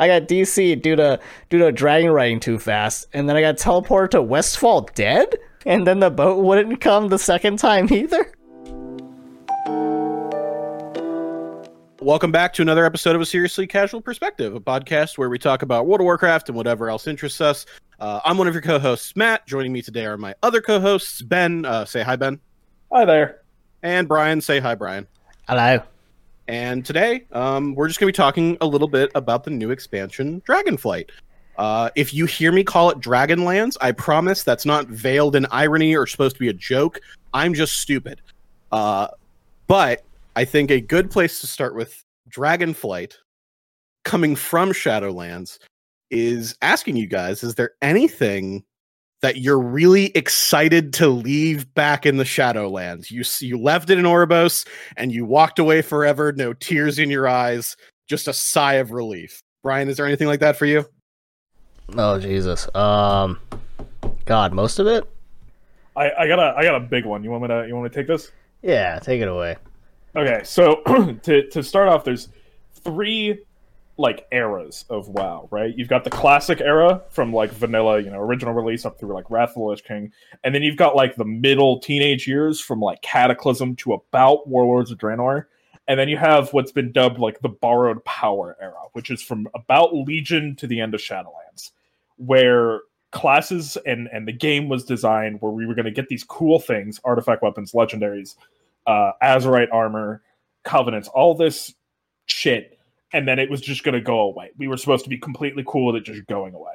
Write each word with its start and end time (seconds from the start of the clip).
I 0.00 0.06
got 0.06 0.28
DC 0.28 0.80
due 0.80 0.94
to 0.94 1.18
due 1.50 1.58
to 1.58 1.72
dragon 1.72 2.12
riding 2.12 2.38
too 2.38 2.60
fast, 2.60 3.08
and 3.12 3.28
then 3.28 3.36
I 3.36 3.40
got 3.40 3.56
teleported 3.56 4.10
to 4.10 4.22
Westfall 4.22 4.82
dead, 4.94 5.36
and 5.66 5.84
then 5.84 5.98
the 5.98 6.08
boat 6.08 6.44
wouldn't 6.44 6.80
come 6.80 7.08
the 7.08 7.18
second 7.18 7.58
time 7.58 7.92
either. 7.92 8.32
Welcome 12.00 12.30
back 12.30 12.52
to 12.54 12.62
another 12.62 12.84
episode 12.84 13.16
of 13.16 13.22
a 13.22 13.26
Seriously 13.26 13.66
Casual 13.66 14.00
Perspective, 14.00 14.54
a 14.54 14.60
podcast 14.60 15.18
where 15.18 15.28
we 15.28 15.36
talk 15.36 15.62
about 15.62 15.88
World 15.88 16.00
of 16.00 16.04
Warcraft 16.04 16.48
and 16.48 16.56
whatever 16.56 16.88
else 16.88 17.08
interests 17.08 17.40
us. 17.40 17.66
Uh, 17.98 18.20
I'm 18.24 18.38
one 18.38 18.46
of 18.46 18.54
your 18.54 18.62
co-hosts, 18.62 19.16
Matt. 19.16 19.48
Joining 19.48 19.72
me 19.72 19.82
today 19.82 20.06
are 20.06 20.16
my 20.16 20.32
other 20.44 20.60
co-hosts, 20.60 21.22
Ben. 21.22 21.64
Uh, 21.64 21.84
say 21.84 22.04
hi, 22.04 22.14
Ben. 22.14 22.38
Hi 22.92 23.04
there. 23.04 23.42
And 23.82 24.06
Brian. 24.06 24.40
Say 24.40 24.60
hi, 24.60 24.76
Brian. 24.76 25.08
Hello. 25.48 25.82
And 26.48 26.84
today, 26.84 27.26
um, 27.32 27.74
we're 27.74 27.88
just 27.88 28.00
going 28.00 28.10
to 28.10 28.12
be 28.12 28.16
talking 28.16 28.56
a 28.62 28.66
little 28.66 28.88
bit 28.88 29.10
about 29.14 29.44
the 29.44 29.50
new 29.50 29.70
expansion, 29.70 30.40
Dragonflight. 30.48 31.10
Uh, 31.58 31.90
if 31.94 32.14
you 32.14 32.24
hear 32.24 32.52
me 32.52 32.64
call 32.64 32.88
it 32.88 33.00
Dragonlands, 33.00 33.76
I 33.82 33.92
promise 33.92 34.44
that's 34.44 34.64
not 34.64 34.86
veiled 34.88 35.36
in 35.36 35.46
irony 35.50 35.94
or 35.94 36.06
supposed 36.06 36.36
to 36.36 36.40
be 36.40 36.48
a 36.48 36.54
joke. 36.54 37.00
I'm 37.34 37.52
just 37.52 37.76
stupid. 37.76 38.22
Uh, 38.72 39.08
but 39.66 40.04
I 40.36 40.46
think 40.46 40.70
a 40.70 40.80
good 40.80 41.10
place 41.10 41.40
to 41.42 41.46
start 41.46 41.74
with 41.74 42.02
Dragonflight 42.30 43.14
coming 44.04 44.34
from 44.34 44.70
Shadowlands 44.70 45.58
is 46.10 46.56
asking 46.62 46.96
you 46.96 47.06
guys 47.06 47.42
is 47.42 47.56
there 47.56 47.72
anything 47.82 48.64
that 49.20 49.38
you're 49.38 49.58
really 49.58 50.06
excited 50.16 50.92
to 50.94 51.08
leave 51.08 51.72
back 51.74 52.06
in 52.06 52.16
the 52.16 52.24
Shadowlands? 52.24 53.10
You 53.10 53.24
you 53.46 53.58
left 53.58 53.90
it 53.90 53.98
in 53.98 54.04
Oribos 54.04 54.66
and 54.96 55.12
you 55.12 55.24
walked 55.24 55.58
away 55.58 55.82
forever, 55.82 56.32
no 56.32 56.52
tears 56.52 56.98
in 56.98 57.10
your 57.10 57.28
eyes, 57.28 57.76
just 58.08 58.28
a 58.28 58.32
sigh 58.32 58.74
of 58.74 58.92
relief. 58.92 59.42
Brian, 59.62 59.88
is 59.88 59.96
there 59.96 60.06
anything 60.06 60.28
like 60.28 60.40
that 60.40 60.56
for 60.56 60.66
you? 60.66 60.84
Oh 61.96 62.18
Jesus. 62.18 62.72
Um 62.74 63.38
God, 64.24 64.52
most 64.52 64.78
of 64.78 64.86
it? 64.86 65.08
I, 65.96 66.12
I 66.18 66.28
got 66.28 66.38
a 66.38 66.54
I 66.56 66.62
got 66.62 66.76
a 66.76 66.80
big 66.80 67.04
one. 67.04 67.24
You 67.24 67.30
want 67.30 67.42
me 67.42 67.48
to 67.48 67.66
you 67.66 67.74
want 67.74 67.84
me 67.84 67.90
to 67.90 67.94
take 67.94 68.06
this? 68.06 68.30
Yeah, 68.62 68.98
take 68.98 69.20
it 69.20 69.28
away. 69.28 69.56
Okay, 70.16 70.42
so 70.44 70.76
to 71.22 71.48
to 71.48 71.62
start 71.62 71.88
off, 71.88 72.04
there's 72.04 72.28
three 72.72 73.38
like 73.98 74.26
eras 74.30 74.84
of 74.88 75.08
WoW, 75.08 75.48
right? 75.50 75.76
You've 75.76 75.88
got 75.88 76.04
the 76.04 76.10
classic 76.10 76.60
era 76.60 77.02
from 77.10 77.32
like 77.32 77.50
vanilla, 77.50 78.00
you 78.00 78.10
know, 78.10 78.20
original 78.20 78.54
release 78.54 78.86
up 78.86 78.98
through 78.98 79.12
like 79.12 79.28
Wrath 79.28 79.50
of 79.50 79.54
the 79.56 79.60
Lich 79.62 79.84
King, 79.84 80.12
and 80.44 80.54
then 80.54 80.62
you've 80.62 80.76
got 80.76 80.94
like 80.96 81.16
the 81.16 81.24
middle 81.24 81.80
teenage 81.80 82.26
years 82.26 82.60
from 82.60 82.80
like 82.80 83.02
Cataclysm 83.02 83.76
to 83.76 83.92
about 83.92 84.48
Warlords 84.48 84.92
of 84.92 84.98
Draenor, 84.98 85.46
and 85.88 85.98
then 85.98 86.08
you 86.08 86.16
have 86.16 86.52
what's 86.52 86.70
been 86.70 86.92
dubbed 86.92 87.18
like 87.18 87.40
the 87.40 87.48
Borrowed 87.48 88.04
Power 88.04 88.56
era, 88.60 88.82
which 88.92 89.10
is 89.10 89.20
from 89.20 89.48
about 89.54 89.94
Legion 89.94 90.54
to 90.56 90.68
the 90.68 90.80
end 90.80 90.94
of 90.94 91.00
Shadowlands, 91.00 91.72
where 92.16 92.82
classes 93.10 93.76
and 93.84 94.08
and 94.12 94.28
the 94.28 94.32
game 94.32 94.68
was 94.68 94.84
designed 94.84 95.40
where 95.40 95.52
we 95.52 95.66
were 95.66 95.74
going 95.74 95.86
to 95.86 95.90
get 95.90 96.08
these 96.08 96.22
cool 96.22 96.60
things, 96.60 97.00
artifact 97.04 97.42
weapons, 97.42 97.72
legendaries, 97.72 98.36
uh, 98.86 99.10
Azerite 99.22 99.72
armor, 99.72 100.22
covenants, 100.62 101.08
all 101.08 101.34
this 101.34 101.74
shit, 102.26 102.77
and 103.12 103.26
then 103.26 103.38
it 103.38 103.50
was 103.50 103.60
just 103.60 103.84
going 103.84 103.94
to 103.94 104.00
go 104.00 104.20
away. 104.20 104.50
We 104.56 104.68
were 104.68 104.76
supposed 104.76 105.04
to 105.04 105.10
be 105.10 105.18
completely 105.18 105.64
cool 105.66 105.86
with 105.86 105.96
it 105.96 106.04
just 106.04 106.26
going 106.26 106.54
away. 106.54 106.74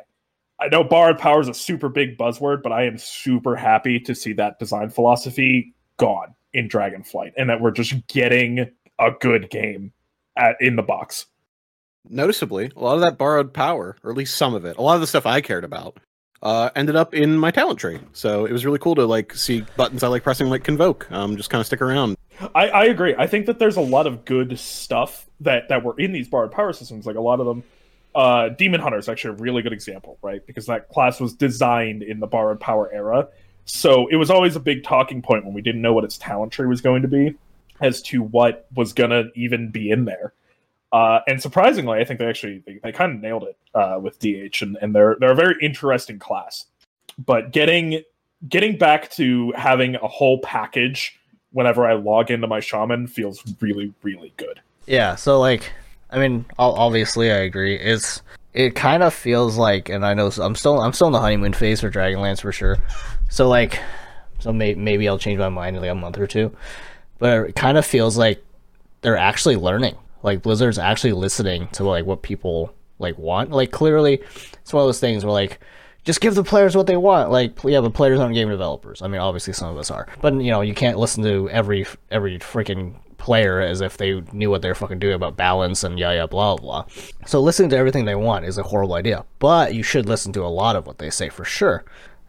I 0.59 0.67
know 0.67 0.83
borrowed 0.83 1.17
power 1.17 1.41
is 1.41 1.47
a 1.47 1.53
super 1.53 1.89
big 1.89 2.17
buzzword, 2.17 2.63
but 2.63 2.71
I 2.71 2.85
am 2.85 2.97
super 2.97 3.55
happy 3.55 3.99
to 4.01 4.15
see 4.15 4.33
that 4.33 4.59
design 4.59 4.89
philosophy 4.89 5.73
gone 5.97 6.35
in 6.53 6.69
Dragonflight, 6.69 7.33
and 7.37 7.49
that 7.49 7.61
we're 7.61 7.71
just 7.71 8.07
getting 8.07 8.71
a 8.99 9.11
good 9.19 9.49
game 9.49 9.91
at 10.37 10.55
in 10.59 10.75
the 10.75 10.83
box. 10.83 11.25
Noticeably, 12.07 12.71
a 12.75 12.79
lot 12.79 12.95
of 12.95 13.01
that 13.01 13.17
borrowed 13.17 13.53
power, 13.53 13.97
or 14.03 14.11
at 14.11 14.17
least 14.17 14.37
some 14.37 14.53
of 14.53 14.65
it, 14.65 14.77
a 14.77 14.81
lot 14.81 14.95
of 14.95 15.01
the 15.01 15.07
stuff 15.07 15.25
I 15.25 15.41
cared 15.41 15.63
about, 15.63 15.97
uh, 16.43 16.69
ended 16.75 16.95
up 16.95 17.13
in 17.13 17.37
my 17.37 17.49
talent 17.49 17.79
tree. 17.79 17.99
So 18.11 18.45
it 18.45 18.51
was 18.51 18.65
really 18.65 18.77
cool 18.77 18.95
to 18.95 19.05
like 19.05 19.33
see 19.33 19.65
buttons 19.77 20.03
I 20.03 20.09
like 20.09 20.23
pressing, 20.23 20.49
like 20.49 20.63
convoke, 20.63 21.09
um, 21.11 21.37
just 21.37 21.49
kind 21.49 21.61
of 21.61 21.65
stick 21.65 21.81
around. 21.81 22.17
I, 22.53 22.67
I 22.67 22.83
agree. 22.85 23.15
I 23.17 23.27
think 23.27 23.45
that 23.45 23.59
there's 23.59 23.77
a 23.77 23.81
lot 23.81 24.05
of 24.05 24.25
good 24.25 24.59
stuff 24.59 25.25
that 25.39 25.69
that 25.69 25.83
were 25.83 25.97
in 25.97 26.11
these 26.11 26.27
borrowed 26.27 26.51
power 26.51 26.73
systems. 26.73 27.05
Like 27.05 27.15
a 27.15 27.21
lot 27.21 27.39
of 27.39 27.45
them, 27.45 27.63
uh, 28.13 28.49
Demon 28.49 28.81
Hunter 28.81 28.97
is 28.97 29.07
actually 29.07 29.35
a 29.35 29.41
really 29.41 29.61
good 29.61 29.73
example, 29.73 30.17
right? 30.21 30.45
Because 30.45 30.65
that 30.65 30.89
class 30.89 31.21
was 31.21 31.33
designed 31.33 32.03
in 32.03 32.19
the 32.19 32.27
borrowed 32.27 32.59
power 32.59 32.91
era. 32.93 33.29
So 33.65 34.07
it 34.07 34.17
was 34.17 34.29
always 34.29 34.57
a 34.57 34.59
big 34.59 34.83
talking 34.83 35.21
point 35.21 35.45
when 35.45 35.53
we 35.53 35.61
didn't 35.61 35.81
know 35.81 35.93
what 35.93 36.03
its 36.03 36.17
talent 36.17 36.51
tree 36.51 36.67
was 36.67 36.81
going 36.81 37.03
to 37.03 37.07
be, 37.07 37.35
as 37.79 38.01
to 38.03 38.21
what 38.21 38.67
was 38.75 38.91
gonna 38.91 39.25
even 39.35 39.69
be 39.69 39.89
in 39.89 40.03
there. 40.03 40.33
Uh, 40.93 41.21
and 41.27 41.41
surprisingly, 41.41 41.99
I 41.99 42.05
think 42.05 42.19
they 42.19 42.27
actually 42.27 42.61
they, 42.67 42.79
they 42.83 42.91
kind 42.91 43.11
of 43.11 43.19
nailed 43.19 43.43
it 43.43 43.57
uh, 43.73 43.99
with 43.99 44.19
DH, 44.19 44.61
and, 44.61 44.77
and 44.79 44.95
they're 44.95 45.17
they're 45.19 45.31
a 45.31 45.35
very 45.35 45.55
interesting 45.59 46.19
class. 46.19 46.65
But 47.17 47.51
getting 47.51 48.03
getting 48.47 48.77
back 48.77 49.09
to 49.11 49.51
having 49.57 49.95
a 49.95 50.07
whole 50.07 50.39
package 50.39 51.19
whenever 51.51 51.87
I 51.87 51.93
log 51.93 52.29
into 52.29 52.45
my 52.45 52.59
shaman 52.59 53.07
feels 53.07 53.43
really 53.59 53.91
really 54.03 54.33
good. 54.37 54.61
Yeah, 54.85 55.15
so 55.15 55.39
like, 55.39 55.73
I 56.11 56.19
mean, 56.19 56.45
obviously 56.59 57.31
I 57.31 57.37
agree. 57.37 57.75
It's 57.75 58.21
it 58.53 58.75
kind 58.75 59.01
of 59.01 59.15
feels 59.15 59.57
like, 59.57 59.89
and 59.89 60.05
I 60.05 60.13
know 60.13 60.29
I'm 60.39 60.53
still 60.53 60.79
I'm 60.79 60.93
still 60.93 61.07
in 61.07 61.13
the 61.13 61.21
honeymoon 61.21 61.53
phase 61.53 61.81
for 61.81 61.89
Dragonlance 61.89 62.41
for 62.41 62.51
sure. 62.51 62.77
So 63.29 63.49
like, 63.49 63.79
so 64.37 64.53
may- 64.53 64.75
maybe 64.75 65.09
I'll 65.09 65.17
change 65.17 65.39
my 65.39 65.49
mind 65.49 65.75
in 65.75 65.81
like 65.81 65.91
a 65.91 65.95
month 65.95 66.19
or 66.19 66.27
two. 66.27 66.55
But 67.17 67.49
it 67.49 67.55
kind 67.55 67.79
of 67.79 67.85
feels 67.85 68.15
like 68.15 68.43
they're 69.01 69.17
actually 69.17 69.55
learning. 69.55 69.95
Like 70.23 70.41
Blizzard's 70.41 70.79
actually 70.79 71.13
listening 71.13 71.67
to 71.73 71.83
like 71.83 72.05
what 72.05 72.21
people 72.23 72.73
like 72.99 73.17
want. 73.17 73.51
Like 73.51 73.71
clearly, 73.71 74.21
it's 74.61 74.73
one 74.73 74.81
of 74.81 74.87
those 74.87 74.99
things 74.99 75.23
where 75.23 75.33
like 75.33 75.59
just 76.03 76.21
give 76.21 76.35
the 76.35 76.43
players 76.43 76.75
what 76.75 76.87
they 76.87 76.97
want. 76.97 77.31
Like 77.31 77.63
yeah, 77.63 77.81
the 77.81 77.91
players 77.91 78.19
aren't 78.19 78.33
game 78.33 78.49
developers. 78.49 79.01
I 79.01 79.07
mean, 79.07 79.21
obviously 79.21 79.53
some 79.53 79.69
of 79.69 79.77
us 79.77 79.91
are, 79.91 80.07
but 80.21 80.33
you 80.35 80.51
know 80.51 80.61
you 80.61 80.73
can't 80.73 80.97
listen 80.97 81.23
to 81.23 81.49
every 81.49 81.85
every 82.09 82.39
freaking 82.39 82.95
player 83.17 83.61
as 83.61 83.79
if 83.79 83.95
they 83.95 84.19
knew 84.33 84.49
what 84.49 84.61
they're 84.61 84.75
fucking 84.75 84.99
doing 84.99 85.13
about 85.13 85.37
balance 85.37 85.81
and 85.85 85.97
yeah 85.97 86.11
yeah 86.11 86.25
blah, 86.25 86.55
blah 86.55 86.83
blah. 86.83 86.85
So 87.25 87.39
listening 87.39 87.69
to 87.69 87.77
everything 87.77 88.05
they 88.05 88.15
want 88.15 88.45
is 88.45 88.57
a 88.57 88.63
horrible 88.63 88.95
idea. 88.95 89.25
But 89.39 89.73
you 89.73 89.83
should 89.83 90.07
listen 90.07 90.33
to 90.33 90.43
a 90.43 90.47
lot 90.47 90.75
of 90.75 90.85
what 90.85 90.97
they 90.97 91.09
say 91.09 91.29
for 91.29 91.45
sure. 91.45 91.83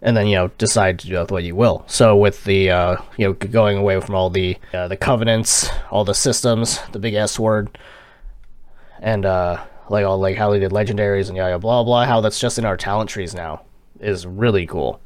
And 0.04 0.16
then 0.16 0.28
you 0.28 0.36
know 0.36 0.48
decide 0.58 1.00
to 1.00 1.08
do 1.08 1.18
with 1.18 1.32
what 1.32 1.42
you 1.42 1.56
will. 1.56 1.82
So 1.88 2.14
with 2.14 2.44
the 2.44 2.70
uh, 2.70 2.96
you 3.16 3.26
know 3.26 3.32
going 3.32 3.78
away 3.78 3.98
from 4.00 4.14
all 4.14 4.30
the 4.30 4.56
uh, 4.72 4.86
the 4.86 4.96
covenants, 4.96 5.68
all 5.90 6.04
the 6.04 6.14
systems, 6.14 6.78
the 6.92 7.00
big 7.00 7.14
S 7.14 7.38
word, 7.38 7.76
and 9.00 9.24
uh, 9.24 9.64
like 9.88 10.04
all 10.04 10.18
like 10.18 10.36
how 10.36 10.50
they 10.50 10.60
did 10.60 10.70
legendaries 10.70 11.28
and 11.28 11.36
yeah 11.36 11.48
yeah 11.48 11.58
blah 11.58 11.82
blah, 11.82 12.04
how 12.04 12.20
that's 12.20 12.38
just 12.38 12.58
in 12.58 12.64
our 12.64 12.76
talent 12.76 13.10
trees 13.10 13.34
now 13.34 13.62
is 13.98 14.26
really 14.26 14.66
cool. 14.66 15.00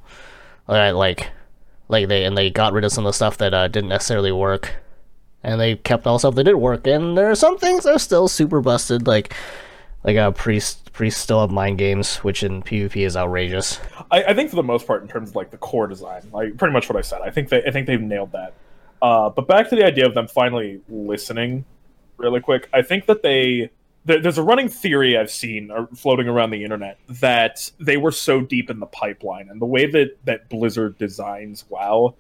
Like 0.66 0.94
like 0.94 1.30
like 1.88 2.08
they 2.08 2.24
and 2.24 2.36
they 2.36 2.50
got 2.50 2.72
rid 2.72 2.84
of 2.84 2.92
some 2.92 3.06
of 3.06 3.10
the 3.10 3.16
stuff 3.16 3.38
that 3.38 3.54
uh, 3.54 3.68
didn't 3.68 3.90
necessarily 3.90 4.32
work 4.32 4.74
and 5.42 5.60
they 5.60 5.76
kept 5.76 6.06
all 6.06 6.14
the 6.14 6.18
stuff 6.18 6.34
that 6.34 6.44
did 6.44 6.56
work. 6.56 6.86
And 6.86 7.16
there 7.16 7.30
are 7.30 7.34
some 7.34 7.58
things 7.58 7.84
that 7.84 7.94
are 7.94 7.98
still 7.98 8.28
super 8.28 8.60
busted, 8.60 9.06
like 9.06 9.34
like 10.08 10.16
a 10.16 10.28
uh, 10.28 10.30
priest 10.30 10.90
priest 10.94 11.20
still 11.20 11.42
have 11.42 11.50
mind 11.50 11.76
games, 11.76 12.16
which 12.18 12.42
in 12.42 12.62
PvP 12.62 13.04
is 13.04 13.14
outrageous. 13.14 13.78
I, 14.10 14.24
I, 14.24 14.34
think 14.34 14.48
for 14.48 14.56
the 14.56 14.62
most 14.62 14.86
part, 14.86 15.02
in 15.02 15.08
terms 15.08 15.28
of 15.28 15.36
like 15.36 15.50
the 15.50 15.58
core 15.58 15.86
design, 15.86 16.22
like 16.32 16.56
pretty 16.56 16.72
much 16.72 16.88
what 16.88 16.96
I 16.96 17.02
said. 17.02 17.20
I 17.20 17.30
think 17.30 17.50
they 17.50 17.62
I 17.62 17.70
think 17.70 17.86
they've 17.86 18.00
nailed 18.00 18.32
that. 18.32 18.54
Uh, 19.02 19.28
but 19.28 19.46
back 19.46 19.68
to 19.68 19.76
the 19.76 19.84
idea 19.84 20.06
of 20.06 20.14
them 20.14 20.26
finally 20.26 20.80
listening, 20.88 21.66
really 22.16 22.40
quick. 22.40 22.70
I 22.72 22.80
think 22.80 23.04
that 23.04 23.22
they 23.22 23.70
there, 24.06 24.18
there's 24.18 24.38
a 24.38 24.42
running 24.42 24.70
theory 24.70 25.18
I've 25.18 25.30
seen 25.30 25.70
uh, 25.70 25.84
floating 25.94 26.26
around 26.26 26.52
the 26.52 26.64
internet 26.64 26.98
that 27.10 27.70
they 27.78 27.98
were 27.98 28.10
so 28.10 28.40
deep 28.40 28.70
in 28.70 28.80
the 28.80 28.86
pipeline, 28.86 29.50
and 29.50 29.60
the 29.60 29.66
way 29.66 29.84
that 29.90 30.16
that 30.24 30.48
Blizzard 30.48 30.96
designs 30.96 31.66
WoW, 31.68 32.14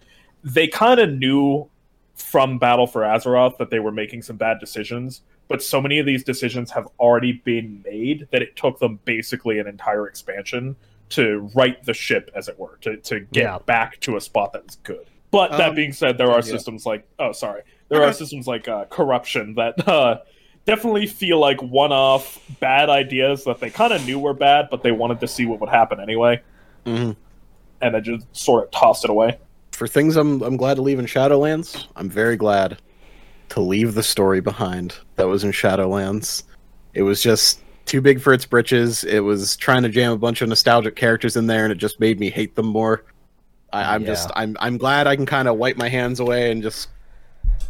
they 0.44 0.68
kind 0.68 1.00
of 1.00 1.10
knew 1.10 1.70
from 2.16 2.58
Battle 2.58 2.86
for 2.86 3.00
Azeroth 3.00 3.56
that 3.56 3.70
they 3.70 3.78
were 3.78 3.92
making 3.92 4.20
some 4.20 4.36
bad 4.36 4.60
decisions, 4.60 5.22
but 5.48 5.62
so 5.62 5.80
many 5.80 5.98
of 5.98 6.06
these 6.06 6.22
decisions 6.22 6.70
have 6.70 6.86
already 7.00 7.32
been 7.32 7.82
made 7.84 8.28
that 8.30 8.42
it 8.42 8.54
took 8.56 8.78
them 8.78 9.00
basically 9.04 9.58
an 9.58 9.66
entire 9.66 10.06
expansion 10.06 10.76
to 11.10 11.50
right 11.54 11.82
the 11.84 11.94
ship, 11.94 12.30
as 12.34 12.48
it 12.48 12.58
were, 12.58 12.76
to, 12.82 12.96
to 12.98 13.20
get 13.20 13.42
Yeah. 13.42 13.58
back 13.64 13.98
to 14.00 14.16
a 14.16 14.20
spot 14.20 14.52
that 14.52 14.64
was 14.66 14.76
good. 14.82 15.06
But 15.30 15.52
that 15.52 15.70
Um, 15.70 15.74
being 15.74 15.92
said, 15.92 16.18
there 16.18 16.30
are 16.30 16.36
yeah. 16.36 16.40
systems 16.42 16.84
like 16.86 17.06
oh 17.18 17.32
sorry, 17.32 17.62
there 17.88 18.02
are 18.02 18.12
systems 18.12 18.46
like 18.46 18.68
uh, 18.68 18.84
corruption 18.86 19.54
that 19.54 19.86
uh, 19.88 20.18
definitely 20.66 21.06
feel 21.06 21.38
like 21.40 21.62
one-off 21.62 22.38
bad 22.60 22.90
ideas 22.90 23.44
that 23.44 23.58
they 23.60 23.70
kind 23.70 23.92
of 23.94 24.04
knew 24.06 24.18
were 24.18 24.34
bad, 24.34 24.68
but 24.70 24.82
they 24.82 24.92
wanted 24.92 25.20
to 25.20 25.28
see 25.28 25.46
what 25.46 25.60
would 25.60 25.70
happen 25.70 25.98
anyway, 26.00 26.40
Mhm. 26.84 27.16
and 27.80 27.94
then 27.94 28.02
just 28.04 28.26
sort 28.36 28.64
of 28.64 28.70
tossed 28.70 29.04
it 29.04 29.10
away. 29.10 29.38
For 29.72 29.86
things 29.86 30.16
I'm 30.16 30.42
I'm 30.42 30.56
glad 30.58 30.74
to 30.74 30.82
leave 30.82 30.98
in 30.98 31.06
Shadowlands, 31.06 31.86
I'm 31.96 32.10
very 32.10 32.36
glad 32.36 32.78
to 33.50 33.60
leave 33.60 33.94
the 33.94 34.02
story 34.02 34.40
behind 34.40 34.94
that 35.16 35.26
was 35.26 35.44
in 35.44 35.52
Shadowlands. 35.52 36.42
It 36.94 37.02
was 37.02 37.22
just 37.22 37.60
too 37.86 38.00
big 38.00 38.20
for 38.20 38.32
its 38.32 38.44
britches. 38.44 39.04
It 39.04 39.20
was 39.20 39.56
trying 39.56 39.82
to 39.82 39.88
jam 39.88 40.12
a 40.12 40.18
bunch 40.18 40.42
of 40.42 40.48
nostalgic 40.48 40.96
characters 40.96 41.36
in 41.36 41.46
there, 41.46 41.64
and 41.64 41.72
it 41.72 41.78
just 41.78 42.00
made 42.00 42.20
me 42.20 42.30
hate 42.30 42.54
them 42.54 42.66
more. 42.66 43.04
I, 43.72 43.94
I'm 43.94 44.02
Yeah. 44.02 44.08
just 44.08 44.30
I'm 44.34 44.56
I'm 44.60 44.78
glad 44.78 45.06
I 45.06 45.16
can 45.16 45.26
kind 45.26 45.48
of 45.48 45.56
wipe 45.56 45.76
my 45.76 45.88
hands 45.88 46.20
away 46.20 46.50
and 46.50 46.62
just 46.62 46.88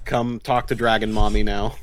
come 0.04 0.40
talk 0.40 0.68
to 0.68 0.74
Dragon 0.74 1.12
Mommy 1.12 1.42
now. 1.42 1.76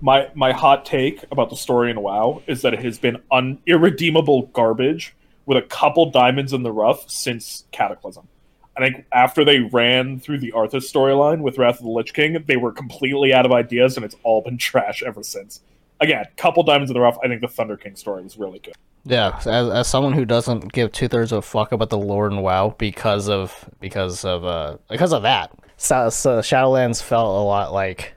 My 0.00 0.28
my 0.34 0.52
hot 0.52 0.84
take 0.84 1.24
about 1.30 1.50
the 1.50 1.56
story 1.56 1.90
in 1.90 2.00
WoW 2.00 2.42
is 2.46 2.62
that 2.62 2.74
it 2.74 2.82
has 2.84 2.98
been 2.98 3.22
un- 3.32 3.58
irredeemable 3.66 4.42
garbage 4.52 5.14
with 5.46 5.56
a 5.58 5.62
couple 5.62 6.10
diamonds 6.10 6.52
in 6.52 6.62
the 6.62 6.72
rough 6.72 7.08
since 7.10 7.64
Cataclysm. 7.72 8.28
I 8.76 8.80
think 8.80 9.04
after 9.12 9.44
they 9.44 9.60
ran 9.60 10.18
through 10.18 10.38
the 10.38 10.52
Arthas 10.52 10.90
storyline 10.90 11.40
with 11.40 11.58
Wrath 11.58 11.76
of 11.76 11.84
the 11.84 11.90
Lich 11.90 12.12
King, 12.12 12.42
they 12.46 12.56
were 12.56 12.72
completely 12.72 13.32
out 13.32 13.46
of 13.46 13.52
ideas, 13.52 13.96
and 13.96 14.04
it's 14.04 14.16
all 14.22 14.42
been 14.42 14.58
trash 14.58 15.02
ever 15.02 15.22
since. 15.22 15.60
Again, 16.00 16.24
couple 16.36 16.62
diamonds 16.62 16.90
in 16.90 16.94
the 16.94 17.00
rough. 17.00 17.16
I 17.24 17.28
think 17.28 17.40
the 17.40 17.48
Thunder 17.48 17.76
King 17.76 17.96
story 17.96 18.22
was 18.22 18.36
really 18.36 18.58
good. 18.58 18.74
Yeah, 19.04 19.38
as, 19.40 19.46
as 19.46 19.86
someone 19.86 20.14
who 20.14 20.24
doesn't 20.24 20.72
give 20.72 20.90
two 20.90 21.08
thirds 21.08 21.30
of 21.30 21.38
a 21.38 21.42
fuck 21.42 21.72
about 21.72 21.90
the 21.90 21.98
lore 21.98 22.26
and 22.26 22.42
WoW 22.42 22.74
because 22.78 23.28
of 23.28 23.68
because 23.78 24.24
of 24.24 24.44
uh 24.44 24.78
because 24.88 25.12
of 25.12 25.22
that, 25.22 25.52
so, 25.76 26.08
so 26.08 26.38
Shadowlands 26.38 27.02
felt 27.02 27.28
a 27.28 27.44
lot 27.44 27.72
like 27.72 28.14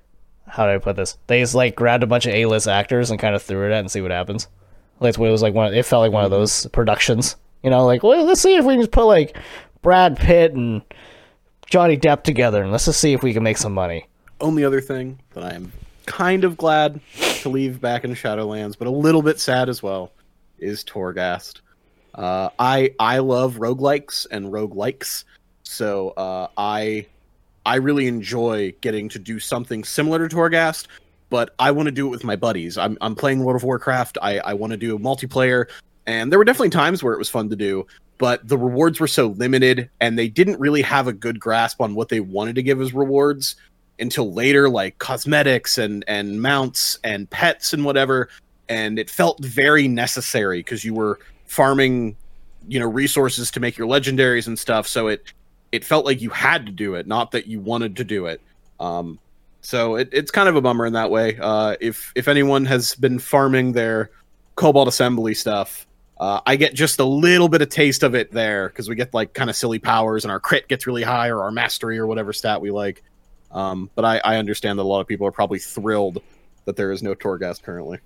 how 0.47 0.65
do 0.65 0.71
I 0.71 0.77
put 0.77 0.95
this? 0.95 1.17
They 1.27 1.41
just 1.41 1.55
like 1.55 1.75
grabbed 1.75 2.03
a 2.03 2.07
bunch 2.07 2.25
of 2.25 2.33
A 2.33 2.45
list 2.45 2.67
actors 2.67 3.11
and 3.11 3.19
kind 3.19 3.35
of 3.35 3.43
threw 3.43 3.65
it 3.65 3.73
at 3.73 3.79
and 3.79 3.91
see 3.91 4.01
what 4.01 4.11
happens. 4.11 4.47
Like 4.99 5.17
it 5.17 5.19
was 5.19 5.41
like 5.41 5.53
one. 5.53 5.73
It 5.73 5.85
felt 5.85 6.01
like 6.01 6.11
one 6.11 6.23
of 6.23 6.31
those 6.31 6.65
productions. 6.67 7.35
You 7.63 7.69
know, 7.69 7.85
like 7.85 8.03
well, 8.03 8.23
let's 8.23 8.41
see 8.41 8.55
if 8.55 8.65
we 8.65 8.75
can 8.75 8.81
just 8.81 8.91
put 8.91 9.05
like 9.05 9.37
Brad 9.87 10.17
Pitt 10.17 10.51
and 10.51 10.81
Johnny 11.65 11.95
Depp 11.95 12.23
together, 12.23 12.61
and 12.61 12.73
let's 12.73 12.83
just 12.83 12.99
see 12.99 13.13
if 13.13 13.23
we 13.23 13.31
can 13.31 13.41
make 13.41 13.57
some 13.57 13.73
money. 13.73 14.05
Only 14.41 14.65
other 14.65 14.81
thing 14.81 15.17
that 15.33 15.45
I 15.45 15.53
am 15.53 15.71
kind 16.05 16.43
of 16.43 16.57
glad 16.57 16.99
to 17.39 17.47
leave 17.47 17.79
back 17.79 18.03
in 18.03 18.11
Shadowlands, 18.11 18.77
but 18.77 18.89
a 18.89 18.91
little 18.91 19.21
bit 19.21 19.39
sad 19.39 19.69
as 19.69 19.81
well, 19.81 20.11
is 20.59 20.83
Torghast. 20.83 21.61
Uh, 22.15 22.49
I 22.59 22.95
I 22.99 23.19
love 23.19 23.59
roguelikes 23.59 24.27
and 24.29 24.47
roguelikes, 24.47 25.23
so 25.63 26.09
uh, 26.17 26.49
I 26.57 27.05
I 27.65 27.75
really 27.75 28.07
enjoy 28.07 28.73
getting 28.81 29.07
to 29.07 29.19
do 29.19 29.39
something 29.39 29.85
similar 29.85 30.27
to 30.27 30.35
Torghast, 30.35 30.87
but 31.29 31.55
I 31.59 31.71
want 31.71 31.85
to 31.85 31.93
do 31.93 32.07
it 32.07 32.09
with 32.09 32.25
my 32.25 32.35
buddies. 32.35 32.77
I'm 32.77 32.97
I'm 32.99 33.15
playing 33.15 33.41
World 33.41 33.55
of 33.55 33.63
Warcraft. 33.63 34.17
I 34.21 34.39
I 34.39 34.53
want 34.53 34.71
to 34.71 34.77
do 34.77 34.97
a 34.97 34.99
multiplayer, 34.99 35.67
and 36.05 36.29
there 36.29 36.37
were 36.37 36.43
definitely 36.43 36.71
times 36.71 37.01
where 37.01 37.13
it 37.13 37.17
was 37.17 37.29
fun 37.29 37.49
to 37.51 37.55
do, 37.55 37.87
but 38.17 38.47
the 38.47 38.57
rewards 38.57 38.99
were 38.99 39.07
so 39.07 39.27
limited, 39.27 39.89
and 39.99 40.17
they 40.17 40.27
didn't 40.27 40.59
really 40.59 40.81
have 40.81 41.07
a 41.07 41.13
good 41.13 41.39
grasp 41.39 41.81
on 41.81 41.95
what 41.95 42.09
they 42.09 42.19
wanted 42.19 42.55
to 42.55 42.63
give 42.63 42.81
as 42.81 42.93
rewards 42.93 43.55
until 43.99 44.33
later, 44.33 44.69
like 44.69 44.97
cosmetics 44.99 45.77
and 45.77 46.03
and 46.07 46.41
mounts 46.41 46.99
and 47.03 47.29
pets 47.29 47.73
and 47.73 47.85
whatever. 47.85 48.29
And 48.69 48.99
it 48.99 49.09
felt 49.09 49.43
very 49.43 49.87
necessary 49.87 50.59
because 50.59 50.83
you 50.83 50.93
were 50.93 51.19
farming, 51.45 52.15
you 52.67 52.79
know, 52.79 52.87
resources 52.87 53.49
to 53.51 53.59
make 53.59 53.77
your 53.77 53.87
legendaries 53.87 54.47
and 54.47 54.57
stuff. 54.57 54.87
So 54.87 55.07
it 55.07 55.33
it 55.71 55.83
felt 55.83 56.05
like 56.05 56.21
you 56.21 56.29
had 56.29 56.65
to 56.65 56.71
do 56.71 56.95
it, 56.95 57.07
not 57.07 57.31
that 57.31 57.47
you 57.47 57.59
wanted 57.59 57.95
to 57.97 58.03
do 58.03 58.25
it. 58.25 58.41
Um, 58.79 59.19
so 59.61 59.95
it, 59.95 60.09
it's 60.11 60.31
kind 60.31 60.47
of 60.47 60.55
a 60.55 60.61
bummer 60.61 60.85
in 60.85 60.93
that 60.93 61.11
way. 61.11 61.37
Uh, 61.39 61.75
if 61.79 62.11
if 62.15 62.27
anyone 62.27 62.65
has 62.65 62.95
been 62.95 63.19
farming 63.19 63.73
their 63.73 64.11
Cobalt 64.55 64.87
Assembly 64.87 65.33
stuff, 65.33 65.85
uh, 66.19 66.41
I 66.45 66.55
get 66.55 66.73
just 66.73 66.99
a 66.99 67.03
little 67.03 67.47
bit 67.47 67.61
of 67.61 67.69
taste 67.69 68.03
of 68.03 68.15
it 68.15 68.31
there 68.31 68.69
because 68.69 68.89
we 68.89 68.95
get 68.95 69.13
like 69.13 69.33
kind 69.33 69.49
of 69.49 69.55
silly 69.55 69.79
powers 69.79 70.25
and 70.25 70.31
our 70.31 70.39
crit 70.39 70.67
gets 70.67 70.87
really 70.87 71.03
high 71.03 71.29
or 71.29 71.43
our 71.43 71.51
mastery 71.51 71.99
or 71.99 72.07
whatever 72.07 72.33
stat 72.33 72.59
we 72.59 72.71
like. 72.71 73.03
Um, 73.51 73.89
but 73.93 74.03
I, 74.03 74.17
I 74.19 74.37
understand 74.37 74.79
that 74.79 74.83
a 74.83 74.89
lot 74.89 74.99
of 74.99 75.07
people 75.07 75.27
are 75.27 75.31
probably 75.31 75.59
thrilled 75.59 76.21
that 76.65 76.75
there 76.75 76.91
is 76.91 77.03
no 77.03 77.13
Torghast 77.13 77.61
currently. 77.63 77.99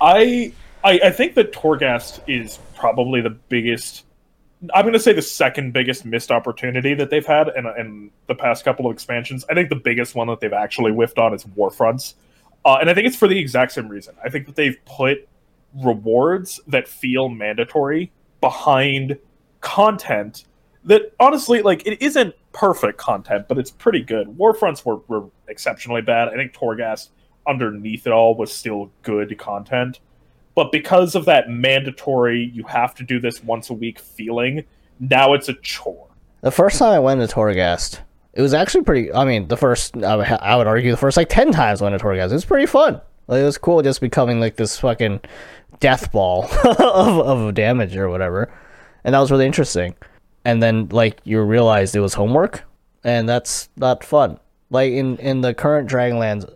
I, 0.00 0.52
I 0.82 1.00
I 1.04 1.10
think 1.10 1.34
that 1.34 1.52
Torghast 1.52 2.20
is 2.26 2.58
probably 2.74 3.20
the 3.20 3.30
biggest. 3.30 4.04
I'm 4.74 4.84
going 4.84 4.94
to 4.94 4.98
say 4.98 5.12
the 5.12 5.22
second 5.22 5.72
biggest 5.72 6.06
missed 6.06 6.30
opportunity 6.30 6.94
that 6.94 7.10
they've 7.10 7.26
had 7.26 7.48
in, 7.54 7.66
in 7.78 8.10
the 8.26 8.34
past 8.34 8.64
couple 8.64 8.86
of 8.86 8.92
expansions. 8.92 9.44
I 9.50 9.54
think 9.54 9.68
the 9.68 9.76
biggest 9.76 10.14
one 10.14 10.28
that 10.28 10.40
they've 10.40 10.52
actually 10.52 10.92
whiffed 10.92 11.18
on 11.18 11.34
is 11.34 11.44
Warfronts, 11.44 12.14
uh, 12.64 12.78
and 12.80 12.88
I 12.88 12.94
think 12.94 13.06
it's 13.06 13.16
for 13.16 13.28
the 13.28 13.38
exact 13.38 13.72
same 13.72 13.88
reason. 13.88 14.14
I 14.24 14.30
think 14.30 14.46
that 14.46 14.56
they've 14.56 14.78
put 14.86 15.28
rewards 15.74 16.60
that 16.66 16.88
feel 16.88 17.28
mandatory 17.28 18.12
behind 18.40 19.18
content 19.60 20.44
that 20.84 21.12
honestly, 21.18 21.62
like, 21.62 21.86
it 21.86 22.00
isn't 22.00 22.34
perfect 22.52 22.96
content, 22.98 23.46
but 23.48 23.58
it's 23.58 23.70
pretty 23.70 24.00
good. 24.00 24.28
Warfronts 24.28 24.84
were, 24.84 24.98
were 25.08 25.28
exceptionally 25.48 26.00
bad. 26.00 26.28
I 26.28 26.34
think 26.34 26.52
Torghast 26.52 27.10
underneath 27.46 28.06
it 28.06 28.12
all 28.12 28.34
was 28.36 28.52
still 28.52 28.90
good 29.02 29.36
content. 29.38 30.00
But 30.54 30.72
because 30.72 31.14
of 31.14 31.26
that 31.26 31.50
mandatory, 31.50 32.50
you 32.54 32.64
have 32.64 32.94
to 32.94 33.04
do 33.04 33.20
this 33.20 33.42
once 33.42 33.68
a 33.68 33.74
week 33.74 33.98
feeling, 33.98 34.64
now 35.00 35.34
it's 35.34 35.48
a 35.48 35.54
chore. 35.54 36.08
The 36.40 36.50
first 36.50 36.78
time 36.78 36.94
I 36.94 36.98
went 36.98 37.20
to 37.20 37.34
Torghast, 37.34 38.00
it 38.32 38.40
was 38.40 38.54
actually 38.54 38.84
pretty. 38.84 39.12
I 39.12 39.24
mean, 39.24 39.48
the 39.48 39.56
first 39.56 39.96
I 39.96 40.16
would, 40.16 40.26
I 40.26 40.56
would 40.56 40.66
argue 40.66 40.90
the 40.90 40.96
first 40.96 41.16
like 41.16 41.28
ten 41.28 41.52
times 41.52 41.82
I 41.82 41.90
went 41.90 41.98
to 41.98 42.04
Torghast, 42.04 42.30
it 42.30 42.32
was 42.32 42.44
pretty 42.44 42.66
fun. 42.66 43.00
Like, 43.28 43.40
it 43.40 43.44
was 43.44 43.58
cool 43.58 43.82
just 43.82 44.00
becoming 44.00 44.40
like 44.40 44.56
this 44.56 44.78
fucking 44.78 45.20
death 45.80 46.12
ball 46.12 46.44
of 46.64 47.18
of 47.20 47.54
damage 47.54 47.96
or 47.96 48.08
whatever, 48.08 48.52
and 49.04 49.14
that 49.14 49.20
was 49.20 49.30
really 49.30 49.46
interesting. 49.46 49.94
And 50.44 50.62
then 50.62 50.88
like 50.90 51.20
you 51.24 51.40
realized 51.42 51.96
it 51.96 52.00
was 52.00 52.14
homework, 52.14 52.64
and 53.04 53.28
that's 53.28 53.68
not 53.76 54.04
fun. 54.04 54.38
Like 54.70 54.92
in 54.92 55.16
in 55.18 55.40
the 55.40 55.54
current 55.54 55.88
Dragonlands 55.88 56.48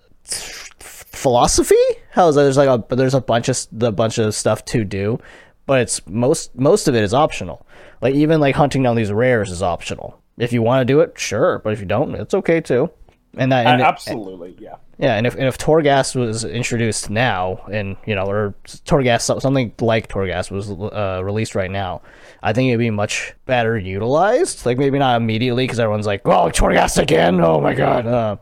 philosophy, 1.21 1.75
how's 2.11 2.35
that? 2.35 2.43
There's 2.43 2.57
like 2.57 2.69
a 2.69 2.95
there's 2.95 3.15
a 3.15 3.21
bunch 3.21 3.49
of 3.49 3.67
the 3.73 3.93
bunch 3.93 4.19
of 4.19 4.35
stuff 4.35 4.65
to 4.67 4.85
do, 4.85 5.19
but 5.67 5.81
it's 5.81 6.07
most 6.07 6.57
most 6.57 6.89
of 6.89 6.95
it 6.95 7.03
is 7.03 7.15
optional. 7.15 7.67
Like 8.01 8.15
even 8.15 8.41
like 8.41 8.55
hunting 8.55 8.83
down 8.83 8.97
these 8.97 9.13
rares 9.13 9.51
is 9.51 9.63
optional. 9.63 10.21
If 10.39 10.53
you 10.53 10.63
want 10.63 10.81
to 10.81 10.91
do 10.91 11.01
it, 11.01 11.19
sure, 11.19 11.59
but 11.59 11.73
if 11.73 11.81
you 11.81 11.87
don't, 11.87 12.15
it's 12.15 12.33
okay 12.33 12.61
too. 12.61 12.91
And 13.37 13.53
that 13.53 13.67
and 13.67 13.81
absolutely, 13.81 14.57
yeah. 14.59 14.77
yeah, 14.99 15.15
and 15.15 15.25
if 15.25 15.35
and 15.35 15.45
if 15.45 15.57
Torghast 15.57 16.17
was 16.17 16.45
introduced 16.45 17.11
now, 17.11 17.65
and 17.71 17.97
you 18.05 18.17
know, 18.17 18.25
or 18.25 18.55
Torghast 18.65 19.41
something 19.41 19.73
like 19.81 20.09
Torghast 20.09 20.51
was 20.51 20.71
uh, 20.71 21.23
released 21.23 21.55
right 21.55 21.71
now, 21.71 22.03
I 22.43 22.53
think 22.53 22.69
it'd 22.69 22.81
be 22.81 22.91
much 22.91 23.35
better 23.47 23.79
utilized. 23.79 24.67
Like 24.67 24.79
maybe 24.79 24.99
not 24.99 25.17
immediately 25.21 25.65
because 25.65 25.79
everyone's 25.79 26.07
like, 26.07 26.23
"Oh, 26.27 26.51
Torghast 26.51 26.99
again! 27.01 27.41
Oh 27.41 27.61
my 27.61 27.73
god!" 27.73 28.05
Uh, 28.05 28.37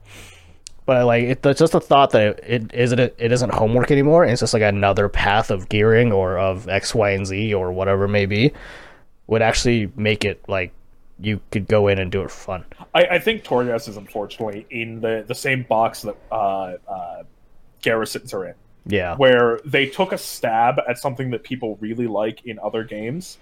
but 0.86 1.04
like 1.04 1.24
it, 1.24 1.44
it's 1.44 1.60
just 1.60 1.74
a 1.74 1.80
thought 1.80 2.12
that 2.12 2.40
it 2.42 2.72
isn't 2.72 2.98
it 2.98 3.30
isn't 3.30 3.52
homework 3.52 3.90
anymore. 3.90 4.24
It's 4.24 4.40
just 4.40 4.54
like 4.54 4.62
another 4.62 5.10
path 5.10 5.50
of 5.50 5.68
gearing 5.68 6.12
or 6.12 6.38
of 6.38 6.66
X, 6.66 6.94
Y, 6.94 7.10
and 7.10 7.26
Z 7.26 7.52
or 7.52 7.72
whatever 7.72 8.04
it 8.04 8.08
may 8.08 8.24
be 8.24 8.54
would 9.26 9.42
actually 9.42 9.92
make 9.96 10.24
it 10.24 10.42
like 10.48 10.72
you 11.20 11.40
could 11.50 11.66
go 11.66 11.88
in 11.88 11.98
and 11.98 12.10
do 12.10 12.22
it 12.22 12.30
for 12.30 12.40
fun. 12.40 12.64
I, 12.94 13.04
I 13.04 13.18
think 13.18 13.44
Torghast 13.44 13.88
is 13.88 13.96
unfortunately 13.96 14.66
in 14.70 15.00
the, 15.00 15.24
the 15.26 15.34
same 15.34 15.64
box 15.64 16.02
that 16.02 16.16
uh, 16.30 16.74
uh, 16.88 17.22
Garrisons 17.82 18.32
are 18.34 18.46
in. 18.46 18.54
Yeah, 18.86 19.16
where 19.16 19.60
they 19.66 19.86
took 19.86 20.12
a 20.12 20.18
stab 20.18 20.76
at 20.88 20.98
something 20.98 21.30
that 21.32 21.42
people 21.42 21.76
really 21.80 22.06
like 22.06 22.46
in 22.46 22.58
other 22.58 22.84
games 22.84 23.36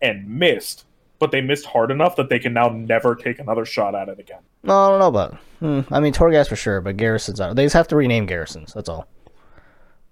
and 0.00 0.28
missed, 0.28 0.84
but 1.18 1.32
they 1.32 1.40
missed 1.40 1.66
hard 1.66 1.90
enough 1.90 2.14
that 2.16 2.28
they 2.28 2.38
can 2.38 2.52
now 2.52 2.68
never 2.68 3.16
take 3.16 3.40
another 3.40 3.64
shot 3.64 3.96
at 3.96 4.08
it 4.08 4.20
again. 4.20 4.42
No, 4.62 4.78
I 4.78 4.90
don't 4.90 4.98
know 5.00 5.08
about. 5.08 5.34
Hmm, 5.58 5.80
I 5.92 5.98
mean, 5.98 6.12
Torghast 6.12 6.48
for 6.48 6.56
sure, 6.56 6.80
but 6.80 6.96
Garrisons. 6.96 7.38
They 7.38 7.64
just 7.64 7.74
have 7.74 7.88
to 7.88 7.96
rename 7.96 8.26
Garrisons. 8.26 8.74
That's 8.74 8.88
all. 8.88 9.08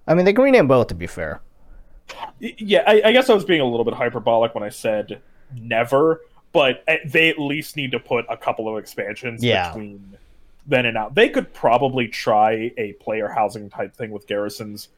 I 0.08 0.14
mean, 0.14 0.25
they 0.25 0.32
can 0.32 0.42
rename 0.42 0.66
both. 0.66 0.88
To 0.88 0.94
be 0.96 1.06
fair. 1.06 1.40
Yeah, 2.40 2.82
I, 2.87 3.02
I 3.04 3.12
guess 3.12 3.30
I 3.30 3.34
was 3.34 3.44
being 3.44 3.61
a 3.61 3.64
little 3.66 3.84
bit 3.84 3.94
hyperbolic 3.94 4.54
when 4.54 4.64
I 4.64 4.70
said 4.70 5.23
never, 5.54 6.20
but 6.54 6.82
uh, 6.88 6.94
they 7.04 7.28
at 7.28 7.38
least 7.38 7.76
need 7.76 7.92
to 7.92 7.99
put 8.00 8.25
a 8.30 8.37
couple 8.38 8.66
of 8.68 8.78
expansions 8.82 9.44
Yeah. 9.44 9.68
between 9.68 10.16
then 10.66 10.87
and 10.87 10.94
now. 10.94 11.11
They 11.11 11.28
could 11.28 11.52
probably 11.52 12.08
try 12.08 12.73
a 12.78 12.94
player 12.94 13.28
housing 13.28 13.68
type 13.68 13.94
thing 13.94 14.11
with 14.11 14.26
garrisons 14.26 14.88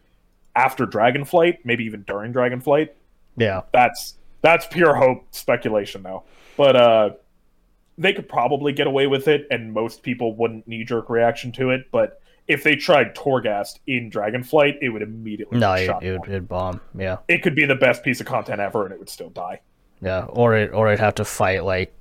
after 0.55 0.87
Dragonflight, 0.87 1.59
maybe 1.65 1.85
even 1.85 2.03
during 2.03 2.33
Dragonflight. 2.33 2.91
Yeah. 3.37 3.63
that's 3.73 4.15
that's 4.43 4.67
pure 4.67 4.95
hope 4.95 5.27
speculation 5.33 6.03
though 6.03 6.23
but 6.57 6.75
uh 6.77 7.11
they 7.99 8.13
could 8.15 8.29
probably 8.29 8.73
get 8.73 8.87
away 8.87 9.07
with 9.07 9.29
it 9.29 9.47
and 9.51 9.73
most 9.75 10.03
people 10.03 10.35
wouldn't 10.37 10.67
knee 10.69 10.85
jerk 10.85 11.11
reaction 11.11 11.53
to 11.53 11.69
it 11.71 11.87
but 11.91 12.23
if 12.49 12.63
they 12.63 12.77
tried 12.77 13.15
Torghast 13.15 13.81
in 13.87 14.11
Dragonflight 14.11 14.79
it 14.81 14.89
would 14.89 15.03
immediately 15.03 15.59
No, 15.59 15.73
it, 15.75 15.91
it 16.01 16.13
would 16.19 16.29
it'd 16.31 16.49
bomb. 16.49 16.81
Yeah. 16.97 17.19
it 17.29 17.43
could 17.43 17.55
be 17.55 17.67
the 17.67 17.75
best 17.75 18.03
piece 18.03 18.21
of 18.21 18.27
content 18.27 18.59
ever 18.61 18.85
and 18.85 18.93
it 18.95 18.99
would 18.99 19.11
still 19.11 19.29
die 19.31 19.61
Yeah. 20.00 20.25
Or 20.29 20.55
it 20.55 20.73
or 20.73 20.88
it'd 20.88 21.00
have 21.00 21.15
to 21.17 21.25
fight 21.25 21.65
like 21.65 21.93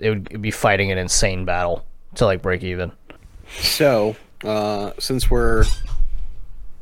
it 0.00 0.10
would 0.10 0.42
be 0.42 0.50
fighting 0.50 0.92
an 0.92 0.98
insane 0.98 1.44
battle 1.44 1.84
to 2.16 2.24
like 2.24 2.42
break 2.42 2.62
even. 2.62 2.92
So, 3.60 4.16
uh, 4.44 4.92
since 4.98 5.30
we're 5.30 5.64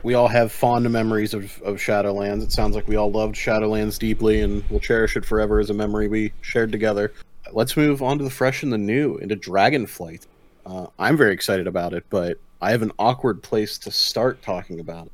we 0.03 0.15
all 0.15 0.29
have 0.29 0.53
fond 0.53 0.89
memories 0.91 1.35
of, 1.35 1.45
of 1.63 1.77
Shadowlands, 1.77 2.43
it 2.43 2.53
sounds 2.53 2.77
like 2.77 2.87
we 2.87 2.97
all 2.97 3.11
loved 3.11 3.35
Shadowlands 3.35 3.99
deeply 3.99 4.43
and 4.43 4.63
will 4.69 4.81
cherish 4.81 5.17
it 5.17 5.25
forever 5.25 5.59
as 5.59 5.71
a 5.71 5.75
memory 5.75 6.09
we 6.09 6.33
shared 6.43 6.71
together. 6.71 7.13
Let's 7.53 7.77
move 7.77 8.03
on 8.03 8.19
to 8.19 8.25
the 8.25 8.31
fresh 8.31 8.63
and 8.63 8.73
the 8.73 8.79
new, 8.79 9.17
into 9.17 9.35
Dragonflight. 9.35 10.27
Uh, 10.67 10.87
I'm 10.99 11.17
very 11.17 11.33
excited 11.33 11.67
about 11.67 11.95
it, 11.95 12.05
but 12.11 12.39
I 12.61 12.71
have 12.71 12.83
an 12.83 12.93
awkward 12.99 13.43
place 13.43 13.79
to 13.79 13.91
start 13.91 14.43
talking 14.43 14.79
about 14.79 15.07
it. 15.07 15.13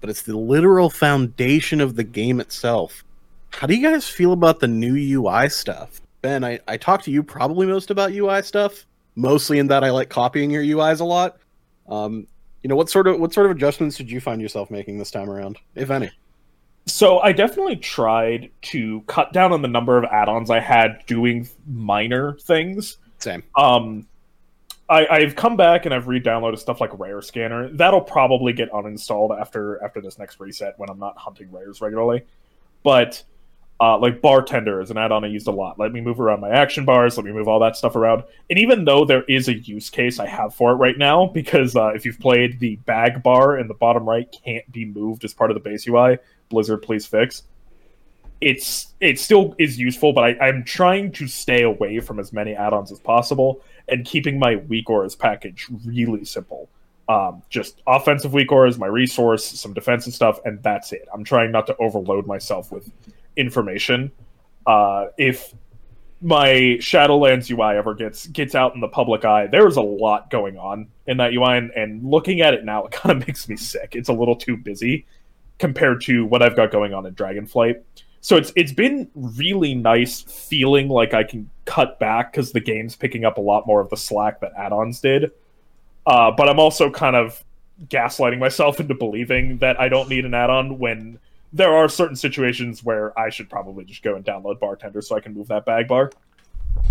But 0.00 0.10
it's 0.10 0.22
the 0.22 0.36
literal 0.36 0.88
foundation 0.88 1.80
of 1.80 1.96
the 1.96 2.04
game 2.04 2.40
itself. 2.40 3.04
How 3.58 3.66
do 3.66 3.74
you 3.74 3.82
guys 3.82 4.08
feel 4.08 4.32
about 4.32 4.60
the 4.60 4.68
new 4.68 4.94
UI 5.20 5.48
stuff? 5.48 6.00
Ben, 6.22 6.44
I, 6.44 6.60
I 6.68 6.76
talked 6.76 7.04
to 7.06 7.10
you 7.10 7.24
probably 7.24 7.66
most 7.66 7.90
about 7.90 8.12
UI 8.12 8.40
stuff, 8.42 8.86
mostly 9.16 9.58
in 9.58 9.66
that 9.66 9.82
I 9.82 9.90
like 9.90 10.08
copying 10.08 10.48
your 10.48 10.62
UIs 10.62 11.00
a 11.00 11.04
lot. 11.04 11.38
Um, 11.88 12.28
You 12.62 12.68
know 12.68 12.76
what 12.76 12.88
sort 12.88 13.08
of 13.08 13.18
what 13.18 13.32
sort 13.34 13.46
of 13.46 13.56
adjustments 13.56 13.96
did 13.96 14.12
you 14.12 14.20
find 14.20 14.40
yourself 14.40 14.70
making 14.70 14.98
this 14.98 15.10
time 15.10 15.28
around, 15.28 15.58
if 15.74 15.90
any? 15.90 16.12
So 16.86 17.18
I 17.18 17.32
definitely 17.32 17.74
tried 17.74 18.52
to 18.62 19.00
cut 19.08 19.32
down 19.32 19.52
on 19.52 19.60
the 19.60 19.66
number 19.66 19.98
of 19.98 20.04
add-ons 20.04 20.50
I 20.50 20.60
had 20.60 21.04
doing 21.06 21.48
minor 21.66 22.34
things. 22.34 22.98
Same. 23.18 23.42
Um, 23.56 24.06
I, 24.88 25.04
I've 25.08 25.34
come 25.34 25.56
back 25.56 25.84
and 25.84 25.92
I've 25.92 26.06
re-downloaded 26.06 26.60
stuff 26.60 26.80
like 26.80 26.96
Rare 26.96 27.22
Scanner. 27.22 27.70
That'll 27.70 28.02
probably 28.02 28.52
get 28.52 28.70
uninstalled 28.70 29.36
after 29.36 29.82
after 29.82 30.00
this 30.00 30.16
next 30.16 30.38
reset 30.38 30.78
when 30.78 30.88
I'm 30.88 31.00
not 31.00 31.18
hunting 31.18 31.50
rares 31.50 31.80
regularly. 31.80 32.22
But 32.84 33.24
uh, 33.80 33.96
like 33.98 34.20
Bartender 34.20 34.80
is 34.80 34.90
an 34.90 34.98
add-on 34.98 35.24
I 35.24 35.28
used 35.28 35.46
a 35.46 35.52
lot. 35.52 35.78
Let 35.78 35.92
me 35.92 36.00
move 36.00 36.18
around 36.20 36.40
my 36.40 36.50
action 36.50 36.84
bars. 36.84 37.16
Let 37.16 37.24
me 37.24 37.32
move 37.32 37.46
all 37.46 37.60
that 37.60 37.76
stuff 37.76 37.94
around. 37.94 38.24
And 38.50 38.58
even 38.58 38.84
though 38.84 39.04
there 39.04 39.22
is 39.28 39.48
a 39.48 39.54
use 39.54 39.88
case 39.88 40.18
I 40.18 40.26
have 40.26 40.54
for 40.54 40.72
it 40.72 40.76
right 40.76 40.98
now, 40.98 41.26
because 41.26 41.76
uh, 41.76 41.88
if 41.94 42.04
you've 42.04 42.18
played 42.18 42.58
the 42.58 42.76
bag 42.76 43.22
bar 43.22 43.58
in 43.58 43.68
the 43.68 43.74
bottom 43.74 44.08
right 44.08 44.26
can't 44.44 44.70
be 44.72 44.84
moved 44.84 45.24
as 45.24 45.32
part 45.32 45.50
of 45.50 45.54
the 45.54 45.60
base 45.60 45.86
UI, 45.86 46.18
Blizzard 46.48 46.82
please 46.82 47.06
fix. 47.06 47.44
It's 48.40 48.94
it 49.00 49.18
still 49.18 49.54
is 49.58 49.78
useful, 49.78 50.12
but 50.12 50.24
I, 50.24 50.46
I'm 50.46 50.64
trying 50.64 51.12
to 51.12 51.28
stay 51.28 51.62
away 51.62 52.00
from 52.00 52.18
as 52.18 52.32
many 52.32 52.54
add-ons 52.54 52.90
as 52.90 52.98
possible 52.98 53.62
and 53.88 54.04
keeping 54.04 54.38
my 54.38 54.56
weak 54.56 54.90
auras 54.90 55.14
package 55.14 55.66
really 55.84 56.24
simple. 56.24 56.68
Um, 57.08 57.42
just 57.48 57.80
offensive 57.86 58.34
weak 58.34 58.52
auras, 58.52 58.76
my 58.76 58.86
resource, 58.86 59.44
some 59.44 59.72
defensive 59.72 60.14
stuff, 60.14 60.40
and 60.44 60.62
that's 60.62 60.92
it. 60.92 61.08
I'm 61.12 61.24
trying 61.24 61.50
not 61.52 61.66
to 61.68 61.76
overload 61.78 62.26
myself 62.26 62.70
with 62.70 62.90
information. 63.38 64.10
Uh, 64.66 65.06
if 65.16 65.54
my 66.20 66.76
Shadowlands 66.80 67.50
UI 67.50 67.78
ever 67.78 67.94
gets 67.94 68.26
gets 68.26 68.54
out 68.54 68.74
in 68.74 68.80
the 68.80 68.88
public 68.88 69.24
eye, 69.24 69.46
there's 69.46 69.76
a 69.76 69.82
lot 69.82 70.30
going 70.30 70.58
on 70.58 70.88
in 71.06 71.16
that 71.18 71.32
UI, 71.32 71.56
and, 71.56 71.70
and 71.70 72.04
looking 72.04 72.40
at 72.40 72.54
it 72.54 72.64
now, 72.64 72.84
it 72.86 72.92
kind 72.92 73.20
of 73.20 73.26
makes 73.26 73.48
me 73.48 73.56
sick. 73.56 73.94
It's 73.94 74.08
a 74.08 74.12
little 74.12 74.36
too 74.36 74.56
busy 74.56 75.06
compared 75.58 76.00
to 76.02 76.24
what 76.24 76.42
I've 76.42 76.56
got 76.56 76.70
going 76.70 76.94
on 76.94 77.06
in 77.06 77.14
Dragonflight. 77.14 77.82
So 78.20 78.36
it's 78.36 78.52
it's 78.56 78.72
been 78.72 79.08
really 79.14 79.74
nice 79.74 80.22
feeling 80.22 80.88
like 80.88 81.14
I 81.14 81.22
can 81.22 81.48
cut 81.64 81.98
back 82.00 82.32
because 82.32 82.52
the 82.52 82.60
game's 82.60 82.96
picking 82.96 83.24
up 83.24 83.38
a 83.38 83.40
lot 83.40 83.66
more 83.66 83.80
of 83.80 83.88
the 83.90 83.96
slack 83.96 84.40
that 84.40 84.52
add-ons 84.56 85.00
did. 85.00 85.30
Uh, 86.06 86.30
but 86.30 86.48
I'm 86.48 86.58
also 86.58 86.90
kind 86.90 87.14
of 87.14 87.44
gaslighting 87.86 88.38
myself 88.38 88.80
into 88.80 88.94
believing 88.94 89.58
that 89.58 89.80
I 89.80 89.88
don't 89.88 90.08
need 90.08 90.24
an 90.24 90.34
add-on 90.34 90.78
when 90.78 91.20
there 91.52 91.74
are 91.74 91.88
certain 91.88 92.16
situations 92.16 92.84
where 92.84 93.18
I 93.18 93.30
should 93.30 93.48
probably 93.48 93.84
just 93.84 94.02
go 94.02 94.14
and 94.14 94.24
download 94.24 94.60
Bartender 94.60 95.02
so 95.02 95.16
I 95.16 95.20
can 95.20 95.34
move 95.34 95.48
that 95.48 95.64
bag 95.64 95.88
bar. 95.88 96.10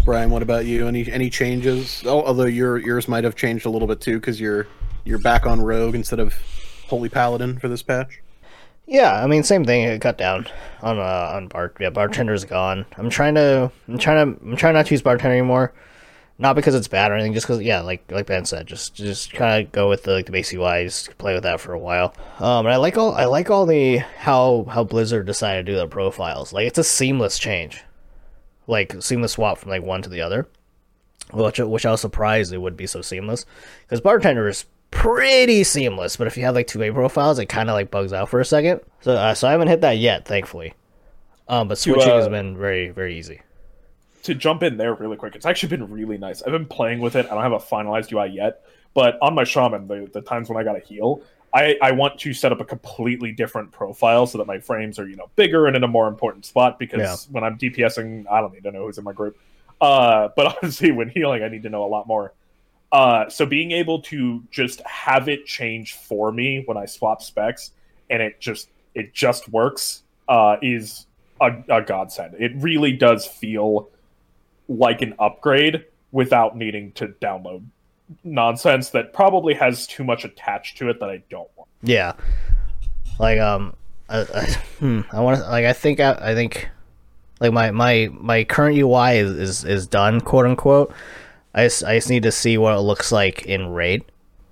Brian, 0.04 0.30
what 0.30 0.42
about 0.42 0.66
you? 0.66 0.88
Any 0.88 1.10
any 1.12 1.30
changes? 1.30 2.04
Oh, 2.06 2.24
although 2.24 2.46
your 2.46 2.78
yours 2.78 3.08
might 3.08 3.24
have 3.24 3.36
changed 3.36 3.66
a 3.66 3.70
little 3.70 3.88
bit 3.88 4.02
too 4.02 4.20
because 4.20 4.40
you're 4.40 4.68
you're 5.06 5.20
back 5.20 5.46
on 5.46 5.62
Rogue 5.62 5.96
instead 5.96 6.20
of 6.20 6.34
Holy 6.88 7.10
Paladin 7.10 7.60
for 7.60 7.68
this 7.68 7.84
patch. 7.84 8.22
Yeah, 8.86 9.22
I 9.22 9.28
mean, 9.28 9.44
same 9.44 9.66
thing. 9.66 9.84
It 9.84 10.00
cut 10.02 10.18
down 10.18 10.48
on 10.82 10.98
uh, 10.98 11.32
on 11.34 11.48
bar. 11.48 11.74
Yeah, 11.80 11.90
bartender's 11.90 12.46
gone. 12.46 12.86
I'm 12.98 13.10
trying 13.10 13.36
to. 13.36 13.72
I'm 13.88 13.98
trying 13.98 14.34
to. 14.34 14.46
I'm 14.46 14.56
trying 14.56 14.74
not 14.74 14.86
to 14.88 14.94
use 14.94 15.02
bartender 15.02 15.36
anymore. 15.36 15.74
Not 16.40 16.56
because 16.56 16.76
it's 16.76 16.88
bad 16.88 17.12
or 17.12 17.16
anything. 17.16 17.34
Just 17.34 17.48
because, 17.48 17.62
yeah, 17.64 17.82
like 17.82 18.12
like 18.12 18.28
Ben 18.28 18.46
said, 18.46 18.68
just 18.68 18.94
just 18.94 19.34
kind 19.34 19.66
of 19.66 19.72
go 19.72 19.90
with 19.90 20.04
the 20.04 20.12
like 20.12 20.28
the 20.28 20.32
base 20.32 20.54
UI. 20.54 20.84
Just 20.84 21.18
play 21.18 21.34
with 21.34 21.44
that 21.44 21.60
for 21.60 21.74
a 21.74 21.80
while. 21.80 22.14
Um, 22.40 22.66
and 22.68 22.74
I 22.74 22.78
like 22.78 22.98
all 22.98 23.14
I 23.14 23.26
like 23.26 23.50
all 23.50 23.66
the 23.66 23.98
how 23.98 24.68
how 24.70 24.84
Blizzard 24.84 25.26
decided 25.26 25.66
to 25.66 25.72
do 25.72 25.76
their 25.76 25.88
profiles. 25.88 26.54
Like 26.54 26.68
it's 26.68 26.78
a 26.78 26.84
seamless 26.84 27.40
change, 27.40 27.84
like 28.68 29.02
seamless 29.02 29.32
swap 29.32 29.58
from 29.58 29.72
like 29.72 29.82
one 29.82 30.04
to 30.04 30.10
the 30.10 30.22
other. 30.22 30.48
Which 31.34 31.58
which 31.60 31.86
I 31.86 31.92
was 31.92 32.02
surprised 32.02 32.54
it 32.54 32.60
would 32.60 32.78
be 32.78 32.88
so 32.88 33.02
seamless 33.02 33.46
because 33.82 34.00
bartender 34.00 34.48
is 34.48 34.66
pretty 34.92 35.64
seamless. 35.64 36.18
But 36.18 36.28
if 36.28 36.38
you 36.38 36.46
have 36.46 36.56
like 36.56 36.68
two 36.68 36.84
A 36.84 36.92
profiles, 36.92 37.40
it 37.40 37.48
kind 37.48 37.70
of 37.70 37.74
like 37.74 37.90
bugs 37.90 38.14
out 38.14 38.30
for 38.30 38.40
a 38.40 38.46
second. 38.46 38.82
So 39.02 39.14
uh, 39.14 39.34
so 39.34 39.48
I 39.48 39.52
haven't 39.52 39.70
hit 39.70 39.82
that 39.82 39.98
yet, 39.98 40.26
thankfully. 40.26 40.76
Um, 41.48 41.68
but 41.68 41.80
switching 41.80 42.12
uh, 42.12 42.18
has 42.18 42.30
been 42.30 42.56
very 42.56 42.90
very 42.92 43.18
easy. 43.18 43.42
To 44.28 44.36
jump 44.36 44.64
in 44.64 44.78
there 44.78 44.94
really 44.94 45.18
quick, 45.18 45.36
it's 45.36 45.46
actually 45.46 45.70
been 45.70 45.92
really 45.92 46.18
nice. 46.18 46.42
I've 46.42 46.52
been 46.52 46.66
playing 46.66 47.00
with 47.00 47.16
it. 47.16 47.26
I 47.26 47.30
don't 47.30 47.44
have 47.44 47.52
a 47.54 47.58
finalized 47.58 48.12
UI 48.12 48.34
yet, 48.34 48.64
but 48.94 49.18
on 49.22 49.34
my 49.36 49.44
shaman, 49.44 49.88
the, 49.88 50.10
the 50.14 50.22
times 50.22 50.50
when 50.50 50.58
I 50.58 50.64
got 50.64 50.74
to 50.74 50.80
heal, 50.80 51.22
I, 51.54 51.78
I 51.82 51.92
want 51.92 52.20
to 52.20 52.34
set 52.34 52.52
up 52.52 52.60
a 52.60 52.66
completely 52.66 53.32
different 53.32 53.72
profile 53.72 54.28
so 54.28 54.38
that 54.38 54.46
my 54.48 54.60
frames 54.60 55.00
are 55.00 55.08
you 55.08 55.16
know 55.16 55.30
bigger 55.36 55.66
and 55.66 55.76
in 55.76 55.84
a 55.84 55.88
more 55.88 56.08
important 56.08 56.46
spot 56.46 56.78
because 56.78 57.00
Yeah. 57.00 57.16
when 57.32 57.44
I'm 57.44 57.58
DPSing, 57.58 58.26
I 58.30 58.42
don't 58.42 58.54
need 58.54 58.64
to 58.64 58.72
know 58.72 58.86
who's 58.86 58.98
in 58.98 59.04
my 59.04 59.14
group. 59.14 59.38
Uh, 59.80 60.30
but 60.36 60.46
obviously, 60.48 60.92
when 60.92 61.10
healing, 61.10 61.44
I 61.44 61.48
need 61.48 61.64
to 61.64 61.70
know 61.70 61.84
a 61.84 61.88
lot 61.88 62.08
more. 62.08 62.34
Uh, 62.92 63.30
so 63.30 63.46
being 63.46 63.72
able 63.72 64.02
to 64.02 64.44
just 64.52 64.82
have 64.82 65.28
it 65.28 65.46
change 65.46 65.94
for 65.96 66.32
me 66.32 66.64
when 66.66 66.78
I 66.78 66.86
swap 66.86 67.22
specs 67.22 67.72
and 68.10 68.22
it 68.22 68.40
just 68.40 68.70
it 68.96 69.14
just 69.14 69.50
works 69.50 70.04
uh, 70.30 70.58
is 70.62 71.06
a, 71.42 71.52
a 71.70 71.82
godsend. 71.82 72.36
It 72.40 72.54
really 72.56 72.94
does 72.94 73.26
feel 73.26 73.90
like 74.68 75.02
an 75.02 75.14
upgrade 75.20 75.86
without 76.12 76.56
needing 76.58 76.92
to 76.94 77.08
download 77.08 77.64
nonsense 78.24 78.90
that 78.92 79.14
probably 79.14 79.54
has 79.54 79.88
too 79.88 80.04
much 80.04 80.26
attached 80.26 80.78
to 80.78 80.90
it 80.90 81.00
that 81.00 81.10
I 81.10 81.24
don't 81.30 81.50
want. 81.56 81.70
Yeah, 81.84 82.14
like 83.20 83.40
um, 83.40 83.76
I, 84.10 84.22
I, 84.22 84.44
hmm, 84.80 85.02
I 85.12 85.20
want 85.20 85.40
to 85.40 85.50
like 85.50 85.66
I 85.66 85.74
think 85.74 86.00
I, 86.00 86.14
I 86.14 86.36
think 86.36 86.70
like 87.40 87.52
my 87.52 87.72
my 87.72 88.10
my 88.14 88.44
current 88.44 88.78
UI 88.78 89.18
is 89.18 89.32
is, 89.32 89.66
is 89.66 89.88
done 89.88 90.22
quote 90.22 90.46
unquote. 90.46 90.94
I 91.54 91.64
just, 91.66 91.84
I 91.84 91.98
just 91.98 92.10
need 92.10 92.24
to 92.24 92.32
see 92.32 92.58
what 92.58 92.76
it 92.76 92.82
looks 92.82 93.12
like 93.12 93.46
in 93.46 93.70
raid 93.70 94.06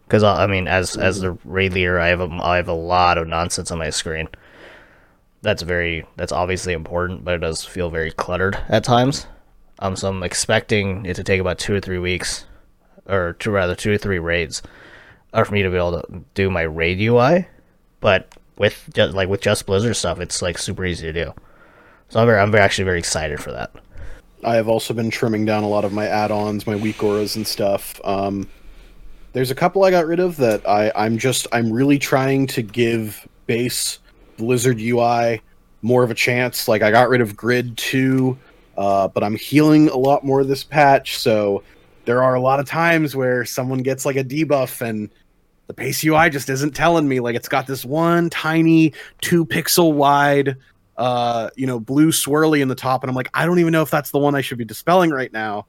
because 0.08 0.24
I 0.24 0.48
mean 0.48 0.68
as 0.68 0.98
as 0.98 1.22
the 1.22 1.38
raid 1.44 1.74
leader 1.74 2.00
I 2.00 2.08
have 2.08 2.22
a, 2.22 2.30
I 2.42 2.58
have 2.58 2.68
a 2.68 2.74
lot 2.74 3.18
of 3.18 3.28
nonsense 3.28 3.72
on 3.72 3.78
my 3.78 3.90
screen. 3.90 4.28
That's 5.42 5.62
very 5.62 6.06
that's 6.16 6.32
obviously 6.32 6.74
important, 6.74 7.24
but 7.24 7.36
it 7.36 7.40
does 7.40 7.64
feel 7.64 7.90
very 7.90 8.12
cluttered 8.12 8.58
at 8.70 8.84
times. 8.84 9.28
Um, 9.80 9.96
so 9.96 10.10
I'm 10.10 10.24
expecting 10.24 11.06
it 11.06 11.16
to 11.16 11.24
take 11.24 11.42
about 11.42 11.60
two 11.60 11.76
or 11.76 11.80
three 11.80 12.00
weeks, 12.00 12.46
or 13.06 13.36
two 13.40 13.52
rather 13.52 13.76
two 13.76 13.92
or 13.92 13.98
three 13.98 14.20
raids, 14.20 14.62
or 15.34 15.46
for 15.46 15.54
me 15.54 15.64
to 15.64 15.70
be 15.70 15.78
able 15.78 16.02
to 16.02 16.24
do 16.34 16.50
my 16.50 16.62
raid 16.62 17.00
UI. 17.00 17.48
But 18.00 18.30
with 18.58 18.90
just, 18.94 19.14
like 19.14 19.30
with 19.30 19.42
just 19.42 19.66
Blizzard 19.66 19.96
stuff, 19.96 20.20
it's 20.20 20.42
like 20.42 20.58
super 20.58 20.86
easy 20.86 21.12
to 21.12 21.26
do. 21.26 21.34
So 22.10 22.20
I'm 22.20 22.28
very, 22.28 22.40
I'm 22.40 22.52
very 22.52 22.64
actually 22.64 22.86
very 22.86 23.00
excited 23.00 23.42
for 23.42 23.52
that. 23.52 23.72
I 24.44 24.56
have 24.56 24.68
also 24.68 24.94
been 24.94 25.10
trimming 25.10 25.46
down 25.46 25.64
a 25.64 25.68
lot 25.68 25.86
of 25.86 25.92
my 25.92 26.06
add-ons, 26.06 26.68
my 26.68 26.76
weak 26.76 27.04
auras 27.04 27.36
and 27.36 27.48
stuff. 27.48 28.00
Um, 28.04 28.48
there's 29.34 29.52
a 29.52 29.56
couple 29.56 29.84
I 29.84 29.92
got 29.92 30.06
rid 30.06 30.20
of 30.20 30.38
that 30.38 30.68
I, 30.68 30.92
I'm 30.96 31.18
just 31.18 31.48
I'm 31.52 31.72
really 31.72 32.00
trying 32.00 32.48
to 32.48 32.62
give 32.62 33.28
base 33.48 34.00
Blizzard 34.38 34.80
UI 34.80 35.42
more 35.82 36.04
of 36.04 36.12
a 36.12 36.16
chance. 36.16 36.68
Like 36.68 36.82
I 36.82 36.92
got 36.92 37.10
rid 37.10 37.22
of 37.22 37.36
Grid 37.36 37.78
two, 37.78 38.38
uh, 38.78 39.08
but 39.08 39.24
I'm 39.24 39.36
healing 39.36 39.90
a 39.90 39.98
lot 39.98 40.24
more 40.24 40.44
this 40.44 40.64
patch. 40.64 41.18
So 41.18 41.64
there 42.06 42.24
are 42.24 42.36
a 42.36 42.42
lot 42.42 42.60
of 42.60 42.68
times 42.68 43.16
where 43.16 43.46
someone 43.46 43.80
gets 43.80 44.06
like 44.06 44.16
a 44.16 44.24
debuff 44.24 44.82
and 44.82 45.10
the 45.68 45.74
base 45.74 46.04
UI 46.04 46.30
just 46.30 46.50
isn't 46.50 46.76
telling 46.76 47.08
me. 47.08 47.20
Like 47.20 47.36
it's 47.36 47.48
got 47.48 47.68
this 47.68 47.84
one 47.84 48.30
tiny 48.30 48.94
two 49.22 49.46
pixel 49.46 49.94
wide 49.94 50.58
uh, 50.98 51.50
you 51.56 51.68
know, 51.68 51.80
blue 51.80 52.12
swirly 52.12 52.62
in 52.62 52.68
the 52.68 52.76
top, 52.76 53.04
and 53.04 53.10
I'm 53.10 53.16
like, 53.16 53.30
I 53.34 53.46
don't 53.46 53.60
even 53.60 53.74
know 53.74 53.82
if 53.82 53.92
that's 53.92 54.12
the 54.12 54.20
one 54.20 54.36
I 54.36 54.42
should 54.42 54.58
be 54.58 54.66
dispelling 54.66 55.12
right 55.12 55.32
now. 55.32 55.66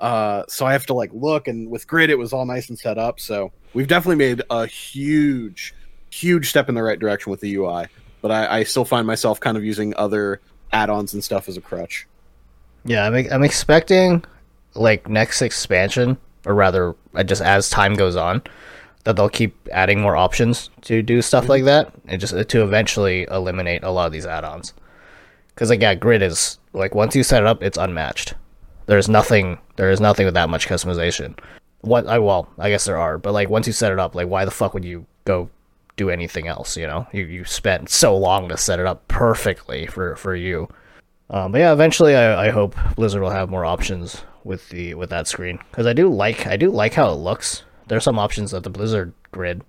Uh, 0.00 0.44
so 0.48 0.66
I 0.66 0.72
have 0.72 0.86
to 0.86 0.94
like 0.94 1.10
look, 1.12 1.48
and 1.48 1.70
with 1.70 1.86
grid, 1.86 2.10
it 2.10 2.18
was 2.18 2.32
all 2.32 2.44
nice 2.44 2.68
and 2.68 2.78
set 2.78 2.98
up. 2.98 3.20
So 3.20 3.52
we've 3.74 3.88
definitely 3.88 4.16
made 4.16 4.42
a 4.50 4.66
huge, 4.66 5.74
huge 6.10 6.48
step 6.48 6.68
in 6.68 6.74
the 6.74 6.82
right 6.82 6.98
direction 6.98 7.30
with 7.30 7.40
the 7.40 7.54
UI. 7.54 7.86
But 8.20 8.32
I, 8.32 8.58
I 8.58 8.62
still 8.64 8.84
find 8.84 9.06
myself 9.06 9.38
kind 9.38 9.56
of 9.56 9.64
using 9.64 9.94
other 9.96 10.40
add-ons 10.72 11.14
and 11.14 11.22
stuff 11.22 11.48
as 11.48 11.56
a 11.56 11.60
crutch. 11.60 12.06
Yeah, 12.84 13.06
I'm 13.06 13.14
I'm 13.32 13.44
expecting 13.44 14.24
like 14.74 15.08
next 15.08 15.42
expansion, 15.42 16.16
or 16.46 16.54
rather, 16.54 16.94
just 17.24 17.42
as 17.42 17.68
time 17.68 17.94
goes 17.94 18.16
on, 18.16 18.42
that 19.04 19.16
they'll 19.16 19.28
keep 19.28 19.56
adding 19.72 20.00
more 20.00 20.16
options 20.16 20.70
to 20.82 21.02
do 21.02 21.22
stuff 21.22 21.48
like 21.48 21.64
that, 21.64 21.92
and 22.06 22.20
just 22.20 22.34
to 22.48 22.62
eventually 22.62 23.26
eliminate 23.30 23.82
a 23.82 23.90
lot 23.90 24.06
of 24.06 24.12
these 24.12 24.26
add-ons. 24.26 24.74
Because 25.48 25.70
like 25.70 25.80
yeah, 25.80 25.94
grid 25.94 26.22
is 26.22 26.58
like 26.72 26.94
once 26.94 27.16
you 27.16 27.22
set 27.22 27.42
it 27.42 27.46
up, 27.46 27.62
it's 27.62 27.78
unmatched. 27.78 28.34
There's 28.86 29.08
nothing. 29.08 29.58
There 29.76 29.90
is 29.90 30.00
nothing 30.00 30.24
with 30.24 30.34
that 30.34 30.48
much 30.48 30.68
customization. 30.68 31.38
What 31.80 32.06
I 32.06 32.18
well, 32.18 32.48
I 32.58 32.70
guess 32.70 32.84
there 32.84 32.96
are, 32.96 33.18
but 33.18 33.32
like 33.32 33.48
once 33.50 33.66
you 33.66 33.72
set 33.72 33.92
it 33.92 33.98
up, 33.98 34.14
like 34.14 34.28
why 34.28 34.44
the 34.44 34.50
fuck 34.50 34.74
would 34.74 34.84
you 34.84 35.06
go 35.24 35.50
do 35.96 36.10
anything 36.10 36.46
else? 36.46 36.76
You 36.76 36.86
know, 36.86 37.06
you 37.12 37.24
you 37.24 37.44
spent 37.44 37.90
so 37.90 38.16
long 38.16 38.48
to 38.48 38.56
set 38.56 38.80
it 38.80 38.86
up 38.86 39.06
perfectly 39.08 39.86
for 39.86 40.16
for 40.16 40.34
you. 40.34 40.68
Um, 41.30 41.52
but 41.52 41.58
yeah, 41.58 41.72
eventually 41.72 42.14
I, 42.14 42.46
I 42.46 42.50
hope 42.50 42.74
Blizzard 42.96 43.22
will 43.22 43.30
have 43.30 43.50
more 43.50 43.64
options 43.64 44.22
with 44.44 44.68
the 44.70 44.94
with 44.94 45.10
that 45.10 45.26
screen 45.26 45.58
because 45.70 45.86
I 45.86 45.92
do 45.92 46.08
like 46.08 46.46
I 46.46 46.56
do 46.56 46.70
like 46.70 46.94
how 46.94 47.10
it 47.10 47.16
looks. 47.16 47.64
There's 47.88 48.04
some 48.04 48.18
options 48.18 48.50
that 48.52 48.62
the 48.62 48.70
Blizzard 48.70 49.12
grid 49.30 49.62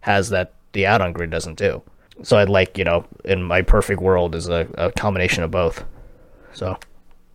has 0.00 0.30
that 0.30 0.54
the 0.72 0.86
add-on 0.86 1.12
grid 1.12 1.30
doesn't 1.30 1.58
do. 1.58 1.82
So 2.22 2.38
I'd 2.38 2.48
like 2.48 2.76
you 2.76 2.84
know 2.84 3.06
in 3.24 3.42
my 3.42 3.62
perfect 3.62 4.00
world 4.00 4.34
is 4.34 4.48
a, 4.48 4.68
a 4.74 4.90
combination 4.92 5.44
of 5.44 5.50
both. 5.50 5.84
So 6.52 6.76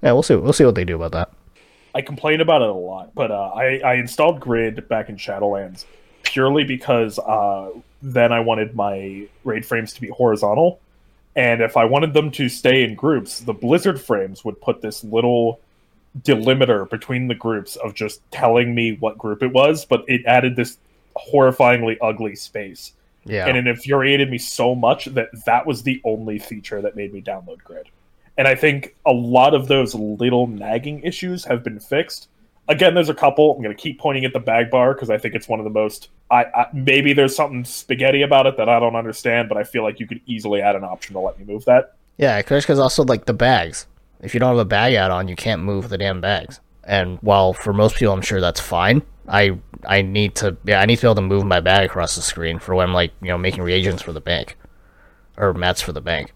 yeah, 0.02 0.12
we'll 0.12 0.24
see 0.24 0.36
we'll 0.36 0.54
see 0.54 0.66
what 0.66 0.76
they 0.76 0.86
do 0.86 0.96
about 0.96 1.14
that. 1.14 1.32
I 1.94 2.02
complain 2.02 2.42
about 2.42 2.62
it 2.62 2.70
a 2.70 2.74
lot, 2.74 3.14
but 3.14 3.32
uh, 3.32 3.52
I, 3.54 3.80
I 3.80 3.94
installed 3.96 4.40
Grid 4.40 4.88
back 4.88 5.10
in 5.10 5.18
Shadowlands 5.18 5.86
purely 6.24 6.64
because 6.64 7.20
uh, 7.20 7.70
then 8.02 8.32
I 8.32 8.40
wanted 8.40 8.76
my 8.76 9.28
raid 9.44 9.66
frames 9.66 9.94
to 9.94 10.02
be 10.02 10.08
horizontal, 10.08 10.80
and 11.36 11.62
if 11.62 11.78
I 11.78 11.86
wanted 11.86 12.14
them 12.14 12.32
to 12.32 12.50
stay 12.50 12.84
in 12.84 12.96
groups, 12.96 13.40
the 13.40 13.54
Blizzard 13.54 14.02
frames 14.02 14.44
would 14.44 14.60
put 14.62 14.82
this 14.82 15.04
little 15.04 15.60
delimiter 16.20 16.90
between 16.90 17.28
the 17.28 17.36
groups 17.36 17.78
of 17.78 17.94
just 17.94 18.22
telling 18.32 18.76
me 18.76 18.98
what 19.00 19.18
group 19.18 19.42
it 19.42 19.54
was, 19.54 19.86
but 19.86 20.04
it 20.08 20.26
added 20.26 20.56
this 20.56 20.78
horrifyingly 21.16 21.98
ugly 22.02 22.36
space. 22.36 22.94
Yeah. 23.24 23.48
And 23.48 23.56
it 23.56 23.68
infuriated 23.68 24.30
me 24.30 24.38
so 24.38 24.76
much 24.76 25.06
that 25.06 25.30
that 25.46 25.66
was 25.66 25.84
the 25.84 26.02
only 26.04 26.40
feature 26.40 26.82
that 26.82 26.96
made 26.96 27.14
me 27.14 27.22
download 27.22 27.64
Grid. 27.64 27.88
And 28.38 28.48
I 28.48 28.56
think 28.56 28.96
a 29.06 29.12
lot 29.12 29.54
of 29.54 29.68
those 29.68 29.94
little 29.94 30.48
nagging 30.48 31.02
issues 31.02 31.46
have 31.46 31.64
been 31.64 31.80
fixed. 31.80 32.28
Again, 32.68 32.94
there's 32.94 33.10
a 33.10 33.14
couple. 33.14 33.56
I'm 33.56 33.62
going 33.62 33.76
to 33.76 33.82
keep 33.82 34.00
pointing 34.00 34.24
at 34.24 34.34
the 34.34 34.40
bag 34.40 34.70
bar 34.70 34.94
because 34.94 35.10
I 35.10 35.18
think 35.18 35.36
it's 35.36 35.48
one 35.48 35.60
of 35.60 35.64
the 35.66 35.72
most. 35.72 36.10
I, 36.30 36.46
I 36.46 36.68
maybe 36.74 37.14
there's 37.14 37.36
something 37.36 37.66
spaghetti 37.66 38.22
about 38.22 38.46
it 38.46 38.56
that 38.58 38.70
I 38.70 38.80
don't 38.80 38.96
understand, 38.96 39.50
but 39.50 39.58
I 39.58 39.64
feel 39.64 39.84
like 39.84 40.00
you 40.00 40.08
could 40.08 40.22
easily 40.26 40.62
add 40.62 40.76
an 40.76 40.84
option 40.84 41.14
to 41.14 41.20
let 41.20 41.38
me 41.38 41.46
move 41.46 41.66
that. 41.66 41.96
Yeah, 42.18 42.42
because 42.42 42.80
also 42.80 43.04
like 43.04 43.26
the 43.26 43.34
bags. 43.34 43.88
If 44.22 44.34
you 44.34 44.40
don't 44.40 44.50
have 44.50 44.60
a 44.60 44.66
bag 44.66 44.94
add-on, 44.94 45.28
you 45.28 45.36
can't 45.36 45.64
move 45.64 45.90
the 45.90 45.98
damn 45.98 46.22
bags. 46.22 46.60
And 46.84 47.18
while 47.22 47.54
for 47.54 47.74
most 47.74 47.96
people, 47.96 48.14
I'm 48.14 48.22
sure 48.22 48.40
that's 48.40 48.60
fine. 48.60 49.02
I 49.28 49.58
I 49.86 50.02
need 50.02 50.36
to 50.36 50.58
yeah 50.64 50.82
I 50.82 50.86
need 50.86 50.98
to 50.98 51.02
be 51.04 51.08
able 51.08 51.16
to 51.16 51.22
move 51.22 51.46
my 51.46 51.60
bag 51.60 51.86
across 51.86 52.16
the 52.16 52.22
screen 52.22 52.60
for 52.60 52.76
when 52.76 52.88
I'm 52.88 52.94
like 52.94 53.12
you 53.22 53.30
know 53.30 53.38
making 53.38 53.64
reagents 53.64 54.02
for 54.02 54.14
the 54.14 54.22
bank, 54.22 54.58
or 55.38 55.54
mats 55.54 55.82
for 55.82 55.92
the 55.92 56.02
bank. 56.02 56.34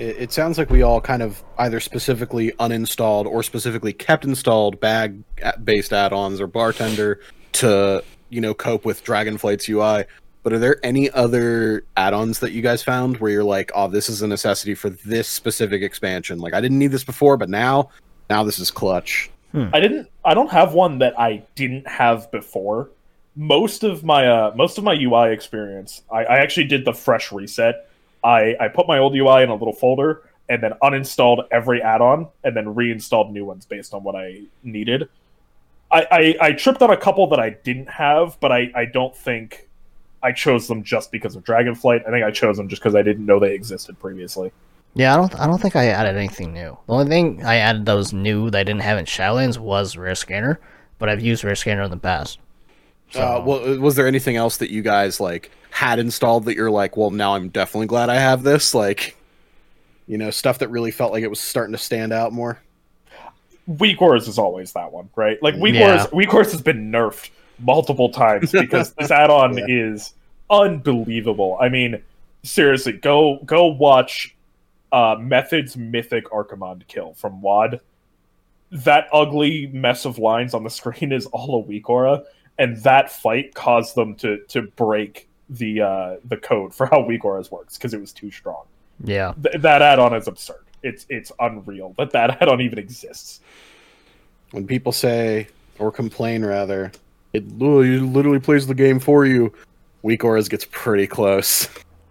It, 0.00 0.16
it 0.18 0.32
sounds 0.32 0.58
like 0.58 0.70
we 0.70 0.82
all 0.82 1.00
kind 1.00 1.22
of 1.22 1.44
either 1.58 1.78
specifically 1.78 2.52
uninstalled 2.52 3.26
or 3.26 3.42
specifically 3.42 3.92
kept 3.92 4.24
installed 4.24 4.80
bag-based 4.80 5.92
add-ons 5.92 6.40
or 6.40 6.46
bartender 6.46 7.20
to 7.52 8.02
you 8.30 8.40
know 8.40 8.54
cope 8.54 8.84
with 8.84 9.04
Dragonflight's 9.04 9.68
UI. 9.68 10.06
But 10.42 10.54
are 10.54 10.58
there 10.58 10.80
any 10.82 11.10
other 11.10 11.84
add-ons 11.98 12.38
that 12.38 12.52
you 12.52 12.62
guys 12.62 12.82
found 12.82 13.18
where 13.18 13.30
you're 13.30 13.44
like, 13.44 13.70
oh, 13.74 13.88
this 13.88 14.08
is 14.08 14.22
a 14.22 14.26
necessity 14.26 14.74
for 14.74 14.88
this 14.88 15.28
specific 15.28 15.82
expansion? 15.82 16.38
Like 16.38 16.54
I 16.54 16.62
didn't 16.62 16.78
need 16.78 16.92
this 16.92 17.04
before, 17.04 17.36
but 17.36 17.50
now, 17.50 17.90
now 18.30 18.42
this 18.42 18.58
is 18.58 18.70
clutch. 18.70 19.30
I 19.52 19.80
didn't. 19.80 20.08
I 20.24 20.32
don't 20.34 20.50
have 20.50 20.72
one 20.74 20.98
that 21.00 21.18
I 21.18 21.42
didn't 21.56 21.86
have 21.88 22.30
before. 22.30 22.90
Most 23.36 23.82
of 23.82 24.04
my 24.04 24.26
uh, 24.26 24.52
most 24.54 24.78
of 24.78 24.84
my 24.84 24.94
UI 24.94 25.32
experience, 25.32 26.02
I, 26.10 26.24
I 26.24 26.36
actually 26.38 26.68
did 26.68 26.84
the 26.84 26.94
fresh 26.94 27.32
reset. 27.32 27.89
I 28.24 28.56
I 28.60 28.68
put 28.68 28.86
my 28.86 28.98
old 28.98 29.14
UI 29.14 29.42
in 29.42 29.48
a 29.48 29.54
little 29.54 29.72
folder 29.72 30.22
and 30.48 30.62
then 30.62 30.72
uninstalled 30.82 31.46
every 31.50 31.80
add-on 31.80 32.26
and 32.42 32.56
then 32.56 32.74
reinstalled 32.74 33.32
new 33.32 33.44
ones 33.44 33.64
based 33.66 33.94
on 33.94 34.02
what 34.02 34.16
I 34.16 34.42
needed. 34.64 35.08
I, 35.92 36.06
I, 36.40 36.46
I 36.48 36.52
tripped 36.52 36.82
on 36.82 36.90
a 36.90 36.96
couple 36.96 37.26
that 37.28 37.38
I 37.40 37.50
didn't 37.50 37.88
have, 37.88 38.38
but 38.40 38.50
I, 38.52 38.70
I 38.74 38.84
don't 38.84 39.16
think 39.16 39.68
I 40.22 40.32
chose 40.32 40.66
them 40.68 40.82
just 40.82 41.10
because 41.12 41.36
of 41.36 41.44
Dragonflight. 41.44 42.06
I 42.06 42.10
think 42.10 42.24
I 42.24 42.30
chose 42.30 42.56
them 42.56 42.68
just 42.68 42.82
because 42.82 42.94
I 42.94 43.02
didn't 43.02 43.26
know 43.26 43.38
they 43.40 43.54
existed 43.54 43.98
previously. 43.98 44.52
Yeah, 44.94 45.14
I 45.14 45.16
don't 45.16 45.40
I 45.40 45.46
don't 45.46 45.60
think 45.60 45.76
I 45.76 45.86
added 45.86 46.16
anything 46.16 46.52
new. 46.52 46.76
The 46.86 46.92
only 46.92 47.06
thing 47.06 47.44
I 47.44 47.56
added 47.56 47.86
that 47.86 47.94
was 47.94 48.12
new 48.12 48.50
that 48.50 48.58
I 48.58 48.64
didn't 48.64 48.82
have 48.82 48.98
in 48.98 49.04
Shadowlands 49.04 49.56
was 49.58 49.96
Rare 49.96 50.16
Scanner, 50.16 50.58
but 50.98 51.08
I've 51.08 51.20
used 51.22 51.44
Rare 51.44 51.54
Scanner 51.54 51.82
in 51.82 51.90
the 51.92 51.96
past. 51.96 52.40
So, 53.12 53.20
Uh, 53.20 53.44
well, 53.44 53.78
was 53.78 53.94
there 53.94 54.08
anything 54.08 54.34
else 54.34 54.56
that 54.56 54.70
you 54.70 54.82
guys 54.82 55.20
like 55.20 55.50
had 55.70 55.98
installed 55.98 56.44
that 56.46 56.56
you're 56.56 56.70
like, 56.70 56.96
well, 56.96 57.10
now 57.10 57.34
I'm 57.34 57.48
definitely 57.48 57.86
glad 57.86 58.10
I 58.10 58.16
have 58.16 58.42
this? 58.42 58.74
Like, 58.74 59.16
you 60.06 60.18
know, 60.18 60.30
stuff 60.30 60.58
that 60.58 60.68
really 60.68 60.90
felt 60.90 61.12
like 61.12 61.22
it 61.22 61.30
was 61.30 61.40
starting 61.40 61.72
to 61.72 61.78
stand 61.78 62.12
out 62.12 62.32
more. 62.32 62.60
Weak 63.66 64.02
Auras 64.02 64.26
is 64.26 64.38
always 64.38 64.72
that 64.72 64.90
one, 64.90 65.08
right? 65.14 65.40
Like 65.42 65.54
Weak 65.56 65.74
Yeah. 65.74 65.96
Wars, 65.98 66.12
Weak 66.12 66.34
Auras 66.34 66.50
has 66.52 66.62
been 66.62 66.90
nerfed 66.90 67.30
multiple 67.60 68.08
times 68.08 68.50
because 68.50 68.92
this 68.98 69.10
add-on 69.10 69.56
Yeah. 69.56 69.66
is 69.68 70.14
unbelievable. 70.50 71.56
I 71.60 71.68
mean, 71.68 72.02
seriously, 72.42 72.92
go 72.92 73.38
go 73.44 73.66
watch 73.66 74.34
uh, 74.92 75.16
Method's 75.20 75.76
Mythic 75.76 76.24
Archimonde 76.30 76.86
kill 76.88 77.14
from 77.14 77.40
WoD. 77.40 77.80
That 78.72 79.06
ugly 79.12 79.68
mess 79.68 80.04
of 80.04 80.18
lines 80.18 80.52
on 80.54 80.64
the 80.64 80.70
screen 80.80 81.12
is 81.12 81.26
all 81.26 81.54
a 81.54 81.58
weak 81.60 81.88
aura, 81.88 82.24
and 82.58 82.76
that 82.78 83.12
fight 83.12 83.54
caused 83.54 83.94
them 83.94 84.16
to 84.16 84.38
to 84.48 84.62
break 84.62 85.28
the 85.50 85.80
uh, 85.82 86.16
the 86.24 86.36
code 86.36 86.74
for 86.74 86.86
how 86.86 87.00
weak 87.04 87.24
auras 87.24 87.50
works 87.50 87.76
because 87.76 87.92
it 87.94 88.00
was 88.00 88.12
too 88.12 88.30
strong. 88.30 88.64
yeah, 89.04 89.34
Th- 89.42 89.60
that 89.62 89.82
add-on 89.82 90.14
is 90.14 90.26
absurd. 90.28 90.64
It's 90.82 91.04
it's 91.10 91.30
unreal 91.40 91.94
that 91.98 92.10
that 92.12 92.30
add-on 92.42 92.60
even 92.60 92.78
exists. 92.78 93.40
When 94.52 94.66
people 94.66 94.92
say 94.92 95.48
or 95.78 95.92
complain 95.92 96.44
rather, 96.44 96.90
it 97.32 97.46
literally, 97.58 97.98
literally 98.00 98.40
plays 98.40 98.66
the 98.66 98.74
game 98.74 98.98
for 99.00 99.24
you. 99.26 99.52
Weak 100.02 100.24
auras 100.24 100.48
gets 100.48 100.64
pretty 100.70 101.06
close. 101.06 101.68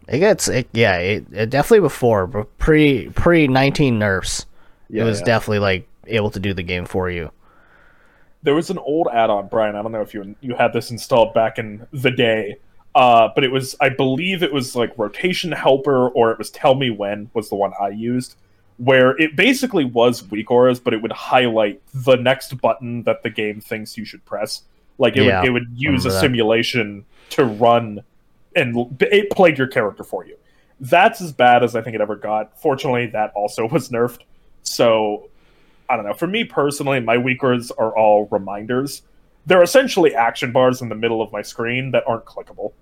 it 0.07 0.19
gets 0.19 0.47
it. 0.47 0.67
Yeah, 0.73 0.97
it, 0.97 1.25
it 1.31 1.49
definitely 1.49 1.81
before, 1.81 2.27
but 2.27 2.55
pre 2.59 3.09
pre 3.09 3.47
nineteen 3.47 3.97
nerfs, 3.99 4.45
Yeah, 4.89 5.01
it 5.03 5.05
was 5.05 5.19
yeah. 5.19 5.25
definitely 5.25 5.59
like 5.59 5.87
able 6.07 6.29
to 6.31 6.39
do 6.39 6.53
the 6.53 6.63
game 6.63 6.85
for 6.85 7.09
you. 7.09 7.31
there 8.43 8.55
was 8.55 8.69
an 8.69 8.77
old 8.79 9.07
add-on 9.13 9.47
brian 9.47 9.75
i 9.75 9.81
don't 9.81 9.91
know 9.91 10.01
if 10.01 10.11
you 10.13 10.35
you 10.41 10.55
had 10.55 10.71
this 10.73 10.89
installed 10.91 11.33
back 11.35 11.59
in 11.59 11.85
the 11.91 12.09
day 12.09 12.55
uh, 12.95 13.29
but 13.35 13.43
it 13.43 13.51
was 13.51 13.75
i 13.81 13.89
believe 13.89 14.41
it 14.43 14.51
was 14.51 14.75
like 14.75 14.91
rotation 14.97 15.51
helper 15.51 16.09
or 16.09 16.31
it 16.31 16.37
was 16.37 16.49
tell 16.49 16.75
me 16.75 16.89
when 16.89 17.29
was 17.33 17.49
the 17.49 17.55
one 17.55 17.71
i 17.79 17.89
used 17.89 18.35
where 18.77 19.11
it 19.21 19.35
basically 19.35 19.85
was 19.85 20.29
weak 20.31 20.49
auras 20.51 20.79
but 20.79 20.93
it 20.93 21.01
would 21.01 21.11
highlight 21.11 21.81
the 21.93 22.15
next 22.15 22.59
button 22.61 23.03
that 23.03 23.23
the 23.23 23.29
game 23.29 23.59
thinks 23.61 23.97
you 23.97 24.05
should 24.05 24.23
press 24.25 24.63
like 24.97 25.15
it 25.15 25.23
Yeah, 25.23 25.41
would 25.41 25.47
it 25.47 25.51
would 25.51 25.67
use 25.75 26.05
a 26.05 26.09
that. 26.09 26.19
simulation 26.21 27.05
to 27.31 27.45
run 27.45 28.03
and 28.55 28.95
it 29.01 29.29
played 29.29 29.57
your 29.57 29.67
character 29.67 30.03
for 30.03 30.25
you 30.25 30.35
that's 30.79 31.21
as 31.21 31.31
bad 31.31 31.63
as 31.63 31.75
i 31.75 31.81
think 31.81 31.93
it 31.95 32.01
ever 32.01 32.15
got 32.15 32.59
fortunately 32.59 33.05
that 33.07 33.31
also 33.35 33.67
was 33.71 33.89
nerfed 33.89 34.21
so 34.63 35.29
I 35.89 35.95
don't 35.95 36.05
know. 36.05 36.13
For 36.13 36.27
me 36.27 36.43
personally, 36.43 36.99
my 36.99 37.17
weak 37.17 37.41
weakers 37.41 37.71
are 37.71 37.95
all 37.97 38.27
reminders. 38.29 39.01
They're 39.45 39.63
essentially 39.63 40.13
action 40.13 40.51
bars 40.51 40.81
in 40.81 40.89
the 40.89 40.95
middle 40.95 41.21
of 41.21 41.31
my 41.31 41.41
screen 41.41 41.91
that 41.91 42.03
aren't 42.07 42.25
clickable. 42.25 42.73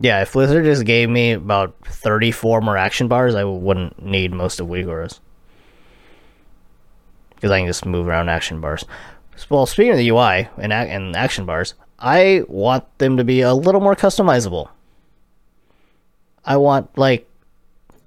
Yeah, 0.00 0.22
if 0.22 0.32
Blizzard 0.32 0.64
just 0.64 0.84
gave 0.84 1.08
me 1.10 1.32
about 1.32 1.74
thirty 1.84 2.30
four 2.30 2.60
more 2.60 2.76
action 2.76 3.08
bars, 3.08 3.34
I 3.34 3.44
wouldn't 3.44 4.02
need 4.02 4.32
most 4.32 4.60
of 4.60 4.66
Uyghurs. 4.66 5.20
Because 7.34 7.50
I 7.50 7.58
can 7.58 7.66
just 7.66 7.86
move 7.86 8.06
around 8.06 8.28
action 8.28 8.60
bars. 8.60 8.84
Well, 9.48 9.64
speaking 9.66 9.92
of 9.92 9.98
the 9.98 10.08
UI 10.10 10.48
and, 10.58 10.72
and 10.72 11.16
action 11.16 11.46
bars, 11.46 11.74
I 11.98 12.44
want 12.48 12.84
them 12.98 13.16
to 13.16 13.24
be 13.24 13.40
a 13.40 13.54
little 13.54 13.80
more 13.80 13.96
customizable. 13.96 14.68
I 16.44 16.56
want 16.56 16.96
like 16.98 17.26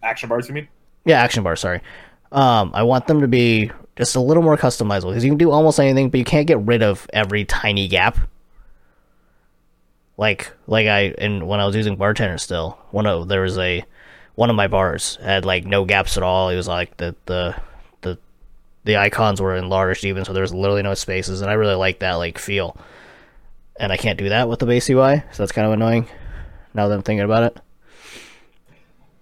Action 0.01 0.27
bars, 0.29 0.47
you 0.49 0.53
mean? 0.55 0.67
yeah, 1.05 1.21
action 1.21 1.43
bars. 1.43 1.59
Sorry, 1.61 1.79
um, 2.31 2.71
I 2.73 2.83
want 2.83 3.07
them 3.07 3.21
to 3.21 3.27
be 3.27 3.71
just 3.95 4.15
a 4.15 4.19
little 4.19 4.43
more 4.43 4.57
customizable 4.57 5.09
because 5.09 5.23
you 5.23 5.31
can 5.31 5.37
do 5.37 5.51
almost 5.51 5.79
anything, 5.79 6.09
but 6.09 6.17
you 6.17 6.25
can't 6.25 6.47
get 6.47 6.59
rid 6.59 6.81
of 6.81 7.07
every 7.13 7.45
tiny 7.45 7.87
gap. 7.87 8.17
Like 10.17 10.51
like 10.67 10.87
I 10.87 11.13
and 11.17 11.47
when 11.47 11.59
I 11.59 11.65
was 11.65 11.75
using 11.75 11.95
bartender 11.95 12.37
still, 12.37 12.77
one 12.91 13.07
of 13.07 13.27
there 13.27 13.41
was 13.41 13.57
a 13.57 13.83
one 14.35 14.49
of 14.49 14.55
my 14.55 14.67
bars 14.67 15.17
had 15.21 15.45
like 15.45 15.65
no 15.65 15.85
gaps 15.85 16.17
at 16.17 16.23
all. 16.23 16.49
It 16.49 16.55
was 16.55 16.67
like 16.67 16.97
the 16.97 17.15
the 17.25 17.55
the 18.01 18.17
the 18.83 18.97
icons 18.97 19.41
were 19.41 19.55
enlarged 19.55 20.05
even, 20.05 20.25
so 20.25 20.33
there 20.33 20.41
was 20.41 20.53
literally 20.53 20.83
no 20.83 20.93
spaces, 20.93 21.41
and 21.41 21.49
I 21.49 21.53
really 21.53 21.75
like 21.75 21.99
that 21.99 22.13
like 22.15 22.37
feel. 22.37 22.77
And 23.79 23.91
I 23.91 23.97
can't 23.97 24.19
do 24.19 24.29
that 24.29 24.47
with 24.47 24.59
the 24.59 24.67
base 24.67 24.87
UI, 24.87 25.23
so 25.31 25.43
that's 25.43 25.51
kind 25.51 25.65
of 25.65 25.73
annoying. 25.73 26.07
Now 26.75 26.87
that 26.87 26.93
I'm 26.93 27.01
thinking 27.01 27.25
about 27.25 27.43
it. 27.43 27.59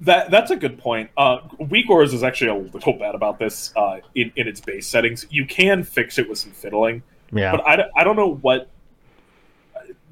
That 0.01 0.31
that's 0.31 0.49
a 0.51 0.55
good 0.55 0.77
point. 0.79 1.11
Uh, 1.15 1.39
Weak 1.69 1.89
Auras 1.89 2.13
is 2.13 2.23
actually 2.23 2.49
a 2.49 2.55
little 2.73 2.93
bad 2.93 3.13
about 3.15 3.37
this 3.39 3.71
uh, 3.75 3.99
in 4.15 4.31
in 4.35 4.47
its 4.47 4.59
base 4.59 4.87
settings. 4.87 5.25
You 5.29 5.45
can 5.45 5.83
fix 5.83 6.17
it 6.17 6.27
with 6.27 6.39
some 6.39 6.51
fiddling, 6.51 7.03
Yeah. 7.31 7.51
but 7.51 7.65
I, 7.67 7.75
don't- 7.75 7.91
I 7.95 8.03
don't 8.03 8.15
know 8.15 8.33
what 8.35 8.69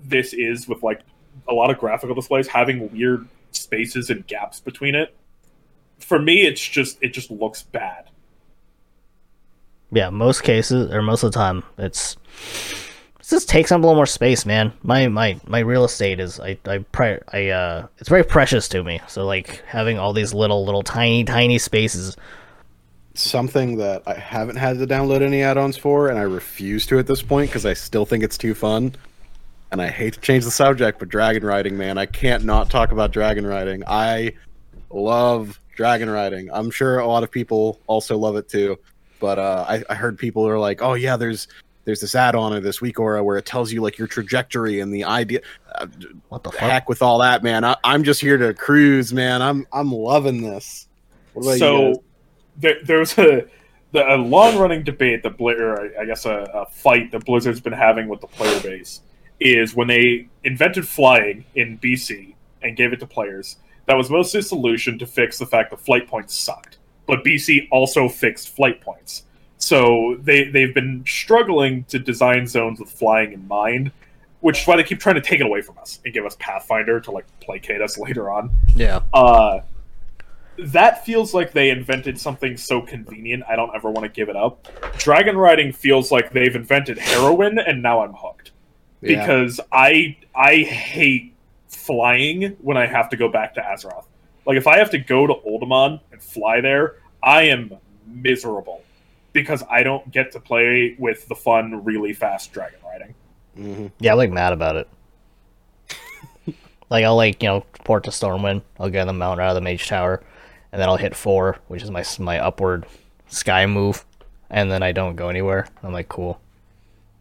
this 0.04 0.34
is 0.34 0.68
with 0.68 0.84
like 0.84 1.02
a 1.48 1.54
lot 1.54 1.70
of 1.72 1.80
graphical 1.80 2.16
displays 2.16 2.48
having 2.48 2.92
weird 2.92 3.28
spaces 3.52 4.10
and 4.12 4.26
gaps 4.28 4.60
between 4.60 4.94
it. 4.96 5.16
For 6.00 6.20
me, 6.20 6.44
it's 6.44 6.62
just 6.62 7.00
it 7.02 7.10
just 7.14 7.32
looks 7.32 7.64
bad. 7.64 8.06
Yeah, 9.92 10.12
most 10.12 10.44
cases 10.44 10.92
or 10.94 11.02
most 11.02 11.24
of 11.24 11.32
the 11.32 11.38
time, 11.40 11.64
it's 11.80 12.14
it 12.14 12.89
just 13.30 13.50
takes 13.50 13.72
up 13.72 13.80
a 13.80 13.82
little 13.82 13.96
more 13.96 14.06
space, 14.06 14.46
man. 14.46 14.74
My 14.84 15.08
my 15.08 15.40
my 15.48 15.60
real 15.60 15.84
estate 15.86 16.20
is 16.20 16.40
I 16.40 16.58
I 16.66 16.84
I 17.32 17.50
uh 17.50 17.88
it's 17.98 18.10
very 18.10 18.24
precious 18.24 18.68
to 18.70 18.84
me. 18.84 19.02
So 19.08 19.26
like 19.26 19.64
having 19.66 20.00
all 20.00 20.14
these 20.14 20.34
little 20.34 20.66
little 20.66 20.84
tiny 20.84 21.24
tiny 21.24 21.58
spaces. 21.58 22.16
Something 23.14 23.78
that 23.78 24.04
I 24.06 24.14
haven't 24.14 24.56
had 24.56 24.80
to 24.80 24.88
download 24.88 25.22
any 25.22 25.44
add-ons 25.44 25.76
for, 25.76 26.08
and 26.08 26.18
I 26.18 26.22
refuse 26.22 26.86
to 26.86 27.00
at 27.00 27.08
this 27.08 27.22
point 27.22 27.50
because 27.50 27.66
I 27.66 27.74
still 27.74 28.06
think 28.06 28.24
it's 28.24 28.38
too 28.38 28.54
fun. 28.54 28.96
And 29.72 29.82
I 29.82 29.88
hate 29.88 30.14
to 30.14 30.20
change 30.22 30.46
the 30.46 30.52
subject, 30.52 31.00
but 31.00 31.10
dragon 31.10 31.44
riding, 31.44 31.78
man, 31.78 31.98
I 31.98 32.06
can't 32.06 32.46
not 32.46 32.70
talk 32.70 32.92
about 32.92 33.12
dragon 33.12 33.46
riding. 33.46 33.84
I 33.86 34.34
love 34.90 35.60
dragon 35.76 36.10
riding. 36.10 36.50
I'm 36.52 36.72
sure 36.72 37.00
a 37.00 37.08
lot 37.08 37.24
of 37.24 37.30
people 37.30 37.80
also 37.88 38.18
love 38.18 38.36
it 38.36 38.48
too. 38.48 38.80
But 39.20 39.38
uh, 39.38 39.66
I, 39.68 39.84
I 39.90 39.96
heard 39.96 40.18
people 40.18 40.48
are 40.48 40.58
like, 40.58 40.82
"Oh 40.82 40.94
yeah, 40.94 41.18
there's 41.18 41.50
there's 41.86 42.02
this 42.02 42.14
add-on 42.16 42.54
or 42.54 42.60
this 42.60 42.82
week 42.82 43.00
aura 43.00 43.24
where 43.24 43.38
it 43.38 43.46
tells 43.46 43.72
you 43.72 43.82
like 43.82 43.98
your 43.98 44.08
trajectory 44.08 44.80
and 44.82 44.94
the 44.94 45.04
idea. 45.04 45.40
Uh, 45.76 45.88
What 46.30 46.44
the 46.44 46.52
fuck? 46.52 46.60
heck 46.60 46.90
with 46.90 47.02
all 47.02 47.20
that, 47.20 47.42
man. 47.44 47.64
I, 47.64 47.76
I'm 47.84 48.04
just 48.04 48.22
here 48.22 48.38
to 48.38 48.54
cruise, 48.54 49.14
man. 49.14 49.42
I'm 49.42 49.66
I'm 49.72 49.92
loving 49.92 50.42
this. 50.42 50.88
What 51.34 51.44
about 51.44 51.52
you 51.54 51.60
guys? 51.60 51.96
so 51.96 52.04
there, 52.58 52.76
there's 52.84 53.18
a 53.18 53.46
the, 53.92 54.16
a 54.16 54.18
long 54.18 54.58
running 54.58 54.84
debate 54.84 55.24
that 55.24 55.38
Bli- 55.38 55.56
or 55.56 55.82
I- 55.98 56.02
I 56.02 56.06
guess 56.06 56.26
a, 56.26 56.48
a 56.54 56.66
fight 56.68 57.12
that 57.12 57.26
Blizzard's 57.26 57.60
been 57.62 57.74
having 57.74 58.08
with 58.08 58.22
the 58.22 58.28
player 58.28 58.60
base 58.62 59.02
is 59.40 59.74
when 59.76 59.88
they 59.88 60.28
invented 60.44 60.88
flying 60.88 61.46
in 61.56 61.80
BC 61.80 62.36
and 62.62 62.76
gave 62.78 62.92
it 62.94 63.00
to 63.00 63.08
players. 63.08 63.56
That 63.88 63.96
was 63.98 64.10
mostly 64.12 64.42
a 64.42 64.44
solution 64.44 65.00
to 65.00 65.08
fix 65.08 65.40
the 65.40 65.46
fact 65.48 65.72
that 65.72 65.80
flight 65.80 66.08
points 66.08 66.36
sucked, 66.36 66.78
but 67.08 67.24
BC 67.24 67.68
also 67.72 68.08
fixed 68.10 68.50
flight 68.50 68.82
points. 68.82 69.24
So 69.60 70.18
they 70.22 70.46
they've 70.46 70.74
been 70.74 71.04
struggling 71.06 71.84
to 71.86 72.00
design 72.00 72.48
zones 72.48 72.80
with 72.80 72.90
flying 72.90 73.34
in 73.34 73.48
mind, 73.48 73.92
which 74.40 74.62
is 74.62 74.68
why 74.68 74.78
they 74.78 74.84
keep 74.84 75.00
trying 75.00 75.16
to 75.16 75.22
take 75.22 75.42
it 75.42 75.46
away 75.46 75.62
from 75.62 75.78
us 75.78 76.00
and 76.06 76.14
give 76.14 76.26
us 76.26 76.36
Pathfinder 76.40 77.00
to 77.02 77.12
like 77.12 77.26
placate 77.42 77.82
us 77.82 77.98
later 78.08 78.32
on. 78.32 78.52
Yeah. 78.76 79.02
uh 79.14 79.60
that 80.58 81.06
feels 81.06 81.34
like 81.34 81.54
they 81.54 81.70
invented 81.70 82.20
something 82.20 82.58
so 82.58 82.82
convenient 82.82 83.42
i 83.48 83.56
don't 83.56 83.74
ever 83.74 83.90
want 83.90 84.04
to 84.04 84.10
give 84.10 84.28
it 84.28 84.36
up. 84.36 84.68
Dragon 84.98 85.38
riding 85.38 85.72
feels 85.72 86.12
like 86.12 86.32
they've 86.32 86.56
invented 86.56 86.98
heroin 86.98 87.60
and 87.60 87.82
now 87.82 88.02
i'm 88.02 88.14
hooked. 88.14 88.52
Yeah. 89.02 89.20
because 89.22 89.60
i 89.72 90.18
i 90.36 90.58
hate 90.58 91.34
flying 91.68 92.58
when 92.62 92.76
i 92.78 92.86
have 92.86 93.10
to 93.10 93.18
go 93.18 93.30
back 93.30 93.54
to 93.56 93.62
azeroth. 93.62 94.06
Like 94.46 94.58
if 94.58 94.68
i 94.68 94.78
have 94.78 94.90
to 94.92 94.98
go 94.98 95.28
to 95.28 95.34
oldemon 95.34 96.00
and 96.12 96.22
fly 96.22 96.60
there 96.62 96.96
i 97.24 97.44
am 97.44 97.74
miserable 98.06 98.84
because 99.34 99.64
i 99.70 99.84
don't 99.84 100.10
get 100.12 100.32
to 100.32 100.40
play 100.40 100.96
with 101.00 101.28
the 101.28 101.36
fun 101.36 101.84
really 101.84 102.14
fast 102.14 102.52
dragon 102.54 102.80
riding 102.86 103.14
Mhm. 103.58 103.92
Yeah, 104.00 104.12
I'm 104.14 104.18
like 104.18 104.32
mad 104.32 104.54
about 104.54 104.78
it. 104.78 104.88
like 106.90 107.04
I'll 107.04 107.16
like 107.18 107.42
you 107.44 107.50
know 107.50 107.66
port 107.84 108.04
to 108.06 108.10
Stormwind. 108.10 108.62
I'll 108.80 108.90
get 108.90 109.02
on 109.02 109.08
the 109.08 109.14
mount 109.14 109.42
out 109.42 109.50
of 109.50 109.56
the 109.56 109.62
Mage 109.62 109.88
Tower, 109.88 110.24
and 110.72 110.82
then 110.82 110.88
I'll 110.88 110.98
hit 110.98 111.16
four, 111.16 111.58
which 111.68 111.84
is 111.84 111.92
my 111.92 112.04
my 112.20 112.40
upward 112.40 112.86
sky 113.28 113.66
move, 113.66 114.06
and 114.50 114.72
then 114.72 114.82
I 114.82 114.92
don't 114.94 115.16
go 115.16 115.28
anywhere. 115.30 115.68
I'm 115.84 115.92
like, 115.92 116.08
cool. 116.08 116.40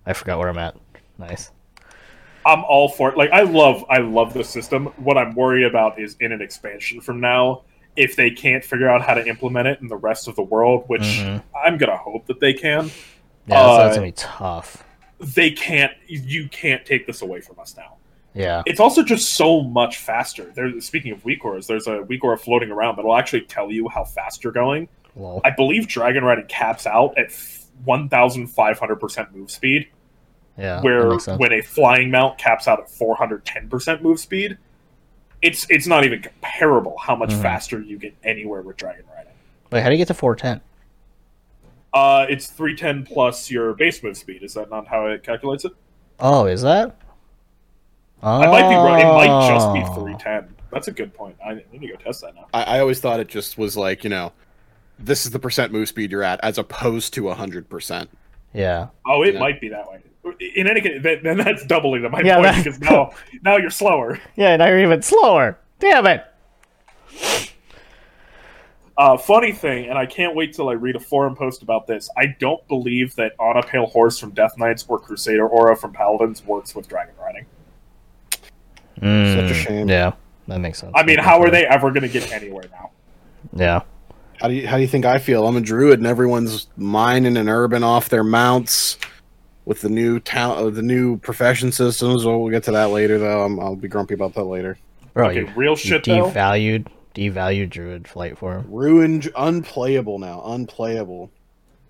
I 0.06 0.12
forgot 0.12 0.38
where 0.38 0.48
I'm 0.48 0.58
at. 0.58 0.76
Nice. 1.18 1.50
I'm 2.46 2.62
all 2.64 2.88
for 2.88 3.10
it. 3.10 3.18
Like 3.18 3.30
I 3.30 3.42
love 3.42 3.84
I 3.90 3.98
love 3.98 4.32
the 4.32 4.44
system. 4.44 4.86
What 4.96 5.18
I'm 5.18 5.34
worried 5.34 5.64
about 5.64 5.98
is 5.98 6.16
in 6.20 6.30
an 6.30 6.40
expansion 6.40 7.00
from 7.00 7.20
now, 7.20 7.62
if 7.98 8.16
they 8.16 8.30
can't 8.30 8.64
figure 8.64 8.88
out 8.88 9.02
how 9.02 9.14
to 9.14 9.26
implement 9.26 9.66
it 9.66 9.80
in 9.80 9.88
the 9.88 9.96
rest 9.96 10.28
of 10.28 10.36
the 10.36 10.42
world, 10.42 10.84
which 10.86 11.02
Mhm. 11.02 11.42
I'm 11.64 11.76
gonna 11.78 11.96
hope 11.96 12.26
that 12.26 12.40
they 12.40 12.52
can. 12.54 12.86
Yeah, 13.46 13.56
that's, 13.56 13.78
that's 13.78 13.92
Uh, 13.92 13.94
gonna 13.96 14.06
be 14.06 14.12
tough. 14.12 14.84
They 15.20 15.50
can't. 15.50 15.92
You 16.06 16.48
can't 16.48 16.84
take 16.86 17.06
this 17.06 17.22
away 17.22 17.40
from 17.40 17.58
us 17.58 17.76
now. 17.76 17.94
Yeah. 18.34 18.62
It's 18.66 18.78
also 18.78 19.02
just 19.02 19.34
so 19.34 19.62
much 19.62 19.96
faster. 19.98 20.52
There, 20.54 20.80
speaking 20.80 21.10
of 21.12 21.24
weak 21.24 21.44
auras, 21.44 21.66
there's 21.66 21.88
a 21.88 22.02
weak 22.02 22.22
aura 22.22 22.38
floating 22.38 22.70
around 22.70 22.96
that 22.96 23.04
will 23.04 23.16
actually 23.16 23.40
tell 23.42 23.72
you 23.72 23.88
how 23.88 24.04
fast 24.04 24.44
you're 24.44 24.52
going. 24.52 24.88
I 25.44 25.50
believe 25.50 25.88
Dragon 25.88 26.22
Riding 26.24 26.46
caps 26.46 26.86
out 26.86 27.18
at 27.18 27.32
1,500% 27.84 29.34
move 29.34 29.50
speed. 29.50 29.88
Yeah. 30.56 30.80
where 30.82 31.16
when 31.36 31.52
a 31.52 31.60
flying 31.60 32.10
mount 32.10 32.36
caps 32.36 32.66
out 32.66 32.80
at 32.80 32.90
410% 32.90 34.02
move 34.02 34.18
speed, 34.18 34.58
it's 35.42 35.66
it's 35.70 35.86
not 35.86 36.04
even 36.04 36.20
comparable 36.22 36.96
how 36.98 37.14
much 37.16 37.30
Mhm. 37.30 37.42
faster 37.42 37.80
you 37.80 37.98
get 37.98 38.14
anywhere 38.24 38.62
with 38.62 38.76
dragon 38.76 39.04
riding. 39.14 39.32
Wait, 39.70 39.80
how 39.82 39.88
do 39.88 39.92
you 39.94 39.98
get 39.98 40.08
to 40.08 40.14
410? 40.14 40.60
Uh, 41.94 42.26
it's 42.28 42.46
310 42.48 43.04
plus 43.04 43.50
your 43.50 43.72
base 43.74 44.02
move 44.02 44.16
speed. 44.16 44.42
Is 44.42 44.54
that 44.54 44.70
not 44.70 44.86
how 44.86 45.06
it 45.06 45.22
calculates 45.22 45.64
it? 45.64 45.72
Oh, 46.20 46.46
is 46.46 46.62
that? 46.62 46.96
Oh. 48.22 48.40
I 48.42 48.46
might 48.46 48.68
be 48.68 48.74
wrong. 48.74 49.00
It 49.00 49.04
might 49.04 49.48
just 49.48 49.72
be 49.72 49.80
310. 49.94 50.54
That's 50.70 50.88
a 50.88 50.92
good 50.92 51.14
point. 51.14 51.36
I 51.44 51.54
need 51.72 51.80
to 51.80 51.86
go 51.88 51.94
test 51.96 52.20
that 52.22 52.34
now. 52.34 52.46
I, 52.52 52.62
I 52.76 52.80
always 52.80 53.00
thought 53.00 53.20
it 53.20 53.28
just 53.28 53.56
was 53.56 53.76
like 53.76 54.04
you 54.04 54.10
know, 54.10 54.32
this 54.98 55.24
is 55.24 55.30
the 55.32 55.38
percent 55.38 55.72
move 55.72 55.88
speed 55.88 56.10
you're 56.10 56.22
at, 56.24 56.40
as 56.42 56.58
opposed 56.58 57.14
to 57.14 57.28
hundred 57.30 57.68
percent. 57.70 58.10
Yeah. 58.52 58.88
Oh, 59.06 59.22
it 59.22 59.34
Yeah. 59.34 59.40
might 59.40 59.60
be 59.60 59.68
that 59.70 59.88
way. 59.90 60.00
In 60.56 60.66
any 60.68 60.80
case, 60.80 61.00
then 61.02 61.20
then 61.22 61.36
that's 61.38 61.64
doubling 61.66 62.02
my 62.10 62.20
Yeah, 62.22 62.34
point 62.36 62.46
that- 62.46 62.64
because 62.64 62.80
now 62.80 63.10
now 63.44 63.56
you're 63.56 63.70
slower. 63.70 64.18
Yeah, 64.36 64.56
now 64.56 64.66
you're 64.66 64.80
even 64.80 65.02
slower. 65.02 65.58
Damn 65.78 66.06
it. 66.06 66.24
Uh, 68.96 69.16
funny 69.16 69.52
thing, 69.52 69.88
and 69.88 69.96
I 69.96 70.06
can't 70.06 70.34
wait 70.34 70.52
till 70.54 70.68
I 70.68 70.72
read 70.72 70.96
a 70.96 71.00
forum 71.00 71.36
post 71.36 71.62
about 71.62 71.86
this. 71.86 72.10
I 72.16 72.34
don't 72.40 72.66
believe 72.66 73.14
that 73.14 73.32
On 73.38 73.56
a 73.56 73.62
Pale 73.62 73.86
Horse 73.86 74.18
from 74.18 74.30
Death 74.30 74.58
Knights 74.58 74.84
or 74.88 74.98
Crusader 74.98 75.46
Aura 75.46 75.76
from 75.76 75.92
Paladins 75.92 76.44
works 76.44 76.74
with 76.74 76.88
Dragon 76.88 77.14
Riding. 77.20 77.46
Such 78.96 79.02
a 79.02 79.54
Mm, 79.54 79.54
shame. 79.54 79.88
Yeah, 79.88 80.12
that 80.48 80.58
makes 80.58 80.80
sense. 80.80 80.90
I 80.96 81.04
mean, 81.04 81.20
how 81.20 81.40
are 81.40 81.50
they 81.50 81.64
ever 81.64 81.90
going 81.92 82.02
to 82.02 82.08
get 82.08 82.32
anywhere 82.32 82.64
now? 82.72 82.90
Yeah. 83.52 83.82
How 84.40 84.48
do 84.48 84.54
you 84.54 84.66
how 84.66 84.76
do 84.76 84.82
you 84.82 84.88
think 84.88 85.04
I 85.04 85.18
feel? 85.18 85.46
I'm 85.46 85.56
a 85.56 85.60
druid, 85.60 86.00
and 86.00 86.06
everyone's 86.06 86.66
mining 86.76 87.36
and 87.36 87.48
urban 87.48 87.84
off 87.84 88.08
their 88.08 88.24
mounts 88.24 88.98
with 89.68 89.82
the 89.82 89.88
new 89.90 90.18
town, 90.18 90.56
uh, 90.56 90.70
the 90.70 90.80
new 90.82 91.18
profession 91.18 91.70
systems. 91.70 92.24
Well, 92.24 92.40
we'll 92.40 92.50
get 92.50 92.64
to 92.64 92.72
that 92.72 92.86
later, 92.88 93.18
though. 93.18 93.44
I'm, 93.44 93.60
I'll 93.60 93.76
be 93.76 93.86
grumpy 93.86 94.14
about 94.14 94.32
that 94.34 94.44
later. 94.44 94.78
Bro, 95.12 95.28
Okay, 95.28 95.40
you, 95.40 95.52
real 95.54 95.72
you 95.72 95.76
shit 95.76 96.04
though. 96.04 96.30
devalued, 96.30 96.86
devalued 97.14 97.68
Druid 97.68 98.08
flight 98.08 98.38
form. 98.38 98.64
Ruined, 98.70 99.30
unplayable 99.36 100.18
now, 100.18 100.42
unplayable. 100.42 101.30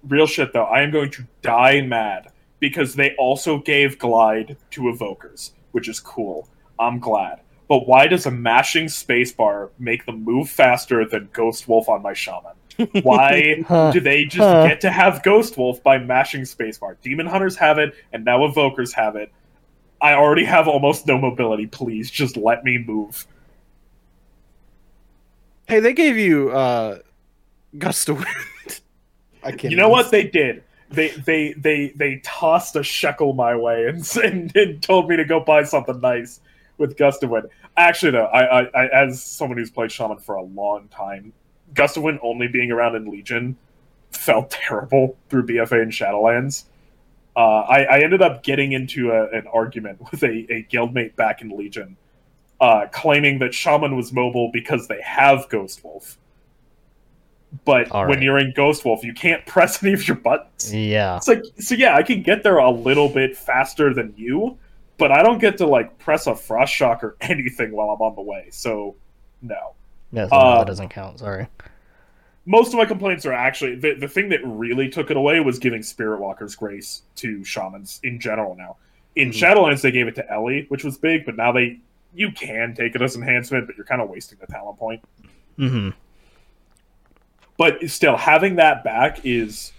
Real 0.08 0.26
shit 0.26 0.52
though. 0.52 0.64
I 0.64 0.82
am 0.82 0.90
going 0.90 1.10
to 1.12 1.24
die 1.42 1.80
mad 1.82 2.32
because 2.58 2.94
they 2.94 3.14
also 3.16 3.58
gave 3.58 3.96
Glide 3.98 4.56
to 4.72 4.80
Evokers, 4.82 5.52
which 5.70 5.88
is 5.88 6.00
cool. 6.00 6.48
I'm 6.80 6.98
glad. 6.98 7.42
But 7.68 7.86
why 7.86 8.08
does 8.08 8.26
a 8.26 8.30
mashing 8.32 8.86
spacebar 8.86 9.70
make 9.78 10.04
them 10.04 10.24
move 10.24 10.48
faster 10.48 11.04
than 11.06 11.28
Ghost 11.32 11.68
Wolf 11.68 11.88
on 11.88 12.02
my 12.02 12.12
shaman? 12.14 12.54
Why 13.02 13.62
Huh. 13.68 13.90
do 13.92 14.00
they 14.00 14.24
just 14.24 14.38
Huh. 14.38 14.66
get 14.68 14.80
to 14.82 14.90
have 14.90 15.22
Ghost 15.22 15.56
Wolf 15.56 15.82
by 15.82 15.98
mashing 15.98 16.42
spacebar? 16.42 16.96
Demon 17.02 17.26
Hunters 17.26 17.56
have 17.56 17.78
it, 17.78 17.94
and 18.12 18.24
now 18.24 18.38
Evokers 18.40 18.92
have 18.94 19.16
it. 19.16 19.32
I 20.00 20.14
already 20.14 20.44
have 20.44 20.68
almost 20.68 21.06
no 21.06 21.18
mobility. 21.18 21.66
Please, 21.66 22.10
just 22.10 22.36
let 22.36 22.62
me 22.64 22.78
move. 22.78 23.26
Hey, 25.66 25.80
they 25.80 25.92
gave 25.92 26.16
you 26.16 26.50
uh, 26.50 26.98
gust 27.76 28.08
of 28.08 28.18
wind. 28.66 28.80
I 29.42 29.50
can't. 29.52 29.70
You 29.70 29.76
know 29.76 29.88
what 29.88 30.10
they 30.10 30.24
did? 30.24 30.62
They 30.90 31.08
they 31.08 31.52
they 31.54 31.88
they 31.96 32.20
tossed 32.24 32.74
a 32.76 32.82
shekel 32.82 33.34
my 33.34 33.54
way 33.54 33.86
and, 33.88 34.16
and, 34.24 34.56
and 34.56 34.82
told 34.82 35.08
me 35.08 35.16
to 35.16 35.24
go 35.24 35.40
buy 35.40 35.64
something 35.64 36.00
nice 36.00 36.40
with 36.78 36.96
Gust 36.96 37.22
of 37.22 37.30
Wind. 37.30 37.48
Actually, 37.76 38.12
though, 38.12 38.24
I, 38.26 38.60
I, 38.62 38.64
I 38.84 38.86
as 39.04 39.22
someone 39.22 39.58
who's 39.58 39.70
played 39.70 39.92
Shaman 39.92 40.18
for 40.18 40.36
a 40.36 40.42
long 40.42 40.88
time, 40.88 41.32
Gust 41.78 41.96
of 41.96 42.02
Wind 42.02 42.18
only 42.22 42.48
being 42.48 42.72
around 42.72 42.96
in 42.96 43.08
Legion 43.08 43.56
felt 44.10 44.50
terrible 44.50 45.16
through 45.28 45.46
BFA 45.46 45.80
and 45.80 45.92
Shadowlands. 45.92 46.64
Uh, 47.36 47.60
I, 47.60 47.84
I 47.84 47.98
ended 48.00 48.20
up 48.20 48.42
getting 48.42 48.72
into 48.72 49.12
a, 49.12 49.28
an 49.30 49.46
argument 49.46 50.00
with 50.10 50.24
a, 50.24 50.46
a 50.52 50.64
guildmate 50.64 51.14
back 51.14 51.40
in 51.40 51.56
Legion, 51.56 51.96
uh, 52.60 52.86
claiming 52.92 53.38
that 53.38 53.54
Shaman 53.54 53.96
was 53.96 54.12
mobile 54.12 54.50
because 54.52 54.88
they 54.88 55.00
have 55.02 55.48
Ghost 55.48 55.84
Wolf. 55.84 56.18
But 57.64 57.92
All 57.92 58.08
when 58.08 58.22
you're 58.22 58.38
in 58.38 58.52
Ghost 58.54 58.84
Wolf, 58.84 59.04
you 59.04 59.14
can't 59.14 59.46
press 59.46 59.80
any 59.80 59.92
of 59.92 60.06
your 60.06 60.16
buttons. 60.16 60.74
Yeah. 60.74 61.16
It's 61.16 61.28
like, 61.28 61.44
so 61.60 61.76
yeah, 61.76 61.94
I 61.94 62.02
can 62.02 62.22
get 62.22 62.42
there 62.42 62.58
a 62.58 62.70
little 62.70 63.08
bit 63.08 63.36
faster 63.36 63.94
than 63.94 64.12
you, 64.16 64.58
but 64.98 65.12
I 65.12 65.22
don't 65.22 65.38
get 65.38 65.58
to 65.58 65.66
like 65.66 65.96
press 65.98 66.26
a 66.26 66.34
frost 66.34 66.74
shock 66.74 67.04
or 67.04 67.16
anything 67.20 67.70
while 67.70 67.90
I'm 67.90 68.02
on 68.02 68.16
the 68.16 68.22
way. 68.22 68.48
So, 68.50 68.96
no. 69.40 69.76
Yeah, 70.12 70.27
so 70.29 70.37
Uh, 70.37 70.59
that 70.59 70.66
doesn't 70.66 70.88
count. 70.88 71.18
Sorry. 71.18 71.47
Most 72.47 72.68
of 72.73 72.79
my 72.79 72.87
complaints 72.87 73.27
are 73.27 73.33
actually 73.33 73.75
the, 73.77 73.94
the 73.94 74.09
thing 74.09 74.31
that 74.31 74.40
really 74.44 74.88
took 74.88 75.11
it 75.11 75.16
away 75.16 75.40
was 75.40 75.59
giving 75.59 75.83
Spiritwalker's 75.83 76.57
grace 76.57 77.03
to 77.16 77.44
shamans 77.44 78.01
in 78.03 78.18
general 78.18 78.55
now. 78.57 78.77
In 79.16 79.31
Mhm. 79.31 79.35
Shadowlands, 79.35 79.83
they 79.83 79.90
gave 79.90 80.09
it 80.09 80.14
to 80.14 80.31
Ele, 80.33 80.62
which 80.68 80.83
was 80.85 80.97
big, 80.97 81.27
but 81.27 81.37
now 81.37 81.53
they 81.53 81.81
you 82.14 82.33
can 82.33 82.75
take 82.75 82.94
it 82.94 83.03
as 83.03 83.16
enhancement, 83.16 83.66
but 83.66 83.77
you're 83.77 83.85
kind 83.85 84.01
of 84.01 84.09
wasting 84.09 84.38
the 84.40 84.47
talent 84.47 84.79
point. 84.79 85.03
Mm-hmm. 85.59 85.90
But 87.59 87.90
still, 87.90 88.16
having 88.16 88.57
that 88.57 88.83
back 88.83 89.21
is 89.25 89.73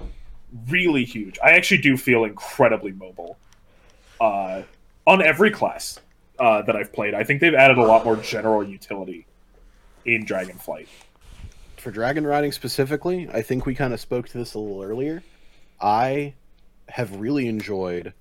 really 0.67 1.05
huge. 1.05 1.39
I 1.43 1.51
actually 1.51 1.81
do 1.81 1.97
feel 1.97 2.25
incredibly 2.25 2.91
mobile 2.91 3.37
uh, 4.21 4.61
on 5.07 5.21
every 5.23 5.49
class 5.49 5.99
uh, 6.37 6.61
that 6.63 6.75
I've 6.75 6.93
played. 6.93 7.13
I 7.15 7.23
think 7.23 7.41
they've 7.41 7.53
added 7.55 7.77
a 7.79 7.83
lot 7.83 8.05
more 8.05 8.15
general 8.17 8.63
utility 8.63 9.25
in 10.15 10.25
Dragonflight. 10.25 10.87
for 11.79 11.91
dragon 11.91 12.25
riding 12.27 12.51
specifically, 12.51 13.29
I 13.31 13.41
think 13.41 13.65
we 13.65 13.73
kind 13.73 13.93
of 13.93 13.99
spoke 13.99 14.27
to 14.29 14.37
this 14.37 14.53
a 14.53 14.59
little 14.59 14.83
earlier. 14.83 15.23
I 15.81 16.33
have 16.89 17.15
really 17.19 17.47
enjoyed 17.47 18.13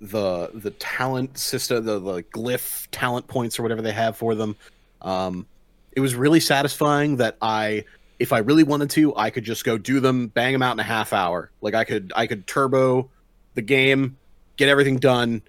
the 0.00 0.50
the 0.54 0.70
talent 0.72 1.38
system, 1.38 1.84
the, 1.84 1.98
the 1.98 2.22
glyph 2.24 2.88
talent 2.90 3.26
points 3.28 3.58
or 3.58 3.62
whatever 3.62 3.82
they 3.82 3.92
have 3.92 4.16
for 4.16 4.34
them. 4.34 4.56
Um, 5.00 5.46
it 5.92 6.00
was 6.00 6.14
really 6.14 6.40
satisfying 6.40 7.16
that 7.16 7.36
I, 7.42 7.84
if 8.18 8.32
I 8.32 8.38
really 8.38 8.62
wanted 8.62 8.88
to, 8.90 9.14
I 9.14 9.30
could 9.30 9.44
just 9.44 9.64
go 9.64 9.76
do 9.76 10.00
them, 10.00 10.28
bang 10.28 10.52
them 10.52 10.62
out 10.62 10.72
in 10.72 10.80
a 10.80 10.84
half 10.84 11.12
hour. 11.12 11.50
Like 11.60 11.74
I 11.74 11.84
could 11.84 12.12
I 12.16 12.26
could 12.26 12.46
turbo 12.46 13.10
the 13.54 13.62
game, 13.62 14.16
get 14.56 14.68
everything 14.68 14.96
done, 14.96 15.42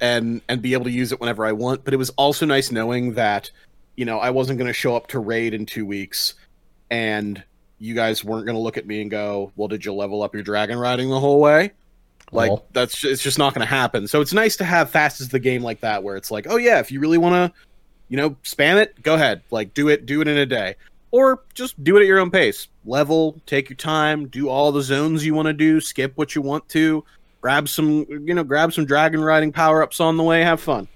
and 0.00 0.42
and 0.48 0.60
be 0.60 0.74
able 0.74 0.84
to 0.84 0.90
use 0.90 1.12
it 1.12 1.20
whenever 1.20 1.46
I 1.46 1.52
want. 1.52 1.84
But 1.84 1.94
it 1.94 1.96
was 1.96 2.10
also 2.10 2.44
nice 2.46 2.70
knowing 2.70 3.14
that, 3.14 3.50
you 3.96 4.04
know, 4.04 4.18
I 4.18 4.30
wasn't 4.30 4.58
going 4.58 4.68
to 4.68 4.74
show 4.74 4.96
up 4.96 5.08
to 5.08 5.18
raid 5.18 5.54
in 5.54 5.66
two 5.66 5.86
weeks, 5.86 6.34
and 6.90 7.42
you 7.78 7.94
guys 7.94 8.24
weren't 8.24 8.46
going 8.46 8.56
to 8.56 8.62
look 8.62 8.76
at 8.76 8.86
me 8.86 9.02
and 9.02 9.10
go, 9.10 9.52
"Well, 9.56 9.68
did 9.68 9.84
you 9.84 9.92
level 9.92 10.22
up 10.22 10.34
your 10.34 10.42
dragon 10.42 10.78
riding 10.78 11.10
the 11.10 11.20
whole 11.20 11.40
way?" 11.40 11.72
Like 12.32 12.50
Well. 12.50 12.66
that's 12.72 13.04
it's 13.04 13.22
just 13.22 13.38
not 13.38 13.54
going 13.54 13.66
to 13.66 13.72
happen. 13.72 14.08
So 14.08 14.20
it's 14.20 14.32
nice 14.32 14.56
to 14.56 14.64
have 14.64 14.90
fast 14.90 15.20
as 15.20 15.28
the 15.28 15.38
game 15.38 15.62
like 15.62 15.80
that, 15.80 16.02
where 16.02 16.16
it's 16.16 16.30
like, 16.30 16.46
oh 16.48 16.56
yeah, 16.56 16.80
if 16.80 16.90
you 16.90 17.00
really 17.00 17.18
want 17.18 17.34
to, 17.34 17.60
you 18.08 18.16
know, 18.16 18.30
spam 18.42 18.76
it, 18.76 19.00
go 19.02 19.14
ahead, 19.14 19.42
like 19.50 19.74
do 19.74 19.88
it, 19.88 20.06
do 20.06 20.20
it 20.20 20.28
in 20.28 20.36
a 20.36 20.46
day, 20.46 20.74
or 21.10 21.42
just 21.54 21.82
do 21.84 21.96
it 21.96 22.00
at 22.00 22.06
your 22.06 22.18
own 22.18 22.30
pace. 22.30 22.68
Level, 22.84 23.40
take 23.46 23.68
your 23.68 23.76
time, 23.76 24.26
do 24.28 24.48
all 24.48 24.72
the 24.72 24.82
zones 24.82 25.24
you 25.24 25.34
want 25.34 25.46
to 25.46 25.52
do, 25.52 25.80
skip 25.80 26.12
what 26.16 26.34
you 26.34 26.42
want 26.42 26.68
to, 26.70 27.04
grab 27.40 27.68
some, 27.68 28.06
you 28.08 28.34
know, 28.34 28.44
grab 28.44 28.72
some 28.72 28.84
dragon 28.84 29.20
riding 29.20 29.52
power 29.52 29.82
ups 29.82 30.00
on 30.00 30.16
the 30.16 30.22
way, 30.22 30.42
have 30.42 30.60
fun. 30.60 30.88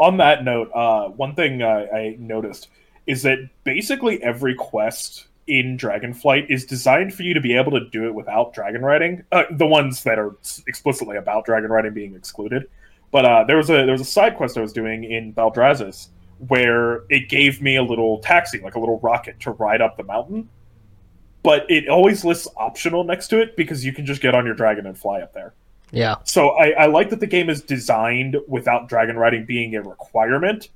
On 0.00 0.16
that 0.16 0.44
note, 0.44 0.70
uh, 0.74 1.08
one 1.10 1.34
thing 1.34 1.60
uh, 1.60 1.86
I 1.94 2.16
noticed 2.18 2.68
is 3.06 3.22
that 3.22 3.38
basically 3.64 4.22
every 4.22 4.54
quest 4.54 5.26
in 5.46 5.76
Dragonflight 5.76 6.48
is 6.48 6.64
designed 6.64 7.12
for 7.12 7.22
you 7.22 7.34
to 7.34 7.40
be 7.40 7.54
able 7.54 7.72
to 7.72 7.88
do 7.90 8.06
it 8.06 8.14
without 8.14 8.54
dragon 8.54 8.82
riding. 8.82 9.24
Uh, 9.30 9.44
the 9.50 9.66
ones 9.66 10.02
that 10.04 10.18
are 10.18 10.36
explicitly 10.66 11.18
about 11.18 11.44
dragon 11.44 11.70
riding 11.70 11.92
being 11.92 12.14
excluded. 12.14 12.68
But 13.10 13.24
uh, 13.26 13.44
there 13.44 13.58
was 13.58 13.68
a 13.68 13.74
there 13.84 13.92
was 13.92 14.00
a 14.00 14.04
side 14.04 14.36
quest 14.36 14.56
I 14.56 14.62
was 14.62 14.72
doing 14.72 15.04
in 15.04 15.34
Thaldraszus 15.34 16.08
where 16.48 17.02
it 17.10 17.28
gave 17.28 17.60
me 17.60 17.76
a 17.76 17.82
little 17.82 18.20
taxi, 18.20 18.58
like 18.60 18.76
a 18.76 18.80
little 18.80 18.98
rocket, 19.00 19.38
to 19.40 19.50
ride 19.50 19.82
up 19.82 19.98
the 19.98 20.04
mountain. 20.04 20.48
But 21.42 21.70
it 21.70 21.88
always 21.88 22.24
lists 22.24 22.48
optional 22.56 23.04
next 23.04 23.28
to 23.28 23.40
it 23.40 23.56
because 23.56 23.84
you 23.84 23.92
can 23.92 24.06
just 24.06 24.22
get 24.22 24.34
on 24.34 24.46
your 24.46 24.54
dragon 24.54 24.86
and 24.86 24.96
fly 24.96 25.20
up 25.20 25.34
there. 25.34 25.52
Yeah. 25.92 26.16
So 26.24 26.50
I, 26.50 26.70
I 26.70 26.86
like 26.86 27.10
that 27.10 27.20
the 27.20 27.26
game 27.26 27.50
is 27.50 27.62
designed 27.62 28.36
without 28.46 28.88
dragon 28.88 29.16
riding 29.16 29.44
being 29.44 29.74
a 29.74 29.82
requirement, 29.82 30.68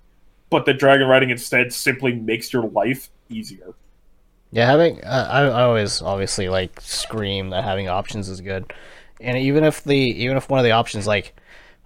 but 0.50 0.66
that 0.66 0.78
dragon 0.78 1.06
riding 1.06 1.30
instead 1.30 1.72
simply 1.72 2.14
makes 2.14 2.52
your 2.52 2.64
life 2.64 3.10
easier. 3.28 3.74
Yeah, 4.50 4.66
having 4.66 5.02
uh, 5.02 5.28
I, 5.30 5.40
I 5.42 5.62
always 5.64 6.00
obviously 6.00 6.48
like 6.48 6.80
scream 6.80 7.50
that 7.50 7.64
having 7.64 7.88
options 7.88 8.28
is 8.28 8.40
good, 8.40 8.72
and 9.20 9.36
even 9.36 9.64
if 9.64 9.82
the 9.82 9.96
even 9.96 10.36
if 10.36 10.48
one 10.48 10.60
of 10.60 10.64
the 10.64 10.70
options 10.70 11.06
like, 11.06 11.34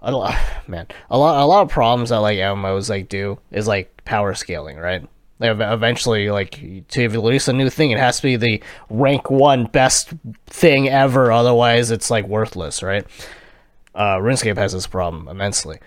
a 0.01 0.13
lot, 0.13 0.37
man, 0.69 0.87
a 1.11 1.19
lot 1.19 1.43
a 1.43 1.47
lot 1.47 1.63
of 1.63 1.71
problems 1.71 2.11
that 2.11 2.19
like 2.19 2.39
MMOs 2.39 2.91
like 2.91 3.09
do 3.09 3.39
is 3.51 3.67
like 3.67 4.05
power 4.05 4.35
scaling, 4.35 4.77
right? 4.77 5.07
Eventually, 5.41 6.31
like 6.31 6.87
to 6.89 7.09
release 7.09 7.47
a 7.47 7.53
new 7.53 7.71
thing, 7.71 7.93
it 7.93 7.99
has 7.99 8.17
to 8.17 8.23
be 8.23 8.37
the 8.37 8.63
rank 8.91 9.31
one 9.31 9.67
best 9.67 10.13
thing 10.47 10.89
ever, 10.89 11.31
otherwise 11.31 11.91
it's 11.91 12.11
like 12.11 12.27
worthless, 12.27 12.83
right? 12.83 13.07
Uh, 13.95 14.17
RuneScape 14.19 14.57
has 14.57 14.73
this 14.73 14.87
problem 14.87 15.29
immensely. 15.29 15.79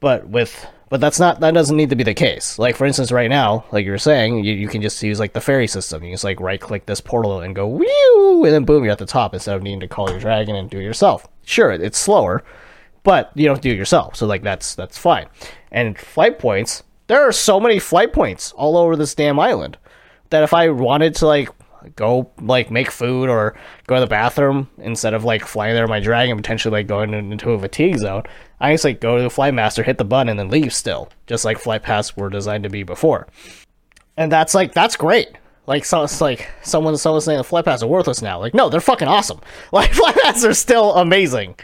But 0.00 0.28
with 0.28 0.66
but 0.88 1.00
that's 1.00 1.18
not 1.18 1.40
that 1.40 1.54
doesn't 1.54 1.76
need 1.76 1.90
to 1.90 1.96
be 1.96 2.04
the 2.04 2.12
case. 2.12 2.58
Like 2.58 2.76
for 2.76 2.84
instance 2.84 3.12
right 3.12 3.30
now 3.30 3.64
like 3.70 3.84
you 3.84 3.92
were 3.92 3.98
saying 3.98 4.44
you, 4.44 4.52
you 4.52 4.68
can 4.68 4.82
just 4.82 5.02
use 5.02 5.20
like 5.20 5.32
the 5.32 5.40
fairy 5.40 5.68
system. 5.68 6.02
You 6.02 6.12
just 6.12 6.24
like 6.24 6.40
right 6.40 6.60
click 6.60 6.86
this 6.86 7.00
portal 7.00 7.40
and 7.40 7.54
go 7.54 7.68
whew 7.68 8.44
and 8.44 8.52
then 8.52 8.64
boom 8.64 8.82
you're 8.82 8.92
at 8.92 8.98
the 8.98 9.06
top 9.06 9.32
instead 9.32 9.56
of 9.56 9.62
needing 9.62 9.80
to 9.80 9.88
call 9.88 10.10
your 10.10 10.18
dragon 10.18 10.56
and 10.56 10.68
do 10.68 10.78
it 10.78 10.82
yourself. 10.82 11.28
Sure 11.44 11.70
it's 11.70 11.98
slower 11.98 12.42
but 13.04 13.30
you 13.34 13.46
don't 13.46 13.62
do 13.62 13.70
it 13.70 13.78
yourself 13.78 14.16
so 14.16 14.26
like 14.26 14.42
that's 14.42 14.74
that's 14.74 14.98
fine. 14.98 15.28
And 15.70 15.96
flight 15.96 16.40
points 16.40 16.82
there 17.12 17.28
are 17.28 17.32
so 17.32 17.60
many 17.60 17.78
flight 17.78 18.12
points 18.12 18.52
all 18.52 18.76
over 18.76 18.96
this 18.96 19.14
damn 19.14 19.38
island 19.38 19.76
that 20.30 20.42
if 20.42 20.54
i 20.54 20.68
wanted 20.68 21.14
to 21.14 21.26
like 21.26 21.48
go 21.96 22.30
like 22.40 22.70
make 22.70 22.90
food 22.90 23.28
or 23.28 23.56
go 23.88 23.96
to 23.96 24.00
the 24.00 24.06
bathroom 24.06 24.70
instead 24.78 25.14
of 25.14 25.24
like 25.24 25.44
flying 25.44 25.74
there 25.74 25.84
with 25.84 25.90
my 25.90 26.00
dragon 26.00 26.36
potentially 26.36 26.70
like 26.72 26.86
going 26.86 27.12
into 27.12 27.50
a 27.50 27.58
fatigue 27.58 27.98
zone 27.98 28.22
i 28.60 28.72
just 28.72 28.84
like 28.84 29.00
go 29.00 29.16
to 29.16 29.22
the 29.22 29.30
flight 29.30 29.52
master 29.52 29.82
hit 29.82 29.98
the 29.98 30.04
button 30.04 30.28
and 30.28 30.38
then 30.38 30.48
leave 30.48 30.72
still 30.72 31.08
just 31.26 31.44
like 31.44 31.58
flight 31.58 31.82
paths 31.82 32.16
were 32.16 32.28
designed 32.28 32.64
to 32.64 32.70
be 32.70 32.82
before. 32.82 33.26
And 34.16 34.30
that's 34.30 34.54
like 34.54 34.74
that's 34.74 34.96
great. 34.96 35.30
Like 35.66 35.84
so 35.84 36.02
it's 36.02 36.20
like 36.20 36.50
someone 36.62 36.96
someone's 36.98 37.24
saying 37.24 37.38
the 37.38 37.44
flight 37.44 37.64
paths 37.64 37.82
are 37.82 37.88
worthless 37.88 38.20
now. 38.20 38.38
Like 38.38 38.52
no 38.52 38.68
they're 38.68 38.80
fucking 38.80 39.08
awesome. 39.08 39.40
Like 39.72 39.92
flight 39.94 40.16
paths 40.22 40.44
are 40.44 40.54
still 40.54 40.94
amazing. 40.94 41.56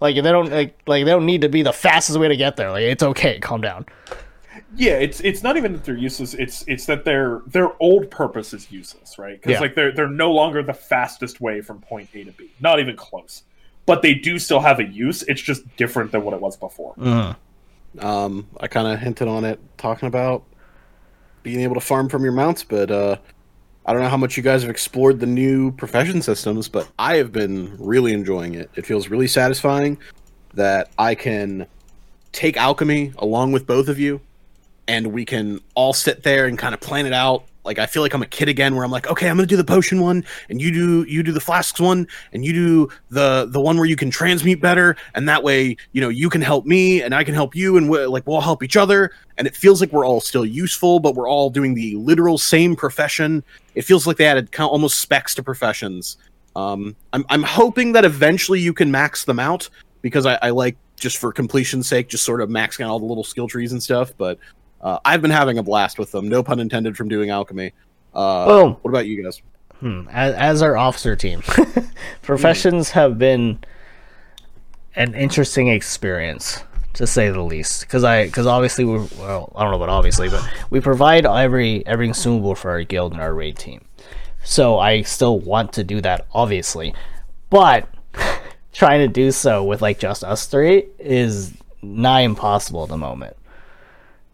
Like 0.00 0.14
they 0.14 0.22
don't 0.22 0.50
like 0.50 0.78
like 0.86 1.04
they 1.04 1.10
don't 1.10 1.26
need 1.26 1.40
to 1.40 1.48
be 1.48 1.62
the 1.62 1.72
fastest 1.72 2.18
way 2.18 2.28
to 2.28 2.36
get 2.36 2.56
there. 2.56 2.70
Like 2.70 2.82
it's 2.82 3.02
okay. 3.02 3.40
Calm 3.40 3.60
down 3.60 3.86
Yeah, 4.74 4.94
it's 4.94 5.20
it's 5.20 5.42
not 5.42 5.56
even 5.56 5.72
that 5.72 5.84
they're 5.84 5.96
useless. 5.96 6.34
It's 6.34 6.64
it's 6.66 6.86
that 6.86 7.04
their 7.04 7.42
their 7.46 7.70
old 7.80 8.10
purpose 8.10 8.52
is 8.52 8.70
useless, 8.70 9.18
right? 9.18 9.40
Because 9.40 9.54
Yeah. 9.54 9.60
like 9.60 9.74
they're 9.74 9.92
they're 9.92 10.08
no 10.08 10.32
longer 10.32 10.62
the 10.62 10.74
fastest 10.74 11.40
way 11.40 11.60
from 11.60 11.80
point 11.80 12.08
A 12.14 12.24
to 12.24 12.32
B, 12.32 12.50
not 12.60 12.80
even 12.80 12.96
close. 12.96 13.42
But 13.86 14.02
they 14.02 14.14
do 14.14 14.38
still 14.38 14.60
have 14.60 14.80
a 14.80 14.84
use. 14.84 15.22
It's 15.24 15.40
just 15.40 15.62
different 15.76 16.10
than 16.12 16.24
what 16.24 16.34
it 16.34 16.40
was 16.40 16.56
before. 16.56 16.94
Um, 18.00 18.48
I 18.60 18.66
kind 18.66 18.88
of 18.88 18.98
hinted 18.98 19.28
on 19.28 19.44
it, 19.44 19.60
talking 19.78 20.08
about 20.08 20.42
being 21.42 21.60
able 21.60 21.74
to 21.74 21.80
farm 21.80 22.08
from 22.08 22.24
your 22.24 22.32
mounts, 22.32 22.64
but 22.64 22.90
uh, 22.90 23.16
I 23.86 23.92
don't 23.92 24.02
know 24.02 24.08
how 24.08 24.16
much 24.16 24.36
you 24.36 24.42
guys 24.42 24.62
have 24.62 24.70
explored 24.70 25.20
the 25.20 25.26
new 25.26 25.70
profession 25.70 26.20
systems, 26.20 26.68
but 26.68 26.88
I 26.98 27.16
have 27.16 27.30
been 27.32 27.76
really 27.78 28.12
enjoying 28.12 28.54
it. 28.54 28.68
It 28.74 28.84
feels 28.84 29.08
really 29.08 29.28
satisfying 29.28 29.96
that 30.54 30.90
I 30.98 31.14
can 31.14 31.66
take 32.32 32.56
alchemy 32.56 33.12
along 33.18 33.52
with 33.52 33.66
both 33.66 33.88
of 33.88 33.98
you, 34.00 34.20
and 34.88 35.08
we 35.08 35.24
can 35.24 35.60
all 35.74 35.92
sit 35.92 36.22
there 36.22 36.46
and 36.46 36.58
kind 36.58 36.74
of 36.74 36.80
plan 36.80 37.06
it 37.06 37.12
out. 37.12 37.44
Like 37.64 37.80
I 37.80 37.86
feel 37.86 38.02
like 38.02 38.14
I'm 38.14 38.22
a 38.22 38.26
kid 38.26 38.48
again, 38.48 38.76
where 38.76 38.84
I'm 38.84 38.92
like, 38.92 39.08
okay, 39.08 39.28
I'm 39.28 39.36
gonna 39.36 39.46
do 39.46 39.56
the 39.56 39.64
potion 39.64 40.00
one, 40.00 40.24
and 40.48 40.60
you 40.60 40.70
do 40.70 41.02
you 41.08 41.24
do 41.24 41.32
the 41.32 41.40
flasks 41.40 41.80
one, 41.80 42.06
and 42.32 42.44
you 42.44 42.52
do 42.52 42.88
the 43.10 43.48
the 43.50 43.60
one 43.60 43.76
where 43.76 43.86
you 43.86 43.96
can 43.96 44.08
transmute 44.08 44.60
better, 44.60 44.96
and 45.14 45.28
that 45.28 45.42
way, 45.42 45.76
you 45.90 46.00
know, 46.00 46.08
you 46.08 46.30
can 46.30 46.40
help 46.40 46.64
me, 46.64 47.02
and 47.02 47.12
I 47.12 47.24
can 47.24 47.34
help 47.34 47.56
you, 47.56 47.76
and 47.76 47.90
we 47.90 48.06
like 48.06 48.24
we'll 48.24 48.40
help 48.40 48.62
each 48.62 48.76
other, 48.76 49.10
and 49.36 49.48
it 49.48 49.56
feels 49.56 49.80
like 49.80 49.92
we're 49.92 50.06
all 50.06 50.20
still 50.20 50.46
useful, 50.46 51.00
but 51.00 51.16
we're 51.16 51.28
all 51.28 51.50
doing 51.50 51.74
the 51.74 51.96
literal 51.96 52.38
same 52.38 52.76
profession. 52.76 53.42
It 53.74 53.82
feels 53.82 54.06
like 54.06 54.16
they 54.16 54.26
added 54.26 54.52
kind 54.52 54.66
of 54.66 54.72
almost 54.72 55.00
specs 55.00 55.34
to 55.34 55.42
professions. 55.42 56.18
Um, 56.54 56.94
I'm 57.12 57.26
I'm 57.28 57.42
hoping 57.42 57.92
that 57.92 58.04
eventually 58.04 58.60
you 58.60 58.72
can 58.72 58.92
max 58.92 59.24
them 59.24 59.40
out 59.40 59.68
because 60.02 60.24
I, 60.24 60.38
I 60.40 60.50
like 60.50 60.76
just 60.94 61.18
for 61.18 61.32
completion's 61.32 61.88
sake, 61.88 62.08
just 62.08 62.24
sort 62.24 62.40
of 62.40 62.48
maxing 62.48 62.84
out 62.84 62.90
all 62.90 63.00
the 63.00 63.06
little 63.06 63.24
skill 63.24 63.48
trees 63.48 63.72
and 63.72 63.82
stuff. 63.82 64.12
But 64.16 64.38
uh, 64.86 65.00
I've 65.04 65.20
been 65.20 65.32
having 65.32 65.58
a 65.58 65.64
blast 65.64 65.98
with 65.98 66.12
them. 66.12 66.28
No 66.28 66.44
pun 66.44 66.60
intended 66.60 66.96
from 66.96 67.08
doing 67.08 67.28
alchemy. 67.28 67.72
Uh, 68.14 68.46
Boom. 68.46 68.76
What 68.82 68.90
about 68.90 69.06
you 69.06 69.20
guys? 69.20 69.42
Hmm. 69.80 70.02
As, 70.12 70.34
as 70.34 70.62
our 70.62 70.76
officer 70.76 71.16
team, 71.16 71.42
professions 72.22 72.90
have 72.90 73.18
been 73.18 73.58
an 74.94 75.12
interesting 75.14 75.66
experience 75.66 76.62
to 76.92 77.04
say 77.04 77.30
the 77.30 77.42
least. 77.42 77.80
Because 77.80 78.04
I, 78.04 78.26
because 78.26 78.46
obviously 78.46 78.84
we, 78.84 78.98
well, 79.18 79.52
I 79.56 79.64
don't 79.64 79.72
know 79.72 79.76
about 79.76 79.88
obviously, 79.88 80.28
but 80.28 80.48
we 80.70 80.78
provide 80.78 81.26
every 81.26 81.84
every 81.84 82.06
consumable 82.06 82.54
for 82.54 82.70
our 82.70 82.84
guild 82.84 83.10
and 83.10 83.20
our 83.20 83.34
raid 83.34 83.58
team. 83.58 83.84
So 84.44 84.78
I 84.78 85.02
still 85.02 85.40
want 85.40 85.72
to 85.72 85.82
do 85.82 86.00
that, 86.02 86.28
obviously, 86.32 86.94
but 87.50 87.88
trying 88.72 89.00
to 89.00 89.08
do 89.08 89.32
so 89.32 89.64
with 89.64 89.82
like 89.82 89.98
just 89.98 90.22
us 90.22 90.46
three 90.46 90.84
is 91.00 91.54
nigh 91.82 92.20
impossible 92.20 92.84
at 92.84 92.88
the 92.88 92.96
moment 92.96 93.36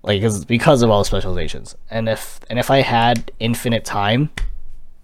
like 0.02 0.20
cause, 0.22 0.44
because 0.44 0.82
of 0.82 0.90
all 0.90 0.98
the 1.00 1.04
specializations. 1.04 1.76
And 1.90 2.08
if 2.08 2.40
and 2.50 2.58
if 2.58 2.70
i 2.70 2.80
had 2.80 3.30
infinite 3.40 3.84
time 3.84 4.30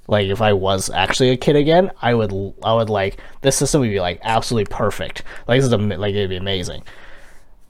like 0.06 0.28
if 0.28 0.40
i 0.40 0.52
was 0.52 0.90
actually 0.90 1.30
a 1.30 1.36
kid 1.36 1.54
again 1.56 1.90
i 2.00 2.14
would 2.14 2.32
i 2.64 2.72
would 2.72 2.88
like 2.88 3.18
this 3.42 3.56
system 3.56 3.80
would 3.80 3.90
be 3.90 4.00
like 4.00 4.18
absolutely 4.22 4.72
perfect. 4.74 5.22
Like 5.46 5.58
this 5.58 5.66
is 5.66 5.72
am- 5.72 5.88
like 5.90 6.14
it'd 6.14 6.30
be 6.30 6.36
amazing. 6.36 6.82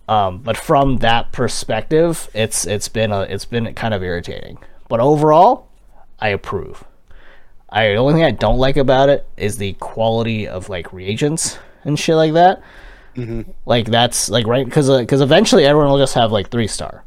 Um 0.08 0.38
but 0.38 0.56
from 0.56 0.98
that 0.98 1.32
perspective 1.32 2.28
it's 2.34 2.66
it's 2.66 2.88
been 2.88 3.12
a 3.12 3.22
it's 3.22 3.44
been 3.44 3.74
kind 3.74 3.92
of 3.94 4.02
irritating. 4.02 4.58
But 4.88 5.00
overall 5.00 5.68
i 6.20 6.28
approve. 6.30 6.84
I 7.70 7.88
the 7.88 7.96
only 7.96 8.14
thing 8.14 8.24
I 8.24 8.30
don't 8.30 8.58
like 8.58 8.76
about 8.78 9.10
it 9.10 9.26
is 9.36 9.58
the 9.58 9.74
quality 9.74 10.48
of 10.48 10.68
like 10.70 10.92
reagents 10.92 11.58
and 11.84 11.98
shit 11.98 12.16
like 12.16 12.32
that. 12.32 12.62
Like 13.66 13.86
that's 13.86 14.30
like 14.30 14.46
right 14.46 14.64
because 14.64 14.88
because 14.88 15.20
eventually 15.20 15.66
everyone 15.66 15.90
will 15.90 15.98
just 15.98 16.14
have 16.14 16.32
like 16.32 16.50
three 16.50 16.66
star. 16.68 17.04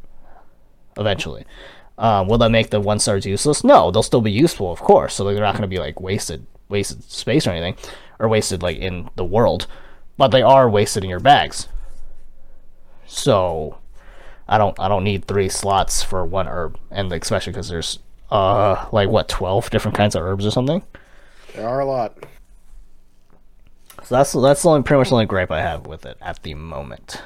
Eventually, 0.96 1.44
um, 1.98 2.28
will 2.28 2.38
that 2.38 2.50
make 2.50 2.70
the 2.70 2.80
one 2.80 2.98
stars 2.98 3.26
useless? 3.26 3.64
No, 3.64 3.90
they'll 3.90 4.02
still 4.02 4.20
be 4.20 4.32
useful, 4.32 4.70
of 4.70 4.80
course. 4.80 5.14
So 5.14 5.24
they're 5.24 5.40
not 5.40 5.54
going 5.54 5.62
to 5.62 5.68
be 5.68 5.78
like 5.78 6.00
wasted 6.00 6.46
wasted 6.68 7.02
space 7.04 7.46
or 7.46 7.50
anything, 7.50 7.76
or 8.18 8.28
wasted 8.28 8.62
like 8.62 8.78
in 8.78 9.08
the 9.16 9.24
world, 9.24 9.66
but 10.16 10.28
they 10.28 10.42
are 10.42 10.68
wasted 10.68 11.04
in 11.04 11.10
your 11.10 11.20
bags. 11.20 11.68
So 13.06 13.78
I 14.48 14.58
don't 14.58 14.78
I 14.80 14.88
don't 14.88 15.04
need 15.04 15.26
three 15.26 15.48
slots 15.48 16.02
for 16.02 16.24
one 16.24 16.48
herb, 16.48 16.78
and 16.90 17.12
especially 17.12 17.52
because 17.52 17.68
there's 17.68 17.98
uh 18.30 18.86
like 18.92 19.08
what 19.08 19.28
twelve 19.28 19.70
different 19.70 19.96
kinds 19.96 20.14
of 20.14 20.22
herbs 20.22 20.46
or 20.46 20.50
something. 20.50 20.82
There 21.54 21.68
are 21.68 21.80
a 21.80 21.84
lot. 21.84 22.16
So 24.04 24.16
that's 24.16 24.32
that's 24.32 24.62
the 24.62 24.70
only 24.70 24.82
pretty 24.82 24.98
much 24.98 25.08
the 25.10 25.14
only 25.14 25.26
gripe 25.26 25.50
I 25.50 25.60
have 25.60 25.86
with 25.86 26.06
it 26.06 26.16
at 26.20 26.42
the 26.42 26.54
moment. 26.54 27.22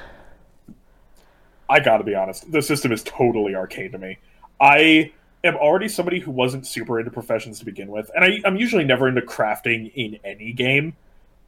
I 1.69 1.79
gotta 1.79 2.03
be 2.03 2.15
honest, 2.15 2.51
the 2.51 2.61
system 2.61 2.91
is 2.91 3.03
totally 3.03 3.55
arcane 3.55 3.91
to 3.91 3.97
me. 3.97 4.17
I 4.61 5.11
am 5.43 5.55
already 5.57 5.87
somebody 5.89 6.19
who 6.19 6.31
wasn't 6.31 6.65
super 6.67 6.99
into 6.99 7.11
professions 7.11 7.59
to 7.59 7.65
begin 7.65 7.89
with, 7.89 8.09
and 8.15 8.25
I, 8.25 8.39
I'm 8.45 8.55
usually 8.57 8.83
never 8.85 9.07
into 9.07 9.21
crafting 9.21 9.91
in 9.95 10.19
any 10.23 10.53
game. 10.53 10.95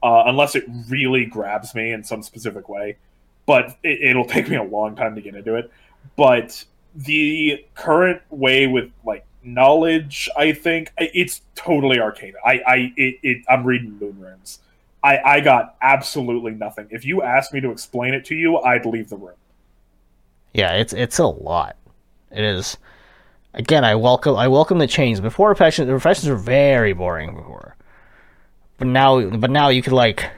uh, 0.02 0.24
unless 0.26 0.56
it 0.56 0.64
really 0.88 1.26
grabs 1.26 1.76
me 1.76 1.92
in 1.92 2.04
some 2.04 2.24
specific 2.24 2.70
way. 2.70 2.98
But 3.46 3.78
it, 3.84 4.02
it'll 4.02 4.26
take 4.26 4.50
me 4.50 4.56
a 4.56 4.64
long 4.64 4.96
time 4.96 5.16
to 5.16 5.22
get 5.22 5.36
into 5.36 5.56
it. 5.56 5.72
But 6.16 6.64
the 6.96 7.66
current 7.76 8.22
way 8.30 8.68
with 8.68 8.92
like 9.06 9.26
knowledge, 9.44 10.30
I 10.38 10.54
think 10.54 10.92
it's 10.98 11.42
totally 11.56 12.00
arcane. 12.00 12.34
I, 12.46 12.62
I, 12.66 12.94
it, 12.96 13.20
it, 13.24 13.38
I'm 13.50 13.64
reading 13.66 13.98
moon 14.00 14.20
runes. 14.20 14.60
I, 15.04 15.18
I 15.20 15.40
got 15.40 15.76
absolutely 15.82 16.52
nothing. 16.52 16.88
If 16.92 17.06
you 17.06 17.22
asked 17.22 17.54
me 17.54 17.62
to 17.62 17.72
explain 17.72 18.14
it 18.14 18.26
to 18.26 18.36
you, 18.36 18.58
I'd 18.58 18.86
leave 18.86 19.10
the 19.10 19.18
room. 19.18 19.36
Yeah, 20.54 20.74
it's 20.74 20.94
it's 20.94 21.20
a 21.20 21.28
lot. 21.28 21.76
It 22.32 22.44
is. 22.44 22.78
Again, 23.54 23.84
I 23.84 23.96
welcome 23.96 24.36
I 24.36 24.48
welcome 24.48 24.78
the 24.78 24.88
change. 24.88 25.22
Before 25.22 25.50
professions, 25.50 25.88
the 25.88 25.94
professions 25.94 26.30
were 26.30 26.36
very 26.36 26.94
boring 26.94 27.36
before, 27.36 27.76
but 28.78 28.88
now 28.88 29.22
but 29.30 29.52
now 29.52 29.70
you 29.70 29.82
could 29.82 29.94
like. 29.94 30.30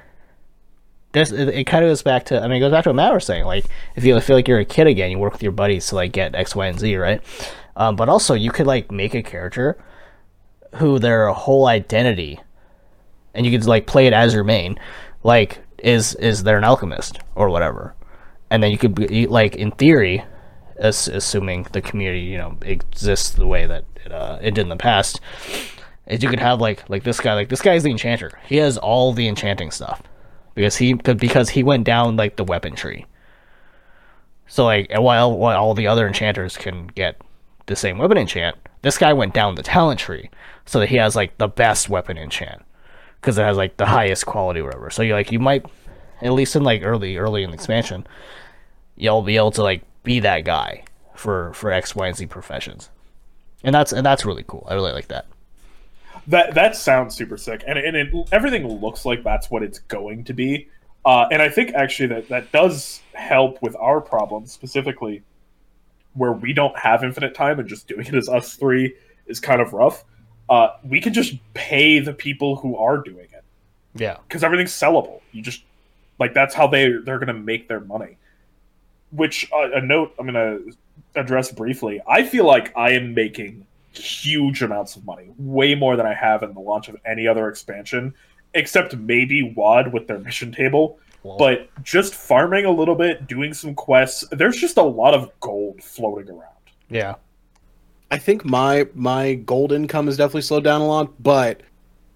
This 1.14 1.32
it, 1.34 1.50
it 1.50 1.64
kind 1.66 1.84
of 1.84 1.90
goes 1.90 2.04
back 2.04 2.26
to 2.26 2.40
I 2.40 2.48
mean 2.48 2.58
it 2.58 2.60
goes 2.62 2.72
back 2.72 2.86
to 2.86 2.90
what 2.90 2.96
Matt 2.96 3.14
was 3.14 3.26
saying 3.26 3.44
like 3.44 3.66
if 3.98 4.06
you 4.06 4.18
feel 4.22 4.38
like 4.38 4.48
you're 4.48 4.60
a 4.60 4.66
kid 4.66 4.88
again 4.88 5.12
you 5.12 5.20
work 5.20 5.34
with 5.34 5.44
your 5.44 5.52
buddies 5.52 5.88
to 5.88 5.96
like 5.96 6.14
get 6.14 6.36
X 6.36 6.56
Y 6.56 6.66
and 6.68 6.80
Z 6.80 6.96
right, 6.96 7.22
um, 7.76 7.98
but 7.98 8.08
also 8.08 8.34
you 8.34 8.50
could 8.50 8.66
like 8.66 8.92
make 8.92 9.14
a 9.14 9.22
character 9.22 9.78
who 10.76 11.00
their 11.00 11.28
whole 11.30 11.68
identity, 11.68 12.40
and 13.34 13.46
you 13.46 13.52
could 13.52 13.68
like 13.68 13.88
play 13.88 14.08
it 14.08 14.14
as 14.14 14.34
your 14.34 14.46
main, 14.46 14.80
like 15.24 15.60
is 15.80 16.16
is 16.16 16.44
they're 16.44 16.58
an 16.58 16.64
alchemist 16.64 17.20
or 17.36 17.50
whatever, 17.50 17.94
and 18.52 18.62
then 18.62 18.70
you 18.70 18.78
could 18.78 18.94
be 18.94 19.26
like 19.26 19.56
in 19.56 19.72
theory 19.72 20.24
as, 20.78 21.08
assuming 21.08 21.66
the 21.72 21.82
community 21.82 22.20
you 22.20 22.38
know 22.38 22.56
exists 22.62 23.32
the 23.32 23.48
way 23.48 23.66
that 23.66 23.86
it, 24.06 24.12
uh, 24.12 24.38
it 24.42 24.52
did 24.52 24.62
in 24.62 24.70
the 24.70 24.76
past 24.76 25.20
is 26.06 26.22
you 26.22 26.30
could 26.30 26.40
have 26.40 26.62
like 26.62 26.88
like 26.90 27.04
this 27.04 27.20
guy 27.20 27.34
like 27.34 27.50
this 27.50 27.62
guy's 27.62 27.82
the 27.82 27.92
enchanter. 27.92 28.38
He 28.46 28.58
has 28.58 28.78
all 28.78 29.14
the 29.14 29.28
enchanting 29.28 29.72
stuff. 29.72 30.04
Because 30.54 30.76
he 30.76 30.94
because 30.94 31.50
he 31.50 31.64
went 31.64 31.86
down 31.86 32.18
like 32.18 32.36
the 32.36 32.44
weapon 32.44 32.76
tree 32.76 33.06
so 34.48 34.66
like 34.66 34.92
while 34.92 35.38
while 35.38 35.58
all 35.58 35.74
the 35.74 35.88
other 35.88 36.06
enchanters 36.06 36.58
can 36.58 36.88
get 36.88 37.22
the 37.68 37.76
same 37.76 37.98
weapon 37.98 38.18
enchant 38.18 38.58
this 38.82 38.98
guy 38.98 39.14
went 39.14 39.34
down 39.34 39.56
the 39.56 39.64
talent 39.64 40.02
tree 40.02 40.30
so 40.66 40.80
that 40.80 40.90
he 40.90 40.98
has 40.98 41.16
like 41.16 41.38
the 41.38 41.48
best 41.48 41.88
weapon 41.88 42.18
enchant. 42.18 42.62
Because 43.20 43.38
it 43.38 43.44
has 43.44 43.56
like 43.56 43.78
the 43.78 43.86
highest 43.86 44.26
quality 44.26 44.60
or 44.60 44.66
whatever. 44.66 44.90
So 44.90 45.04
you 45.04 45.14
like 45.14 45.32
you 45.32 45.40
might 45.40 45.66
at 46.22 46.34
least 46.34 46.56
in 46.56 46.64
like 46.64 46.82
early 46.84 47.18
early 47.18 47.44
in 47.44 47.52
the 47.52 47.56
expansion 47.56 48.06
you'll 49.02 49.24
be 49.24 49.36
able 49.36 49.52
to 49.52 49.64
like 49.64 49.82
be 50.04 50.20
that 50.22 50.46
guy 50.46 50.84
for 51.16 51.52
for 51.54 51.72
X, 51.72 51.96
Y, 51.96 52.08
and 52.08 52.16
Z 52.16 52.28
professions, 52.28 52.90
and 53.64 53.74
that's 53.76 53.92
and 53.92 54.06
that's 54.06 54.26
really 54.26 54.46
cool. 54.48 54.66
I 54.70 54.76
really 54.76 54.94
like 54.94 55.08
that. 55.08 55.26
That 56.28 56.54
that 56.54 56.76
sounds 56.76 57.16
super 57.16 57.36
sick, 57.36 57.64
and 57.68 57.78
and 57.78 57.98
it, 57.98 58.14
everything 58.32 58.66
looks 58.68 59.04
like 59.04 59.24
that's 59.24 59.50
what 59.50 59.64
it's 59.64 59.80
going 59.80 60.24
to 60.26 60.34
be. 60.34 60.70
Uh, 61.04 61.26
and 61.32 61.42
I 61.42 61.50
think 61.50 61.74
actually 61.74 62.08
that 62.10 62.30
that 62.30 62.52
does 62.52 63.02
help 63.14 63.62
with 63.62 63.76
our 63.78 64.00
problem 64.00 64.46
specifically, 64.46 65.24
where 66.14 66.32
we 66.32 66.54
don't 66.54 66.78
have 66.78 67.04
infinite 67.04 67.34
time 67.34 67.60
and 67.60 67.68
just 67.68 67.88
doing 67.88 68.06
it 68.06 68.14
as 68.14 68.30
us 68.30 68.56
three 68.56 68.96
is 69.26 69.40
kind 69.40 69.62
of 69.62 69.74
rough. 69.74 70.04
Uh, 70.48 70.70
we 70.84 71.02
can 71.02 71.14
just 71.14 71.36
pay 71.56 72.00
the 72.00 72.14
people 72.14 72.58
who 72.58 72.78
are 72.78 72.98
doing 72.98 73.28
it. 73.34 73.44
Yeah, 73.96 74.18
because 74.28 74.44
everything's 74.44 74.72
sellable. 74.72 75.22
You 75.32 75.42
just 75.42 75.64
like 76.20 76.36
that's 76.36 76.54
how 76.54 76.68
they 76.68 76.92
they're 77.04 77.20
gonna 77.20 77.34
make 77.34 77.68
their 77.68 77.80
money 77.80 78.18
which 79.12 79.50
uh, 79.52 79.72
a 79.74 79.82
note 79.82 80.14
I'm 80.18 80.28
going 80.28 80.34
to 80.34 80.74
address 81.20 81.52
briefly. 81.52 82.02
I 82.08 82.24
feel 82.24 82.46
like 82.46 82.76
I 82.76 82.92
am 82.92 83.14
making 83.14 83.66
huge 83.94 84.62
amounts 84.62 84.96
of 84.96 85.06
money, 85.06 85.32
way 85.38 85.76
more 85.76 85.96
than 85.96 86.06
I 86.06 86.14
have 86.14 86.44
in 86.44 86.54
the 86.54 86.60
launch 86.60 86.88
of 86.88 86.96
any 87.06 87.28
other 87.28 87.50
expansion, 87.50 88.14
except 88.54 88.96
maybe 88.96 89.54
WoD 89.56 89.94
with 89.94 90.08
their 90.08 90.20
mission 90.20 90.52
table. 90.52 91.00
Whoa. 91.24 91.38
But 91.38 91.70
just 91.84 92.16
farming 92.16 92.66
a 92.66 92.72
little 92.72 92.96
bit, 92.96 93.28
doing 93.28 93.54
some 93.54 93.76
quests, 93.76 94.24
there's 94.32 94.58
just 94.58 94.78
a 94.78 94.84
lot 94.84 95.14
of 95.14 95.30
gold 95.40 95.84
floating 95.84 96.30
around. 96.30 96.48
Yeah. 96.90 97.16
I 98.10 98.18
think 98.18 98.44
my 98.44 98.88
my 98.94 99.36
gold 99.36 99.72
income 99.72 100.08
has 100.08 100.18
definitely 100.18 100.42
slowed 100.42 100.66
down 100.66 100.82
a 100.82 100.88
lot, 100.88 101.22
but 101.22 101.62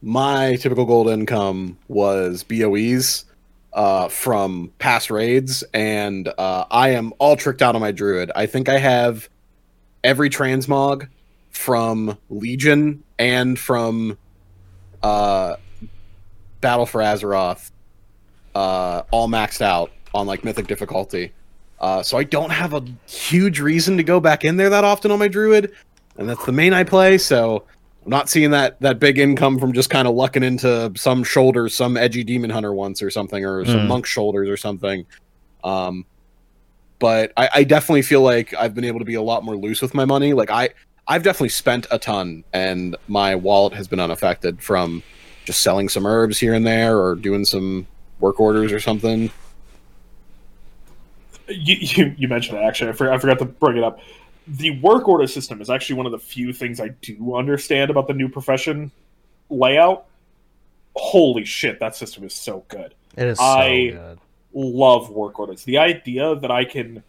my 0.01 0.55
typical 0.57 0.85
gold 0.85 1.07
income 1.07 1.77
was 1.87 2.43
BOEs 2.43 3.25
uh, 3.75 4.07
from 4.07 4.71
past 4.79 5.11
raids, 5.11 5.63
and 5.73 6.29
uh, 6.37 6.65
I 6.71 6.89
am 6.91 7.13
all 7.19 7.35
tricked 7.35 7.61
out 7.61 7.75
on 7.75 7.81
my 7.81 7.91
druid. 7.91 8.31
I 8.35 8.45
think 8.45 8.69
I 8.69 8.79
have 8.79 9.29
every 10.03 10.29
transmog 10.29 11.09
from 11.51 12.17
Legion 12.29 13.03
and 13.19 13.59
from 13.59 14.17
uh, 15.03 15.57
Battle 16.61 16.85
for 16.85 17.01
Azeroth 17.01 17.71
uh, 18.55 19.03
all 19.11 19.27
maxed 19.27 19.61
out 19.61 19.91
on 20.13 20.25
like 20.25 20.45
mythic 20.45 20.67
difficulty. 20.67 21.33
Uh, 21.79 22.01
so 22.01 22.17
I 22.17 22.23
don't 22.23 22.51
have 22.51 22.73
a 22.73 22.81
huge 23.07 23.59
reason 23.59 23.97
to 23.97 24.03
go 24.03 24.21
back 24.21 24.45
in 24.45 24.55
there 24.55 24.69
that 24.69 24.85
often 24.85 25.11
on 25.11 25.19
my 25.19 25.27
druid, 25.27 25.73
and 26.17 26.29
that's 26.29 26.45
the 26.45 26.53
main 26.53 26.73
I 26.73 26.85
play. 26.85 27.17
So 27.17 27.65
I'm 28.05 28.11
not 28.11 28.29
seeing 28.29 28.51
that 28.51 28.79
that 28.81 28.99
big 28.99 29.17
income 29.17 29.57
from 29.57 29.73
just 29.73 29.89
kind 29.89 30.07
of 30.07 30.13
lucking 30.13 30.43
into 30.43 30.91
some 30.95 31.23
shoulders, 31.23 31.73
some 31.73 31.97
edgy 31.97 32.23
demon 32.23 32.51
hunter 32.51 32.71
once 32.71 33.01
or 33.01 33.09
something, 33.09 33.43
or 33.43 33.65
some 33.65 33.79
mm. 33.79 33.87
monk 33.87 34.05
shoulders 34.05 34.47
or 34.47 34.57
something. 34.57 35.07
Um, 35.63 36.05
but 36.99 37.33
I, 37.35 37.49
I 37.55 37.63
definitely 37.63 38.03
feel 38.03 38.21
like 38.21 38.53
I've 38.53 38.75
been 38.75 38.83
able 38.83 38.99
to 38.99 39.05
be 39.05 39.15
a 39.15 39.21
lot 39.23 39.43
more 39.43 39.57
loose 39.57 39.81
with 39.81 39.95
my 39.95 40.05
money. 40.05 40.33
Like 40.33 40.51
I, 40.51 40.69
I've 41.07 41.23
definitely 41.23 41.49
spent 41.49 41.87
a 41.89 41.97
ton, 41.97 42.43
and 42.53 42.95
my 43.07 43.35
wallet 43.35 43.73
has 43.73 43.87
been 43.87 43.99
unaffected 43.99 44.61
from 44.61 45.01
just 45.45 45.63
selling 45.63 45.89
some 45.89 46.05
herbs 46.05 46.39
here 46.39 46.53
and 46.53 46.65
there, 46.65 46.99
or 46.99 47.15
doing 47.15 47.43
some 47.43 47.87
work 48.19 48.39
orders 48.39 48.71
or 48.71 48.79
something. 48.79 49.31
You, 51.47 51.75
you, 51.79 52.15
you 52.19 52.27
mentioned 52.27 52.59
it 52.59 52.61
actually. 52.61 52.91
I, 52.91 52.93
for, 52.93 53.11
I 53.11 53.17
forgot 53.17 53.39
to 53.39 53.45
bring 53.45 53.77
it 53.77 53.83
up 53.83 53.99
the 54.47 54.79
work 54.79 55.07
order 55.07 55.27
system 55.27 55.61
is 55.61 55.69
actually 55.69 55.95
one 55.95 56.05
of 56.05 56.11
the 56.11 56.19
few 56.19 56.53
things 56.53 56.79
I 56.79 56.89
do 56.89 57.35
understand 57.35 57.89
about 57.91 58.07
the 58.07 58.13
new 58.13 58.29
profession 58.29 58.91
layout. 59.49 60.05
Holy 60.95 61.45
shit, 61.45 61.79
that 61.79 61.95
system 61.95 62.23
is 62.23 62.33
so 62.33 62.63
good. 62.67 62.93
It 63.17 63.27
is 63.27 63.37
so 63.37 63.43
I 63.43 63.89
good. 63.91 64.19
love 64.53 65.09
work 65.09 65.39
orders. 65.39 65.63
The 65.63 65.77
idea 65.77 66.35
that 66.35 66.51
I 66.51 66.65
can 66.65 67.03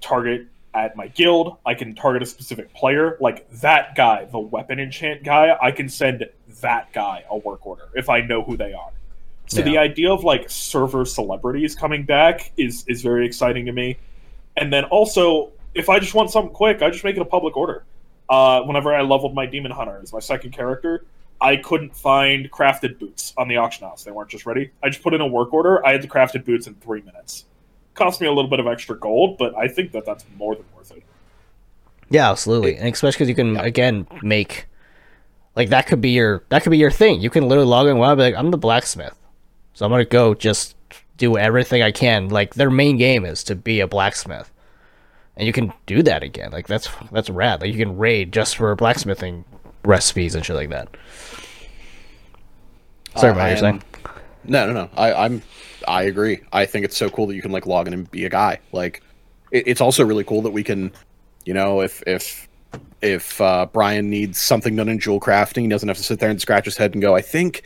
target 0.00 0.46
at 0.74 0.96
my 0.96 1.06
guild, 1.08 1.56
I 1.64 1.74
can 1.74 1.94
target 1.94 2.22
a 2.22 2.26
specific 2.26 2.72
player, 2.74 3.16
like 3.20 3.48
that 3.60 3.94
guy, 3.94 4.24
the 4.24 4.40
weapon 4.40 4.80
enchant 4.80 5.22
guy, 5.22 5.56
I 5.62 5.70
can 5.70 5.88
send 5.88 6.28
that 6.60 6.92
guy 6.92 7.24
a 7.30 7.38
work 7.38 7.64
order 7.66 7.88
if 7.94 8.08
I 8.08 8.20
know 8.20 8.42
who 8.42 8.56
they 8.56 8.72
are. 8.72 8.90
So 9.46 9.58
yeah. 9.58 9.64
the 9.64 9.78
idea 9.78 10.10
of 10.10 10.24
like 10.24 10.50
server 10.50 11.04
celebrities 11.04 11.74
coming 11.74 12.04
back 12.04 12.52
is 12.56 12.84
is 12.88 13.02
very 13.02 13.26
exciting 13.26 13.66
to 13.66 13.72
me. 13.72 13.98
And 14.56 14.72
then 14.72 14.84
also 14.84 15.52
if 15.74 15.88
I 15.88 15.98
just 15.98 16.14
want 16.14 16.30
something 16.30 16.52
quick, 16.52 16.82
I 16.82 16.90
just 16.90 17.04
make 17.04 17.16
it 17.16 17.22
a 17.22 17.26
public 17.26 17.56
order. 17.56 17.84
Uh, 18.28 18.62
whenever 18.62 18.94
I 18.94 19.02
leveled 19.02 19.34
my 19.34 19.46
demon 19.46 19.70
hunter 19.70 20.00
as 20.02 20.12
my 20.12 20.20
second 20.20 20.52
character, 20.52 21.04
I 21.40 21.56
couldn't 21.56 21.94
find 21.94 22.50
crafted 22.50 22.98
boots 22.98 23.34
on 23.36 23.48
the 23.48 23.56
auction 23.56 23.86
house. 23.86 24.04
They 24.04 24.10
weren't 24.10 24.30
just 24.30 24.46
ready. 24.46 24.70
I 24.82 24.88
just 24.88 25.02
put 25.02 25.12
in 25.12 25.20
a 25.20 25.26
work 25.26 25.52
order. 25.52 25.84
I 25.84 25.92
had 25.92 26.02
the 26.02 26.08
crafted 26.08 26.44
boots 26.44 26.66
in 26.66 26.74
three 26.76 27.02
minutes. 27.02 27.44
Cost 27.94 28.20
me 28.20 28.26
a 28.26 28.32
little 28.32 28.50
bit 28.50 28.60
of 28.60 28.66
extra 28.66 28.98
gold, 28.98 29.36
but 29.36 29.54
I 29.56 29.68
think 29.68 29.92
that 29.92 30.06
that's 30.06 30.24
more 30.36 30.54
than 30.54 30.64
worth 30.74 30.90
it. 30.92 31.02
Yeah, 32.08 32.30
absolutely, 32.30 32.76
and 32.76 32.92
especially 32.92 33.16
because 33.16 33.28
you 33.28 33.34
can 33.34 33.56
again 33.56 34.06
make 34.22 34.66
like 35.56 35.70
that 35.70 35.86
could 35.86 36.00
be 36.00 36.10
your 36.10 36.44
that 36.48 36.62
could 36.62 36.70
be 36.70 36.78
your 36.78 36.90
thing. 36.90 37.20
You 37.20 37.30
can 37.30 37.48
literally 37.48 37.68
log 37.68 37.86
in 37.86 37.96
and 37.96 38.16
be 38.16 38.22
like, 38.22 38.34
I'm 38.34 38.50
the 38.50 38.58
blacksmith, 38.58 39.18
so 39.74 39.84
I'm 39.84 39.90
gonna 39.90 40.04
go 40.04 40.34
just 40.34 40.76
do 41.16 41.36
everything 41.38 41.82
I 41.82 41.92
can. 41.92 42.28
Like 42.28 42.54
their 42.54 42.70
main 42.70 42.96
game 42.96 43.24
is 43.24 43.44
to 43.44 43.54
be 43.54 43.80
a 43.80 43.86
blacksmith 43.86 44.50
and 45.36 45.46
you 45.46 45.52
can 45.52 45.72
do 45.86 46.02
that 46.02 46.22
again. 46.22 46.50
Like 46.52 46.66
that's 46.66 46.88
that's 47.10 47.30
rad. 47.30 47.60
Like 47.60 47.72
you 47.72 47.78
can 47.78 47.96
raid 47.96 48.32
just 48.32 48.56
for 48.56 48.74
blacksmithing 48.74 49.44
recipes 49.84 50.34
and 50.34 50.44
shit 50.44 50.56
like 50.56 50.70
that. 50.70 50.88
Sorry, 53.16 53.32
about 53.32 53.46
uh, 53.46 53.48
you're 53.48 53.56
saying? 53.58 53.82
No, 54.44 54.66
no, 54.66 54.72
no. 54.72 54.90
I, 54.96 55.12
I'm 55.12 55.42
I 55.86 56.02
agree. 56.02 56.40
I 56.52 56.66
think 56.66 56.84
it's 56.84 56.96
so 56.96 57.08
cool 57.08 57.26
that 57.26 57.34
you 57.34 57.42
can 57.42 57.52
like 57.52 57.66
log 57.66 57.86
in 57.86 57.94
and 57.94 58.10
be 58.10 58.24
a 58.24 58.30
guy. 58.30 58.58
Like 58.72 59.02
it, 59.50 59.66
it's 59.66 59.80
also 59.80 60.04
really 60.04 60.24
cool 60.24 60.42
that 60.42 60.50
we 60.50 60.62
can, 60.62 60.92
you 61.44 61.54
know, 61.54 61.80
if 61.80 62.02
if 62.06 62.48
if 63.02 63.40
uh, 63.40 63.66
Brian 63.72 64.10
needs 64.10 64.40
something 64.40 64.74
done 64.76 64.88
in 64.88 64.98
jewel 64.98 65.20
crafting, 65.20 65.62
he 65.62 65.68
doesn't 65.68 65.88
have 65.88 65.96
to 65.96 66.02
sit 66.02 66.18
there 66.18 66.30
and 66.30 66.40
scratch 66.40 66.64
his 66.64 66.76
head 66.76 66.94
and 66.94 67.02
go, 67.02 67.14
I 67.14 67.22
think 67.22 67.62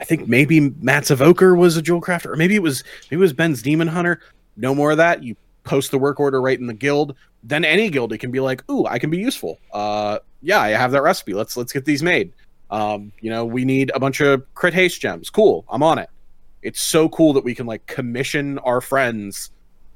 I 0.00 0.04
think 0.04 0.28
maybe 0.28 0.60
Matt's 0.80 1.10
evoker 1.10 1.54
was 1.54 1.76
a 1.76 1.82
jewel 1.82 2.00
crafter, 2.00 2.26
or 2.26 2.36
maybe 2.36 2.54
it 2.54 2.62
was 2.62 2.84
maybe 3.10 3.18
it 3.18 3.22
was 3.22 3.32
Ben's 3.32 3.62
demon 3.62 3.88
hunter. 3.88 4.20
No 4.56 4.74
more 4.74 4.92
of 4.92 4.96
that. 4.96 5.22
You 5.22 5.36
post 5.64 5.90
the 5.90 5.98
work 5.98 6.20
order 6.20 6.40
right 6.40 6.58
in 6.58 6.66
the 6.66 6.74
guild, 6.74 7.14
then 7.42 7.64
any 7.64 7.90
guild 7.90 8.12
it 8.12 8.18
can 8.18 8.30
be 8.30 8.40
like, 8.40 8.68
"Ooh, 8.70 8.86
I 8.86 8.98
can 8.98 9.10
be 9.10 9.18
useful." 9.18 9.58
Uh, 9.72 10.18
yeah, 10.42 10.60
I 10.60 10.70
have 10.70 10.92
that 10.92 11.02
recipe. 11.02 11.34
Let's 11.34 11.56
let's 11.56 11.72
get 11.72 11.84
these 11.84 12.02
made. 12.02 12.32
Um, 12.70 13.12
you 13.20 13.30
know, 13.30 13.44
we 13.44 13.64
need 13.64 13.90
a 13.94 14.00
bunch 14.00 14.20
of 14.20 14.42
crit 14.54 14.74
haste 14.74 15.00
gems. 15.00 15.30
Cool, 15.30 15.64
I'm 15.68 15.82
on 15.82 15.98
it. 15.98 16.10
It's 16.62 16.80
so 16.80 17.08
cool 17.08 17.32
that 17.34 17.44
we 17.44 17.54
can 17.54 17.66
like 17.66 17.86
commission 17.86 18.58
our 18.60 18.80
friends 18.80 19.50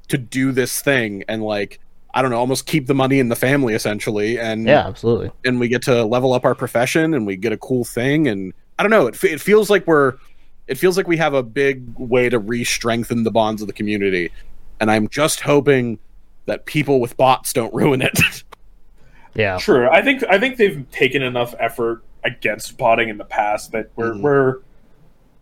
to 0.07 0.17
do 0.17 0.51
this 0.51 0.81
thing 0.81 1.23
and 1.27 1.43
like 1.43 1.79
I 2.13 2.21
don't 2.21 2.31
know, 2.31 2.37
almost 2.37 2.65
keep 2.65 2.87
the 2.87 2.93
money 2.93 3.19
in 3.19 3.29
the 3.29 3.35
family 3.35 3.73
essentially. 3.73 4.39
And 4.39 4.65
yeah, 4.65 4.87
absolutely. 4.87 5.31
And 5.45 5.59
we 5.59 5.67
get 5.67 5.81
to 5.83 6.05
level 6.05 6.33
up 6.33 6.45
our 6.45 6.55
profession 6.55 7.13
and 7.13 7.25
we 7.25 7.35
get 7.35 7.51
a 7.51 7.57
cool 7.57 7.83
thing. 7.83 8.27
And 8.27 8.53
I 8.77 8.83
don't 8.83 8.91
know, 8.91 9.07
it, 9.07 9.23
it 9.23 9.41
feels 9.41 9.69
like 9.69 9.87
we're 9.87 10.13
It 10.67 10.77
feels 10.77 10.95
like 10.95 11.07
we 11.07 11.17
have 11.17 11.33
a 11.33 11.43
big 11.43 11.83
way 11.97 12.29
to 12.29 12.39
re-strengthen 12.39 13.23
the 13.23 13.31
bonds 13.31 13.61
of 13.61 13.67
the 13.67 13.73
community, 13.73 14.31
and 14.83 14.91
I'm 14.91 15.07
just 15.07 15.39
hoping 15.39 15.97
that 16.45 16.65
people 16.65 16.99
with 16.99 17.15
bots 17.15 17.53
don't 17.53 17.73
ruin 17.73 18.01
it. 18.01 18.19
Yeah. 19.35 19.57
True. 19.57 19.89
I 19.89 20.03
think 20.03 20.23
I 20.29 20.37
think 20.37 20.57
they've 20.57 20.85
taken 20.91 21.23
enough 21.23 21.55
effort 21.57 22.03
against 22.23 22.77
botting 22.77 23.09
in 23.09 23.17
the 23.17 23.25
past 23.25 23.71
that 23.71 23.89
we're 23.95 24.11
Mhm. 24.13 24.21
we're 24.21 24.59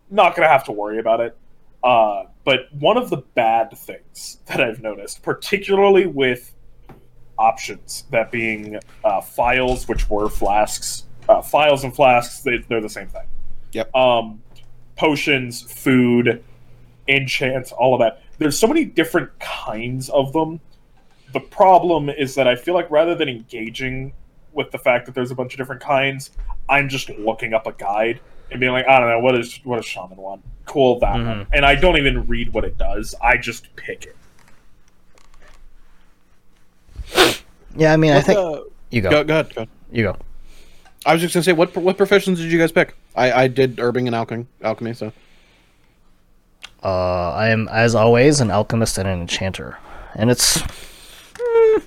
not 0.09 0.33
going 0.33 0.45
to 0.47 0.49
have 0.49 0.63
to 0.65 0.71
worry 0.71 0.97
about 0.97 1.19
it. 1.19 1.37
Uh, 1.83 2.23
but 2.45 2.73
one 2.79 2.95
of 2.95 3.09
the 3.09 3.17
bad 3.17 3.77
things 3.77 4.37
that 4.45 4.61
I've 4.61 4.81
noticed, 4.81 5.23
particularly 5.23 6.05
with 6.05 6.53
options, 7.37 8.05
that 8.11 8.31
being 8.31 8.79
uh, 9.03 9.19
phials, 9.19 9.89
which 9.89 10.09
were 10.09 10.29
flasks, 10.29 11.03
uh, 11.27 11.41
phials 11.41 11.83
and 11.83 11.93
flasks, 11.93 12.43
they, 12.43 12.59
they're 12.69 12.79
the 12.79 12.87
same 12.87 13.09
thing. 13.09 13.27
Yep. 13.73 13.93
Um, 13.93 14.41
potions, 14.95 15.63
food, 15.63 16.41
enchants, 17.09 17.73
all 17.73 17.93
of 17.93 17.99
that. 17.99 18.21
There's 18.41 18.57
so 18.57 18.65
many 18.65 18.85
different 18.85 19.29
kinds 19.39 20.09
of 20.09 20.33
them 20.33 20.59
the 21.31 21.39
problem 21.39 22.09
is 22.09 22.33
that 22.35 22.47
I 22.47 22.55
feel 22.55 22.73
like 22.73 22.89
rather 22.89 23.13
than 23.13 23.29
engaging 23.29 24.13
with 24.51 24.71
the 24.71 24.79
fact 24.79 25.05
that 25.05 25.13
there's 25.13 25.29
a 25.29 25.35
bunch 25.35 25.53
of 25.53 25.59
different 25.59 25.79
kinds, 25.79 26.31
I'm 26.67 26.89
just 26.89 27.07
looking 27.11 27.53
up 27.53 27.67
a 27.67 27.71
guide 27.73 28.19
and 28.49 28.59
being 28.59 28.71
like, 28.73 28.87
I 28.87 28.99
don't 28.99 29.07
know, 29.09 29.19
what 29.19 29.35
is 29.35 29.59
what 29.63 29.75
does 29.75 29.85
shaman 29.85 30.17
one? 30.17 30.41
Cool, 30.65 30.99
that 31.01 31.15
Mhm. 31.17 31.27
one. 31.27 31.47
And 31.53 31.65
I 31.67 31.75
don't 31.75 31.97
even 31.97 32.25
read 32.25 32.51
what 32.51 32.65
it 32.65 32.79
does. 32.79 33.13
I 33.21 33.37
just 33.37 33.73
pick 33.75 34.07
it. 37.15 37.37
Yeah, 37.77 37.93
I 37.93 37.97
mean, 37.97 38.11
I 38.13 38.21
think 38.21 38.37
the- 38.39 38.67
you 38.89 39.01
go. 39.01 39.09
go, 39.11 39.23
go 39.23 39.33
ahead. 39.35 39.53
Go 39.55 39.61
ahead. 39.61 39.69
You 39.91 40.03
go. 40.03 40.17
I 41.05 41.13
was 41.13 41.21
just 41.21 41.35
gonna 41.35 41.43
say, 41.43 41.53
what 41.53 41.75
what 41.77 41.95
professions 41.95 42.39
did 42.39 42.51
you 42.51 42.57
guys 42.57 42.71
pick? 42.71 42.95
I, 43.15 43.43
I 43.43 43.47
did 43.47 43.75
herbing 43.77 44.07
and 44.07 44.15
alchemy, 44.15 44.47
alchemy. 44.63 44.93
So 44.95 45.13
Uh, 46.83 47.31
I 47.33 47.49
am, 47.49 47.67
as 47.69 47.93
always, 47.95 48.41
an 48.41 48.49
alchemist 48.51 48.97
and 48.97 49.07
an 49.07 49.21
enchanter, 49.21 49.77
and 50.15 50.31
it's 50.31 50.57
mm, 50.57 51.83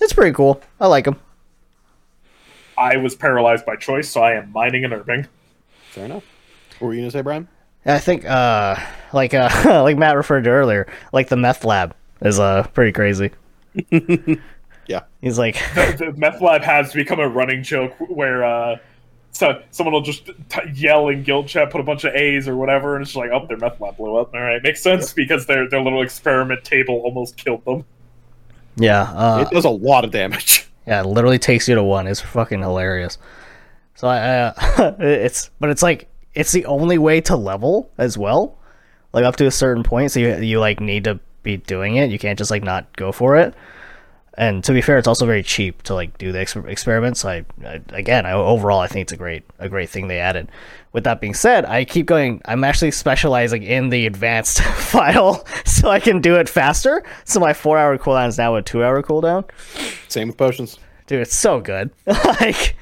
it's 0.00 0.12
pretty 0.12 0.32
cool. 0.32 0.60
I 0.80 0.86
like 0.86 1.04
them. 1.06 1.18
I 2.76 2.96
was 2.96 3.14
paralyzed 3.14 3.64
by 3.64 3.76
choice, 3.76 4.10
so 4.10 4.22
I 4.22 4.32
am 4.34 4.52
mining 4.52 4.84
and 4.84 4.92
herbing. 4.92 5.26
fair 5.90 6.04
enough. 6.06 6.24
What 6.78 6.88
were 6.88 6.94
you 6.94 7.00
gonna 7.00 7.10
say, 7.10 7.22
Brian? 7.22 7.48
I 7.86 7.98
think, 7.98 8.24
uh, 8.26 8.76
like 9.12 9.32
uh, 9.34 9.48
like 9.84 9.96
Matt 9.96 10.16
referred 10.16 10.44
to 10.44 10.50
earlier, 10.50 10.86
like 11.12 11.28
the 11.28 11.36
meth 11.36 11.64
lab 11.64 11.94
is 12.20 12.38
uh 12.38 12.64
pretty 12.74 12.92
crazy. 12.92 13.30
Yeah. 14.86 15.04
He's 15.22 15.38
like, 15.38 15.54
the 15.74 16.12
meth 16.14 16.42
lab 16.42 16.60
has 16.60 16.92
become 16.92 17.18
a 17.18 17.26
running 17.26 17.62
joke 17.62 17.94
where 17.98 18.44
uh, 18.44 18.76
so 19.34 19.60
someone 19.72 19.92
will 19.92 20.00
just 20.00 20.26
t- 20.48 20.60
yell 20.74 21.08
in 21.08 21.24
guild 21.24 21.48
chat, 21.48 21.70
put 21.70 21.80
a 21.80 21.84
bunch 21.84 22.04
of 22.04 22.14
A's 22.14 22.46
or 22.46 22.56
whatever, 22.56 22.94
and 22.94 23.02
it's 23.02 23.10
just 23.10 23.16
like, 23.16 23.30
oh, 23.32 23.46
their 23.46 23.56
meth 23.56 23.80
lab 23.80 23.96
blew 23.96 24.16
up. 24.16 24.32
All 24.32 24.40
right, 24.40 24.62
makes 24.62 24.80
sense 24.80 25.12
because 25.12 25.46
their 25.46 25.68
their 25.68 25.82
little 25.82 26.02
experiment 26.02 26.64
table 26.64 27.02
almost 27.04 27.36
killed 27.36 27.64
them. 27.64 27.84
yeah, 28.76 29.02
uh, 29.02 29.44
it 29.46 29.52
does 29.52 29.64
a 29.64 29.70
lot 29.70 30.04
of 30.04 30.10
damage. 30.10 30.68
Yeah, 30.86 31.00
it 31.00 31.06
literally 31.06 31.38
takes 31.38 31.66
you 31.66 31.74
to 31.74 31.82
one. 31.82 32.06
It's 32.06 32.20
fucking 32.20 32.60
hilarious. 32.60 33.16
So 33.94 34.06
I, 34.06 34.18
uh, 34.18 34.94
it's 35.00 35.50
but 35.58 35.70
it's 35.70 35.82
like 35.82 36.08
it's 36.34 36.52
the 36.52 36.66
only 36.66 36.98
way 36.98 37.20
to 37.22 37.36
level 37.36 37.90
as 37.96 38.18
well, 38.18 38.58
like 39.12 39.24
up 39.24 39.36
to 39.36 39.46
a 39.46 39.50
certain 39.50 39.82
point. 39.82 40.12
So 40.12 40.20
you 40.20 40.36
you 40.36 40.60
like 40.60 40.80
need 40.80 41.04
to 41.04 41.18
be 41.42 41.56
doing 41.56 41.96
it. 41.96 42.10
You 42.10 42.18
can't 42.18 42.38
just 42.38 42.50
like 42.50 42.62
not 42.62 42.94
go 42.96 43.12
for 43.12 43.36
it. 43.36 43.54
And 44.36 44.64
to 44.64 44.72
be 44.72 44.80
fair, 44.80 44.98
it's 44.98 45.06
also 45.06 45.26
very 45.26 45.42
cheap 45.44 45.82
to 45.84 45.94
like 45.94 46.18
do 46.18 46.32
the 46.32 46.40
ex- 46.40 46.56
experiments. 46.56 47.24
I, 47.24 47.44
I 47.64 47.80
again, 47.90 48.26
I, 48.26 48.32
overall, 48.32 48.80
I 48.80 48.88
think 48.88 49.02
it's 49.02 49.12
a 49.12 49.16
great 49.16 49.44
a 49.58 49.68
great 49.68 49.90
thing 49.90 50.08
they 50.08 50.18
added. 50.18 50.50
With 50.92 51.04
that 51.04 51.20
being 51.20 51.34
said, 51.34 51.64
I 51.64 51.84
keep 51.84 52.06
going. 52.06 52.40
I'm 52.44 52.64
actually 52.64 52.90
specializing 52.92 53.62
in 53.62 53.90
the 53.90 54.06
advanced 54.06 54.60
phial 54.90 55.46
so 55.64 55.88
I 55.88 56.00
can 56.00 56.20
do 56.20 56.34
it 56.36 56.48
faster. 56.48 57.02
So 57.24 57.38
my 57.40 57.52
four 57.52 57.78
hour 57.78 57.96
cooldown 57.98 58.28
is 58.28 58.38
now 58.38 58.56
a 58.56 58.62
two 58.62 58.82
hour 58.84 59.02
cooldown 59.02 59.44
Same 60.08 60.28
with 60.28 60.36
potions. 60.36 60.78
dude 61.06 61.20
it's 61.22 61.34
so 61.34 61.60
good 61.60 61.90
like 62.06 62.76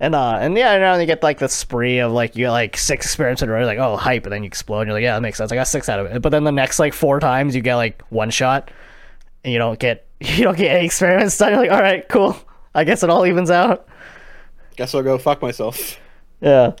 and 0.00 0.14
uh 0.14 0.38
and 0.40 0.56
yeah 0.56 0.72
and 0.72 0.80
now 0.82 0.94
you 0.96 1.06
get 1.06 1.22
like 1.22 1.38
the 1.38 1.48
spree 1.48 1.98
of 1.98 2.10
like 2.12 2.34
you 2.36 2.44
get 2.46 2.50
like 2.50 2.76
six 2.76 3.06
experiments 3.06 3.42
in 3.42 3.48
a 3.48 3.52
row 3.52 3.64
like 3.66 3.78
oh 3.78 3.96
hype 3.96 4.24
and 4.24 4.32
then 4.32 4.42
you 4.42 4.46
explode 4.46 4.80
and 4.80 4.88
you're 4.88 4.94
like 4.96 5.02
yeah 5.02 5.14
that 5.14 5.20
makes 5.20 5.36
sense 5.38 5.52
i 5.52 5.54
got 5.54 5.68
six 5.68 5.88
out 5.88 6.00
of 6.00 6.06
it 6.06 6.20
but 6.22 6.30
then 6.30 6.44
the 6.44 6.50
next 6.52 6.78
like 6.78 6.92
four 6.94 7.20
times 7.20 7.54
you 7.54 7.60
get 7.60 7.76
like 7.76 8.02
one 8.08 8.30
shot 8.30 8.70
and 9.44 9.52
you 9.52 9.58
don't 9.58 9.78
get 9.78 10.06
you 10.20 10.44
don't 10.44 10.56
get 10.58 10.74
any 10.76 10.86
experiments 10.86 11.36
done 11.38 11.50
you're 11.52 11.60
like 11.60 11.70
all 11.70 11.80
right 11.80 12.08
cool. 12.08 12.36
I 12.74 12.84
guess 12.84 13.02
it 13.02 13.10
all 13.10 13.26
evens 13.26 13.50
out. 13.50 13.88
Guess 14.76 14.94
I'll 14.94 15.02
go 15.02 15.18
fuck 15.18 15.42
myself. 15.42 15.98
yeah. 16.40 16.72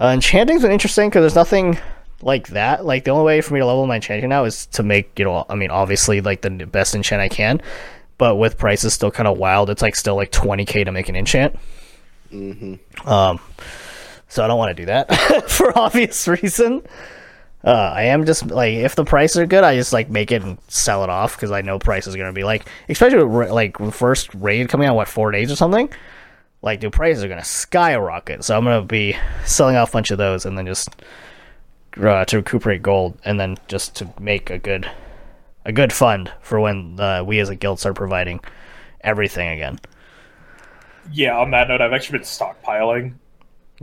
Uh, 0.00 0.06
enchanting's 0.14 0.62
been 0.62 0.70
interesting 0.72 1.08
because 1.08 1.22
there's 1.22 1.34
nothing 1.34 1.78
like 2.22 2.48
that. 2.48 2.84
Like 2.84 3.04
the 3.04 3.10
only 3.10 3.24
way 3.24 3.40
for 3.40 3.54
me 3.54 3.60
to 3.60 3.66
level 3.66 3.86
my 3.86 3.96
enchanting 3.96 4.28
now 4.28 4.44
is 4.44 4.66
to 4.66 4.82
make 4.82 5.18
you 5.18 5.24
know 5.24 5.44
i 5.48 5.54
mean 5.54 5.70
obviously 5.70 6.20
like 6.20 6.40
the 6.42 6.50
best 6.50 6.94
enchant 6.94 7.20
i 7.20 7.28
can 7.28 7.60
but 8.16 8.36
with 8.36 8.56
prices 8.56 8.94
still 8.94 9.10
kind 9.10 9.26
of 9.28 9.36
wild 9.38 9.70
it's 9.70 9.82
like 9.82 9.94
still 9.96 10.14
like 10.14 10.30
20k 10.30 10.84
to 10.84 10.92
make 10.92 11.08
an 11.08 11.16
enchant. 11.16 11.56
Mhm. 12.32 12.78
um 13.06 13.38
so 14.28 14.42
i 14.44 14.46
don't 14.48 14.58
want 14.58 14.74
to 14.76 14.82
do 14.82 14.86
that 14.86 15.12
for 15.50 15.76
obvious 15.78 16.26
reason 16.26 16.82
uh 17.64 17.92
i 17.94 18.02
am 18.02 18.24
just 18.26 18.50
like 18.50 18.74
if 18.74 18.94
the 18.94 19.04
prices 19.04 19.38
are 19.38 19.46
good 19.46 19.64
i 19.64 19.74
just 19.74 19.92
like 19.92 20.10
make 20.10 20.30
it 20.30 20.42
and 20.42 20.58
sell 20.68 21.02
it 21.02 21.10
off 21.10 21.36
because 21.36 21.50
i 21.50 21.62
know 21.62 21.78
price 21.78 22.06
is 22.06 22.14
to 22.28 22.32
be 22.32 22.44
like 22.44 22.68
especially 22.88 23.24
with 23.24 23.50
like 23.50 23.78
first 23.92 24.32
raid 24.34 24.68
coming 24.68 24.86
out 24.86 24.96
what 24.96 25.08
four 25.08 25.30
days 25.30 25.50
or 25.50 25.56
something? 25.56 25.88
Like 26.62 26.80
the 26.80 26.90
prices 26.90 27.22
are 27.22 27.28
to 27.40 27.44
skyrocket. 27.44 28.44
So 28.44 28.56
i'm 28.56 28.64
to 28.64 28.82
be 28.82 29.16
selling 29.44 29.76
off 29.76 29.90
a 29.90 29.92
bunch 29.92 30.10
of 30.10 30.18
those 30.18 30.46
and 30.46 30.56
then 30.56 30.66
just 30.66 31.02
uh, 32.00 32.24
to 32.24 32.36
recuperate 32.38 32.82
gold 32.82 33.18
and 33.24 33.38
then 33.38 33.56
just 33.68 33.94
to 33.96 34.12
make 34.18 34.50
a 34.50 34.58
good 34.58 34.90
a 35.64 35.72
good 35.72 35.92
fund 35.92 36.30
for 36.40 36.60
when 36.60 36.98
uh, 37.00 37.22
we 37.24 37.38
as 37.38 37.48
a 37.48 37.56
guild 37.56 37.78
start 37.78 37.96
providing 37.96 38.40
everything 39.00 39.48
again. 39.48 39.78
Yeah, 41.12 41.38
on 41.38 41.50
that 41.52 41.68
note, 41.68 41.80
I've 41.80 41.92
actually 41.92 42.18
been 42.18 42.26
stockpiling, 42.26 43.14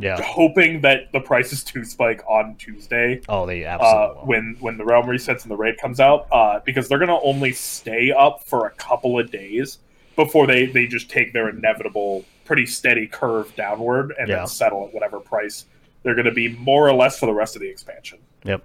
yeah 0.02 0.22
hoping 0.22 0.82
that 0.82 1.12
the 1.12 1.20
prices 1.20 1.64
do 1.64 1.84
spike 1.86 2.22
on 2.28 2.56
Tuesday. 2.56 3.22
oh 3.30 3.46
they 3.46 3.66
uh, 3.66 3.76
absolutely 3.78 4.16
will. 4.22 4.26
when 4.28 4.58
when 4.60 4.78
the 4.78 4.86
realm 4.86 5.06
resets 5.06 5.44
and 5.44 5.52
the 5.52 5.56
raid 5.58 5.78
comes 5.78 6.00
out, 6.00 6.28
uh, 6.32 6.60
because 6.66 6.88
they're 6.90 7.00
gonna 7.00 7.20
only 7.22 7.52
stay 7.54 8.12
up 8.12 8.44
for 8.44 8.66
a 8.68 8.72
couple 8.72 9.20
of 9.20 9.32
days 9.32 9.80
before 10.16 10.48
they 10.48 10.66
they 10.66 10.88
just 10.88 11.10
take 11.10 11.34
their 11.34 11.50
inevitable, 11.50 12.26
pretty 12.46 12.66
steady 12.66 13.08
curve 13.08 13.56
downward 13.56 14.14
and 14.20 14.28
Yeah. 14.28 14.38
then 14.38 14.48
settle 14.48 14.86
at 14.88 14.94
whatever 14.94 15.20
price 15.20 15.66
they're 16.04 16.16
gonna 16.16 16.32
be 16.34 16.50
more 16.58 16.88
or 16.90 16.94
less 16.94 17.20
for 17.20 17.28
the 17.28 17.34
rest 17.34 17.56
of 17.56 17.62
the 17.62 17.70
expansion. 17.70 18.18
Yep. 18.44 18.64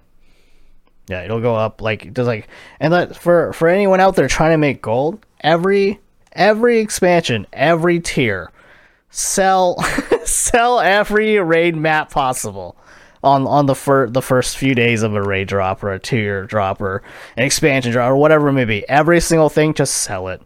Yeah, 1.09 1.21
it'll 1.23 1.39
go 1.39 1.55
up 1.55 1.81
like 1.81 2.13
does 2.13 2.27
like 2.27 2.47
and 2.79 2.91
that 2.91 3.15
for 3.15 3.53
for 3.53 3.67
anyone 3.69 3.99
out 4.01 4.15
there 4.15 4.27
trying 4.27 4.51
to 4.51 4.57
make 4.57 4.81
gold, 4.81 5.25
every 5.41 5.99
every 6.33 6.79
expansion, 6.79 7.47
every 7.53 7.99
tier, 7.99 8.51
sell 9.09 9.77
sell 10.25 10.79
every 10.79 11.39
raid 11.39 11.75
map 11.75 12.11
possible 12.11 12.77
on 13.23 13.47
on 13.47 13.65
the 13.65 13.75
fir- 13.75 14.09
the 14.09 14.21
first 14.21 14.57
few 14.57 14.75
days 14.75 15.03
of 15.03 15.15
a 15.15 15.21
raid 15.21 15.47
drop 15.47 15.83
or 15.83 15.91
a 15.91 15.99
tier 15.99 16.45
drop 16.45 16.81
or 16.81 17.01
an 17.35 17.43
expansion 17.43 17.91
drop 17.91 18.11
or 18.11 18.17
whatever 18.17 18.49
it 18.49 18.53
may 18.53 18.65
be. 18.65 18.87
Every 18.87 19.19
single 19.19 19.49
thing, 19.49 19.73
just 19.73 19.93
sell 19.95 20.27
it. 20.27 20.41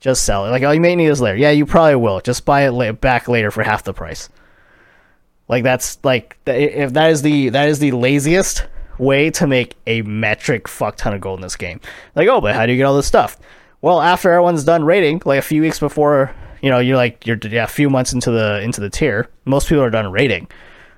Just 0.00 0.24
sell 0.24 0.46
it. 0.46 0.50
Like, 0.50 0.62
oh, 0.62 0.70
you 0.70 0.80
may 0.80 0.96
need 0.96 1.08
this 1.08 1.20
later. 1.20 1.36
Yeah, 1.36 1.50
you 1.50 1.66
probably 1.66 1.96
will. 1.96 2.20
Just 2.20 2.44
buy 2.44 2.62
it 2.66 2.70
la- 2.72 2.92
back 2.92 3.28
later 3.28 3.50
for 3.50 3.62
half 3.62 3.84
the 3.84 3.92
price. 3.92 4.28
Like 5.48 5.62
that's 5.62 5.98
like 6.04 6.38
th- 6.46 6.72
if 6.74 6.92
that 6.94 7.10
is 7.10 7.22
the 7.22 7.50
that 7.50 7.68
is 7.68 7.78
the 7.80 7.90
laziest 7.92 8.66
way 8.98 9.30
to 9.30 9.46
make 9.46 9.76
a 9.86 10.02
metric 10.02 10.68
fuck 10.68 10.96
ton 10.96 11.14
of 11.14 11.20
gold 11.20 11.38
in 11.38 11.42
this 11.42 11.56
game. 11.56 11.80
Like, 12.14 12.28
oh, 12.28 12.40
but 12.40 12.54
how 12.54 12.66
do 12.66 12.72
you 12.72 12.78
get 12.78 12.84
all 12.84 12.96
this 12.96 13.06
stuff? 13.06 13.38
Well, 13.82 14.00
after 14.00 14.30
everyone's 14.30 14.62
done 14.64 14.84
raiding, 14.84 15.22
like 15.24 15.38
a 15.38 15.42
few 15.42 15.62
weeks 15.62 15.78
before, 15.80 16.34
you 16.62 16.70
know, 16.70 16.78
you're 16.78 16.96
like 16.96 17.26
you're 17.26 17.38
yeah, 17.48 17.64
a 17.64 17.68
few 17.68 17.90
months 17.90 18.12
into 18.12 18.30
the 18.30 18.60
into 18.60 18.80
the 18.80 18.90
tier, 18.90 19.28
most 19.44 19.68
people 19.68 19.82
are 19.82 19.90
done 19.90 20.10
rating, 20.12 20.48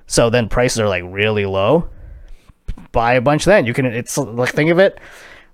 So 0.07 0.29
then 0.29 0.49
prices 0.49 0.79
are 0.79 0.89
like 0.89 1.03
really 1.05 1.45
low. 1.45 1.89
Buy 2.91 3.13
a 3.13 3.21
bunch 3.21 3.45
then. 3.45 3.65
You 3.65 3.73
can 3.73 3.85
it's 3.85 4.17
like 4.17 4.53
think 4.53 4.69
of 4.71 4.79
it 4.79 4.99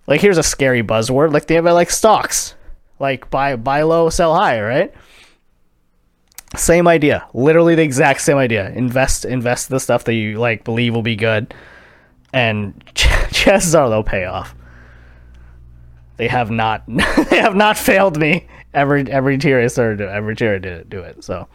like 0.10 0.22
here's 0.22 0.39
a 0.39 0.43
scary 0.43 0.82
buzzword, 0.82 1.32
like 1.34 1.45
they 1.45 1.53
have 1.53 1.66
like 1.66 1.91
stocks. 1.91 2.55
Like 2.97 3.30
buy 3.30 3.55
buy 3.55 3.84
low, 3.84 4.10
sell 4.10 4.36
high, 4.36 4.60
right? 4.60 4.91
Same 6.55 6.88
idea. 6.88 7.28
Literally 7.36 7.76
the 7.76 7.84
exact 7.84 8.22
same 8.22 8.38
idea. 8.38 8.72
Invest 8.72 9.24
invest 9.24 9.70
the 9.70 9.80
stuff 9.80 10.05
that 10.05 10.16
you 10.16 10.39
like 10.39 10.64
believe 10.64 10.95
will 10.95 11.03
be 11.03 11.16
good 11.16 11.53
and 12.34 12.84
chances 12.95 13.76
are 13.76 13.88
they'll 13.88 14.03
pay 14.03 14.26
off. 14.26 14.55
They 16.18 16.28
have 16.28 16.49
not 16.49 16.84
they 17.30 17.38
have 17.38 17.55
not 17.55 17.78
failed 17.78 18.18
me 18.18 18.47
every 18.74 19.09
every 19.11 19.38
tier 19.38 19.59
I 19.61 19.67
started 19.67 19.97
to 19.99 20.11
every 20.11 20.36
tier 20.36 20.55
I 20.55 20.59
did 20.59 20.89
do 20.89 20.99
it. 21.01 21.24
So 21.24 21.47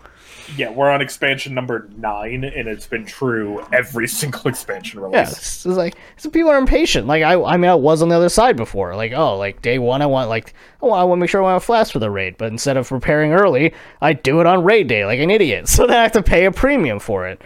Yeah, 0.56 0.70
we're 0.70 0.90
on 0.90 1.00
expansion 1.00 1.54
number 1.54 1.88
nine, 1.96 2.44
and 2.44 2.68
it's 2.68 2.86
been 2.86 3.06
true 3.06 3.64
every 3.72 4.06
single 4.20 4.46
expansion 4.48 5.00
release. 5.00 5.14
yeah, 5.14 5.22
it's, 5.22 5.66
it's 5.66 5.76
like 5.76 5.96
some 6.16 6.32
people 6.32 6.50
are 6.50 6.58
impatient. 6.58 7.06
Like 7.06 7.22
I 7.22 7.40
I 7.40 7.56
mean 7.56 7.70
I 7.70 7.74
was 7.74 8.02
on 8.02 8.08
the 8.08 8.16
other 8.16 8.28
side 8.28 8.56
before. 8.56 8.94
Like 8.96 9.12
oh 9.12 9.36
like 9.38 9.62
day 9.62 9.78
one 9.78 10.02
I 10.02 10.06
want 10.06 10.28
like 10.28 10.52
oh 10.82 10.90
I 10.90 11.04
want 11.04 11.18
to 11.18 11.20
make 11.20 11.30
sure 11.30 11.40
I 11.40 11.44
want 11.44 11.62
a 11.62 11.64
flask 11.66 11.92
for 11.92 11.98
the 11.98 12.10
raid, 12.10 12.36
but 12.36 12.50
instead 12.52 12.76
of 12.76 12.88
preparing 12.88 13.32
early, 13.32 13.72
I 14.02 14.12
do 14.12 14.40
it 14.40 14.46
on 14.46 14.64
raid 14.64 14.86
day 14.88 15.04
like 15.06 15.20
an 15.20 15.30
idiot. 15.30 15.68
So 15.74 15.86
then 15.86 15.96
I 15.98 16.02
have 16.02 16.12
to 16.12 16.22
pay 16.22 16.44
a 16.44 16.52
premium 16.52 16.98
for 16.98 17.26
it. 17.28 17.40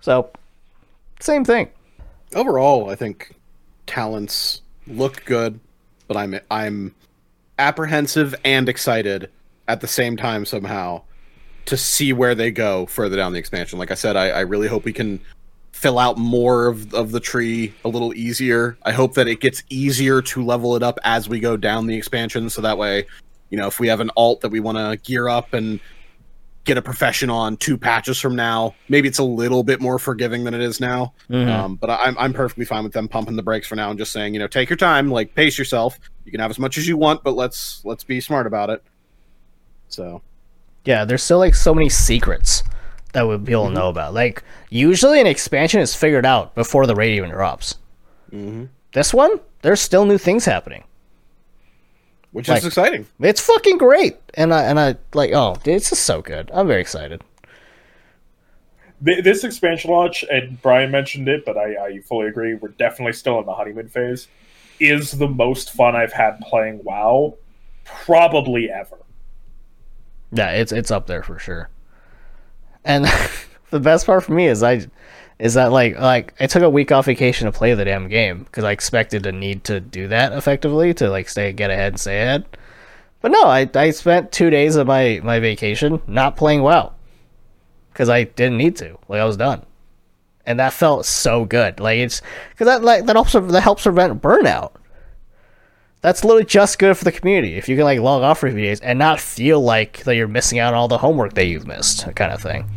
So 0.00 0.30
same 1.20 1.44
thing. 1.44 1.70
overall, 2.34 2.90
I 2.90 2.94
think 2.94 3.34
talents 3.86 4.62
look 4.86 5.24
good, 5.24 5.58
but 6.06 6.16
I'm 6.16 6.38
I'm 6.50 6.94
apprehensive 7.58 8.34
and 8.44 8.68
excited 8.68 9.30
at 9.66 9.80
the 9.80 9.86
same 9.86 10.16
time 10.16 10.44
somehow 10.44 11.02
to 11.66 11.76
see 11.76 12.12
where 12.12 12.34
they 12.34 12.50
go 12.50 12.86
further 12.86 13.16
down 13.16 13.32
the 13.32 13.38
expansion. 13.38 13.78
Like 13.78 13.90
I 13.90 13.94
said, 13.94 14.16
I, 14.16 14.30
I 14.30 14.40
really 14.40 14.68
hope 14.68 14.84
we 14.84 14.92
can 14.92 15.20
fill 15.72 15.98
out 15.98 16.16
more 16.18 16.66
of, 16.66 16.92
of 16.94 17.12
the 17.12 17.20
tree 17.20 17.74
a 17.84 17.88
little 17.88 18.14
easier. 18.14 18.78
I 18.84 18.92
hope 18.92 19.14
that 19.14 19.28
it 19.28 19.40
gets 19.40 19.62
easier 19.68 20.22
to 20.22 20.44
level 20.44 20.74
it 20.76 20.82
up 20.82 20.98
as 21.04 21.28
we 21.28 21.40
go 21.40 21.56
down 21.56 21.86
the 21.86 21.94
expansion, 21.94 22.50
so 22.50 22.62
that 22.62 22.78
way, 22.78 23.06
you 23.50 23.58
know, 23.58 23.66
if 23.66 23.78
we 23.78 23.88
have 23.88 24.00
an 24.00 24.10
alt 24.16 24.40
that 24.40 24.48
we 24.48 24.60
want 24.60 24.78
to 24.78 24.96
gear 25.08 25.28
up 25.28 25.52
and 25.52 25.78
get 26.68 26.78
a 26.78 26.82
profession 26.82 27.30
on 27.30 27.56
two 27.56 27.76
patches 27.76 28.20
from 28.20 28.36
now, 28.36 28.74
maybe 28.88 29.08
it's 29.08 29.18
a 29.18 29.24
little 29.24 29.64
bit 29.64 29.80
more 29.80 29.98
forgiving 29.98 30.44
than 30.44 30.54
it 30.54 30.60
is 30.60 30.78
now. 30.80 31.12
Mhm. 31.30 31.48
Um, 31.48 31.74
but 31.76 31.90
I'm 31.90 32.16
I'm 32.18 32.32
perfectly 32.32 32.64
fine 32.64 32.84
with 32.84 32.92
them 32.92 33.08
pumping 33.08 33.34
the 33.36 33.42
brakes 33.42 33.66
for 33.66 33.74
now 33.74 33.90
and 33.90 33.98
just 33.98 34.12
saying, 34.12 34.34
you 34.34 34.38
know, 34.38 34.46
take 34.46 34.68
your 34.70 34.76
time, 34.76 35.10
like 35.10 35.34
pace 35.34 35.58
yourself. 35.58 35.98
You 36.24 36.30
can 36.30 36.40
have 36.40 36.50
as 36.50 36.58
much 36.58 36.78
as 36.78 36.86
you 36.86 36.96
want, 36.96 37.24
but 37.24 37.34
let's 37.34 37.80
let's 37.84 38.04
be 38.04 38.20
smart 38.20 38.46
about 38.46 38.70
it. 38.70 38.82
So 39.88 40.22
Yeah, 40.84 41.04
there's 41.04 41.22
still 41.22 41.38
like 41.38 41.54
so 41.54 41.74
many 41.74 41.88
secrets 41.88 42.62
that 43.12 43.26
we 43.26 43.36
people 43.38 43.70
know 43.70 43.88
about. 43.88 44.14
Like 44.14 44.42
usually 44.70 45.20
an 45.20 45.26
expansion 45.26 45.80
is 45.80 45.94
figured 45.94 46.26
out 46.26 46.54
before 46.54 46.86
the 46.86 46.94
raid 46.94 47.16
even 47.16 47.30
drops. 47.30 47.76
Mhm. 48.32 48.68
This 48.92 49.12
one, 49.14 49.40
there's 49.62 49.80
still 49.80 50.04
new 50.04 50.18
things 50.18 50.44
happening. 50.44 50.84
Which 52.32 52.48
Like- 52.48 52.58
is 52.58 52.66
exciting. 52.66 53.06
It's 53.20 53.40
fucking 53.40 53.78
great, 53.78 54.16
and 54.34 54.52
I 54.52 54.62
and 54.64 54.78
I 54.78 54.96
like 55.14 55.32
oh, 55.32 55.56
dude, 55.62 55.74
it's 55.74 55.90
just 55.90 56.02
so 56.04 56.22
good. 56.22 56.50
I'm 56.52 56.66
very 56.66 56.80
excited. 56.80 57.22
This 59.00 59.44
expansion 59.44 59.92
launch, 59.92 60.24
and 60.28 60.60
Brian 60.60 60.90
mentioned 60.90 61.28
it, 61.28 61.44
but 61.44 61.56
I, 61.56 61.86
I 61.86 62.00
fully 62.00 62.26
agree. 62.26 62.54
We're 62.54 62.70
definitely 62.70 63.12
still 63.12 63.38
in 63.38 63.46
the 63.46 63.54
honeymoon 63.54 63.88
phase. 63.88 64.26
Is 64.80 65.12
the 65.12 65.28
most 65.28 65.70
fun 65.72 65.94
I've 65.94 66.12
had 66.12 66.40
playing 66.40 66.82
WoW, 66.82 67.36
probably 67.84 68.70
ever. 68.70 68.98
Yeah, 70.32 70.50
it's 70.50 70.72
it's 70.72 70.90
up 70.90 71.06
there 71.06 71.22
for 71.22 71.38
sure. 71.38 71.70
And 72.84 73.04
the 73.70 73.80
best 73.80 74.06
part 74.06 74.24
for 74.24 74.32
me 74.32 74.46
is 74.48 74.62
I 74.62 74.86
is 75.38 75.54
that 75.54 75.70
like 75.70 75.98
like 75.98 76.34
I 76.40 76.46
took 76.46 76.62
a 76.62 76.70
week 76.70 76.90
off 76.90 77.06
vacation 77.06 77.46
to 77.46 77.52
play 77.52 77.74
the 77.74 77.84
damn 77.84 78.08
game 78.08 78.44
because 78.44 78.64
I 78.64 78.72
expected 78.72 79.22
to 79.22 79.32
need 79.32 79.64
to 79.64 79.80
do 79.80 80.08
that 80.08 80.32
effectively 80.32 80.92
to 80.94 81.08
like 81.08 81.28
stay 81.28 81.52
get 81.52 81.70
ahead 81.70 81.92
and 81.94 82.00
stay 82.00 82.20
ahead. 82.22 82.44
But 83.20 83.32
no, 83.32 83.44
I 83.44 83.68
I 83.74 83.90
spent 83.90 84.32
two 84.32 84.50
days 84.50 84.76
of 84.76 84.86
my 84.86 85.20
my 85.22 85.38
vacation 85.38 86.02
not 86.06 86.36
playing 86.36 86.62
WoW 86.62 86.92
because 87.92 88.08
I 88.08 88.24
didn't 88.24 88.58
need 88.58 88.76
to. 88.76 88.98
Like 89.08 89.20
I 89.20 89.24
was 89.24 89.36
done, 89.36 89.64
and 90.44 90.58
that 90.58 90.72
felt 90.72 91.06
so 91.06 91.44
good. 91.44 91.78
Like 91.78 91.98
it's 91.98 92.20
because 92.50 92.66
that 92.66 92.82
like 92.82 93.06
that 93.06 93.14
helps 93.16 93.32
that 93.32 93.62
helps 93.62 93.84
prevent 93.84 94.20
burnout. 94.20 94.72
That's 96.00 96.24
literally 96.24 96.44
just 96.44 96.78
good 96.78 96.96
for 96.96 97.02
the 97.02 97.10
community 97.10 97.54
if 97.54 97.68
you 97.68 97.74
can 97.74 97.84
like 97.84 97.98
log 97.98 98.22
off 98.22 98.38
for 98.38 98.46
a 98.46 98.52
few 98.52 98.62
days 98.62 98.80
and 98.80 99.00
not 99.00 99.18
feel 99.18 99.60
like 99.60 100.04
that 100.04 100.14
you're 100.14 100.28
missing 100.28 100.60
out 100.60 100.72
on 100.72 100.78
all 100.78 100.86
the 100.86 100.98
homework 100.98 101.34
that 101.34 101.46
you've 101.46 101.66
missed, 101.66 102.14
kind 102.14 102.32
of 102.32 102.40
thing. 102.40 102.68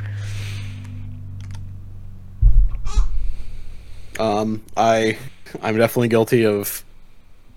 Um, 4.19 4.63
I 4.77 5.17
I'm 5.61 5.77
definitely 5.77 6.09
guilty 6.09 6.45
of 6.45 6.83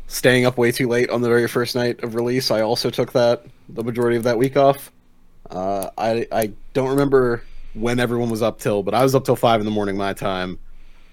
staying 0.06 0.46
up 0.46 0.58
way 0.58 0.70
too 0.72 0.88
late 0.88 1.10
on 1.10 1.22
the 1.22 1.28
very 1.28 1.48
first 1.48 1.74
night 1.74 2.02
of 2.02 2.14
release. 2.14 2.50
I 2.50 2.60
also 2.60 2.90
took 2.90 3.12
that 3.12 3.44
the 3.68 3.82
majority 3.82 4.16
of 4.16 4.22
that 4.24 4.38
week 4.38 4.56
off. 4.56 4.92
Uh, 5.50 5.90
I 5.98 6.26
I 6.32 6.52
don't 6.72 6.90
remember 6.90 7.42
when 7.74 7.98
everyone 7.98 8.30
was 8.30 8.42
up 8.42 8.58
till, 8.58 8.82
but 8.82 8.94
I 8.94 9.02
was 9.02 9.14
up 9.14 9.24
till 9.24 9.36
five 9.36 9.60
in 9.60 9.66
the 9.66 9.72
morning 9.72 9.96
my 9.96 10.12
time 10.12 10.58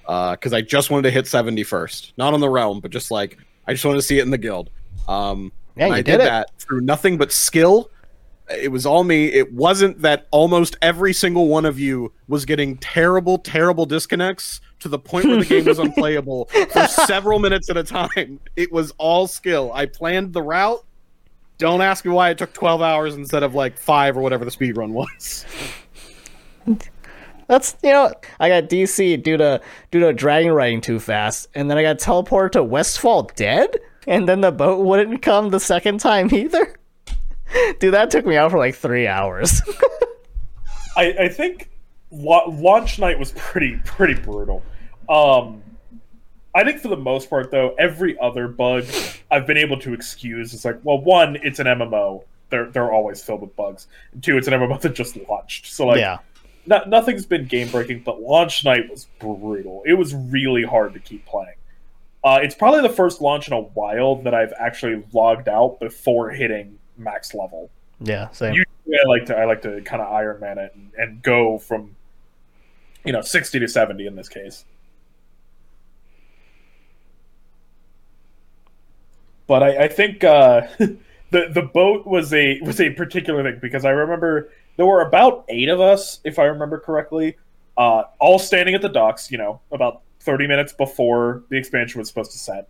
because 0.01 0.53
I 0.53 0.61
just 0.61 0.89
wanted 0.89 1.03
to 1.03 1.11
hit 1.11 1.27
70 1.27 1.63
first, 1.63 2.13
not 2.17 2.33
on 2.33 2.39
the 2.39 2.49
realm, 2.49 2.79
but 2.79 2.91
just 2.91 3.11
like 3.11 3.37
I 3.67 3.73
just 3.73 3.85
wanted 3.85 3.97
to 3.97 4.03
see 4.03 4.19
it 4.19 4.23
in 4.23 4.31
the 4.31 4.37
guild. 4.37 4.69
Um, 5.07 5.51
Yeah, 5.75 5.87
you 5.87 5.93
I 5.93 5.97
did 5.97 6.17
did 6.17 6.21
that 6.21 6.51
through 6.59 6.81
nothing 6.81 7.17
but 7.17 7.31
skill. 7.31 7.89
It 8.49 8.71
was 8.71 8.85
all 8.85 9.03
me. 9.03 9.27
It 9.27 9.53
wasn't 9.53 10.01
that 10.01 10.27
almost 10.31 10.75
every 10.81 11.13
single 11.13 11.47
one 11.47 11.65
of 11.65 11.79
you 11.79 12.11
was 12.27 12.43
getting 12.43 12.77
terrible, 12.77 13.37
terrible 13.37 13.85
disconnects 13.85 14.59
to 14.81 14.89
the 14.89 14.99
point 14.99 15.25
where 15.25 15.37
the 15.37 15.45
game 15.45 15.65
was 15.65 15.79
unplayable 15.79 16.45
for 16.45 16.87
several 16.87 17.39
minutes 17.39 17.69
at 17.69 17.77
a 17.77 17.83
time. 17.83 18.39
It 18.55 18.71
was 18.71 18.91
all 18.97 19.27
skill. 19.27 19.71
I 19.73 19.85
planned 19.85 20.33
the 20.33 20.41
route. 20.41 20.83
Don't 21.57 21.81
ask 21.81 22.03
me 22.05 22.11
why 22.11 22.31
it 22.31 22.37
took 22.37 22.53
12 22.53 22.81
hours 22.81 23.15
instead 23.15 23.43
of 23.43 23.53
like 23.53 23.77
five 23.77 24.17
or 24.17 24.21
whatever 24.21 24.43
the 24.43 24.51
speed 24.51 24.77
run 24.77 24.93
was. 24.93 25.45
That's 27.47 27.75
you 27.83 27.91
know 27.91 28.13
I 28.39 28.47
got 28.47 28.69
DC 28.69 29.21
due 29.21 29.35
to 29.35 29.59
due 29.91 29.99
to 29.99 30.13
dragon 30.13 30.53
riding 30.53 30.79
too 30.79 30.99
fast, 30.99 31.49
and 31.53 31.69
then 31.69 31.77
I 31.77 31.81
got 31.81 31.97
teleported 31.97 32.51
to 32.51 32.63
Westfall 32.63 33.23
dead, 33.35 33.77
and 34.07 34.27
then 34.27 34.39
the 34.39 34.53
boat 34.53 34.85
wouldn't 34.85 35.21
come 35.21 35.49
the 35.49 35.59
second 35.59 35.99
time 35.99 36.33
either. 36.33 36.75
Dude, 37.79 37.93
that 37.93 38.09
took 38.09 38.25
me 38.25 38.37
out 38.37 38.51
for 38.51 38.57
like 38.57 38.75
three 38.75 39.05
hours. 39.05 39.61
I, 40.95 41.13
I 41.19 41.27
think 41.27 41.69
la- 42.09 42.47
launch 42.47 42.99
night 42.99 43.19
was 43.19 43.33
pretty 43.33 43.81
pretty 43.83 44.13
brutal. 44.13 44.63
Um, 45.11 45.61
I 46.55 46.63
think 46.63 46.79
for 46.79 46.87
the 46.87 46.97
most 46.97 47.29
part, 47.29 47.51
though, 47.51 47.75
every 47.77 48.17
other 48.19 48.47
bug 48.47 48.85
I've 49.29 49.45
been 49.45 49.57
able 49.57 49.77
to 49.79 49.93
excuse. 49.93 50.53
is 50.53 50.65
like, 50.65 50.79
well, 50.83 50.99
one, 50.99 51.37
it's 51.43 51.59
an 51.59 51.67
MMO. 51.67 52.23
They're 52.49 52.69
they're 52.71 52.91
always 52.91 53.21
filled 53.21 53.41
with 53.41 53.55
bugs. 53.55 53.87
And 54.13 54.23
two, 54.23 54.37
it's 54.37 54.47
an 54.47 54.53
MMO 54.53 54.79
that 54.81 54.93
just 54.93 55.17
launched. 55.29 55.67
So 55.67 55.87
like, 55.87 55.99
yeah, 55.99 56.19
no, 56.65 56.83
nothing's 56.85 57.25
been 57.25 57.45
game 57.45 57.69
breaking, 57.69 58.03
but 58.03 58.21
launch 58.21 58.65
night 58.65 58.89
was 58.89 59.07
brutal. 59.19 59.83
It 59.85 59.93
was 59.93 60.13
really 60.13 60.63
hard 60.63 60.93
to 60.93 60.99
keep 60.99 61.25
playing. 61.25 61.55
Uh, 62.23 62.39
it's 62.43 62.53
probably 62.53 62.81
the 62.81 62.93
first 62.93 63.21
launch 63.21 63.47
in 63.47 63.53
a 63.53 63.61
while 63.61 64.17
that 64.17 64.33
I've 64.33 64.53
actually 64.59 65.03
logged 65.11 65.49
out 65.49 65.79
before 65.79 66.29
hitting 66.29 66.77
max 66.97 67.33
level. 67.33 67.69
yeah, 67.99 68.29
same. 68.29 68.53
Usually, 68.53 68.99
I 69.03 69.07
like 69.07 69.25
to 69.27 69.37
I 69.37 69.45
like 69.45 69.61
to 69.63 69.81
kind 69.81 70.01
of 70.01 70.11
Iron 70.11 70.39
Man 70.39 70.57
it 70.57 70.73
and, 70.75 70.91
and 70.97 71.21
go 71.23 71.57
from 71.57 71.95
you 73.05 73.13
know 73.13 73.21
sixty 73.21 73.59
to 73.59 73.67
seventy 73.67 74.05
in 74.05 74.15
this 74.15 74.29
case. 74.29 74.65
But 79.51 79.63
I, 79.63 79.83
I 79.83 79.87
think 79.89 80.23
uh, 80.23 80.61
the 80.79 81.49
the 81.49 81.69
boat 81.73 82.07
was 82.07 82.33
a 82.33 82.61
was 82.61 82.79
a 82.79 82.89
particular 82.91 83.43
thing 83.43 83.59
because 83.61 83.83
I 83.83 83.89
remember 83.89 84.49
there 84.77 84.85
were 84.85 85.01
about 85.01 85.43
eight 85.49 85.67
of 85.67 85.81
us, 85.81 86.21
if 86.23 86.39
I 86.39 86.45
remember 86.45 86.79
correctly, 86.79 87.35
uh, 87.75 88.03
all 88.21 88.39
standing 88.39 88.75
at 88.75 88.81
the 88.81 88.87
docks. 88.87 89.29
You 89.29 89.39
know, 89.39 89.59
about 89.73 90.03
thirty 90.21 90.47
minutes 90.47 90.71
before 90.71 91.43
the 91.49 91.57
expansion 91.57 91.99
was 91.99 92.07
supposed 92.07 92.31
to 92.31 92.37
set, 92.37 92.69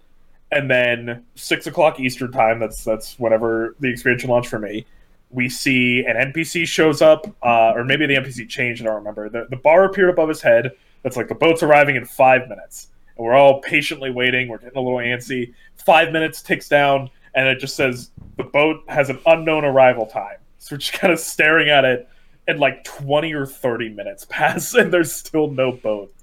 and 0.51 0.71
then 0.71 1.23
six 1.35 1.67
o'clock 1.67 1.99
Eastern 1.99 2.31
time. 2.31 2.59
That's 2.59 2.83
that's 2.83 3.13
whenever 3.19 3.75
the 3.79 3.91
expansion 3.91 4.31
launched 4.31 4.49
for 4.49 4.57
me. 4.57 4.87
We 5.29 5.49
see 5.49 6.03
an 6.03 6.33
NPC 6.33 6.65
shows 6.65 7.03
up, 7.03 7.27
uh, 7.43 7.73
or 7.75 7.83
maybe 7.83 8.07
the 8.07 8.15
NPC 8.15 8.49
changed. 8.49 8.81
I 8.81 8.85
don't 8.85 8.95
remember. 8.95 9.29
The, 9.29 9.45
the 9.51 9.55
bar 9.55 9.83
appeared 9.83 10.09
above 10.09 10.29
his 10.29 10.41
head. 10.41 10.71
That's 11.03 11.15
like 11.15 11.27
the 11.27 11.35
boat's 11.35 11.61
arriving 11.61 11.95
in 11.95 12.05
five 12.05 12.49
minutes, 12.49 12.87
we're 13.21 13.35
all 13.35 13.61
patiently 13.61 14.11
waiting. 14.11 14.47
We're 14.47 14.57
getting 14.57 14.77
a 14.77 14.81
little 14.81 14.99
antsy. 14.99 15.53
Five 15.85 16.11
minutes 16.11 16.41
ticks 16.41 16.67
down, 16.67 17.09
and 17.35 17.47
it 17.47 17.59
just 17.59 17.75
says 17.75 18.11
the 18.37 18.43
boat 18.43 18.83
has 18.87 19.09
an 19.09 19.19
unknown 19.25 19.65
arrival 19.65 20.05
time. 20.05 20.37
So 20.59 20.75
we're 20.75 20.79
just 20.79 20.93
kind 20.93 21.13
of 21.13 21.19
staring 21.19 21.69
at 21.69 21.85
it, 21.85 22.07
and 22.47 22.59
like 22.59 22.83
twenty 22.83 23.33
or 23.33 23.45
thirty 23.45 23.89
minutes 23.89 24.25
pass, 24.29 24.73
and 24.73 24.93
there's 24.93 25.13
still 25.13 25.49
no 25.49 25.71
boat. 25.71 26.13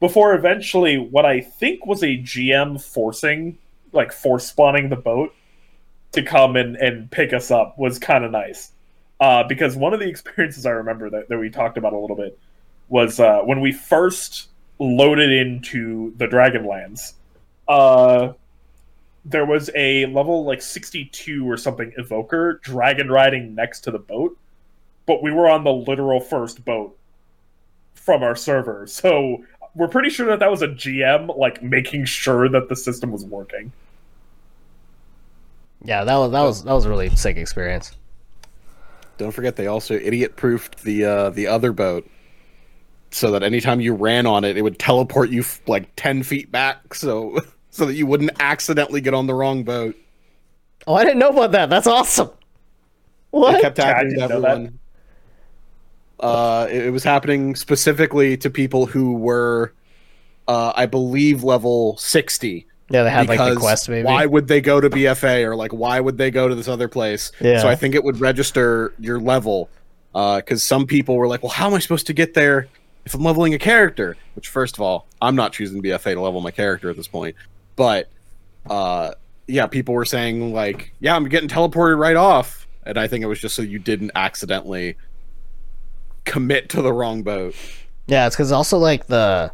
Before 0.00 0.34
eventually, 0.34 0.98
what 0.98 1.24
I 1.24 1.40
think 1.40 1.86
was 1.86 2.02
a 2.02 2.18
GM 2.18 2.80
forcing, 2.80 3.58
like 3.92 4.12
force 4.12 4.46
spawning 4.46 4.88
the 4.88 4.96
boat 4.96 5.34
to 6.12 6.22
come 6.22 6.56
and, 6.56 6.76
and 6.76 7.10
pick 7.10 7.32
us 7.32 7.50
up 7.50 7.78
was 7.78 7.98
kind 7.98 8.24
of 8.24 8.30
nice. 8.30 8.72
Uh, 9.20 9.44
because 9.44 9.76
one 9.76 9.94
of 9.94 10.00
the 10.00 10.08
experiences 10.08 10.66
I 10.66 10.70
remember 10.70 11.10
that, 11.10 11.28
that 11.28 11.38
we 11.38 11.50
talked 11.50 11.78
about 11.78 11.92
a 11.92 11.98
little 11.98 12.16
bit 12.16 12.38
was 12.88 13.20
uh, 13.20 13.40
when 13.40 13.60
we 13.60 13.72
first 13.72 14.48
loaded 14.78 15.30
into 15.30 16.14
the 16.16 16.26
Dragonlands. 16.26 17.14
Uh, 17.68 18.32
there 19.24 19.46
was 19.46 19.70
a 19.74 20.06
level 20.06 20.44
like 20.44 20.60
62 20.60 21.48
or 21.48 21.56
something 21.56 21.92
evoker 21.96 22.60
dragon 22.62 23.08
riding 23.08 23.54
next 23.54 23.80
to 23.80 23.90
the 23.90 23.98
boat, 23.98 24.36
but 25.06 25.22
we 25.22 25.32
were 25.32 25.48
on 25.48 25.64
the 25.64 25.72
literal 25.72 26.20
first 26.20 26.64
boat 26.64 26.96
from 27.94 28.22
our 28.22 28.36
server. 28.36 28.86
So 28.88 29.44
we're 29.74 29.88
pretty 29.88 30.10
sure 30.10 30.26
that 30.26 30.38
that 30.38 30.50
was 30.50 30.62
a 30.62 30.68
GM 30.68 31.36
like 31.36 31.62
making 31.62 32.04
sure 32.04 32.48
that 32.48 32.68
the 32.68 32.76
system 32.76 33.10
was 33.10 33.24
working. 33.24 33.72
yeah, 35.84 36.04
that 36.04 36.16
was 36.16 36.32
that 36.32 36.42
was 36.42 36.64
that 36.64 36.72
was 36.72 36.84
a 36.84 36.88
really 36.88 37.10
sick 37.16 37.36
experience. 37.36 37.92
Don't 39.18 39.32
forget 39.32 39.56
they 39.56 39.66
also 39.66 39.94
idiot 39.94 40.36
proofed 40.36 40.82
the 40.82 41.04
uh, 41.04 41.30
the 41.30 41.46
other 41.46 41.72
boat 41.72 42.08
so 43.14 43.30
that 43.30 43.44
anytime 43.44 43.80
you 43.80 43.94
ran 43.94 44.26
on 44.26 44.42
it, 44.42 44.56
it 44.56 44.62
would 44.62 44.76
teleport 44.76 45.30
you 45.30 45.44
like 45.68 45.88
ten 45.94 46.24
feet 46.24 46.50
back, 46.50 46.94
so 46.94 47.38
so 47.70 47.86
that 47.86 47.94
you 47.94 48.06
wouldn't 48.06 48.32
accidentally 48.40 49.00
get 49.00 49.14
on 49.14 49.28
the 49.28 49.34
wrong 49.34 49.62
boat. 49.62 49.94
Oh, 50.86 50.94
I 50.94 51.04
didn't 51.04 51.20
know 51.20 51.28
about 51.28 51.52
that. 51.52 51.70
That's 51.70 51.86
awesome. 51.86 52.30
What? 53.30 53.54
It 53.54 53.62
kept 53.62 53.78
Yeah, 53.78 53.96
I 53.96 54.02
to 54.02 54.08
didn't 54.08 54.18
know 54.18 54.24
everyone. 54.24 54.78
Uh, 56.18 56.66
it, 56.68 56.86
it 56.86 56.90
was 56.90 57.04
happening 57.04 57.54
specifically 57.54 58.36
to 58.38 58.50
people 58.50 58.86
who 58.86 59.14
were 59.14 59.72
uh, 60.48 60.72
I 60.74 60.86
believe 60.86 61.44
level 61.44 61.96
sixty. 61.96 62.66
Yeah, 62.90 63.04
they 63.04 63.10
had 63.10 63.28
like 63.28 63.38
the 63.38 63.44
because 63.44 63.58
quest 63.58 63.88
maybe. 63.88 64.06
Why 64.06 64.26
would 64.26 64.48
they 64.48 64.60
go 64.60 64.80
to 64.80 64.90
BFA 64.90 65.44
or 65.44 65.54
like 65.54 65.72
why 65.72 66.00
would 66.00 66.18
they 66.18 66.32
go 66.32 66.48
to 66.48 66.54
this 66.56 66.66
other 66.66 66.88
place? 66.88 67.30
Yeah. 67.40 67.60
So 67.60 67.68
I 67.68 67.76
think 67.76 67.94
it 67.94 68.02
would 68.02 68.18
register 68.20 68.92
your 68.98 69.20
level 69.20 69.70
because 70.12 70.64
some 70.64 70.86
people 70.86 71.16
were 71.16 71.28
like, 71.28 71.44
well, 71.44 71.52
how 71.52 71.68
am 71.68 71.74
I 71.74 71.78
supposed 71.78 72.08
to 72.08 72.12
get 72.12 72.34
there 72.34 72.68
if 73.04 73.14
I'm 73.14 73.22
leveling 73.22 73.54
a 73.54 73.58
character? 73.58 74.16
Which, 74.34 74.48
first 74.48 74.76
of 74.76 74.80
all, 74.80 75.06
I'm 75.20 75.36
not 75.36 75.52
choosing 75.52 75.82
BFA 75.82 76.14
to 76.14 76.20
level 76.20 76.40
my 76.40 76.50
character 76.50 76.90
at 76.90 76.96
this 76.96 77.08
point. 77.08 77.36
But 77.76 78.08
uh, 78.68 79.12
yeah, 79.46 79.66
people 79.66 79.94
were 79.94 80.04
saying 80.04 80.52
like, 80.52 80.92
yeah, 81.00 81.14
I'm 81.14 81.28
getting 81.28 81.48
teleported 81.48 81.98
right 81.98 82.16
off, 82.16 82.66
and 82.84 82.98
I 82.98 83.06
think 83.08 83.22
it 83.22 83.26
was 83.26 83.40
just 83.40 83.54
so 83.54 83.62
you 83.62 83.78
didn't 83.78 84.12
accidentally 84.14 84.96
commit 86.24 86.68
to 86.70 86.82
the 86.82 86.92
wrong 86.92 87.22
boat. 87.22 87.54
Yeah, 88.06 88.26
it's 88.26 88.36
because 88.36 88.52
also 88.52 88.78
like 88.78 89.06
the 89.06 89.52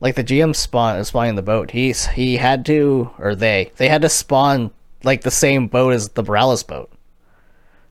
like 0.00 0.14
the 0.14 0.24
GM 0.24 0.54
spawn 0.56 0.96
is 0.96 1.08
spawning 1.08 1.34
the 1.34 1.42
boat. 1.42 1.70
He's 1.70 2.06
he 2.06 2.36
had 2.36 2.64
to 2.66 3.10
or 3.18 3.34
they 3.34 3.72
they 3.76 3.88
had 3.88 4.02
to 4.02 4.08
spawn 4.08 4.70
like 5.04 5.22
the 5.22 5.30
same 5.30 5.66
boat 5.66 5.92
as 5.92 6.10
the 6.10 6.22
Borealis 6.22 6.62
boat. 6.62 6.90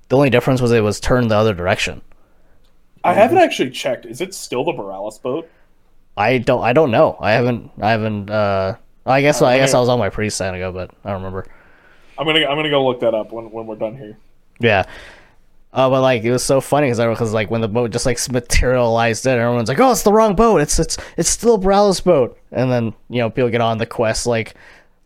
The 0.10 0.18
only 0.18 0.30
difference 0.30 0.62
was 0.62 0.72
it 0.72 0.82
was 0.82 1.00
turned 1.00 1.30
the 1.32 1.36
other 1.36 1.54
direction. 1.54 2.02
I 3.10 3.14
haven't 3.14 3.38
actually 3.38 3.72
checked. 3.72 4.05
Is 4.05 4.22
it 4.22 4.34
still 4.34 4.64
the 4.64 4.74
Borealis 4.74 5.18
boat? 5.18 5.49
I 6.18 6.38
don't 6.38 6.64
I 6.64 6.74
don't 6.74 6.91
know. 6.91 7.18
I 7.20 7.32
haven't 7.32 7.72
I 7.82 7.91
haven't 7.91 8.30
uh 8.30 8.76
I 9.05 9.22
guess 9.22 9.41
Uh, 9.41 9.47
I 9.47 9.57
guess 9.57 9.70
okay. 9.70 9.78
I 9.78 9.80
was 9.80 9.89
on 9.89 9.99
my 9.99 10.10
pre 10.10 10.30
sign 10.30 10.53
ago, 10.53 10.72
but 10.72 10.91
I 11.03 11.12
don't 11.12 11.22
remember. 11.24 11.45
I'm 12.18 12.26
gonna 12.26 12.45
I'm 12.45 12.57
gonna 12.57 12.70
go 12.70 12.86
look 12.86 12.99
that 12.99 13.14
up 13.14 13.32
when, 13.32 13.49
when 13.51 13.66
we're 13.66 13.76
done 13.76 13.95
here. 13.95 14.18
Yeah. 14.60 14.86
Uh, 15.72 15.89
but 15.89 16.01
like 16.01 16.24
it 16.24 16.32
was 16.32 16.43
so 16.43 16.60
funny 16.60 16.88
because 16.88 16.97
because 16.99 17.32
like 17.34 17.51
when 17.51 17.62
the 17.62 17.68
boat 17.68 17.91
just 17.91 18.05
like 18.05 18.20
materialized 18.32 19.26
it, 19.28 19.38
everyone's 19.38 19.70
like, 19.70 19.80
"Oh, 19.80 19.91
it's 19.91 20.01
the 20.01 20.12
wrong 20.12 20.36
boat. 20.36 20.62
It's 20.62 20.80
it's 20.80 20.97
it's 21.16 21.30
still 21.30 21.57
Borealis 21.57 22.01
boat." 22.01 22.38
And 22.51 22.72
then 22.72 22.93
you 23.10 23.20
know 23.20 23.30
people 23.30 23.49
get 23.49 23.62
on 23.62 23.78
the 23.78 23.86
quest 23.86 24.26
like 24.26 24.55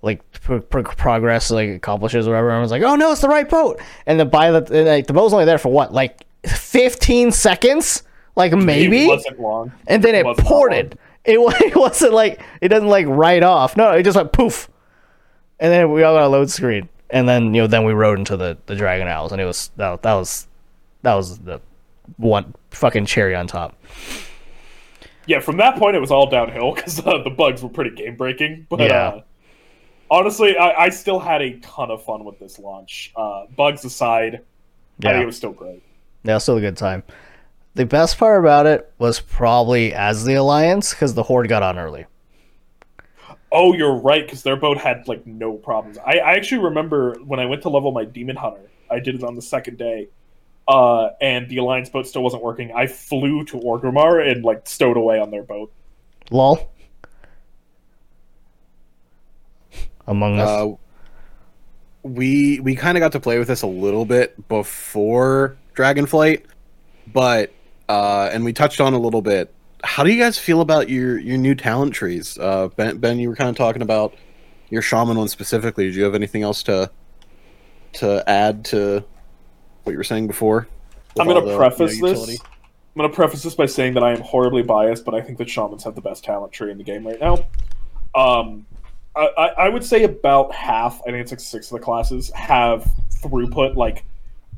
like 0.01 0.21
pro- 0.31 0.61
pro- 0.61 0.83
progress 0.83 1.51
like 1.51 1.69
accomplishes 1.69 2.27
or 2.27 2.31
whatever. 2.31 2.49
Everyone's 2.49 2.71
like, 2.71 2.81
"Oh 2.81 2.95
no, 2.95 3.11
it's 3.11 3.21
the 3.21 3.27
right 3.27 3.47
boat." 3.47 3.81
And 4.05 4.17
then 4.19 4.29
by 4.29 4.51
the 4.51 4.59
and, 4.73 4.87
like 4.87 5.07
the 5.07 5.13
boat 5.13 5.25
was 5.25 5.33
only 5.33 5.45
there 5.45 5.57
for 5.57 5.71
what 5.71 5.93
like 5.93 6.25
fifteen 6.47 7.31
seconds, 7.31 8.03
like 8.35 8.51
maybe, 8.53 9.05
It 9.05 9.07
wasn't 9.07 9.39
long. 9.39 9.71
and 9.87 10.03
then 10.03 10.15
it 10.15 10.25
wasn't 10.25 10.47
ported. 10.47 10.97
It, 11.25 11.37
it 11.65 11.75
wasn't 11.75 12.13
like 12.13 12.41
it 12.61 12.69
doesn't 12.69 12.89
like 12.89 13.07
right 13.07 13.43
off. 13.43 13.77
No, 13.77 13.91
it 13.91 14.03
just 14.03 14.17
went 14.17 14.31
poof, 14.33 14.69
and 15.59 15.71
then 15.71 15.91
we 15.91 16.03
all 16.03 16.15
got 16.15 16.23
a 16.23 16.27
load 16.27 16.49
screen, 16.49 16.89
and 17.09 17.27
then 17.27 17.53
you 17.53 17.61
know 17.61 17.67
then 17.67 17.85
we 17.85 17.93
rode 17.93 18.19
into 18.19 18.35
the 18.37 18.57
the 18.65 18.75
Dragon 18.75 19.07
Isles, 19.07 19.31
and 19.31 19.39
it 19.41 19.45
was 19.45 19.71
that, 19.77 20.01
that 20.03 20.13
was 20.13 20.47
that 21.03 21.15
was 21.15 21.39
the 21.39 21.61
one 22.17 22.53
fucking 22.71 23.05
cherry 23.05 23.35
on 23.35 23.47
top. 23.47 23.75
Yeah, 25.25 25.39
from 25.39 25.55
that 25.57 25.77
point 25.77 25.95
it 25.95 25.99
was 25.99 26.11
all 26.11 26.29
downhill 26.29 26.73
because 26.75 26.99
uh, 26.99 27.19
the 27.23 27.29
bugs 27.29 27.63
were 27.63 27.69
pretty 27.69 27.91
game 27.95 28.17
breaking. 28.17 28.67
But 28.69 28.81
Yeah. 28.81 29.07
uh, 29.07 29.21
honestly, 30.11 30.57
I, 30.57 30.73
I 30.85 30.89
still 30.89 31.19
had 31.19 31.41
a 31.41 31.57
ton 31.59 31.91
of 31.91 32.03
fun 32.03 32.25
with 32.25 32.39
this 32.39 32.59
launch. 32.59 33.13
Uh, 33.15 33.45
bugs 33.55 33.85
aside, 33.85 34.35
I 34.35 34.39
Yeah, 34.99 35.11
think 35.13 35.23
it 35.23 35.25
was 35.25 35.37
still 35.37 35.53
great. 35.53 35.81
Yeah, 36.23 36.37
still 36.37 36.57
a 36.57 36.61
good 36.61 36.77
time. 36.77 37.03
The 37.75 37.85
best 37.85 38.17
part 38.17 38.39
about 38.39 38.65
it 38.65 38.91
was 38.99 39.19
probably 39.19 39.93
as 39.93 40.25
the 40.25 40.35
Alliance 40.35 40.91
because 40.93 41.15
the 41.15 41.23
Horde 41.23 41.47
got 41.47 41.63
on 41.63 41.79
early. 41.79 42.05
Oh, 43.51 43.73
you're 43.73 43.95
right, 43.95 44.25
because 44.25 44.43
their 44.43 44.55
boat 44.55 44.77
had 44.77 45.07
like 45.07 45.25
no 45.27 45.53
problems. 45.53 45.97
I, 45.99 46.17
I 46.17 46.33
actually 46.33 46.63
remember 46.63 47.15
when 47.25 47.39
I 47.39 47.45
went 47.45 47.61
to 47.63 47.69
level 47.69 47.91
my 47.91 48.05
Demon 48.05 48.35
Hunter, 48.35 48.69
I 48.89 48.99
did 48.99 49.15
it 49.15 49.23
on 49.23 49.35
the 49.35 49.41
second 49.41 49.77
day, 49.77 50.07
uh, 50.67 51.09
and 51.21 51.49
the 51.49 51.57
Alliance 51.57 51.89
boat 51.89 52.07
still 52.07 52.23
wasn't 52.23 52.43
working. 52.43 52.71
I 52.73 52.87
flew 52.87 53.43
to 53.45 53.57
Orgrimmar 53.57 54.31
and 54.31 54.43
like 54.43 54.67
stowed 54.67 54.97
away 54.97 55.19
on 55.19 55.31
their 55.31 55.43
boat. 55.43 55.71
Lol. 56.31 56.69
Among 60.07 60.39
Us. 60.39 60.49
Uh, 60.49 60.75
we 62.03 62.59
we 62.59 62.75
kind 62.75 62.97
of 62.97 63.01
got 63.01 63.13
to 63.13 63.19
play 63.19 63.39
with 63.39 63.47
this 63.47 63.61
a 63.61 63.67
little 63.67 64.05
bit 64.05 64.47
before 64.49 65.57
Dragonflight, 65.75 66.43
but 67.11 67.53
uh, 67.89 68.29
and 68.31 68.43
we 68.45 68.53
touched 68.53 68.81
on 68.81 68.93
a 68.93 68.99
little 68.99 69.21
bit. 69.21 69.53
How 69.83 70.03
do 70.03 70.11
you 70.11 70.21
guys 70.21 70.37
feel 70.37 70.61
about 70.61 70.89
your 70.89 71.17
your 71.19 71.37
new 71.37 71.55
talent 71.55 71.93
trees? 71.93 72.37
Uh, 72.37 72.69
ben, 72.69 72.97
ben, 72.97 73.19
you 73.19 73.29
were 73.29 73.35
kind 73.35 73.49
of 73.49 73.55
talking 73.55 73.81
about 73.81 74.15
your 74.69 74.81
shaman 74.81 75.17
one 75.17 75.27
specifically. 75.27 75.85
Did 75.85 75.95
you 75.95 76.03
have 76.03 76.15
anything 76.15 76.43
else 76.43 76.63
to 76.63 76.89
to 77.93 78.23
add 78.27 78.65
to 78.65 79.03
what 79.83 79.91
you 79.91 79.97
were 79.97 80.03
saying 80.03 80.27
before? 80.27 80.67
I'm 81.19 81.27
going 81.27 81.45
to 81.45 81.55
preface 81.55 81.97
you 81.97 82.01
know, 82.03 82.25
this. 82.25 82.39
I'm 82.39 82.99
going 82.99 83.09
to 83.09 83.15
preface 83.15 83.43
this 83.43 83.55
by 83.55 83.65
saying 83.65 83.95
that 83.95 84.03
I 84.03 84.11
am 84.11 84.21
horribly 84.21 84.63
biased, 84.63 85.05
but 85.05 85.13
I 85.13 85.21
think 85.21 85.37
that 85.39 85.49
shamans 85.49 85.83
have 85.83 85.95
the 85.95 86.01
best 86.01 86.23
talent 86.23 86.53
tree 86.53 86.71
in 86.71 86.77
the 86.77 86.83
game 86.83 87.05
right 87.05 87.19
now. 87.19 87.45
Um, 88.15 88.65
I, 89.15 89.29
I, 89.37 89.47
I 89.47 89.69
would 89.69 89.83
say 89.83 90.03
about 90.03 90.53
half, 90.53 91.01
I 91.01 91.11
think 91.11 91.17
it's 91.17 91.31
like 91.31 91.39
six 91.39 91.71
of 91.71 91.79
the 91.79 91.83
classes, 91.83 92.31
have 92.31 92.89
throughput, 93.21 93.75
like 93.75 94.05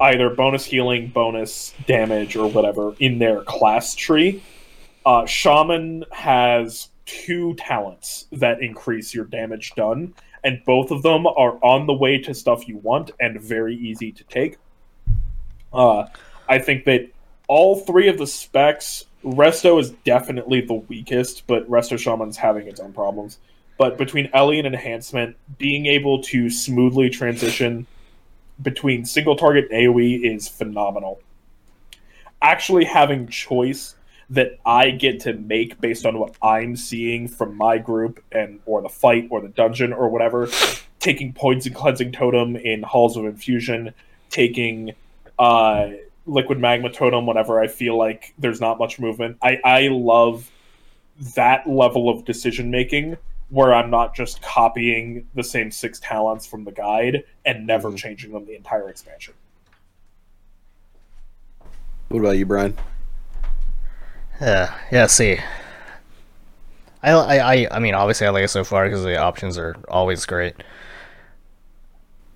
either 0.02 0.30
bonus 0.30 0.66
healing, 0.66 1.08
bonus 1.08 1.74
damage, 1.88 2.36
or 2.36 2.50
whatever 2.50 2.96
in 3.00 3.20
their 3.20 3.42
class 3.42 3.96
tree. 3.96 4.44
Uh, 5.06 5.26
Shaman 5.26 6.06
has 6.12 6.90
two 7.06 7.54
talents 7.56 8.28
that 8.32 8.62
increase 8.62 9.14
your 9.14 9.26
damage 9.26 9.74
done, 9.76 10.14
and 10.44 10.62
both 10.66 10.92
of 10.92 11.04
them 11.04 11.28
are 11.28 11.58
on 11.64 11.86
the 11.86 11.94
way 11.94 12.18
to 12.18 12.34
stuff 12.34 12.68
you 12.68 12.78
want 12.78 13.12
and 13.20 13.40
very 13.40 13.76
easy 13.76 14.12
to 14.12 14.24
take. 14.26 14.58
Uh, 15.72 16.06
I 16.48 16.60
think 16.60 16.86
that 16.86 17.10
all 17.48 17.80
three 17.82 18.08
of 18.08 18.18
the 18.18 18.28
specs, 18.28 19.06
Resto 19.24 19.80
is 19.80 19.92
definitely 20.04 20.62
the 20.62 20.74
weakest, 20.74 21.46
but 21.48 21.70
Resto 21.70 21.98
Shaman's 21.98 22.38
having 22.38 22.68
its 22.68 22.80
own 22.80 22.94
problems. 22.94 23.40
But 23.78 23.98
between 23.98 24.30
Ele 24.34 24.52
and 24.52 24.68
Enhancement, 24.68 25.36
being 25.58 25.86
able 25.86 26.24
to 26.24 26.50
smoothly 26.50 27.10
transition 27.10 27.86
between 28.62 29.06
single 29.06 29.36
target 29.36 29.68
and 29.72 29.96
AoE 29.96 30.36
is 30.36 30.48
phenomenal. 30.48 31.22
Actually 32.42 32.86
having 32.86 33.28
choice 33.28 33.96
that 34.30 34.60
I 34.66 34.90
get 34.92 35.20
to 35.22 35.34
make 35.34 35.80
based 35.80 36.06
on 36.06 36.18
what 36.18 36.36
I'm 36.42 36.76
seeing 36.76 37.28
from 37.28 37.56
my 37.56 37.78
group 37.78 38.24
and 38.32 38.60
or 38.66 38.82
the 38.82 38.90
fight 38.90 39.28
or 39.30 39.42
the 39.42 39.50
dungeon 39.50 39.94
or 39.94 40.10
whatever, 40.10 40.50
taking 41.00 41.34
points 41.34 41.66
and 41.66 41.76
cleansing 41.76 42.12
totem 42.12 42.56
in 42.56 42.82
halls 42.84 43.18
of 43.18 43.26
infusion, 43.26 43.94
taking 44.30 44.94
uh, 45.38 45.90
liquid 46.26 46.60
magma 46.60 46.90
totem 46.90 47.28
whenever 47.28 47.60
I 47.60 47.68
feel 47.68 47.98
like 47.98 48.34
there's 48.38 48.62
not 48.62 48.80
much 48.80 49.00
movement. 49.00 49.38
I, 49.42 49.60
I 49.64 49.88
love 49.90 50.50
that 51.36 51.68
level 51.68 52.10
of 52.10 52.26
decision 52.26 52.72
making 52.72 53.18
where 53.50 53.74
I'm 53.74 53.90
not 53.90 54.16
just 54.16 54.42
copying 54.42 55.28
the 55.36 55.44
same 55.44 55.72
six 55.72 56.00
talents 56.00 56.46
from 56.46 56.64
the 56.64 56.72
guide 56.72 57.24
and 57.46 57.68
never 57.68 57.92
Mhm. 57.92 57.98
changing 57.98 58.32
them 58.32 58.46
the 58.46 58.56
entire 58.56 58.90
expansion. 58.90 59.34
What 62.10 62.20
about 62.20 62.38
you, 62.38 62.46
Brian? 62.46 62.76
Yeah, 64.42 64.74
yeah. 64.92 65.06
See, 65.08 65.40
I, 67.02 67.12
I, 67.12 67.54
I, 67.56 67.68
I 67.72 67.80
mean, 67.80 67.94
obviously, 67.94 68.28
I 68.28 68.32
like 68.32 68.44
it 68.44 68.50
so 68.50 68.64
far 68.64 68.86
because 68.86 69.04
the 69.04 69.18
options 69.18 69.58
are 69.58 69.76
always 69.88 70.26
great. 70.26 70.56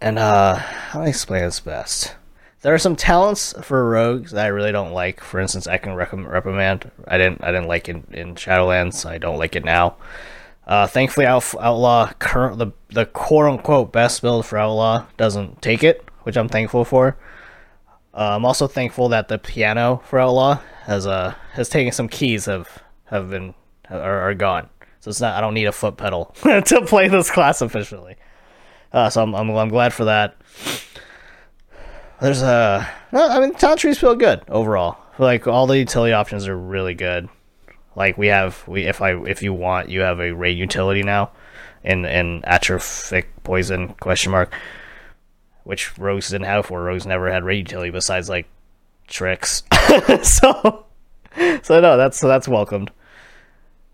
And 0.01 0.18
uh, 0.18 0.55
how 0.55 0.99
do 0.99 1.05
I 1.05 1.10
explain 1.10 1.43
this 1.43 1.60
best? 1.60 2.16
There 2.62 2.74
are 2.74 2.78
some 2.80 2.95
talents 2.95 3.53
for 3.62 3.88
rogues 3.89 4.32
that 4.32 4.45
I 4.45 4.49
really 4.49 4.72
don't 4.72 4.91
like. 4.91 5.22
For 5.22 5.39
instance, 5.39 5.68
I 5.68 5.78
can 5.78 5.93
rep- 5.93 6.12
reprimand. 6.14 6.91
I 7.07 7.18
didn't, 7.18 7.43
I 7.43 7.51
didn't 7.51 7.68
like 7.68 7.88
it 7.89 7.97
in 8.12 8.36
Shadowlands. 8.36 9.05
I 9.05 9.18
don't 9.18 9.38
like 9.38 9.55
it 9.55 9.64
now. 9.66 9.95
Uh, 10.70 10.86
thankfully, 10.86 11.26
Out- 11.26 11.55
Outlaw 11.59 12.13
current 12.20 12.59
the 12.59 12.67
the 12.89 13.07
quote 13.07 13.51
unquote 13.51 13.91
best 13.91 14.22
build 14.22 14.45
for 14.45 14.59
Outlaw 14.59 15.07
doesn't 15.17 15.63
take 15.63 15.84
it, 15.84 16.07
which 16.24 16.38
I'm 16.38 16.47
thankful 16.47 16.86
for. 16.86 17.17
Uh, 18.13 18.36
I'm 18.36 18.45
also 18.45 18.67
thankful 18.67 19.09
that 19.09 19.30
the 19.30 19.39
piano 19.39 20.01
for 20.05 20.20
Outlaw 20.20 20.59
has 20.84 21.07
uh 21.07 21.34
has 21.53 21.70
taken 21.70 21.91
some 21.91 22.07
keys 22.07 22.45
have 22.45 22.84
have 23.05 23.32
been 23.32 23.55
are, 23.89 24.30
are 24.30 24.36
gone. 24.36 24.70
So 24.99 25.09
it's 25.09 25.20
not 25.20 25.36
I 25.36 25.41
don't 25.41 25.55
need 25.55 25.65
a 25.65 25.72
foot 25.72 25.97
pedal 25.97 26.26
to 26.43 26.86
play 26.86 27.07
this 27.07 27.32
class 27.32 27.63
efficiently. 27.63 28.17
Uh, 28.93 29.09
so 29.09 29.24
I'm, 29.24 29.34
I'm 29.34 29.49
I'm 29.49 29.70
glad 29.70 29.91
for 29.91 30.05
that. 30.05 30.38
There's 32.22 32.43
a 32.43 32.88
I 33.11 33.39
mean 33.39 33.55
talent 33.55 33.80
trees 33.80 33.97
feel 33.97 34.13
good 34.13 34.43
overall. 34.47 34.97
Like 35.17 35.47
all 35.47 35.65
the 35.65 35.80
utility 35.80 36.13
options 36.13 36.47
are 36.47 36.55
really 36.55 36.93
good. 36.93 37.28
Like 38.00 38.18
we 38.18 38.28
have 38.28 38.68
we 38.68 38.86
if 38.86 39.02
I 39.02 39.12
if 39.26 39.43
you 39.43 39.54
want 39.54 39.89
you 39.89 40.02
have 40.02 40.20
a 40.20 40.32
raid 40.32 40.58
utility 40.58 41.04
now 41.04 41.30
in 41.84 42.06
in 42.06 42.43
atrophic 42.45 43.43
poison 43.43 43.89
question 44.00 44.32
mark 44.32 44.52
which 45.70 45.95
rogues 46.00 46.30
didn't 46.30 46.47
have 46.47 46.64
before. 46.64 46.82
Rogues 46.82 47.06
never 47.06 47.32
had 47.32 47.43
raid 47.43 47.58
utility 47.58 47.91
besides 47.91 48.28
like 48.28 48.47
tricks. 49.08 49.62
so, 50.24 50.86
so 51.62 51.80
no, 51.80 51.95
that's 51.95 52.18
so 52.18 52.28
that's 52.28 52.47
welcomed. 52.47 52.91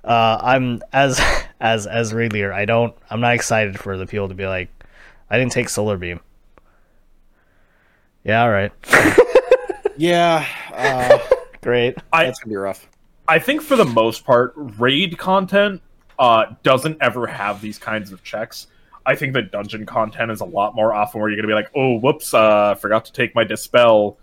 Uh, 0.01 0.39
I'm 0.41 0.81
as 0.93 1.19
as 1.59 1.85
as 1.85 2.13
raid 2.13 2.31
leader. 2.31 2.53
I 2.53 2.63
don't. 2.63 2.95
I'm 3.09 3.19
not 3.19 3.33
excited 3.33 3.77
for 3.77 3.97
the 3.97 4.05
people 4.05 4.29
to 4.29 4.35
be 4.35 4.45
like, 4.45 4.69
I 5.29 5.37
didn't 5.37 5.51
take 5.51 5.67
solar 5.67 5.97
beam. 5.97 6.21
Yeah, 8.23 8.43
all 8.43 8.51
right, 8.51 8.71
Yeah, 9.97 10.47
uh, 10.73 11.19
great. 11.61 11.97
I, 12.13 12.23
that's 12.23 12.39
gonna 12.39 12.51
be 12.51 12.55
rough. 12.55 12.87
I 13.27 13.39
think 13.39 13.61
for 13.61 13.75
the 13.75 13.85
most 13.85 14.23
part, 14.23 14.53
raid 14.55 15.17
content 15.17 15.81
uh, 16.19 16.45
doesn't 16.63 16.97
ever 17.01 17.27
have 17.27 17.61
these 17.61 17.77
kinds 17.77 18.11
of 18.11 18.23
checks. 18.23 18.67
I 19.05 19.15
think 19.15 19.33
that 19.33 19.51
dungeon 19.51 19.85
content 19.85 20.31
is 20.31 20.41
a 20.41 20.45
lot 20.45 20.75
more 20.75 20.93
often 20.93 21.21
where 21.21 21.29
you're 21.29 21.37
gonna 21.37 21.47
be 21.47 21.53
like, 21.53 21.71
oh, 21.75 21.97
whoops, 21.99 22.33
uh, 22.33 22.75
forgot 22.75 23.05
to 23.05 23.13
take 23.13 23.35
my 23.35 23.43
dispel. 23.43 24.17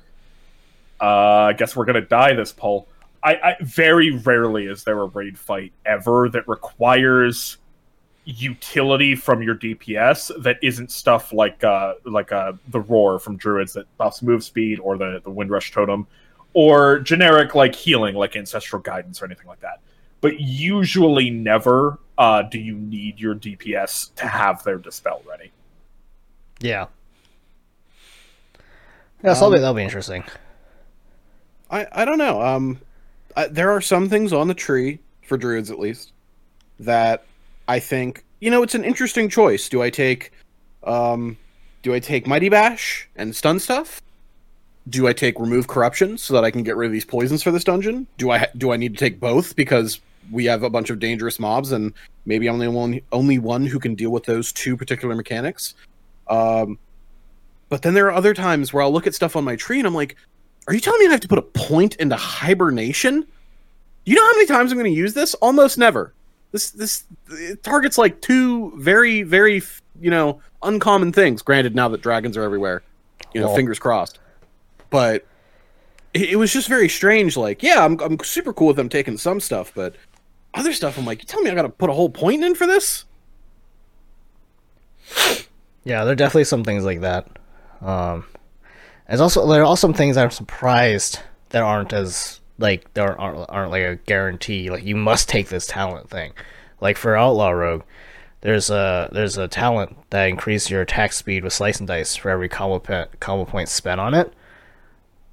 Uh, 1.00 1.50
I 1.50 1.52
guess 1.52 1.74
we're 1.76 1.84
gonna 1.84 2.00
die 2.00 2.34
this 2.34 2.52
pull. 2.52 2.88
I, 3.22 3.34
I 3.34 3.56
very 3.60 4.10
rarely 4.10 4.66
is 4.66 4.84
there 4.84 5.00
a 5.00 5.06
raid 5.06 5.38
fight 5.38 5.72
ever 5.86 6.28
that 6.30 6.46
requires 6.48 7.58
utility 8.24 9.14
from 9.14 9.42
your 9.42 9.54
DPS 9.54 10.30
that 10.42 10.56
isn't 10.62 10.92
stuff 10.92 11.32
like 11.32 11.64
uh 11.64 11.94
like 12.04 12.30
uh 12.30 12.52
the 12.68 12.78
roar 12.78 13.18
from 13.18 13.36
druids 13.36 13.72
that 13.72 13.84
buffs 13.96 14.22
move 14.22 14.44
speed 14.44 14.78
or 14.78 14.96
the 14.96 15.20
the 15.24 15.30
windrush 15.30 15.72
totem 15.72 16.06
or 16.54 16.98
generic 17.00 17.54
like 17.54 17.74
healing 17.74 18.14
like 18.14 18.36
ancestral 18.36 18.80
guidance 18.82 19.22
or 19.22 19.24
anything 19.24 19.46
like 19.46 19.60
that 19.60 19.80
but 20.20 20.38
usually 20.40 21.30
never 21.30 21.98
uh 22.18 22.42
do 22.42 22.58
you 22.58 22.74
need 22.76 23.18
your 23.18 23.34
DPS 23.34 24.14
to 24.14 24.26
have 24.26 24.62
their 24.64 24.78
dispel 24.78 25.22
ready 25.28 25.50
Yeah. 26.62 26.86
Yeah, 29.22 29.34
so 29.34 29.40
that'll, 29.40 29.50
be, 29.50 29.58
that'll 29.58 29.74
be 29.74 29.82
interesting. 29.82 30.24
I 31.70 31.86
I 31.92 32.04
don't 32.04 32.18
know. 32.18 32.42
Um, 32.42 32.80
I, 33.36 33.46
there 33.46 33.70
are 33.70 33.80
some 33.80 34.08
things 34.08 34.32
on 34.32 34.48
the 34.48 34.54
tree 34.54 34.98
for 35.22 35.36
druids 35.36 35.70
at 35.70 35.78
least 35.78 36.12
that 36.80 37.24
I 37.68 37.78
think 37.78 38.24
you 38.40 38.50
know 38.50 38.62
it's 38.62 38.74
an 38.74 38.84
interesting 38.84 39.28
choice. 39.28 39.68
Do 39.68 39.82
I 39.82 39.90
take, 39.90 40.32
um, 40.84 41.36
do 41.82 41.94
I 41.94 42.00
take 42.00 42.26
Mighty 42.26 42.48
Bash 42.48 43.08
and 43.16 43.34
stun 43.34 43.58
stuff? 43.60 44.00
Do 44.88 45.06
I 45.06 45.12
take 45.12 45.38
remove 45.38 45.68
corruption 45.68 46.18
so 46.18 46.34
that 46.34 46.44
I 46.44 46.50
can 46.50 46.62
get 46.62 46.76
rid 46.76 46.86
of 46.86 46.92
these 46.92 47.04
poisons 47.04 47.42
for 47.42 47.50
this 47.50 47.64
dungeon? 47.64 48.06
Do 48.18 48.30
I 48.30 48.48
do 48.56 48.72
I 48.72 48.76
need 48.76 48.94
to 48.94 48.98
take 48.98 49.20
both 49.20 49.54
because 49.54 50.00
we 50.30 50.44
have 50.46 50.62
a 50.62 50.70
bunch 50.70 50.90
of 50.90 50.98
dangerous 50.98 51.38
mobs 51.38 51.72
and 51.72 51.92
maybe 52.26 52.48
I'm 52.48 52.58
the 52.58 52.66
only 52.66 53.04
only 53.12 53.38
one 53.38 53.66
who 53.66 53.78
can 53.78 53.94
deal 53.94 54.10
with 54.10 54.24
those 54.24 54.52
two 54.52 54.76
particular 54.76 55.14
mechanics? 55.14 55.74
Um, 56.28 56.78
but 57.68 57.82
then 57.82 57.94
there 57.94 58.06
are 58.06 58.12
other 58.12 58.34
times 58.34 58.72
where 58.72 58.82
I'll 58.82 58.92
look 58.92 59.06
at 59.06 59.14
stuff 59.14 59.36
on 59.36 59.44
my 59.44 59.56
tree 59.56 59.78
and 59.78 59.86
I'm 59.86 59.94
like, 59.94 60.16
are 60.66 60.74
you 60.74 60.80
telling 60.80 61.00
me 61.00 61.06
I 61.06 61.10
have 61.12 61.20
to 61.20 61.28
put 61.28 61.38
a 61.38 61.42
point 61.42 61.96
into 61.96 62.16
hibernation? 62.16 63.26
You 64.04 64.14
know 64.16 64.24
how 64.24 64.32
many 64.32 64.46
times 64.46 64.72
I'm 64.72 64.78
going 64.78 64.92
to 64.92 64.96
use 64.98 65.14
this? 65.14 65.34
Almost 65.34 65.78
never. 65.78 66.12
This 66.50 66.70
this 66.72 67.04
it 67.30 67.62
targets 67.62 67.96
like 67.98 68.20
two 68.20 68.72
very 68.76 69.22
very 69.22 69.62
you 70.00 70.10
know 70.10 70.40
uncommon 70.62 71.12
things. 71.12 71.40
Granted, 71.40 71.74
now 71.74 71.88
that 71.88 72.02
dragons 72.02 72.36
are 72.36 72.42
everywhere, 72.42 72.82
you 73.32 73.40
know, 73.40 73.46
Well- 73.46 73.56
fingers 73.56 73.78
crossed. 73.78 74.18
But 74.92 75.26
it, 76.14 76.38
was 76.38 76.52
just 76.52 76.68
very 76.68 76.88
strange. 76.88 77.36
Like, 77.36 77.62
yeah, 77.62 77.84
I'm 77.84 77.98
I'm 78.00 78.18
super 78.20 78.52
cool 78.52 78.68
with 78.68 78.76
them 78.76 78.88
taking 78.88 79.16
some 79.16 79.40
stuff, 79.40 79.72
but 79.74 79.96
other 80.54 80.72
stuff, 80.72 80.98
I'm 80.98 81.06
like, 81.06 81.22
you 81.22 81.26
tell 81.26 81.40
me 81.40 81.50
I 81.50 81.54
got 81.54 81.62
to 81.62 81.70
put 81.70 81.90
a 81.90 81.94
whole 81.94 82.10
point 82.10 82.44
in 82.44 82.54
for 82.54 82.66
this? 82.66 83.06
Yeah, 85.84 86.04
there 86.04 86.12
are 86.12 86.16
definitely 86.16 86.44
some 86.44 86.62
things 86.62 86.84
like 86.84 87.00
that. 87.00 87.26
Um, 87.80 88.24
there's 89.08 89.20
also 89.20 89.46
there 89.48 89.62
are 89.62 89.64
also 89.64 89.88
some 89.88 89.94
things 89.94 90.16
I'm 90.16 90.30
surprised 90.30 91.18
that 91.48 91.62
aren't 91.62 91.92
as 91.92 92.40
like 92.58 92.92
there 92.94 93.18
aren't 93.18 93.46
aren't 93.48 93.70
like 93.70 93.82
a 93.82 93.96
guarantee. 93.96 94.70
Like 94.70 94.84
you 94.84 94.94
must 94.94 95.28
take 95.28 95.48
this 95.48 95.66
talent 95.66 96.08
thing. 96.10 96.32
Like 96.80 96.96
for 96.96 97.16
Outlaw 97.16 97.50
Rogue, 97.50 97.82
there's 98.42 98.70
a 98.70 99.08
there's 99.12 99.38
a 99.38 99.48
talent 99.48 99.96
that 100.10 100.28
increases 100.28 100.70
your 100.70 100.82
attack 100.82 101.12
speed 101.12 101.44
with 101.44 101.52
slice 101.52 101.78
and 101.78 101.88
dice 101.88 102.14
for 102.14 102.30
every 102.30 102.48
combo 102.48 102.78
pe- 102.78 103.06
combo 103.20 103.44
point 103.44 103.68
spent 103.68 104.00
on 104.00 104.14
it. 104.14 104.32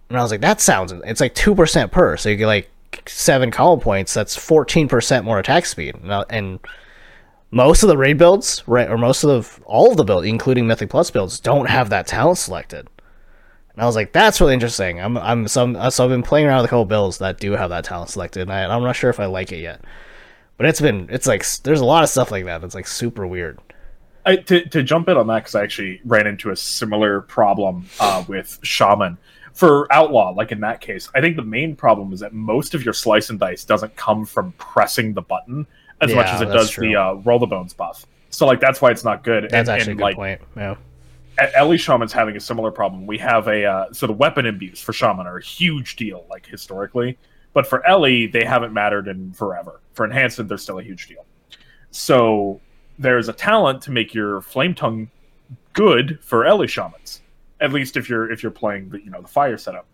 And 0.09 0.17
I 0.17 0.21
was 0.21 0.31
like, 0.31 0.41
that 0.41 0.59
sounds 0.59 0.91
it's 0.91 1.21
like 1.21 1.35
two 1.35 1.55
percent 1.55 1.91
per. 1.91 2.17
So 2.17 2.29
you 2.29 2.35
get 2.35 2.47
like 2.47 2.69
seven 3.05 3.51
combo 3.51 3.81
points. 3.81 4.13
That's 4.13 4.35
fourteen 4.35 4.87
percent 4.87 5.25
more 5.25 5.39
attack 5.39 5.65
speed. 5.65 5.95
And, 6.29 6.59
most 7.51 7.81
of 7.81 7.89
the 7.89 7.97
raid 7.97 8.17
builds, 8.17 8.63
right, 8.67 8.89
or 8.89 8.97
most 8.97 9.23
of 9.23 9.29
the 9.29 9.63
all 9.63 9.91
of 9.91 9.97
the 9.97 10.03
builds, 10.03 10.27
including 10.27 10.67
Mythic 10.67 10.89
Plus 10.89 11.09
builds, 11.09 11.39
don't 11.39 11.67
have 11.67 11.89
that 11.89 12.05
talent 12.05 12.37
selected. 12.37 12.87
And 13.73 13.81
I 13.81 13.85
was 13.85 13.95
like, 13.95 14.11
that's 14.11 14.39
really 14.39 14.53
interesting. 14.53 15.01
I'm 15.01 15.17
I'm 15.17 15.47
some 15.47 15.75
so 15.89 16.03
I've 16.03 16.09
been 16.09 16.23
playing 16.23 16.45
around 16.45 16.57
with 16.57 16.65
a 16.65 16.69
couple 16.69 16.85
builds 16.85 17.17
that 17.19 17.39
do 17.39 17.53
have 17.53 17.69
that 17.71 17.85
talent 17.85 18.11
selected, 18.11 18.43
and 18.43 18.53
I, 18.53 18.65
I'm 18.65 18.83
not 18.83 18.95
sure 18.95 19.09
if 19.09 19.19
I 19.19 19.25
like 19.25 19.51
it 19.51 19.61
yet. 19.61 19.83
But 20.57 20.67
it's 20.67 20.81
been 20.81 21.07
it's 21.09 21.25
like 21.25 21.43
there's 21.63 21.81
a 21.81 21.85
lot 21.85 22.03
of 22.03 22.09
stuff 22.09 22.29
like 22.29 22.45
that 22.45 22.61
that's 22.61 22.75
like 22.75 22.87
super 22.87 23.25
weird. 23.25 23.59
I, 24.25 24.35
to, 24.35 24.67
to 24.69 24.83
jump 24.83 25.09
in 25.09 25.17
on 25.17 25.25
that 25.27 25.39
because 25.39 25.55
I 25.55 25.63
actually 25.63 26.01
ran 26.05 26.27
into 26.27 26.51
a 26.51 26.55
similar 26.55 27.21
problem 27.21 27.87
uh, 27.99 28.23
with 28.27 28.59
Shaman 28.61 29.17
for 29.53 29.91
Outlaw. 29.91 30.31
Like 30.31 30.51
in 30.51 30.59
that 30.61 30.81
case, 30.81 31.09
I 31.15 31.21
think 31.21 31.35
the 31.35 31.43
main 31.43 31.75
problem 31.75 32.13
is 32.13 32.19
that 32.19 32.33
most 32.33 32.73
of 32.73 32.83
your 32.83 32.93
slice 32.93 33.29
and 33.29 33.39
dice 33.39 33.63
doesn't 33.63 33.95
come 33.95 34.25
from 34.25 34.53
pressing 34.53 35.13
the 35.13 35.21
button 35.21 35.65
as 36.01 36.13
much 36.13 36.27
as 36.27 36.41
it 36.41 36.45
does 36.45 36.69
true. 36.69 36.87
the 36.87 36.95
uh, 36.95 37.13
roll 37.13 37.39
the 37.39 37.45
bones 37.45 37.73
buff. 37.73 38.05
So 38.29 38.45
like 38.45 38.59
that's 38.59 38.81
why 38.81 38.91
it's 38.91 39.03
not 39.03 39.23
good. 39.23 39.43
That's 39.49 39.69
and, 39.69 39.69
actually 39.69 39.91
and, 39.93 39.99
a 39.99 40.03
good 40.03 40.03
like 40.03 40.15
point. 40.15 40.41
Yeah. 40.55 40.75
Ele 41.55 41.77
Shaman's 41.77 42.11
having 42.11 42.35
a 42.35 42.39
similar 42.39 42.71
problem. 42.71 43.07
We 43.07 43.17
have 43.19 43.47
a 43.47 43.65
uh, 43.65 43.93
so 43.93 44.07
the 44.07 44.13
weapon 44.13 44.45
imbues 44.45 44.79
for 44.81 44.93
Shaman 44.93 45.25
are 45.25 45.37
a 45.37 45.43
huge 45.43 45.95
deal, 45.95 46.25
like 46.29 46.45
historically, 46.45 47.17
but 47.53 47.65
for 47.65 47.85
Ele 47.87 48.27
they 48.31 48.43
haven't 48.45 48.73
mattered 48.73 49.07
in 49.07 49.33
forever. 49.33 49.79
For 49.93 50.05
Enhancement, 50.05 50.49
they're 50.49 50.57
still 50.57 50.79
a 50.79 50.83
huge 50.83 51.07
deal. 51.07 51.25
So 51.91 52.59
there's 52.97 53.29
a 53.29 53.33
talent 53.33 53.81
to 53.83 53.91
make 53.91 54.13
your 54.13 54.41
Flame 54.41 54.75
Tongue 54.75 55.09
good 55.73 56.19
for 56.21 56.45
Ele 56.45 56.65
Shamans, 56.67 57.21
at 57.61 57.71
least 57.73 57.97
if 57.97 58.09
you're 58.09 58.31
if 58.31 58.41
you're 58.43 58.51
playing 58.51 58.89
the 58.89 59.03
you 59.03 59.09
know 59.11 59.21
the 59.21 59.27
fire 59.27 59.57
setup. 59.57 59.85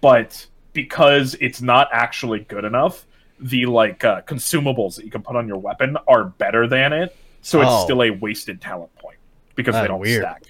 But 0.00 0.46
because 0.72 1.34
it's 1.40 1.60
not 1.62 1.88
actually 1.92 2.40
good 2.40 2.64
enough, 2.64 3.06
the 3.40 3.66
like 3.66 4.04
uh, 4.04 4.22
consumables 4.22 4.96
that 4.96 5.04
you 5.04 5.10
can 5.10 5.22
put 5.22 5.36
on 5.36 5.46
your 5.46 5.58
weapon 5.58 5.96
are 6.08 6.24
better 6.24 6.66
than 6.66 6.92
it, 6.92 7.16
so 7.40 7.60
it's 7.60 7.70
Oh. 7.70 7.84
still 7.84 8.02
a 8.02 8.10
wasted 8.10 8.60
talent 8.60 8.94
point 8.96 9.18
because 9.54 9.74
they 9.74 9.86
don't 9.86 10.00
weird. 10.00 10.22
stack. 10.22 10.42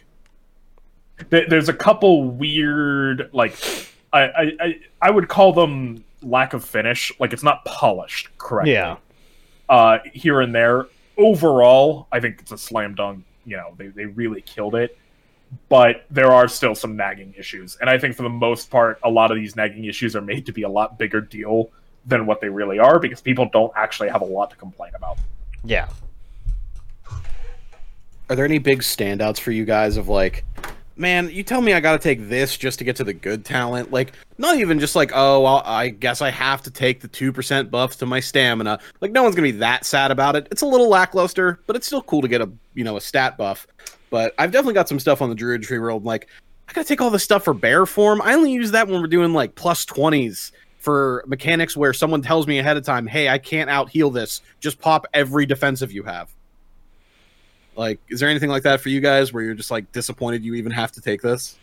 There- 1.28 1.46
There's 1.48 1.68
a 1.68 1.74
couple 1.74 2.24
weird 2.30 3.30
like 3.32 3.56
I, 4.12 4.22
I 4.22 4.42
I 4.60 4.80
I 5.02 5.10
would 5.10 5.28
call 5.28 5.52
them 5.52 6.04
lack 6.22 6.52
of 6.54 6.64
finish. 6.64 7.12
Like 7.18 7.32
it's 7.32 7.42
not 7.42 7.64
polished 7.64 8.28
correctly. 8.38 8.72
Yeah. 8.74 8.96
Uh, 9.68 9.98
here 10.12 10.40
and 10.40 10.54
there. 10.54 10.86
Overall, 11.16 12.06
I 12.10 12.20
think 12.20 12.40
it's 12.40 12.52
a 12.52 12.58
slam 12.58 12.94
dunk. 12.94 13.24
You 13.44 13.56
know, 13.56 13.74
they 13.76 13.88
they 13.88 14.06
really 14.06 14.40
killed 14.42 14.74
it. 14.74 14.96
But 15.68 16.04
there 16.10 16.32
are 16.32 16.48
still 16.48 16.74
some 16.74 16.96
nagging 16.96 17.34
issues, 17.36 17.76
and 17.80 17.88
I 17.88 17.98
think 17.98 18.14
for 18.14 18.22
the 18.22 18.28
most 18.28 18.70
part, 18.70 18.98
a 19.02 19.10
lot 19.10 19.30
of 19.30 19.36
these 19.36 19.56
nagging 19.56 19.84
issues 19.84 20.16
are 20.16 20.20
made 20.20 20.46
to 20.46 20.52
be 20.52 20.62
a 20.62 20.68
lot 20.68 20.98
bigger 20.98 21.20
deal 21.20 21.70
than 22.06 22.26
what 22.26 22.40
they 22.40 22.48
really 22.48 22.78
are 22.78 22.98
because 22.98 23.20
people 23.20 23.48
don't 23.52 23.72
actually 23.76 24.08
have 24.08 24.22
a 24.22 24.26
lot 24.26 24.50
to 24.50 24.56
complain 24.56 24.92
about. 24.94 25.18
Yeah. 25.64 25.88
Are 28.28 28.36
there 28.36 28.44
any 28.44 28.58
big 28.58 28.80
standouts 28.80 29.38
for 29.38 29.50
you 29.50 29.64
guys 29.64 29.96
of 29.96 30.08
like, 30.08 30.44
man, 30.96 31.30
you 31.30 31.42
tell 31.42 31.60
me 31.60 31.72
I 31.72 31.80
got 31.80 31.92
to 31.92 31.98
take 31.98 32.28
this 32.28 32.56
just 32.56 32.78
to 32.78 32.84
get 32.84 32.96
to 32.96 33.04
the 33.04 33.12
good 33.12 33.44
talent? 33.44 33.92
Like, 33.92 34.12
not 34.38 34.56
even 34.58 34.78
just 34.78 34.96
like, 34.96 35.12
oh, 35.14 35.40
well, 35.40 35.62
I 35.64 35.88
guess 35.88 36.20
I 36.20 36.30
have 36.30 36.62
to 36.62 36.70
take 36.70 37.00
the 37.00 37.08
2% 37.08 37.70
buffs 37.70 37.96
to 37.96 38.06
my 38.06 38.20
stamina. 38.20 38.80
Like, 39.00 39.12
no 39.12 39.22
one's 39.22 39.34
going 39.34 39.46
to 39.48 39.52
be 39.52 39.58
that 39.58 39.84
sad 39.84 40.10
about 40.10 40.36
it. 40.36 40.48
It's 40.50 40.62
a 40.62 40.66
little 40.66 40.88
lackluster, 40.88 41.60
but 41.66 41.76
it's 41.76 41.86
still 41.86 42.02
cool 42.02 42.22
to 42.22 42.28
get 42.28 42.40
a, 42.40 42.50
you 42.74 42.84
know, 42.84 42.96
a 42.96 43.00
stat 43.00 43.36
buff. 43.36 43.66
But 44.10 44.34
I've 44.38 44.52
definitely 44.52 44.74
got 44.74 44.88
some 44.88 45.00
stuff 45.00 45.22
on 45.22 45.28
the 45.28 45.34
Druid 45.34 45.62
Tree 45.62 45.78
World. 45.78 46.04
Like, 46.04 46.28
I 46.68 46.72
got 46.72 46.82
to 46.82 46.88
take 46.88 47.00
all 47.00 47.10
this 47.10 47.24
stuff 47.24 47.44
for 47.44 47.54
bear 47.54 47.86
form. 47.86 48.22
I 48.22 48.34
only 48.34 48.52
use 48.52 48.70
that 48.70 48.88
when 48.88 49.00
we're 49.00 49.06
doing 49.06 49.32
like 49.32 49.54
plus 49.54 49.84
20s 49.84 50.52
for 50.78 51.22
mechanics 51.26 51.76
where 51.76 51.92
someone 51.92 52.22
tells 52.22 52.46
me 52.46 52.58
ahead 52.58 52.76
of 52.76 52.84
time, 52.84 53.06
hey, 53.06 53.28
I 53.28 53.38
can't 53.38 53.70
out 53.70 53.88
heal 53.88 54.10
this. 54.10 54.40
Just 54.58 54.80
pop 54.80 55.06
every 55.14 55.46
defensive 55.46 55.92
you 55.92 56.02
have. 56.02 56.34
Like, 57.76 58.00
is 58.08 58.20
there 58.20 58.28
anything 58.28 58.50
like 58.50 58.62
that 58.64 58.80
for 58.80 58.88
you 58.88 59.00
guys 59.00 59.32
where 59.32 59.42
you're 59.42 59.54
just 59.54 59.70
like 59.70 59.90
disappointed 59.92 60.44
you 60.44 60.54
even 60.54 60.72
have 60.72 60.92
to 60.92 61.00
take 61.00 61.22
this? 61.22 61.58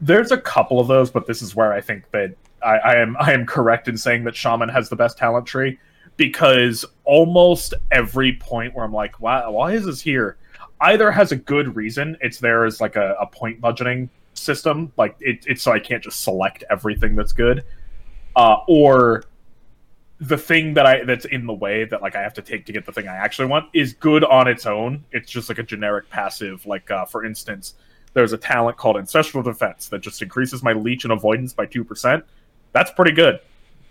There's 0.00 0.30
a 0.30 0.38
couple 0.38 0.80
of 0.80 0.88
those, 0.88 1.10
but 1.10 1.26
this 1.26 1.42
is 1.42 1.56
where 1.56 1.72
I 1.72 1.80
think 1.80 2.10
that 2.12 2.34
I, 2.62 2.78
I 2.78 2.94
am 2.96 3.16
I 3.18 3.32
am 3.32 3.46
correct 3.46 3.88
in 3.88 3.96
saying 3.96 4.24
that 4.24 4.36
Shaman 4.36 4.68
has 4.68 4.88
the 4.88 4.96
best 4.96 5.18
talent 5.18 5.46
tree 5.46 5.78
because 6.16 6.84
almost 7.04 7.74
every 7.90 8.34
point 8.34 8.74
where 8.74 8.84
I'm 8.84 8.92
like, 8.92 9.20
why 9.20 9.46
why 9.48 9.72
is 9.72 9.86
this 9.86 10.00
here? 10.00 10.36
Either 10.80 11.10
has 11.10 11.32
a 11.32 11.36
good 11.36 11.74
reason, 11.74 12.16
it's 12.20 12.38
there 12.38 12.64
as 12.64 12.80
like 12.80 12.96
a, 12.96 13.16
a 13.20 13.26
point 13.26 13.60
budgeting 13.60 14.08
system, 14.34 14.92
like 14.96 15.16
it, 15.20 15.44
it's 15.46 15.62
so 15.62 15.72
I 15.72 15.80
can't 15.80 16.02
just 16.02 16.22
select 16.22 16.62
everything 16.70 17.16
that's 17.16 17.32
good, 17.32 17.64
uh, 18.36 18.58
or 18.68 19.24
the 20.20 20.36
thing 20.36 20.74
that 20.74 20.84
I 20.84 21.04
that's 21.04 21.24
in 21.26 21.46
the 21.46 21.52
way 21.52 21.84
that 21.84 22.02
like 22.02 22.16
I 22.16 22.22
have 22.22 22.34
to 22.34 22.42
take 22.42 22.66
to 22.66 22.72
get 22.72 22.84
the 22.84 22.92
thing 22.92 23.06
I 23.06 23.14
actually 23.14 23.46
want 23.46 23.66
is 23.72 23.92
good 23.92 24.24
on 24.24 24.48
its 24.48 24.66
own. 24.66 25.04
It's 25.12 25.30
just 25.30 25.48
like 25.48 25.58
a 25.58 25.62
generic 25.62 26.10
passive. 26.10 26.66
Like 26.66 26.90
uh, 26.90 27.04
for 27.04 27.24
instance, 27.24 27.74
there's 28.14 28.32
a 28.32 28.38
talent 28.38 28.76
called 28.76 28.96
Ancestral 28.96 29.42
Defense 29.42 29.88
that 29.88 30.00
just 30.00 30.20
increases 30.20 30.62
my 30.62 30.72
leech 30.72 31.04
and 31.04 31.12
avoidance 31.12 31.52
by 31.52 31.66
two 31.66 31.84
percent. 31.84 32.24
That's 32.72 32.90
pretty 32.90 33.12
good, 33.12 33.38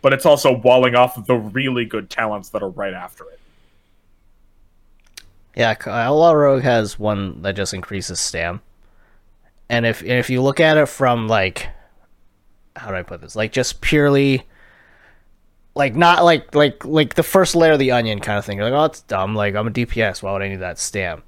but 0.01 0.11
it's 0.11 0.25
also 0.25 0.57
walling 0.57 0.95
off 0.95 1.25
the 1.25 1.37
really 1.37 1.85
good 1.85 2.09
talents 2.09 2.49
that 2.49 2.61
are 2.61 2.69
right 2.69 2.93
after 2.93 3.23
it. 3.25 3.39
Yeah, 5.55 5.73
K- 5.73 5.89
Outlaw 5.89 6.33
Rogue 6.33 6.63
has 6.63 6.99
one 6.99 7.41
that 7.41 7.55
just 7.55 7.73
increases 7.73 8.19
stam. 8.19 8.61
And 9.69 9.85
if 9.85 10.03
if 10.03 10.29
you 10.29 10.41
look 10.41 10.59
at 10.59 10.77
it 10.77 10.87
from 10.87 11.29
like 11.29 11.69
how 12.75 12.89
do 12.89 12.95
I 12.95 13.01
put 13.01 13.21
this? 13.21 13.35
Like 13.35 13.53
just 13.53 13.81
purely 13.81 14.43
like 15.77 15.95
not 15.95 16.23
like 16.25 16.53
like 16.53 16.83
like 16.85 17.15
the 17.15 17.23
first 17.23 17.55
layer 17.55 17.73
of 17.73 17.79
the 17.79 17.91
onion 17.91 18.19
kind 18.19 18.37
of 18.37 18.45
thing. 18.45 18.57
You're 18.57 18.69
like, 18.69 18.79
oh, 18.79 18.85
it's 18.85 19.01
dumb. 19.01 19.35
Like 19.35 19.55
I'm 19.55 19.67
a 19.67 19.71
DPS. 19.71 20.21
Why 20.21 20.33
would 20.33 20.41
I 20.41 20.49
need 20.49 20.57
that 20.57 20.79
stamp? 20.79 21.23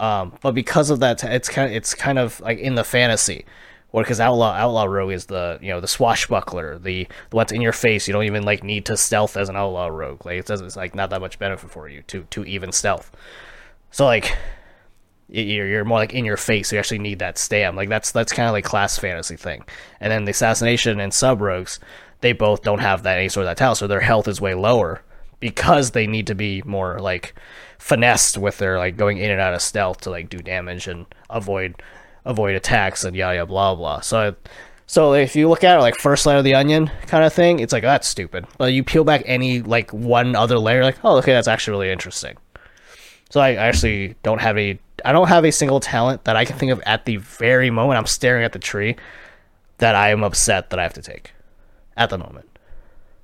Um, 0.00 0.36
but 0.40 0.52
because 0.52 0.90
of 0.90 1.00
that, 1.00 1.22
it's 1.22 1.48
kind 1.48 1.70
of, 1.70 1.76
it's 1.76 1.94
kind 1.94 2.18
of 2.18 2.40
like 2.40 2.58
in 2.58 2.74
the 2.74 2.82
fantasy, 2.82 3.44
or 3.92 4.02
because 4.02 4.18
outlaw 4.18 4.52
outlaw 4.52 4.84
rogue 4.84 5.12
is 5.12 5.26
the 5.26 5.58
you 5.62 5.68
know 5.68 5.80
the 5.80 5.86
swashbuckler, 5.86 6.78
the, 6.78 7.06
what's 7.30 7.52
in 7.52 7.60
your 7.60 7.72
face. 7.72 8.08
You 8.08 8.12
don't 8.12 8.24
even 8.24 8.42
like 8.42 8.64
need 8.64 8.86
to 8.86 8.96
stealth 8.96 9.36
as 9.36 9.48
an 9.48 9.56
outlaw 9.56 9.86
rogue. 9.86 10.26
Like 10.26 10.40
it 10.40 10.48
says 10.48 10.60
it's 10.60 10.76
like 10.76 10.94
not 10.94 11.10
that 11.10 11.20
much 11.20 11.38
benefit 11.38 11.70
for 11.70 11.88
you 11.88 12.02
to 12.08 12.24
to 12.30 12.44
even 12.44 12.72
stealth. 12.72 13.12
So 13.92 14.04
like 14.04 14.36
you're, 15.28 15.66
you're 15.66 15.84
more 15.84 15.98
like 15.98 16.14
in 16.14 16.24
your 16.24 16.36
face. 16.36 16.68
So 16.68 16.76
you 16.76 16.80
actually 16.80 16.98
need 16.98 17.20
that 17.20 17.38
stam. 17.38 17.76
Like 17.76 17.88
that's 17.88 18.12
that's 18.12 18.32
kind 18.32 18.48
of 18.48 18.52
like 18.52 18.64
class 18.64 18.98
fantasy 18.98 19.36
thing. 19.36 19.64
And 20.00 20.10
then 20.10 20.24
the 20.24 20.30
assassination 20.32 21.00
and 21.00 21.12
sub 21.12 21.40
rogues, 21.40 21.78
they 22.22 22.32
both 22.32 22.62
don't 22.62 22.78
have 22.78 23.02
that 23.02 23.18
any 23.18 23.28
sort 23.28 23.44
of 23.44 23.50
that 23.50 23.58
talent, 23.58 23.78
so 23.78 23.86
their 23.86 24.00
health 24.00 24.26
is 24.26 24.40
way 24.40 24.54
lower 24.54 25.02
because 25.40 25.90
they 25.90 26.06
need 26.06 26.28
to 26.28 26.34
be 26.34 26.62
more 26.64 27.00
like 27.00 27.34
finessed 27.78 28.38
with 28.38 28.58
their 28.58 28.78
like 28.78 28.96
going 28.96 29.18
in 29.18 29.30
and 29.30 29.40
out 29.40 29.52
of 29.52 29.60
stealth 29.60 30.00
to 30.00 30.08
like 30.10 30.30
do 30.30 30.38
damage 30.38 30.86
and 30.86 31.04
avoid 31.28 31.74
avoid 32.24 32.54
attacks 32.54 33.02
and 33.02 33.16
yada 33.16 33.36
yada 33.36 33.46
blah 33.46 33.74
blah. 33.74 34.00
So 34.00 34.36
so 34.86 35.14
if 35.14 35.34
you 35.34 35.48
look 35.48 35.64
at 35.64 35.78
it 35.78 35.80
like 35.80 35.96
first 35.96 36.24
layer 36.26 36.38
of 36.38 36.44
the 36.44 36.54
onion 36.54 36.90
kind 37.08 37.24
of 37.24 37.32
thing, 37.32 37.58
it's 37.58 37.72
like 37.72 37.82
oh, 37.82 37.88
that's 37.88 38.06
stupid. 38.06 38.46
But 38.56 38.72
you 38.72 38.84
peel 38.84 39.04
back 39.04 39.22
any 39.26 39.60
like 39.60 39.92
one 39.92 40.36
other 40.36 40.58
layer, 40.58 40.84
like 40.84 40.98
oh 41.04 41.18
okay, 41.18 41.32
that's 41.32 41.48
actually 41.48 41.72
really 41.72 41.90
interesting. 41.90 42.36
So 43.30 43.40
I 43.40 43.54
actually 43.54 44.14
don't 44.22 44.40
have 44.40 44.56
a 44.56 44.78
I 45.04 45.10
don't 45.10 45.28
have 45.28 45.44
a 45.44 45.50
single 45.50 45.80
talent 45.80 46.24
that 46.24 46.36
I 46.36 46.44
can 46.44 46.56
think 46.56 46.70
of 46.70 46.80
at 46.86 47.04
the 47.04 47.16
very 47.16 47.70
moment 47.70 47.98
I'm 47.98 48.06
staring 48.06 48.44
at 48.44 48.52
the 48.52 48.60
tree 48.60 48.94
that 49.78 49.96
I 49.96 50.10
am 50.10 50.22
upset 50.22 50.70
that 50.70 50.78
I 50.78 50.84
have 50.84 50.94
to 50.94 51.02
take 51.02 51.32
at 51.96 52.10
the 52.10 52.18
moment. 52.18 52.48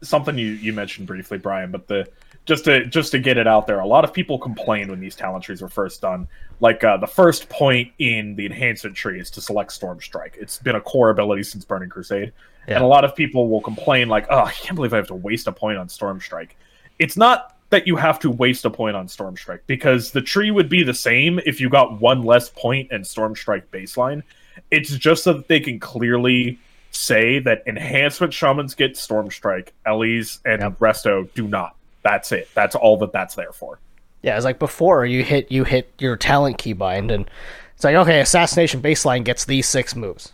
Something 0.03 0.39
you, 0.39 0.47
you 0.47 0.73
mentioned 0.73 1.07
briefly, 1.07 1.39
Brian, 1.39 1.71
but 1.71 1.89
the 1.89 2.09
just 2.49 2.65
to 2.65 2.87
just 2.87 3.13
to 3.13 3.19
get 3.19 3.37
it 3.37 3.47
out 3.47 3.67
there, 3.67 3.81
a 3.81 3.87
lot 3.87 4.05
of 4.05 4.13
people 4.15 4.39
complained 4.39 4.91
when 4.91 5.01
these 5.01 5.15
talent 5.15 5.45
trees 5.45 5.61
were 5.61 5.69
first 5.69 6.01
done. 6.01 6.27
Like 6.61 6.83
uh, 6.83 6.97
the 6.97 7.07
first 7.07 7.49
point 7.51 7.93
in 7.99 8.37
the 8.37 8.47
enhancement 8.47 8.97
tree 8.97 9.21
is 9.21 9.31
to 9.33 9.43
select 9.43 9.71
Storm 9.71 10.01
Strike. 10.01 10.39
It's 10.41 10.59
been 10.59 10.75
a 10.75 10.81
core 10.81 11.11
ability 11.11 11.43
since 11.43 11.67
Burning 11.67 11.91
Crusade, 11.91 12.33
yeah. 12.67 12.77
and 12.77 12.85
a 12.85 12.87
lot 12.87 13.05
of 13.05 13.15
people 13.15 13.51
will 13.51 13.61
complain 13.61 14.09
like, 14.09 14.27
"Oh, 14.31 14.45
I 14.45 14.53
can't 14.53 14.77
believe 14.77 14.95
I 14.95 14.97
have 14.97 15.09
to 15.09 15.15
waste 15.15 15.47
a 15.47 15.53
point 15.53 15.77
on 15.77 15.91
Storm 15.91 16.21
Strike." 16.21 16.57
It's 16.99 17.19
not 17.19 17.55
that 17.69 17.87
you 17.87 17.97
have 17.97 18.19
to 18.21 18.31
waste 18.31 18.65
a 18.65 18.71
point 18.71 18.97
on 18.97 19.09
Storm 19.09 19.37
Strike 19.37 19.65
because 19.67 20.13
the 20.13 20.23
tree 20.23 20.51
would 20.51 20.71
be 20.71 20.83
the 20.83 20.95
same 20.95 21.39
if 21.45 21.61
you 21.61 21.69
got 21.69 22.01
one 22.01 22.23
less 22.23 22.49
point 22.49 22.89
and 22.91 23.07
Storm 23.07 23.37
Strike 23.37 23.71
baseline. 23.71 24.23
It's 24.71 24.97
just 24.97 25.25
so 25.25 25.35
that 25.35 25.49
they 25.49 25.61
can 25.61 25.79
clearly 25.79 26.59
say 26.99 27.39
that 27.39 27.63
enhancement 27.67 28.35
shamans 28.35 28.75
get 28.75 28.97
Storm 28.97 29.31
Strike, 29.31 29.73
Ele's 29.87 30.41
and 30.45 30.61
yep. 30.61 30.79
Resto 30.79 31.33
do 31.35 31.47
not. 31.47 31.77
That's 32.03 32.33
it. 32.33 32.49
That's 32.55 32.75
all 32.75 32.97
that 32.99 33.13
that's 33.13 33.37
there 33.37 33.53
for. 33.53 33.79
Yeah, 34.23 34.37
it's 34.37 34.45
like 34.45 34.59
before 34.59 35.07
you 35.07 35.23
hit 35.23 35.51
you 35.51 35.65
hit 35.65 35.93
your 35.99 36.17
talent 36.17 36.59
keybind 36.59 37.13
and 37.13 37.31
it's 37.77 37.85
like 37.85 37.95
okay, 37.95 38.21
assassination 38.21 38.83
baseline 38.83 39.25
gets 39.25 39.45
these 39.45 39.69
six 39.69 39.95
moves. 39.95 40.33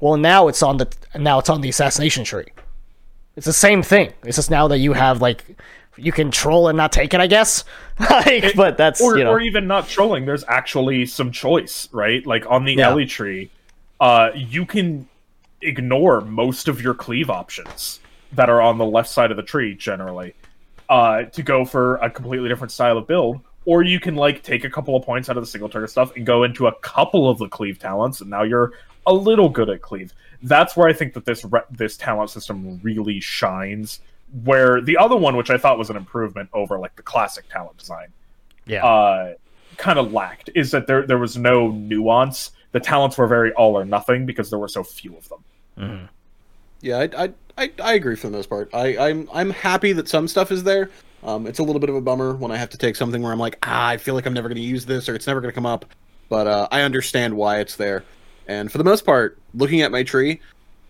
Well, 0.00 0.16
now 0.16 0.48
it's 0.48 0.62
on 0.62 0.78
the 0.78 0.88
now 1.16 1.38
it's 1.38 1.48
on 1.48 1.60
the 1.60 1.68
assassination 1.68 2.24
tree. 2.24 2.48
It's 3.36 3.46
the 3.46 3.52
same 3.52 3.82
thing. 3.84 4.12
It's 4.24 4.36
just 4.36 4.50
now 4.50 4.66
that 4.68 4.78
you 4.78 4.94
have 4.94 5.22
like 5.22 5.44
you 5.96 6.10
can 6.10 6.32
troll 6.32 6.68
and 6.68 6.76
not 6.76 6.90
take 6.90 7.14
it, 7.14 7.20
I 7.20 7.28
guess. 7.28 7.64
like, 8.00 8.26
it, 8.44 8.56
but 8.56 8.76
that's 8.76 9.00
or, 9.00 9.16
you 9.16 9.24
know. 9.24 9.30
or 9.30 9.40
even 9.40 9.68
not 9.68 9.88
trolling. 9.88 10.26
There's 10.26 10.44
actually 10.48 11.06
some 11.06 11.30
choice, 11.30 11.88
right? 11.92 12.26
Like 12.26 12.50
on 12.50 12.64
the 12.64 12.74
yeah. 12.74 12.90
Ellie 12.90 13.06
tree, 13.06 13.50
uh, 14.00 14.30
you 14.34 14.66
can 14.66 15.08
ignore 15.60 16.20
most 16.20 16.68
of 16.68 16.80
your 16.80 16.94
cleave 16.94 17.30
options 17.30 18.00
that 18.32 18.50
are 18.50 18.60
on 18.60 18.78
the 18.78 18.84
left 18.84 19.08
side 19.08 19.30
of 19.30 19.36
the 19.36 19.42
tree 19.42 19.74
generally, 19.74 20.34
uh, 20.88 21.24
to 21.24 21.42
go 21.42 21.64
for 21.64 21.96
a 21.96 22.10
completely 22.10 22.48
different 22.48 22.72
style 22.72 22.98
of 22.98 23.06
build. 23.06 23.40
Or 23.64 23.82
you 23.82 24.00
can 24.00 24.14
like 24.14 24.42
take 24.42 24.64
a 24.64 24.70
couple 24.70 24.96
of 24.96 25.04
points 25.04 25.28
out 25.28 25.36
of 25.36 25.42
the 25.42 25.46
single 25.46 25.68
target 25.68 25.90
stuff 25.90 26.16
and 26.16 26.24
go 26.24 26.44
into 26.44 26.66
a 26.66 26.74
couple 26.80 27.28
of 27.28 27.38
the 27.38 27.48
cleave 27.48 27.78
talents, 27.78 28.20
and 28.22 28.30
now 28.30 28.42
you're 28.42 28.72
a 29.06 29.12
little 29.12 29.48
good 29.48 29.68
at 29.68 29.82
cleave. 29.82 30.14
That's 30.42 30.76
where 30.76 30.88
I 30.88 30.92
think 30.92 31.12
that 31.14 31.26
this 31.26 31.44
re- 31.44 31.60
this 31.70 31.96
talent 31.96 32.30
system 32.30 32.80
really 32.82 33.20
shines 33.20 34.00
where 34.44 34.80
the 34.80 34.96
other 34.96 35.16
one, 35.16 35.36
which 35.36 35.50
I 35.50 35.58
thought 35.58 35.78
was 35.78 35.90
an 35.90 35.96
improvement 35.96 36.50
over 36.52 36.78
like 36.78 36.96
the 36.96 37.02
classic 37.02 37.48
talent 37.48 37.78
design, 37.78 38.08
yeah, 38.66 38.84
uh, 38.84 39.34
kind 39.76 39.98
of 39.98 40.12
lacked 40.12 40.50
is 40.54 40.70
that 40.70 40.86
there 40.86 41.06
there 41.06 41.18
was 41.18 41.36
no 41.36 41.70
nuance. 41.70 42.50
The 42.72 42.80
talents 42.80 43.16
were 43.16 43.26
very 43.26 43.52
all 43.52 43.78
or 43.78 43.84
nothing 43.84 44.26
because 44.26 44.50
there 44.50 44.58
were 44.58 44.68
so 44.68 44.84
few 44.84 45.16
of 45.16 45.28
them. 45.28 45.42
Mm-hmm. 45.78 46.06
Yeah, 46.80 46.98
I, 46.98 47.24
I, 47.24 47.32
I 47.56 47.72
I 47.82 47.92
agree 47.94 48.16
for 48.16 48.28
the 48.28 48.36
most 48.36 48.48
part. 48.48 48.70
I 48.72 48.96
I'm 48.98 49.28
I'm 49.32 49.50
happy 49.50 49.92
that 49.94 50.08
some 50.08 50.28
stuff 50.28 50.50
is 50.50 50.64
there. 50.64 50.90
Um, 51.22 51.46
it's 51.46 51.58
a 51.58 51.62
little 51.62 51.80
bit 51.80 51.90
of 51.90 51.96
a 51.96 52.00
bummer 52.00 52.34
when 52.34 52.52
I 52.52 52.56
have 52.56 52.70
to 52.70 52.78
take 52.78 52.94
something 52.94 53.22
where 53.22 53.32
I'm 53.32 53.40
like, 53.40 53.58
ah, 53.64 53.88
I 53.88 53.96
feel 53.96 54.14
like 54.14 54.26
I'm 54.26 54.32
never 54.32 54.48
going 54.48 54.56
to 54.56 54.62
use 54.62 54.86
this 54.86 55.08
or 55.08 55.14
it's 55.14 55.26
never 55.26 55.40
going 55.40 55.50
to 55.50 55.54
come 55.54 55.66
up. 55.66 55.84
But 56.28 56.46
uh, 56.46 56.68
I 56.70 56.82
understand 56.82 57.36
why 57.36 57.58
it's 57.58 57.76
there. 57.76 58.04
And 58.46 58.70
for 58.70 58.78
the 58.78 58.84
most 58.84 59.04
part, 59.04 59.38
looking 59.54 59.82
at 59.82 59.90
my 59.90 60.04
tree, 60.04 60.40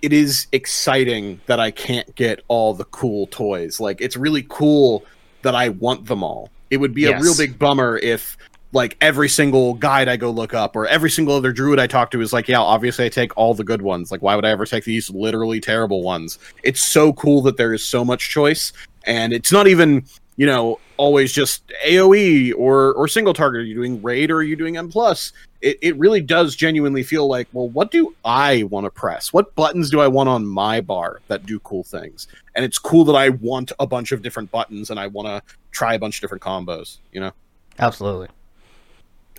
it 0.02 0.12
is 0.12 0.46
exciting 0.52 1.40
that 1.46 1.58
I 1.58 1.70
can't 1.70 2.14
get 2.14 2.42
all 2.48 2.74
the 2.74 2.84
cool 2.84 3.26
toys. 3.28 3.80
Like 3.80 4.00
it's 4.00 4.16
really 4.16 4.44
cool 4.48 5.04
that 5.42 5.54
I 5.54 5.70
want 5.70 6.06
them 6.06 6.22
all. 6.22 6.50
It 6.70 6.76
would 6.76 6.94
be 6.94 7.02
yes. 7.02 7.20
a 7.20 7.24
real 7.24 7.36
big 7.36 7.58
bummer 7.58 7.98
if 7.98 8.36
like 8.72 8.96
every 9.00 9.28
single 9.28 9.74
guide 9.74 10.08
I 10.08 10.16
go 10.16 10.30
look 10.30 10.52
up 10.54 10.76
or 10.76 10.86
every 10.86 11.10
single 11.10 11.34
other 11.34 11.52
druid 11.52 11.78
I 11.78 11.86
talk 11.86 12.10
to 12.10 12.20
is 12.20 12.32
like, 12.32 12.48
yeah, 12.48 12.60
obviously 12.60 13.06
I 13.06 13.08
take 13.08 13.36
all 13.36 13.54
the 13.54 13.64
good 13.64 13.82
ones. 13.82 14.10
Like 14.10 14.22
why 14.22 14.36
would 14.36 14.44
I 14.44 14.50
ever 14.50 14.66
take 14.66 14.84
these 14.84 15.10
literally 15.10 15.60
terrible 15.60 16.02
ones? 16.02 16.38
It's 16.62 16.80
so 16.80 17.12
cool 17.14 17.42
that 17.42 17.56
there 17.56 17.72
is 17.72 17.82
so 17.82 18.04
much 18.04 18.30
choice 18.30 18.72
and 19.04 19.32
it's 19.32 19.50
not 19.50 19.68
even, 19.68 20.04
you 20.36 20.46
know, 20.46 20.78
always 20.98 21.32
just 21.32 21.72
AoE 21.86 22.52
or 22.56 22.92
or 22.94 23.08
single 23.08 23.32
target. 23.32 23.60
Are 23.62 23.64
you 23.64 23.74
doing 23.74 24.02
raid 24.02 24.30
or 24.30 24.36
are 24.36 24.42
you 24.42 24.56
doing 24.56 24.76
M 24.76 24.90
plus? 24.90 25.32
it, 25.60 25.78
it 25.82 25.96
really 25.96 26.20
does 26.20 26.54
genuinely 26.54 27.02
feel 27.02 27.26
like, 27.26 27.48
well, 27.52 27.68
what 27.68 27.90
do 27.90 28.14
I 28.24 28.64
want 28.64 28.84
to 28.84 28.90
press? 28.90 29.32
What 29.32 29.54
buttons 29.54 29.90
do 29.90 30.00
I 30.00 30.06
want 30.06 30.28
on 30.28 30.46
my 30.46 30.80
bar 30.80 31.20
that 31.28 31.46
do 31.46 31.58
cool 31.60 31.82
things? 31.82 32.28
And 32.54 32.64
it's 32.64 32.78
cool 32.78 33.04
that 33.06 33.16
I 33.16 33.30
want 33.30 33.72
a 33.80 33.86
bunch 33.86 34.12
of 34.12 34.22
different 34.22 34.50
buttons 34.50 34.90
and 34.90 35.00
I 35.00 35.08
want 35.08 35.26
to 35.26 35.54
try 35.72 35.94
a 35.94 35.98
bunch 35.98 36.16
of 36.16 36.20
different 36.20 36.42
combos, 36.42 36.98
you 37.12 37.20
know? 37.20 37.32
Absolutely. 37.78 38.28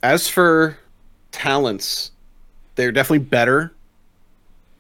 As 0.01 0.27
for 0.27 0.77
talents, 1.31 2.11
they're 2.75 2.91
definitely 2.91 3.25
better 3.25 3.73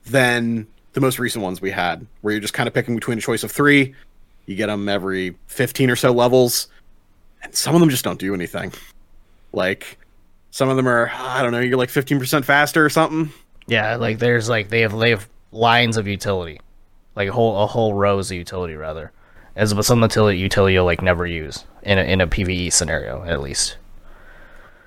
than 0.05 0.67
the 0.93 1.01
most 1.01 1.19
recent 1.19 1.43
ones 1.43 1.61
we 1.61 1.71
had, 1.71 2.05
where 2.21 2.33
you're 2.33 2.41
just 2.41 2.53
kind 2.53 2.67
of 2.67 2.73
picking 2.73 2.95
between 2.95 3.17
a 3.17 3.21
choice 3.21 3.43
of 3.43 3.51
three. 3.51 3.93
You 4.45 4.55
get 4.55 4.67
them 4.67 4.89
every 4.89 5.35
15 5.47 5.89
or 5.89 5.95
so 5.95 6.11
levels, 6.11 6.67
and 7.43 7.53
some 7.53 7.75
of 7.75 7.81
them 7.81 7.89
just 7.89 8.03
don't 8.03 8.19
do 8.19 8.33
anything. 8.33 8.73
Like, 9.51 9.99
some 10.51 10.69
of 10.69 10.77
them 10.77 10.87
are 10.87 11.11
I 11.13 11.41
don't 11.41 11.51
know, 11.51 11.59
you're 11.59 11.77
like 11.77 11.89
15% 11.89 12.45
faster 12.45 12.83
or 12.83 12.89
something. 12.89 13.31
Yeah, 13.67 13.95
like 13.97 14.19
there's 14.19 14.49
like 14.49 14.69
they 14.69 14.81
have 14.81 14.97
they 14.97 15.11
have 15.11 15.29
lines 15.51 15.97
of 15.97 16.07
utility, 16.07 16.59
like 17.15 17.29
a 17.29 17.31
whole 17.31 17.61
a 17.61 17.67
whole 17.67 17.93
rows 17.93 18.31
of 18.31 18.37
utility 18.37 18.73
rather, 18.73 19.11
as 19.55 19.73
but 19.73 19.85
some 19.85 20.01
utility 20.01 20.39
utility 20.39 20.73
you'll 20.73 20.85
like 20.85 21.03
never 21.03 21.27
use 21.27 21.65
in 21.83 21.99
a 21.99 22.03
in 22.03 22.21
a 22.21 22.27
PVE 22.27 22.73
scenario 22.73 23.23
at 23.25 23.41
least. 23.41 23.77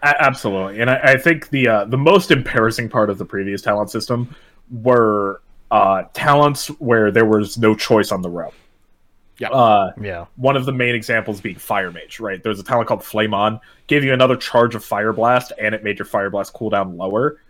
Absolutely, 0.03 0.81
and 0.81 0.91
I, 0.91 0.97
I 0.97 1.17
think 1.17 1.51
the 1.51 1.69
uh, 1.69 1.85
the 1.85 1.99
most 1.99 2.31
embarrassing 2.31 2.89
part 2.89 3.09
of 3.09 3.19
the 3.19 3.25
previous 3.25 3.63
talent 3.63 3.91
system 3.91 4.35
were 4.71 5.43
uh, 5.71 6.05
talents 6.13 6.69
where 6.81 7.11
there 7.11 7.25
was 7.25 7.57
no 7.57 7.75
choice 7.75 8.11
on 8.11 8.21
the 8.21 8.31
row. 8.31 8.53
Yeah. 9.39 9.49
Uh, 9.49 9.93
yeah. 10.01 10.27
One 10.37 10.57
of 10.57 10.67
the 10.67 10.73
main 10.73 10.95
examples 10.95 11.41
being 11.41 11.57
Fire 11.57 11.91
Mage, 11.91 12.21
right? 12.21 12.43
There's 12.43 12.61
a 12.61 12.63
talent 12.63 12.89
called 12.89 13.03
Flame 13.03 13.35
On, 13.35 13.59
gave 13.87 14.05
you 14.05 14.13
another 14.13 14.37
charge 14.37 14.75
of 14.75 14.85
Fire 14.85 15.13
Blast, 15.13 15.53
and 15.59 15.75
it 15.75 15.83
made 15.83 15.99
your 15.99 16.07
Fire 16.07 16.31
Blast 16.31 16.53
cooldown 16.53 16.97
lower. 16.97 17.41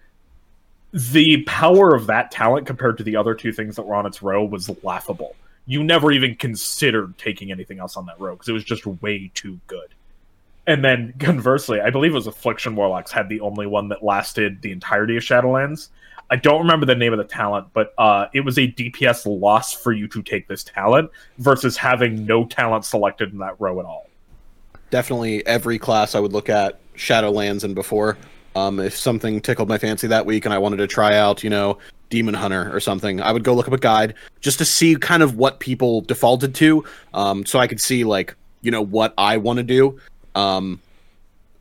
The 0.92 1.42
power 1.44 1.94
of 1.94 2.07
that 2.07 2.30
talent 2.30 2.66
compared 2.66 2.98
to 2.98 3.05
the 3.05 3.16
other 3.16 3.34
two 3.34 3.53
things 3.53 3.76
that 3.76 3.82
were 3.82 3.94
on 3.94 4.07
its 4.07 4.22
row 4.22 4.44
was 4.44 4.70
laughable. 4.82 5.34
You 5.66 5.82
never 5.82 6.12
even 6.12 6.34
considered 6.34 7.16
taking 7.18 7.50
anything 7.50 7.78
else 7.78 7.96
on 7.96 8.07
that 8.07 8.20
row 8.20 8.34
because 8.34 8.48
it 8.48 8.53
was 8.53 8.64
just 8.64 8.86
way 8.86 9.30
too 9.34 9.59
good. 9.66 9.88
And 10.66 10.84
then 10.84 11.14
conversely, 11.18 11.80
I 11.80 11.90
believe 11.90 12.12
it 12.12 12.14
was 12.14 12.26
Affliction 12.26 12.76
Warlocks 12.76 13.12
had 13.12 13.28
the 13.28 13.40
only 13.40 13.66
one 13.66 13.88
that 13.88 14.02
lasted 14.02 14.62
the 14.62 14.72
entirety 14.72 15.16
of 15.16 15.22
Shadowlands, 15.22 15.88
I 16.32 16.36
don't 16.36 16.60
remember 16.60 16.86
the 16.86 16.94
name 16.94 17.12
of 17.12 17.18
the 17.18 17.26
talent, 17.26 17.68
but 17.74 17.92
uh, 17.98 18.26
it 18.32 18.40
was 18.40 18.56
a 18.56 18.66
DPS 18.66 19.26
loss 19.26 19.74
for 19.74 19.92
you 19.92 20.08
to 20.08 20.22
take 20.22 20.48
this 20.48 20.64
talent 20.64 21.10
versus 21.36 21.76
having 21.76 22.24
no 22.24 22.46
talent 22.46 22.86
selected 22.86 23.32
in 23.32 23.38
that 23.40 23.60
row 23.60 23.78
at 23.80 23.84
all. 23.84 24.08
Definitely 24.88 25.46
every 25.46 25.78
class 25.78 26.14
I 26.14 26.20
would 26.20 26.32
look 26.32 26.48
at 26.48 26.80
Shadowlands 26.94 27.64
and 27.64 27.74
before. 27.74 28.16
Um, 28.56 28.80
if 28.80 28.96
something 28.96 29.42
tickled 29.42 29.68
my 29.68 29.76
fancy 29.76 30.06
that 30.06 30.24
week 30.24 30.46
and 30.46 30.54
I 30.54 30.58
wanted 30.58 30.78
to 30.78 30.86
try 30.86 31.16
out, 31.16 31.44
you 31.44 31.50
know, 31.50 31.76
Demon 32.08 32.32
Hunter 32.32 32.74
or 32.74 32.80
something, 32.80 33.20
I 33.20 33.30
would 33.30 33.44
go 33.44 33.52
look 33.52 33.68
up 33.68 33.74
a 33.74 33.78
guide 33.78 34.14
just 34.40 34.56
to 34.56 34.64
see 34.64 34.96
kind 34.96 35.22
of 35.22 35.36
what 35.36 35.60
people 35.60 36.00
defaulted 36.00 36.54
to, 36.54 36.82
um, 37.12 37.44
so 37.44 37.58
I 37.58 37.66
could 37.66 37.80
see 37.80 38.04
like 38.04 38.34
you 38.62 38.70
know 38.70 38.82
what 38.82 39.12
I 39.18 39.36
want 39.36 39.58
to 39.58 39.62
do. 39.62 39.98
Um, 40.34 40.80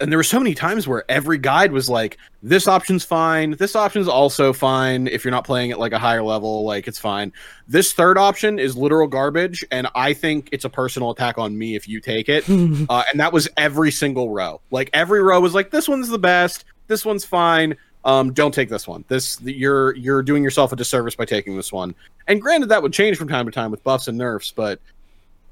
and 0.02 0.12
there 0.12 0.18
were 0.18 0.24
so 0.24 0.40
many 0.40 0.56
times 0.56 0.88
where 0.88 1.06
every 1.10 1.38
guide 1.38 1.72
was 1.72 1.90
like, 1.90 2.18
"This 2.42 2.68
option's 2.68 3.06
fine. 3.06 3.52
This 3.52 3.76
option's 3.76 4.08
also 4.08 4.52
fine. 4.52 5.08
If 5.08 5.24
you're 5.24 5.32
not 5.32 5.46
playing 5.46 5.72
at 5.72 5.80
like 5.80 5.92
a 5.92 6.00
higher 6.00 6.24
level, 6.24 6.66
like 6.66 6.88
it's 6.88 6.98
fine. 6.98 7.32
This 7.68 7.94
third 7.94 8.18
option 8.18 8.58
is 8.58 8.76
literal 8.76 9.08
garbage, 9.08 9.64
and 9.72 9.88
I 9.94 10.14
think 10.14 10.50
it's 10.52 10.66
a 10.66 10.70
personal 10.70 11.12
attack 11.12 11.38
on 11.38 11.56
me 11.58 11.76
if 11.76 11.88
you 11.88 12.02
take 12.02 12.30
it." 12.30 12.50
uh, 12.90 13.04
and 13.12 13.20
that 13.20 13.32
was 13.32 13.48
every 13.58 13.92
single 13.92 14.32
row. 14.32 14.60
Like 14.72 14.90
every 14.94 15.22
row 15.22 15.40
was 15.40 15.54
like, 15.54 15.70
"This 15.70 15.88
one's 15.88 16.10
the 16.10 16.20
best. 16.20 16.66
This 16.88 17.06
one's 17.06 17.24
fine. 17.24 17.78
Um, 18.04 18.34
don't 18.34 18.54
take 18.54 18.70
this 18.70 18.88
one. 18.88 19.06
This 19.08 19.40
you're 19.42 19.96
you're 19.96 20.24
doing 20.24 20.44
yourself 20.44 20.74
a 20.74 20.76
disservice 20.76 21.16
by 21.16 21.26
taking 21.26 21.56
this 21.56 21.72
one." 21.72 21.94
And 22.28 22.42
granted, 22.42 22.70
that 22.70 22.82
would 22.82 22.94
change 22.94 23.18
from 23.18 23.28
time 23.28 23.46
to 23.46 23.52
time 23.52 23.70
with 23.70 23.84
buffs 23.84 24.08
and 24.08 24.18
nerfs, 24.18 24.52
but 24.52 24.80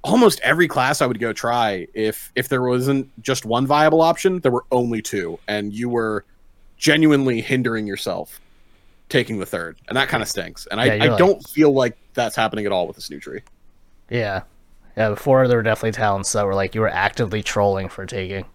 almost 0.03 0.39
every 0.41 0.67
class 0.67 1.01
I 1.01 1.05
would 1.05 1.19
go 1.19 1.33
try 1.33 1.87
if 1.93 2.31
if 2.35 2.49
there 2.49 2.61
wasn't 2.61 3.09
just 3.21 3.45
one 3.45 3.67
viable 3.67 4.01
option, 4.01 4.39
there 4.39 4.51
were 4.51 4.65
only 4.71 5.01
two, 5.01 5.39
and 5.47 5.73
you 5.73 5.89
were 5.89 6.25
genuinely 6.77 7.41
hindering 7.41 7.85
yourself 7.87 8.39
taking 9.09 9.39
the 9.39 9.45
third, 9.45 9.77
and 9.87 9.97
that 9.97 10.07
kind 10.07 10.21
of 10.23 10.29
stinks. 10.29 10.67
And 10.71 10.79
Yeah, 10.79 10.93
I, 10.93 11.05
I 11.05 11.07
like- 11.09 11.17
don't 11.17 11.47
feel 11.49 11.71
like 11.73 11.97
that's 12.13 12.35
happening 12.35 12.65
at 12.65 12.71
all 12.71 12.87
with 12.87 12.95
this 12.95 13.09
new 13.09 13.19
tree. 13.19 13.41
Yeah. 14.09 14.43
Yeah, 14.97 15.09
before 15.09 15.47
there 15.47 15.57
were 15.57 15.63
definitely 15.63 15.91
talents 15.93 16.31
that 16.33 16.45
were 16.45 16.55
like 16.55 16.75
you 16.75 16.81
were 16.81 16.89
actively 16.89 17.41
trolling 17.43 17.87
for 17.89 18.05
taking. 18.05 18.45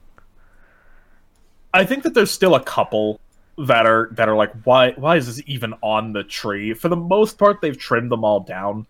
I 1.73 1.85
think 1.85 2.03
that 2.05 2.15
there's 2.15 2.31
still 2.31 2.55
a 2.55 2.63
couple 2.63 3.21
that 3.57 3.87
are 3.87 4.09
that 4.13 4.29
are 4.29 4.35
like 4.37 4.53
why 4.65 4.93
why 4.93 5.17
is 5.17 5.27
this 5.27 5.45
even 5.47 5.75
on 5.81 6.13
the 6.13 6.25
tree? 6.25 6.75
For 6.75 6.89
the 6.89 6.97
most 6.97 7.39
part, 7.39 7.61
they've 7.61 7.79
trimmed 7.79 8.11
them 8.11 8.25
all 8.25 8.41
down. 8.41 8.87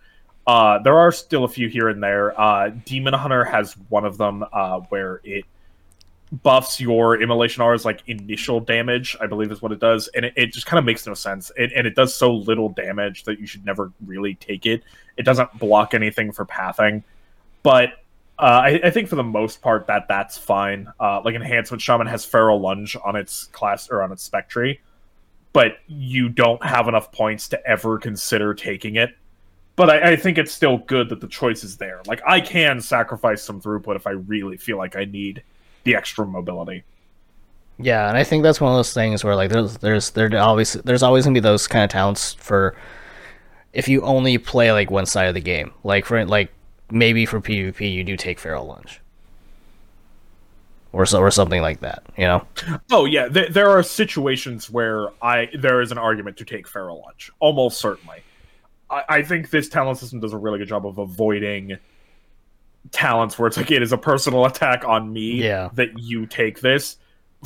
Uh, 0.46 0.78
there 0.80 0.98
are 0.98 1.10
still 1.10 1.44
a 1.44 1.48
few 1.48 1.68
here 1.68 1.88
and 1.88 2.02
there. 2.02 2.38
Uh, 2.38 2.68
Demon 2.84 3.14
Hunter 3.14 3.44
has 3.44 3.72
one 3.88 4.04
of 4.04 4.18
them 4.18 4.44
uh, 4.52 4.80
where 4.90 5.20
it 5.24 5.44
buffs 6.42 6.80
your 6.80 7.20
immolation 7.22 7.62
aura's 7.62 7.84
like 7.84 8.02
initial 8.06 8.60
damage, 8.60 9.16
I 9.20 9.26
believe 9.26 9.52
is 9.52 9.62
what 9.62 9.72
it 9.72 9.80
does, 9.80 10.08
and 10.08 10.24
it, 10.24 10.32
it 10.36 10.52
just 10.52 10.66
kind 10.66 10.78
of 10.78 10.84
makes 10.84 11.06
no 11.06 11.14
sense. 11.14 11.50
It, 11.56 11.72
and 11.74 11.86
it 11.86 11.94
does 11.94 12.14
so 12.14 12.32
little 12.34 12.68
damage 12.68 13.24
that 13.24 13.38
you 13.38 13.46
should 13.46 13.64
never 13.64 13.92
really 14.04 14.34
take 14.34 14.66
it. 14.66 14.82
It 15.16 15.22
doesn't 15.22 15.58
block 15.58 15.94
anything 15.94 16.32
for 16.32 16.44
pathing, 16.44 17.04
but 17.62 17.90
uh, 18.38 18.62
I, 18.64 18.80
I 18.84 18.90
think 18.90 19.08
for 19.08 19.16
the 19.16 19.22
most 19.22 19.62
part 19.62 19.86
that 19.86 20.08
that's 20.08 20.36
fine. 20.36 20.88
Uh, 20.98 21.22
like 21.24 21.34
enhancement 21.36 21.80
shaman 21.80 22.08
has 22.08 22.24
feral 22.24 22.60
lunge 22.60 22.96
on 23.04 23.16
its 23.16 23.44
class 23.46 23.88
or 23.90 24.02
on 24.02 24.10
its 24.10 24.24
spec 24.24 24.48
tree, 24.48 24.80
but 25.52 25.78
you 25.86 26.28
don't 26.28 26.62
have 26.64 26.88
enough 26.88 27.12
points 27.12 27.48
to 27.50 27.66
ever 27.66 27.98
consider 27.98 28.52
taking 28.54 28.96
it. 28.96 29.16
But 29.76 29.90
I, 29.90 30.12
I 30.12 30.16
think 30.16 30.38
it's 30.38 30.52
still 30.52 30.78
good 30.78 31.08
that 31.08 31.20
the 31.20 31.26
choice 31.26 31.64
is 31.64 31.76
there. 31.76 32.00
Like 32.06 32.22
I 32.26 32.40
can 32.40 32.80
sacrifice 32.80 33.42
some 33.42 33.60
throughput 33.60 33.96
if 33.96 34.06
I 34.06 34.10
really 34.10 34.56
feel 34.56 34.78
like 34.78 34.96
I 34.96 35.04
need 35.04 35.42
the 35.82 35.96
extra 35.96 36.26
mobility. 36.26 36.84
Yeah, 37.78 38.08
and 38.08 38.16
I 38.16 38.22
think 38.22 38.42
that's 38.42 38.60
one 38.60 38.70
of 38.70 38.78
those 38.78 38.94
things 38.94 39.24
where 39.24 39.34
like 39.34 39.50
there's 39.50 39.78
there's 39.78 40.10
there 40.10 40.36
always 40.38 40.74
there's 40.74 41.02
always 41.02 41.24
gonna 41.24 41.34
be 41.34 41.40
those 41.40 41.66
kind 41.66 41.82
of 41.82 41.90
talents 41.90 42.34
for 42.34 42.76
if 43.72 43.88
you 43.88 44.00
only 44.02 44.38
play 44.38 44.70
like 44.70 44.90
one 44.90 45.06
side 45.06 45.26
of 45.26 45.34
the 45.34 45.40
game. 45.40 45.72
Like 45.82 46.04
for 46.04 46.24
like 46.24 46.52
maybe 46.90 47.26
for 47.26 47.40
PvP 47.40 47.92
you 47.92 48.04
do 48.04 48.16
take 48.16 48.38
feral 48.38 48.66
lunge. 48.66 49.00
Or 50.92 51.04
so 51.04 51.18
or 51.18 51.32
something 51.32 51.60
like 51.60 51.80
that, 51.80 52.04
you 52.16 52.24
know? 52.24 52.46
Oh 52.92 53.04
yeah, 53.04 53.26
th- 53.28 53.50
there 53.52 53.68
are 53.68 53.82
situations 53.82 54.70
where 54.70 55.08
I 55.20 55.48
there 55.58 55.80
is 55.80 55.90
an 55.90 55.98
argument 55.98 56.36
to 56.36 56.44
take 56.44 56.68
feral 56.68 57.02
lunge, 57.04 57.32
almost 57.40 57.78
certainly. 57.78 58.22
I, 58.90 59.02
I 59.08 59.22
think 59.22 59.50
this 59.50 59.68
talent 59.68 59.98
system 59.98 60.20
does 60.20 60.32
a 60.32 60.38
really 60.38 60.58
good 60.58 60.68
job 60.68 60.86
of 60.86 60.98
avoiding 60.98 61.76
talents 62.92 63.38
where 63.38 63.46
it's 63.46 63.56
like 63.56 63.70
it 63.70 63.82
is 63.82 63.92
a 63.92 63.98
personal 63.98 64.44
attack 64.46 64.84
on 64.86 65.12
me 65.12 65.42
Yeah. 65.42 65.70
that 65.74 65.98
you 65.98 66.26
take 66.26 66.60
this. 66.60 66.96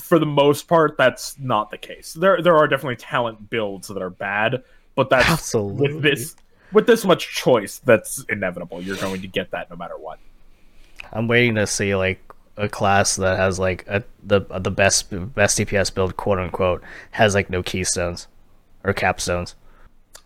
For 0.01 0.19
the 0.19 0.27
most 0.27 0.69
part, 0.69 0.97
that's 0.97 1.39
not 1.39 1.71
the 1.71 1.79
case. 1.79 2.13
There 2.15 2.41
there 2.41 2.57
are 2.57 2.69
definitely 2.69 2.97
talent 2.97 3.51
builds 3.51 3.89
that 3.89 4.01
are 4.01 4.11
bad, 4.11 4.63
but 4.95 5.11
that's 5.11 5.29
Absolutely. 5.29 5.95
with 5.95 6.03
this 6.03 6.37
with 6.73 6.87
this 6.87 7.05
much 7.05 7.35
choice, 7.35 7.79
that's 7.79 8.25
inevitable. 8.29 8.81
You're 8.81 8.97
going 8.97 9.23
to 9.23 9.27
get 9.27 9.51
that 9.53 9.71
no 9.71 9.77
matter 9.77 9.97
what. 9.99 10.19
I'm 11.13 11.27
waiting 11.27 11.57
to 11.57 11.67
see 11.67 11.97
like 11.97 12.21
a 12.57 12.69
class 12.69 13.17
that 13.17 13.39
has 13.39 13.59
like 13.59 13.85
a, 13.89 14.05
the 14.23 14.41
the 14.43 14.71
best 14.71 15.09
best 15.35 15.59
DPS 15.59 15.93
build, 15.93 16.17
quote 16.17 16.39
unquote, 16.39 16.83
has 17.13 17.35
like 17.35 17.51
no 17.51 17.63
keystones 17.65 18.29
or 18.85 18.95
capstones. 18.95 19.55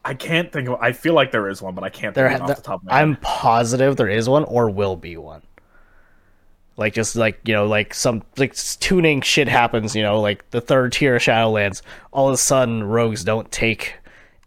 I 0.04 0.14
can't 0.14 0.52
think 0.52 0.68
of. 0.68 0.80
I 0.80 0.92
feel 0.92 1.14
like 1.14 1.30
there 1.30 1.48
is 1.48 1.62
one, 1.62 1.74
but 1.74 1.84
I 1.84 1.90
can't 1.90 2.14
There, 2.14 2.28
think 2.28 2.40
of 2.40 2.48
it 2.48 2.52
off 2.52 2.56
the 2.56 2.62
top 2.62 2.80
of 2.80 2.86
my 2.86 2.94
head. 2.94 3.02
I'm 3.02 3.16
positive 3.16 3.96
there 3.96 4.08
is 4.08 4.28
one 4.28 4.44
or 4.44 4.68
will 4.68 4.96
be 4.96 5.16
one. 5.16 5.42
Like 6.76 6.94
just 6.94 7.14
like 7.16 7.40
you 7.44 7.54
know, 7.54 7.66
like 7.66 7.94
some 7.94 8.22
like 8.36 8.54
tuning 8.54 9.20
shit 9.20 9.46
happens. 9.46 9.94
You 9.94 10.02
know, 10.02 10.20
like 10.20 10.50
the 10.50 10.60
third 10.60 10.92
tier 10.92 11.16
of 11.16 11.22
Shadowlands, 11.22 11.82
all 12.12 12.28
of 12.28 12.34
a 12.34 12.38
sudden 12.38 12.82
rogues 12.82 13.22
don't 13.24 13.50
take 13.52 13.94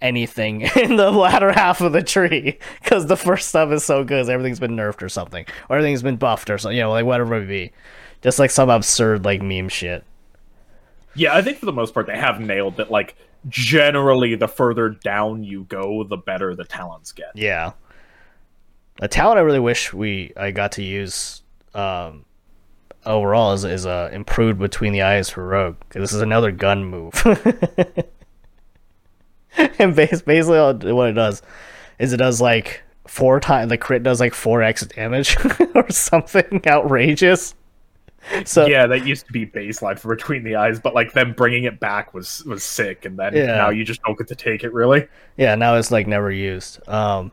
anything 0.01 0.61
in 0.75 0.97
the 0.97 1.11
latter 1.11 1.51
half 1.51 1.81
of 1.81 1.93
the 1.93 2.03
tree 2.03 2.59
because 2.81 3.05
the 3.05 3.17
first 3.17 3.49
stuff 3.49 3.71
is 3.71 3.83
so 3.83 4.03
good, 4.03 4.29
everything's 4.29 4.59
been 4.59 4.75
nerfed 4.75 5.01
or 5.01 5.09
something, 5.09 5.45
or 5.69 5.77
everything's 5.77 6.03
been 6.03 6.17
buffed 6.17 6.49
or 6.49 6.57
something. 6.57 6.75
You 6.75 6.83
know, 6.83 6.91
like 6.91 7.05
whatever 7.05 7.35
it 7.35 7.41
may 7.41 7.45
be, 7.45 7.71
just 8.21 8.39
like 8.39 8.51
some 8.51 8.69
absurd 8.69 9.23
like 9.23 9.41
meme 9.41 9.69
shit. 9.69 10.03
Yeah, 11.15 11.33
I 11.33 11.41
think 11.41 11.59
for 11.59 11.65
the 11.65 11.71
most 11.71 11.93
part 11.93 12.07
they 12.07 12.17
have 12.17 12.41
nailed 12.41 12.77
that. 12.77 12.91
Like 12.91 13.15
generally, 13.47 14.35
the 14.35 14.47
further 14.47 14.89
down 14.89 15.43
you 15.43 15.63
go, 15.65 16.03
the 16.03 16.17
better 16.17 16.55
the 16.55 16.65
talents 16.65 17.11
get. 17.11 17.31
Yeah. 17.35 17.73
A 18.99 19.07
talent 19.07 19.37
I 19.37 19.41
really 19.41 19.59
wish 19.59 19.93
we 19.93 20.33
I 20.37 20.51
got 20.51 20.73
to 20.73 20.83
use 20.83 21.41
um, 21.73 22.25
overall 23.05 23.53
is 23.53 23.65
is 23.65 23.85
uh, 23.85 24.09
improved 24.11 24.59
between 24.59 24.93
the 24.93 25.01
eyes 25.01 25.29
for 25.29 25.45
rogue 25.45 25.75
this 25.91 26.13
is 26.13 26.21
another 26.21 26.51
gun 26.51 26.85
move. 26.85 27.13
and 29.79 29.95
basically 29.95 30.93
what 30.93 31.09
it 31.09 31.13
does 31.13 31.41
is 31.99 32.13
it 32.13 32.17
does 32.17 32.41
like 32.41 32.81
four 33.07 33.39
times 33.39 33.69
the 33.69 33.77
crit 33.77 34.03
does 34.03 34.19
like 34.19 34.33
four 34.33 34.63
x 34.63 34.85
damage 34.85 35.37
or 35.75 35.89
something 35.89 36.61
outrageous. 36.65 37.53
So 38.45 38.65
yeah, 38.65 38.87
that 38.87 39.05
used 39.05 39.27
to 39.27 39.31
be 39.33 39.45
baseline 39.45 39.99
for 39.99 40.15
between 40.15 40.43
the 40.43 40.55
eyes, 40.55 40.79
but 40.79 40.93
like 40.95 41.13
them 41.13 41.33
bringing 41.33 41.63
it 41.65 41.79
back 41.79 42.13
was 42.13 42.43
was 42.45 42.63
sick, 42.63 43.05
and 43.05 43.17
then 43.17 43.35
Yeah. 43.35 43.45
now 43.47 43.69
you 43.69 43.83
just 43.83 44.01
don't 44.03 44.17
get 44.17 44.27
to 44.29 44.35
take 44.35 44.63
it 44.63 44.73
really. 44.73 45.07
Yeah, 45.37 45.55
now 45.55 45.75
it's 45.75 45.91
like 45.91 46.07
never 46.07 46.31
used. 46.31 46.87
Um, 46.89 47.31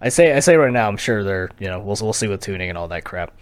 I 0.00 0.08
say 0.08 0.32
I 0.34 0.40
say 0.40 0.56
right 0.56 0.72
now, 0.72 0.88
I'm 0.88 0.96
sure 0.96 1.22
they're 1.24 1.50
you 1.58 1.66
know 1.68 1.78
we'll 1.80 1.96
we'll 2.00 2.12
see 2.12 2.28
with 2.28 2.40
tuning 2.40 2.68
and 2.68 2.78
all 2.78 2.88
that 2.88 3.04
crap. 3.04 3.36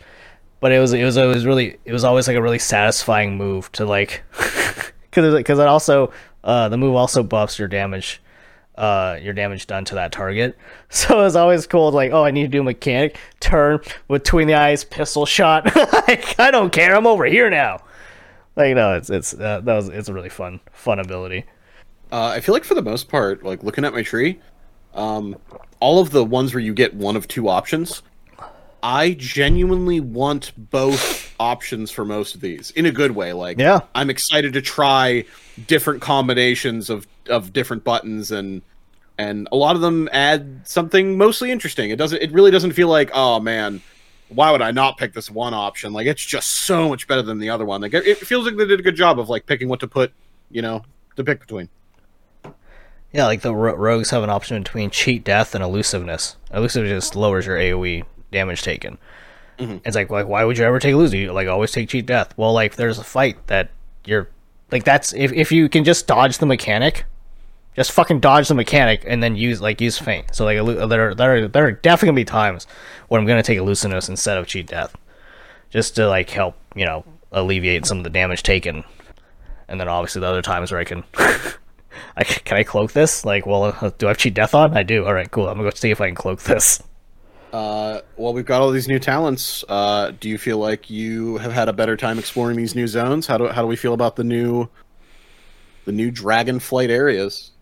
But 0.61 0.73
it 0.73 0.79
was 0.81 0.93
it 0.93 1.05
was 1.05 1.17
it 1.17 1.27
was 1.27 1.47
really 1.47 1.79
it 1.85 1.93
was 1.93 2.03
always 2.05 2.27
like 2.27 2.37
a 2.37 2.43
really 2.43 2.59
satisfying 2.59 3.37
move 3.37 3.71
to 3.73 3.85
like 3.85 4.23
because 5.03 5.35
because 5.35 5.59
it 5.59 5.67
also 5.69 6.13
uh, 6.45 6.69
the 6.69 6.77
move 6.79 6.95
also 6.97 7.23
buffs 7.23 7.59
your 7.59 7.69
damage. 7.69 8.21
Uh, 8.79 9.19
your 9.21 9.33
damage 9.33 9.67
done 9.67 9.85
to 9.85 9.97
that 9.97 10.13
target, 10.13 10.57
so 10.89 11.25
it's 11.27 11.35
always 11.35 11.67
cool. 11.67 11.91
Like, 11.91 12.13
oh, 12.13 12.25
I 12.25 12.31
need 12.31 12.43
to 12.43 12.49
do 12.49 12.61
a 12.61 12.65
mechanic 12.65 13.19
turn 13.41 13.81
between 14.07 14.47
the 14.47 14.55
eyes, 14.55 14.85
pistol 14.85 15.27
shot. 15.27 15.75
like, 16.09 16.39
I 16.39 16.53
don't 16.53 16.71
care. 16.73 16.95
I'm 16.95 17.07
over 17.07 17.25
here 17.25 17.51
now. 17.51 17.81
Like, 18.55 18.77
no, 18.77 18.95
it's 18.95 19.11
it's 19.11 19.35
uh, 19.35 19.61
that 19.63 19.75
was 19.75 19.89
it's 19.89 20.09
a 20.09 20.15
really 20.15 20.29
fun 20.29 20.61
fun 20.73 21.01
ability. 21.01 21.45
Uh, 22.13 22.27
I 22.29 22.41
feel 22.41 22.55
like 22.55 22.63
for 22.65 22.75
the 22.75 22.83
most 22.83 23.09
part, 23.09 23.43
like 23.43 23.65
looking 23.65 23.85
at 23.85 23.93
my 23.93 24.03
tree, 24.03 24.39
um, 24.95 25.37
all 25.81 26.01
of 26.01 26.11
the 26.11 26.25
ones 26.25 26.55
where 26.55 26.63
you 26.63 26.73
get 26.73 26.95
one 26.95 27.17
of 27.17 27.27
two 27.29 27.49
options, 27.49 28.03
I 28.83 29.17
genuinely 29.19 30.01
want 30.01 30.53
both 30.71 31.35
options 31.41 31.91
for 31.91 32.05
most 32.05 32.35
of 32.35 32.41
these 32.41 32.71
in 32.73 32.87
a 32.87 32.93
good 32.93 33.11
way. 33.11 33.33
Like, 33.33 33.59
Yeah. 33.59 33.81
I'm 33.95 34.09
excited 34.09 34.53
to 34.55 34.63
try 34.63 35.25
different 35.67 36.01
combinations 36.01 36.89
of 36.91 37.07
of 37.29 37.53
different 37.53 37.85
buttons 37.85 38.31
and 38.31 38.63
and 39.19 39.49
a 39.51 39.57
lot 39.57 39.75
of 39.75 39.83
them 39.83 40.09
add 40.13 40.61
something 40.65 41.19
mostly 41.19 41.51
interesting. 41.51 41.91
It 41.91 41.97
doesn't. 41.97 42.23
It 42.23 42.33
really 42.33 42.53
doesn't 42.53 42.73
feel 42.73 42.89
like, 42.89 43.11
oh 43.13 43.41
man, 43.41 43.83
why 44.29 44.53
would 44.53 44.63
I 44.63 44.71
not 44.71 44.97
pick 44.97 45.13
this 45.13 45.31
one 45.31 45.55
option? 45.55 45.93
Like, 45.93 46.07
it's 46.07 46.25
just 46.25 46.49
so 46.49 46.89
much 46.89 47.09
better 47.09 47.23
than 47.23 47.39
the 47.39 47.51
other 47.51 47.65
one. 47.65 47.81
Like, 47.81 47.95
it, 47.95 48.19
feels 48.19 48.45
like 48.45 48.57
they 48.57 48.67
did 48.67 48.79
a 48.79 48.83
good 48.83 48.97
job 48.97 49.19
of 49.19 49.29
like 49.29 49.47
picking 49.47 49.69
what 49.69 49.81
to 49.81 49.89
put, 49.89 50.13
you 50.51 50.63
know, 50.63 50.83
to 51.17 51.25
pick 51.25 51.41
between. 51.41 51.69
Yeah, 53.13 53.25
like 53.25 53.41
the 53.41 53.55
ro- 53.55 53.75
rogues 53.75 54.11
have 54.11 54.23
an 54.23 54.31
option 54.31 54.63
between 54.63 54.91
cheat 54.91 55.25
death 55.25 55.55
and 55.55 55.65
elusiveness. 55.65 56.37
Elusiveness 56.53 57.05
just 57.05 57.17
lowers 57.17 57.47
your 57.47 57.57
AOE 57.57 58.05
damage 58.31 58.63
taken. 58.63 58.99
Mm-hmm. 59.59 59.79
It's 59.85 59.97
like, 59.97 60.11
like, 60.11 60.29
why 60.29 60.45
would 60.45 60.59
you 60.59 60.65
ever 60.65 60.79
take 60.79 60.93
elusive? 60.93 61.19
You 61.19 61.33
like 61.33 61.49
always 61.49 61.73
take 61.73 61.89
cheat 61.89 62.07
death. 62.07 62.37
Well, 62.37 62.53
like, 62.53 62.77
there's 62.77 62.99
a 62.99 63.05
fight 63.05 63.47
that 63.49 63.71
you're 64.05 64.29
like, 64.71 64.85
that's 64.85 65.13
if 65.15 65.33
if 65.33 65.51
you 65.51 65.69
can 65.69 65.85
just 65.85 66.07
dodge 66.07 66.39
the 66.39 66.47
mechanic, 66.47 67.07
just 67.79 67.93
fucking 67.93 68.19
dodge 68.19 68.49
the 68.49 68.55
mechanic 68.55 69.05
and 69.07 69.23
then 69.23 69.37
use 69.37 69.61
like 69.61 69.81
use 69.81 69.99
feint. 69.99 70.35
So 70.35 70.45
like, 70.45 70.57
there 70.89 71.11
are, 71.11 71.15
there 71.15 71.37
are, 71.37 71.49
there 71.49 71.67
are 71.67 71.73
definitely 71.73 72.09
gonna 72.09 72.17
be 72.17 72.25
times 72.25 72.67
when 73.07 73.21
I'm 73.21 73.27
gonna 73.27 73.43
take 73.43 73.57
a 73.57 73.61
elusiveness 73.61 74.09
instead 74.09 74.37
of 74.37 74.47
cheat 74.49 74.67
death, 74.67 74.97
just 75.71 75.95
to 75.97 76.09
like 76.09 76.29
help 76.29 76.57
you 76.75 76.85
know 76.85 77.05
alleviate 77.31 77.87
some 77.87 77.99
of 77.99 78.05
the 78.05 78.11
damage 78.11 78.43
taken. 78.43 78.85
And 79.69 79.81
then 79.81 79.89
obviously 79.89 80.21
the 80.21 80.27
other 80.27 80.43
times 80.43 80.73
where 80.73 80.81
I 80.81 80.85
can 80.85 81.05
I, 82.17 82.25
can 82.25 82.57
I 82.57 82.65
cloak 82.65 82.93
this? 82.93 83.25
Like, 83.25 83.47
well, 83.47 83.65
uh, 83.65 83.91
do 83.97 84.07
I 84.07 84.11
have 84.11 84.19
cheat 84.19 84.35
death 84.35 84.55
on? 84.55 84.77
I 84.77 84.83
do. 84.83 85.07
All 85.07 85.15
right, 85.15 85.31
cool. 85.31 85.49
I'm 85.49 85.57
gonna 85.57 85.71
go 85.71 85.75
see 85.75 85.91
if 85.91 86.01
I 86.01 86.07
can 86.07 86.17
cloak 86.17 86.43
this. 86.43 86.83
Uh, 87.53 88.01
well, 88.17 88.35
we've 88.35 88.45
got 88.45 88.61
all 88.61 88.73
these 88.73 88.89
new 88.89 88.99
talents. 88.99 89.65
Uh, 89.69 90.13
do 90.19 90.29
you 90.29 90.37
feel 90.37 90.59
like 90.59 90.91
you 90.91 91.39
have 91.39 91.53
had 91.53 91.69
a 91.69 91.73
better 91.73 91.97
time 91.97 92.19
exploring 92.19 92.57
these 92.57 92.75
new 92.75 92.89
zones? 92.89 93.29
How 93.29 93.39
do 93.39 93.47
how 93.47 93.63
do 93.63 93.69
we 93.69 93.77
feel 93.77 93.95
about 93.95 94.17
the 94.17 94.25
new 94.25 94.69
the 95.85 95.93
new 95.93 96.11
dragon 96.11 96.59
flight 96.59 96.91
areas? 96.91 97.53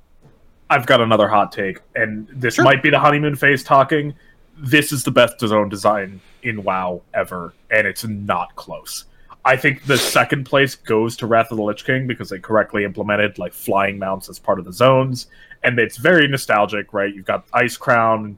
I've 0.68 0.86
got 0.86 1.00
another 1.00 1.28
hot 1.28 1.52
take, 1.52 1.80
and 1.94 2.26
this 2.32 2.54
Sure. 2.54 2.64
might 2.64 2.82
be 2.82 2.90
the 2.90 2.98
honeymoon 2.98 3.36
phase 3.36 3.62
talking. 3.62 4.14
This 4.58 4.92
is 4.92 5.04
the 5.04 5.10
best 5.10 5.38
zone 5.40 5.68
design 5.68 6.20
in 6.42 6.62
WoW 6.64 7.02
ever, 7.14 7.54
and 7.70 7.86
it's 7.86 8.04
not 8.04 8.54
close. 8.56 9.04
I 9.44 9.56
think 9.56 9.84
the 9.84 9.96
second 9.96 10.44
place 10.44 10.74
goes 10.74 11.16
to 11.18 11.26
Wrath 11.26 11.52
of 11.52 11.58
the 11.58 11.62
Lich 11.62 11.84
King 11.84 12.08
because 12.08 12.30
they 12.30 12.38
correctly 12.40 12.84
implemented 12.84 13.38
like 13.38 13.52
flying 13.52 13.96
mounts 13.96 14.28
as 14.28 14.40
part 14.40 14.58
of 14.58 14.64
the 14.64 14.72
zones, 14.72 15.28
and 15.62 15.78
it's 15.78 15.98
very 15.98 16.26
nostalgic, 16.26 16.92
right? 16.92 17.14
You've 17.14 17.26
got 17.26 17.48
Icecrown, 17.50 18.36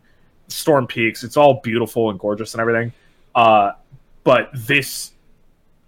Storm 0.48 0.86
Peaks. 0.86 1.24
It's 1.24 1.36
all 1.38 1.60
beautiful 1.62 2.10
and 2.10 2.18
gorgeous 2.18 2.52
and 2.52 2.60
everything. 2.60 2.92
Uh, 3.34 3.72
but 4.24 4.50
this, 4.52 5.12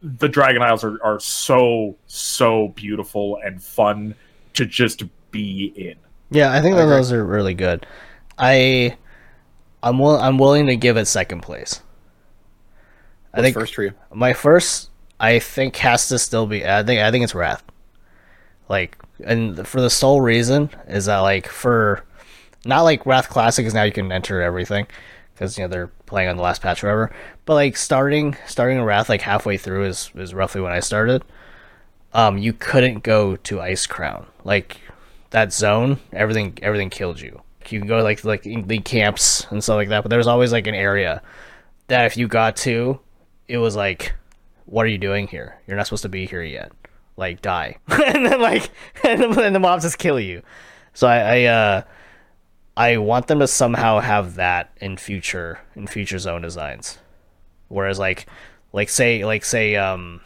the 0.00 0.28
Dragon 0.28 0.62
Isles 0.62 0.84
are, 0.84 1.02
are 1.04 1.20
so 1.20 1.96
so 2.06 2.68
beautiful 2.68 3.38
and 3.44 3.62
fun 3.62 4.14
to 4.54 4.64
just 4.64 5.02
be 5.30 5.72
in. 5.76 5.96
Yeah, 6.30 6.52
I 6.52 6.62
think 6.62 6.76
that 6.76 6.86
those 6.86 7.12
are 7.12 7.24
really 7.24 7.54
good. 7.54 7.86
I 8.38 8.96
I'm 9.82 9.98
will, 9.98 10.16
I'm 10.16 10.38
willing 10.38 10.66
to 10.66 10.76
give 10.76 10.96
it 10.96 11.06
second 11.06 11.40
place. 11.40 11.82
I 13.32 13.42
think 13.42 13.54
first 13.54 13.74
for 13.74 13.84
you? 13.84 13.92
my 14.12 14.32
first 14.32 14.90
I 15.20 15.38
think 15.38 15.76
has 15.76 16.08
to 16.08 16.18
still 16.18 16.46
be 16.46 16.66
I 16.66 16.82
think 16.82 17.00
I 17.00 17.10
think 17.10 17.24
it's 17.24 17.34
Wrath. 17.34 17.62
Like 18.68 18.96
and 19.24 19.66
for 19.66 19.80
the 19.80 19.90
sole 19.90 20.20
reason 20.20 20.70
is 20.88 21.06
that 21.06 21.18
like 21.18 21.46
for 21.46 22.04
not 22.64 22.82
like 22.82 23.06
Wrath 23.06 23.28
Classic 23.28 23.66
is 23.66 23.74
now 23.74 23.82
you 23.82 23.92
can 23.92 24.10
enter 24.10 24.40
everything 24.40 24.86
because 25.34 25.56
you 25.56 25.64
know 25.64 25.68
they're 25.68 25.88
playing 26.06 26.28
on 26.28 26.36
the 26.36 26.42
last 26.42 26.62
patch 26.62 26.82
or 26.82 26.88
whatever. 26.88 27.12
But 27.44 27.54
like 27.54 27.76
starting 27.76 28.36
starting 28.46 28.80
Wrath 28.82 29.08
like 29.08 29.22
halfway 29.22 29.56
through 29.56 29.86
is 29.86 30.10
is 30.14 30.34
roughly 30.34 30.60
when 30.60 30.72
I 30.72 30.80
started. 30.80 31.22
Um, 32.12 32.38
you 32.38 32.52
couldn't 32.52 33.04
go 33.04 33.36
to 33.36 33.56
Icecrown 33.56 34.26
like 34.42 34.80
that 35.30 35.52
zone. 35.52 35.98
Everything 36.12 36.58
everything 36.62 36.90
killed 36.90 37.20
you. 37.20 37.42
You 37.68 37.78
can 37.78 37.88
go 37.88 38.02
like 38.02 38.24
like 38.24 38.42
the 38.42 38.78
camps 38.80 39.46
and 39.50 39.62
stuff 39.62 39.76
like 39.76 39.88
that, 39.90 40.02
but 40.02 40.10
there's 40.10 40.26
always 40.26 40.52
like 40.52 40.66
an 40.66 40.74
area 40.74 41.22
that 41.86 42.06
if 42.06 42.16
you 42.16 42.28
got 42.28 42.56
to, 42.56 42.98
it 43.48 43.58
was 43.58 43.76
like, 43.76 44.14
what 44.66 44.86
are 44.86 44.88
you 44.88 44.98
doing 44.98 45.26
here? 45.26 45.60
You're 45.66 45.76
not 45.76 45.86
supposed 45.86 46.02
to 46.02 46.08
be 46.08 46.26
here 46.26 46.42
yet. 46.42 46.72
Like 47.16 47.42
die, 47.42 47.76
and 47.88 48.26
then 48.26 48.40
like 48.40 48.70
and 49.04 49.20
then, 49.20 49.38
and 49.38 49.54
the 49.54 49.60
mobs 49.60 49.84
just 49.84 49.98
kill 49.98 50.18
you. 50.18 50.42
So 50.94 51.06
I, 51.06 51.18
I 51.18 51.44
uh 51.44 51.82
I 52.76 52.96
want 52.96 53.26
them 53.26 53.40
to 53.40 53.46
somehow 53.46 54.00
have 54.00 54.36
that 54.36 54.72
in 54.80 54.96
future 54.96 55.60
in 55.76 55.86
future 55.86 56.18
zone 56.18 56.42
designs. 56.42 56.98
Whereas 57.68 57.98
like 57.98 58.26
like 58.72 58.88
say 58.88 59.24
like 59.24 59.44
say 59.44 59.76
um 59.76 60.22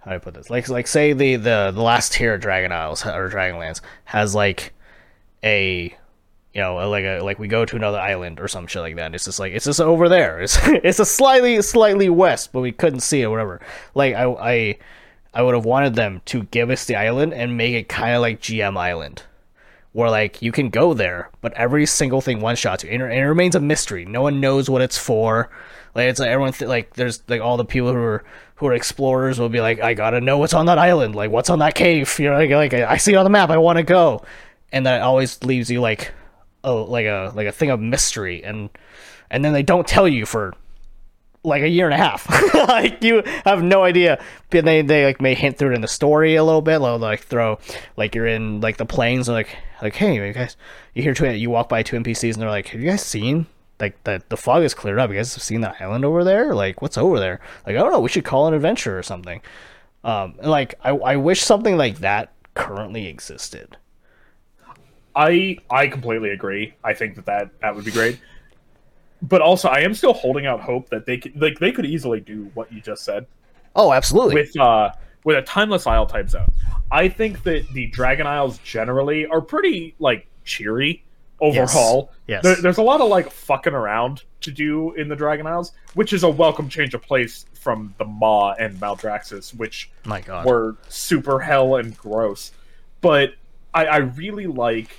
how 0.00 0.10
do 0.12 0.16
I 0.16 0.18
put 0.18 0.34
this? 0.34 0.50
Like 0.50 0.68
like 0.68 0.86
say 0.86 1.12
the 1.12 1.36
the 1.36 1.72
the 1.74 1.82
last 1.82 2.12
tier 2.12 2.34
of 2.34 2.40
Dragon 2.40 2.72
Isles 2.72 3.04
or 3.04 3.28
Dragonlands 3.28 3.80
has 4.04 4.34
like 4.34 4.72
a 5.44 5.94
you 6.54 6.60
know 6.60 6.88
like 6.88 7.04
a 7.04 7.20
like 7.20 7.38
we 7.38 7.48
go 7.48 7.64
to 7.64 7.76
another 7.76 7.98
island 7.98 8.40
or 8.40 8.48
some 8.48 8.66
shit 8.66 8.82
like 8.82 8.96
that. 8.96 9.06
And 9.06 9.14
It's 9.14 9.24
just 9.24 9.38
like 9.38 9.52
it's 9.52 9.64
just 9.66 9.80
over 9.80 10.08
there. 10.08 10.40
It's 10.40 10.58
it's 10.66 10.98
a 11.00 11.04
slightly 11.04 11.60
slightly 11.62 12.08
west, 12.08 12.52
but 12.52 12.60
we 12.60 12.72
couldn't 12.72 13.00
see 13.00 13.22
it. 13.22 13.28
Whatever. 13.28 13.60
Like 13.94 14.14
I 14.14 14.24
I 14.24 14.78
I 15.34 15.42
would 15.42 15.54
have 15.54 15.64
wanted 15.66 15.94
them 15.94 16.22
to 16.26 16.44
give 16.44 16.70
us 16.70 16.84
the 16.86 16.96
island 16.96 17.34
and 17.34 17.56
make 17.56 17.74
it 17.74 17.88
kind 17.88 18.14
of 18.14 18.22
like 18.22 18.40
GM 18.40 18.76
Island 18.78 19.22
where 19.92 20.10
like 20.10 20.40
you 20.42 20.52
can 20.52 20.68
go 20.70 20.94
there, 20.94 21.30
but 21.40 21.52
every 21.54 21.84
single 21.86 22.20
thing 22.20 22.40
one 22.40 22.54
shots 22.56 22.84
you, 22.84 22.90
and, 22.90 23.02
it- 23.02 23.06
remains 23.06 23.54
a 23.54 23.60
mystery. 23.60 24.04
No 24.04 24.22
one 24.22 24.38
knows 24.40 24.68
what 24.70 24.82
it's 24.82 24.98
for. 24.98 25.50
Like 25.94 26.08
it's 26.08 26.20
like 26.20 26.28
everyone 26.28 26.52
th- 26.52 26.68
like 26.68 26.94
there's 26.94 27.22
like 27.28 27.40
all 27.40 27.56
the 27.56 27.64
people 27.64 27.88
who 27.92 27.98
are 27.98 28.24
who 28.58 28.66
are 28.66 28.74
explorers 28.74 29.38
will 29.38 29.48
be 29.48 29.60
like, 29.60 29.80
I 29.80 29.94
gotta 29.94 30.20
know 30.20 30.38
what's 30.38 30.54
on 30.54 30.66
that 30.66 30.78
island, 30.78 31.14
like 31.14 31.30
what's 31.30 31.48
on 31.48 31.60
that 31.60 31.74
cave. 31.74 32.18
You 32.18 32.30
know, 32.30 32.36
like, 32.36 32.50
like 32.50 32.74
I 32.74 32.96
see 32.96 33.12
it 33.12 33.16
on 33.16 33.24
the 33.24 33.30
map, 33.30 33.50
I 33.50 33.56
want 33.56 33.78
to 33.78 33.84
go, 33.84 34.22
and 34.72 34.84
that 34.86 35.02
always 35.02 35.42
leaves 35.44 35.70
you 35.70 35.80
like, 35.80 36.12
oh, 36.64 36.82
like 36.82 37.06
a 37.06 37.32
like 37.34 37.46
a 37.46 37.52
thing 37.52 37.70
of 37.70 37.80
mystery, 37.80 38.42
and 38.44 38.68
and 39.30 39.44
then 39.44 39.52
they 39.52 39.62
don't 39.62 39.86
tell 39.86 40.08
you 40.08 40.26
for 40.26 40.54
like 41.44 41.62
a 41.62 41.68
year 41.68 41.86
and 41.86 41.94
a 41.94 41.96
half. 41.96 42.28
like 42.68 43.02
you 43.02 43.22
have 43.44 43.62
no 43.62 43.84
idea. 43.84 44.22
But 44.50 44.64
they 44.64 44.82
they 44.82 45.04
like 45.04 45.20
may 45.20 45.34
hint 45.34 45.56
through 45.56 45.70
it 45.70 45.74
in 45.74 45.80
the 45.80 45.88
story 45.88 46.34
a 46.34 46.42
little 46.42 46.62
bit. 46.62 46.80
They'll 46.80 46.98
like 46.98 47.20
throw 47.20 47.60
like 47.96 48.16
you're 48.16 48.26
in 48.26 48.60
like 48.60 48.76
the 48.76 48.86
plains 48.86 49.28
and 49.28 49.36
like 49.36 49.56
like 49.82 49.94
hey 49.94 50.14
you 50.14 50.32
guys 50.32 50.56
you 50.94 51.02
hear 51.04 51.14
two 51.14 51.30
you 51.30 51.50
walk 51.50 51.68
by 51.68 51.84
two 51.84 51.96
NPCs 51.96 52.34
and 52.34 52.42
they're 52.42 52.50
like 52.50 52.68
have 52.68 52.80
you 52.80 52.90
guys 52.90 53.02
seen 53.02 53.46
like 53.80 54.02
the 54.04 54.22
the 54.28 54.36
fog 54.36 54.62
is 54.62 54.74
cleared 54.74 54.98
up. 54.98 55.10
You 55.10 55.16
guys 55.16 55.34
have 55.34 55.42
seen 55.42 55.60
that 55.62 55.76
island 55.80 56.04
over 56.04 56.24
there? 56.24 56.54
Like 56.54 56.82
what's 56.82 56.98
over 56.98 57.18
there? 57.18 57.40
Like 57.66 57.76
I 57.76 57.80
don't 57.80 57.92
know. 57.92 58.00
We 58.00 58.08
should 58.08 58.24
call 58.24 58.46
an 58.48 58.54
adventure 58.54 58.98
or 58.98 59.02
something. 59.02 59.40
Um, 60.04 60.34
like 60.42 60.74
I 60.82 60.90
I 60.90 61.16
wish 61.16 61.42
something 61.42 61.76
like 61.76 61.98
that 61.98 62.32
currently 62.54 63.06
existed. 63.06 63.76
I 65.14 65.58
I 65.70 65.88
completely 65.88 66.30
agree. 66.30 66.74
I 66.84 66.94
think 66.94 67.16
that 67.16 67.26
that, 67.26 67.60
that 67.60 67.74
would 67.74 67.84
be 67.84 67.90
great. 67.90 68.20
But 69.20 69.40
also, 69.42 69.68
I 69.68 69.80
am 69.80 69.94
still 69.94 70.12
holding 70.12 70.46
out 70.46 70.60
hope 70.60 70.90
that 70.90 71.06
they 71.06 71.18
could 71.18 71.40
like 71.40 71.58
they 71.58 71.72
could 71.72 71.86
easily 71.86 72.20
do 72.20 72.50
what 72.54 72.72
you 72.72 72.80
just 72.80 73.04
said 73.04 73.26
Oh, 73.74 73.92
absolutely. 73.92 74.34
with 74.34 74.56
uh 74.58 74.92
with 75.24 75.36
a 75.36 75.42
timeless 75.42 75.86
isle 75.86 76.06
type 76.06 76.28
zone. 76.28 76.46
I 76.90 77.08
think 77.08 77.42
that 77.42 77.66
the 77.72 77.86
Dragon 77.88 78.26
Isles 78.26 78.58
generally 78.58 79.26
are 79.26 79.40
pretty 79.40 79.94
like 79.98 80.26
cheery 80.44 81.04
overall. 81.40 82.12
Yes. 82.26 82.42
There, 82.42 82.56
there's 82.56 82.78
a 82.78 82.82
lot 82.82 83.00
of 83.00 83.08
like 83.08 83.30
fucking 83.30 83.74
around 83.74 84.22
to 84.42 84.50
do 84.50 84.92
in 84.94 85.08
the 85.08 85.16
Dragon 85.16 85.46
Isles, 85.46 85.72
which 85.94 86.12
is 86.12 86.22
a 86.22 86.28
welcome 86.28 86.68
change 86.68 86.94
of 86.94 87.02
place 87.02 87.46
from 87.54 87.94
the 87.98 88.04
Maw 88.04 88.54
and 88.54 88.78
Maldraxxus, 88.80 89.54
which 89.54 89.90
My 90.04 90.20
God. 90.20 90.46
were 90.46 90.76
super 90.88 91.40
hell 91.40 91.76
and 91.76 91.96
gross. 91.96 92.52
But 93.00 93.34
I, 93.74 93.86
I 93.86 93.96
really 93.98 94.46
like 94.46 94.96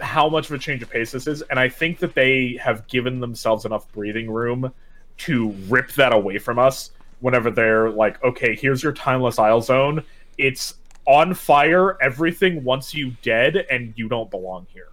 how 0.00 0.28
much 0.28 0.46
of 0.46 0.52
a 0.52 0.58
change 0.58 0.82
of 0.82 0.90
pace 0.90 1.12
this 1.12 1.26
is, 1.26 1.42
and 1.42 1.58
I 1.58 1.68
think 1.68 1.98
that 1.98 2.14
they 2.14 2.58
have 2.62 2.86
given 2.88 3.20
themselves 3.20 3.64
enough 3.64 3.90
breathing 3.92 4.30
room 4.30 4.72
to 5.18 5.50
rip 5.68 5.92
that 5.92 6.12
away 6.12 6.38
from 6.38 6.58
us 6.58 6.90
whenever 7.20 7.50
they're 7.50 7.90
like, 7.90 8.22
okay, 8.24 8.56
here's 8.56 8.82
your 8.82 8.92
timeless 8.92 9.38
isle 9.38 9.60
zone. 9.60 10.02
It's 10.38 10.74
on 11.06 11.34
fire, 11.34 12.00
everything 12.02 12.64
wants 12.64 12.94
you 12.94 13.12
dead, 13.22 13.56
and 13.70 13.92
you 13.96 14.08
don't 14.08 14.30
belong 14.30 14.66
here. 14.72 14.88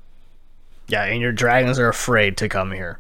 Yeah, 0.90 1.04
and 1.04 1.22
your 1.22 1.32
dragons 1.32 1.78
are 1.78 1.88
afraid 1.88 2.36
to 2.38 2.50
come 2.50 2.72
here. 2.72 3.00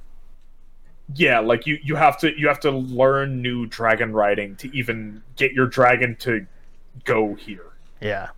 Yeah, 1.15 1.39
like 1.39 1.65
you, 1.65 1.79
you 1.81 1.95
have 1.95 2.19
to 2.19 2.39
you 2.39 2.47
have 2.47 2.59
to 2.61 2.71
learn 2.71 3.41
new 3.41 3.65
dragon 3.65 4.13
riding 4.13 4.55
to 4.57 4.75
even 4.75 5.23
get 5.35 5.53
your 5.53 5.65
dragon 5.65 6.15
to 6.17 6.45
go 7.03 7.33
here. 7.33 7.65
Yeah. 7.99 8.29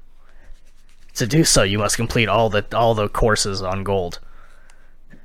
To 1.16 1.28
do 1.28 1.44
so, 1.44 1.64
you 1.64 1.78
must 1.78 1.98
complete 1.98 2.30
all 2.30 2.50
the 2.50 2.66
all 2.74 2.96
the 2.96 3.10
courses 3.10 3.62
on 3.62 3.84
gold. 3.84 4.20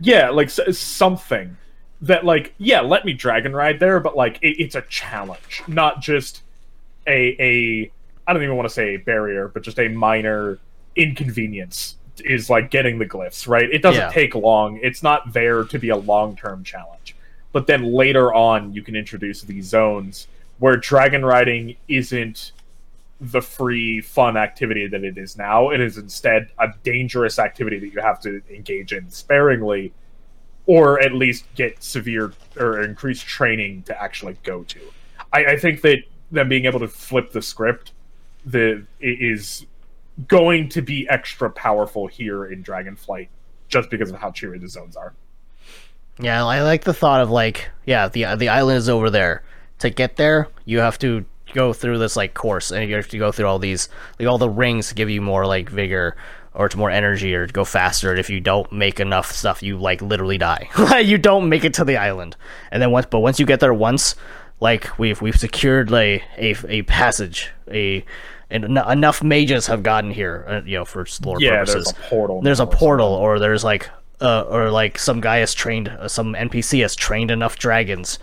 Yeah, 0.00 0.30
like 0.30 0.50
something 0.50 1.56
that 2.00 2.24
like 2.24 2.52
yeah, 2.58 2.80
let 2.80 3.04
me 3.04 3.12
dragon 3.12 3.54
ride 3.54 3.78
there, 3.78 4.00
but 4.00 4.16
like 4.16 4.38
it, 4.42 4.60
it's 4.60 4.74
a 4.74 4.82
challenge, 4.82 5.62
not 5.68 6.00
just 6.02 6.42
a 7.06 7.36
a 7.40 7.92
I 8.26 8.32
don't 8.32 8.42
even 8.42 8.56
want 8.56 8.68
to 8.68 8.74
say 8.74 8.96
a 8.96 8.98
barrier, 8.98 9.46
but 9.46 9.62
just 9.62 9.78
a 9.78 9.86
minor 9.86 10.58
inconvenience 10.96 11.96
is 12.24 12.48
like 12.50 12.70
getting 12.70 12.98
the 12.98 13.06
glyphs, 13.06 13.48
right? 13.48 13.70
It 13.70 13.82
doesn't 13.82 14.00
Yeah. 14.00 14.10
take 14.10 14.34
long. 14.34 14.78
It's 14.82 15.02
not 15.02 15.32
there 15.32 15.64
to 15.64 15.78
be 15.78 15.88
a 15.90 15.96
long-term 15.96 16.64
challenge. 16.64 17.14
But 17.52 17.66
then 17.66 17.84
later 17.92 18.32
on 18.34 18.72
you 18.72 18.82
can 18.82 18.94
introduce 18.96 19.42
these 19.42 19.66
zones 19.66 20.28
where 20.58 20.76
dragon 20.76 21.24
riding 21.24 21.76
isn't 21.88 22.52
the 23.20 23.40
free 23.40 24.00
fun 24.00 24.36
activity 24.36 24.86
that 24.86 25.02
it 25.02 25.16
is 25.16 25.38
now. 25.38 25.70
It 25.70 25.80
is 25.80 25.96
instead 25.96 26.50
a 26.58 26.68
dangerous 26.82 27.38
activity 27.38 27.78
that 27.78 27.92
you 27.92 28.00
have 28.00 28.20
to 28.22 28.42
engage 28.50 28.92
in 28.92 29.10
sparingly, 29.10 29.92
or 30.66 31.00
at 31.00 31.14
least 31.14 31.46
get 31.54 31.82
severe 31.82 32.32
or 32.58 32.82
increased 32.82 33.26
training 33.26 33.84
to 33.84 34.02
actually 34.02 34.36
go 34.42 34.64
to. 34.64 34.80
I, 35.32 35.44
I 35.46 35.56
think 35.58 35.80
that 35.82 35.98
them 36.30 36.48
being 36.48 36.66
able 36.66 36.80
to 36.80 36.88
flip 36.88 37.32
the 37.32 37.40
script 37.40 37.92
the 38.44 38.84
is 39.00 39.66
going 40.28 40.68
to 40.70 40.82
be 40.82 41.06
extra 41.08 41.50
powerful 41.50 42.06
here 42.06 42.46
in 42.46 42.62
Dragonflight, 42.62 43.28
just 43.68 43.90
because 43.90 44.10
of 44.10 44.18
how 44.18 44.30
cheery 44.30 44.58
the 44.58 44.68
zones 44.68 44.96
are. 44.96 45.14
Yeah, 46.18 46.44
I 46.44 46.62
like 46.62 46.84
the 46.84 46.94
thought 46.94 47.20
of 47.20 47.30
like, 47.30 47.70
yeah, 47.84 48.08
the 48.08 48.24
uh, 48.24 48.36
the 48.36 48.48
island 48.48 48.78
is 48.78 48.88
over 48.88 49.10
there. 49.10 49.42
To 49.80 49.90
get 49.90 50.16
there, 50.16 50.48
you 50.64 50.78
have 50.78 50.98
to 51.00 51.26
go 51.52 51.72
through 51.74 51.98
this 51.98 52.16
like 52.16 52.32
course, 52.32 52.70
and 52.72 52.88
you 52.88 52.96
have 52.96 53.08
to 53.08 53.18
go 53.18 53.30
through 53.30 53.46
all 53.46 53.58
these 53.58 53.88
like 54.18 54.28
all 54.28 54.38
the 54.38 54.48
rings 54.48 54.88
to 54.88 54.94
give 54.94 55.10
you 55.10 55.20
more 55.20 55.46
like 55.46 55.68
vigor 55.68 56.16
or 56.54 56.70
to 56.70 56.78
more 56.78 56.90
energy 56.90 57.34
or 57.34 57.46
to 57.46 57.52
go 57.52 57.64
faster. 57.66 58.10
And 58.10 58.18
if 58.18 58.30
you 58.30 58.40
don't 58.40 58.72
make 58.72 58.98
enough 58.98 59.30
stuff, 59.30 59.62
you 59.62 59.76
like 59.76 60.00
literally 60.00 60.38
die. 60.38 60.68
you 61.04 61.18
don't 61.18 61.50
make 61.50 61.64
it 61.64 61.74
to 61.74 61.84
the 61.84 61.98
island, 61.98 62.36
and 62.70 62.80
then 62.80 62.90
once, 62.90 63.06
but 63.10 63.20
once 63.20 63.38
you 63.38 63.44
get 63.44 63.60
there 63.60 63.74
once, 63.74 64.14
like 64.60 64.98
we've 64.98 65.20
we've 65.20 65.38
secured 65.38 65.90
like 65.90 66.22
a 66.38 66.56
a 66.68 66.82
passage, 66.82 67.50
a 67.70 68.02
and 68.50 68.64
en- 68.78 68.90
enough 68.90 69.22
mages 69.22 69.66
have 69.66 69.82
gotten 69.82 70.10
here, 70.10 70.44
uh, 70.48 70.60
you 70.64 70.76
know, 70.78 70.84
for 70.84 71.06
lore 71.24 71.40
Yeah, 71.40 71.58
purposes. 71.58 71.84
there's 71.86 71.90
a 72.06 72.08
portal. 72.08 72.40
there's 72.42 72.60
a 72.60 72.64
or 72.64 72.70
portal 72.70 73.08
or 73.08 73.38
there's 73.38 73.64
like 73.64 73.88
uh, 74.20 74.42
or 74.48 74.70
like 74.70 74.98
some 74.98 75.20
guy 75.20 75.38
has 75.38 75.52
trained 75.54 75.88
uh, 75.88 76.08
some 76.08 76.34
NPC 76.34 76.80
has 76.82 76.94
trained 76.96 77.30
enough 77.30 77.56
dragons 77.58 78.18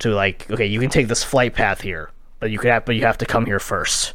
to 0.00 0.10
like 0.10 0.50
okay 0.50 0.66
you 0.66 0.78
can 0.80 0.90
take 0.90 1.08
this 1.08 1.24
flight 1.24 1.54
path 1.54 1.80
here 1.80 2.10
but 2.40 2.50
you 2.50 2.58
could 2.58 2.70
have 2.70 2.84
but 2.84 2.94
you 2.96 3.02
have 3.02 3.18
to 3.18 3.26
come 3.26 3.46
here 3.46 3.58
first. 3.60 4.12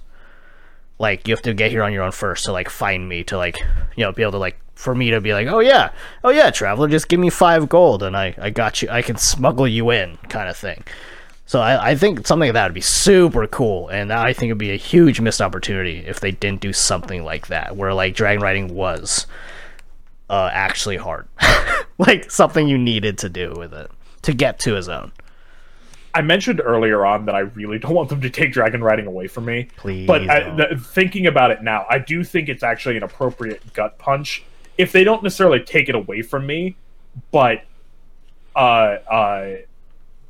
Like 1.00 1.28
you 1.28 1.34
have 1.34 1.42
to 1.44 1.54
get 1.54 1.72
here 1.72 1.84
on 1.84 1.92
your 1.92 2.04
own 2.04 2.12
first 2.12 2.46
to 2.46 2.52
like 2.52 2.70
find 2.70 3.10
me 3.10 3.24
to 3.26 3.38
like 3.38 3.58
you 3.96 4.04
know 4.04 4.12
be 4.12 4.22
able 4.22 4.34
to 4.34 4.38
like 4.38 4.60
for 4.76 4.94
me 4.94 5.10
to 5.12 5.20
be 5.22 5.34
like 5.34 5.48
oh 5.48 5.60
yeah 5.60 5.92
oh 6.24 6.30
yeah 6.30 6.50
traveler 6.52 6.88
just 6.88 7.08
give 7.10 7.20
me 7.20 7.30
five 7.30 7.68
gold 7.70 8.04
and 8.04 8.16
I 8.16 8.36
I 8.38 8.50
got 8.52 8.82
you 8.82 8.90
I 8.90 9.02
can 9.02 9.18
smuggle 9.18 9.68
you 9.68 9.90
in 9.92 10.18
kind 10.30 10.50
of 10.50 10.56
thing 10.58 10.84
so 11.54 11.62
I, 11.62 11.92
I 11.92 11.96
think 11.96 12.26
something 12.26 12.48
like 12.48 12.54
that 12.56 12.64
would 12.64 12.74
be 12.74 12.82
super 12.82 13.46
cool, 13.46 13.88
and 13.90 14.12
I 14.12 14.34
think 14.34 14.50
it'd 14.50 14.58
be 14.58 14.72
a 14.72 14.76
huge 14.76 15.22
missed 15.22 15.40
opportunity 15.40 16.00
if 16.00 16.20
they 16.20 16.32
didn't 16.32 16.62
do 16.62 16.74
something 16.74 17.24
like 17.24 17.46
that, 17.50 17.78
where 17.78 17.94
like 17.94 18.16
dragon 18.16 18.42
riding 18.42 18.74
was 18.74 19.28
uh, 20.32 20.50
actually 20.52 20.98
hard, 20.98 21.28
like 22.00 22.32
something 22.32 22.68
you 22.68 22.80
needed 22.80 23.20
to 23.20 23.30
do 23.30 23.54
with 23.56 23.72
it 23.72 23.92
to 24.24 24.34
get 24.34 24.58
to 24.62 24.78
a 24.78 24.82
zone. 24.82 25.12
I 26.16 26.24
mentioned 26.24 26.60
earlier 26.60 27.06
on 27.06 27.26
that 27.28 27.36
I 27.36 27.42
really 27.42 27.78
don't 27.78 27.94
want 27.94 28.10
them 28.10 28.22
to 28.22 28.32
take 28.32 28.52
dragon 28.52 28.84
riding 28.84 29.06
away 29.06 29.28
from 29.28 29.46
me. 29.46 29.68
Please 29.78 30.08
But 30.08 30.28
I, 30.32 30.40
don't. 30.40 30.84
thinking 30.84 31.28
about 31.28 31.52
it 31.52 31.62
now, 31.62 31.86
I 31.88 32.00
do 32.00 32.24
think 32.24 32.50
it's 32.50 32.64
actually 32.64 32.98
an 32.98 33.04
appropriate 33.04 33.74
gut 33.74 34.00
punch. 34.00 34.44
If 34.80 34.92
they 34.92 35.04
don't 35.04 35.22
necessarily 35.22 35.60
take 35.60 35.88
it 35.88 35.94
away 35.94 36.24
from 36.24 36.48
me, 36.48 36.78
but 37.30 37.64
uh, 38.56 38.60
uh, 39.08 39.56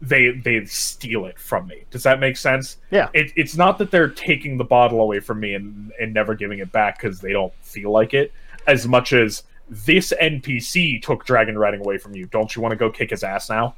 they 0.03 0.31
they 0.31 0.65
steal 0.65 1.25
it 1.25 1.39
from 1.39 1.67
me. 1.67 1.85
Does 1.89 2.03
that 2.03 2.19
make 2.19 2.35
sense? 2.35 2.77
Yeah. 2.91 3.09
It, 3.13 3.31
it's 3.37 3.55
not 3.55 3.77
that 3.77 3.89
they're 3.89 4.09
taking 4.09 4.57
the 4.57 4.65
bottle 4.65 4.99
away 4.99 5.21
from 5.21 5.39
me 5.39 5.53
and, 5.53 5.91
and 5.99 6.13
never 6.13 6.35
giving 6.35 6.59
it 6.59 6.71
back 6.71 6.99
because 6.99 7.21
they 7.21 7.31
don't 7.31 7.53
feel 7.61 7.89
like 7.89 8.13
it, 8.13 8.33
as 8.67 8.85
much 8.85 9.13
as 9.13 9.43
this 9.69 10.13
NPC 10.21 11.01
took 11.01 11.25
dragon 11.25 11.57
riding 11.57 11.79
away 11.79 11.97
from 11.97 12.15
you. 12.15 12.25
Don't 12.25 12.53
you 12.53 12.61
want 12.61 12.73
to 12.73 12.75
go 12.75 12.89
kick 12.89 13.11
his 13.11 13.23
ass 13.23 13.49
now? 13.49 13.75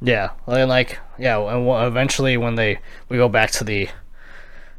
Yeah, 0.00 0.30
and 0.46 0.68
like 0.68 0.98
yeah, 1.18 1.38
and 1.38 1.68
eventually 1.86 2.36
when 2.36 2.54
they 2.54 2.78
we 3.08 3.16
go 3.16 3.28
back 3.28 3.50
to 3.52 3.64
the 3.64 3.88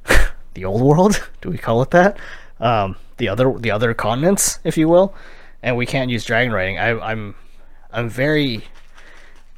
the 0.53 0.63
old 0.63 0.81
world, 0.81 1.27
do 1.41 1.49
we 1.49 1.57
call 1.57 1.81
it 1.81 1.91
that? 1.91 2.17
Um, 2.61 2.95
the 3.17 3.27
other 3.27 3.53
the 3.59 3.71
other 3.71 3.93
continents, 3.93 4.59
if 4.63 4.77
you 4.77 4.87
will, 4.87 5.13
and 5.61 5.75
we 5.75 5.85
can't 5.85 6.09
use 6.09 6.23
dragon 6.23 6.53
riding. 6.53 6.79
I, 6.79 6.97
I'm 7.11 7.35
I'm 7.91 8.07
very 8.07 8.63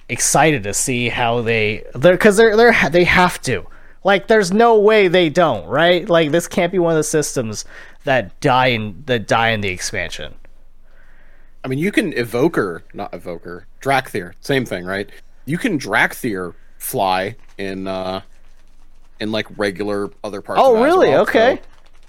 excited 0.10 0.64
to 0.64 0.74
see 0.74 1.10
how 1.10 1.42
they 1.42 1.84
they're 1.96 2.14
because 2.14 2.38
they're 2.38 2.56
they're 2.56 2.90
they 2.90 3.04
have 3.04 3.42
to. 3.44 3.66
Like, 4.04 4.28
there's 4.28 4.54
no 4.54 4.80
way 4.80 5.10
they 5.10 5.28
don't, 5.30 5.66
right? 5.68 6.08
Like, 6.08 6.32
this 6.32 6.48
can't 6.48 6.72
be 6.72 6.80
one 6.80 6.94
of 6.94 6.98
the 6.98 7.04
systems 7.04 7.66
that 8.06 8.40
die 8.40 8.68
in 8.68 9.04
that 9.08 9.28
die 9.28 9.50
in 9.50 9.62
the 9.62 9.68
expansion. 9.70 10.36
I 11.64 11.68
mean, 11.68 11.80
you 11.80 11.92
can 11.92 12.14
evoker, 12.14 12.84
not 12.94 13.14
evoker, 13.14 13.66
Dracthyr, 13.82 14.34
same 14.40 14.66
thing, 14.66 14.86
right? 14.86 15.10
You 15.46 15.58
can 15.58 15.78
Dracthyr 15.78 16.54
fly 16.78 17.36
in 17.58 17.88
uh 17.88 18.22
in 19.20 19.32
like 19.32 19.48
regular 19.58 20.10
other 20.24 20.42
parts. 20.42 20.62
Oh, 20.64 20.76
of 20.76 20.84
really? 20.84 21.08
Azeroth, 21.08 21.22
Okay. 21.24 21.56
so 21.58 21.62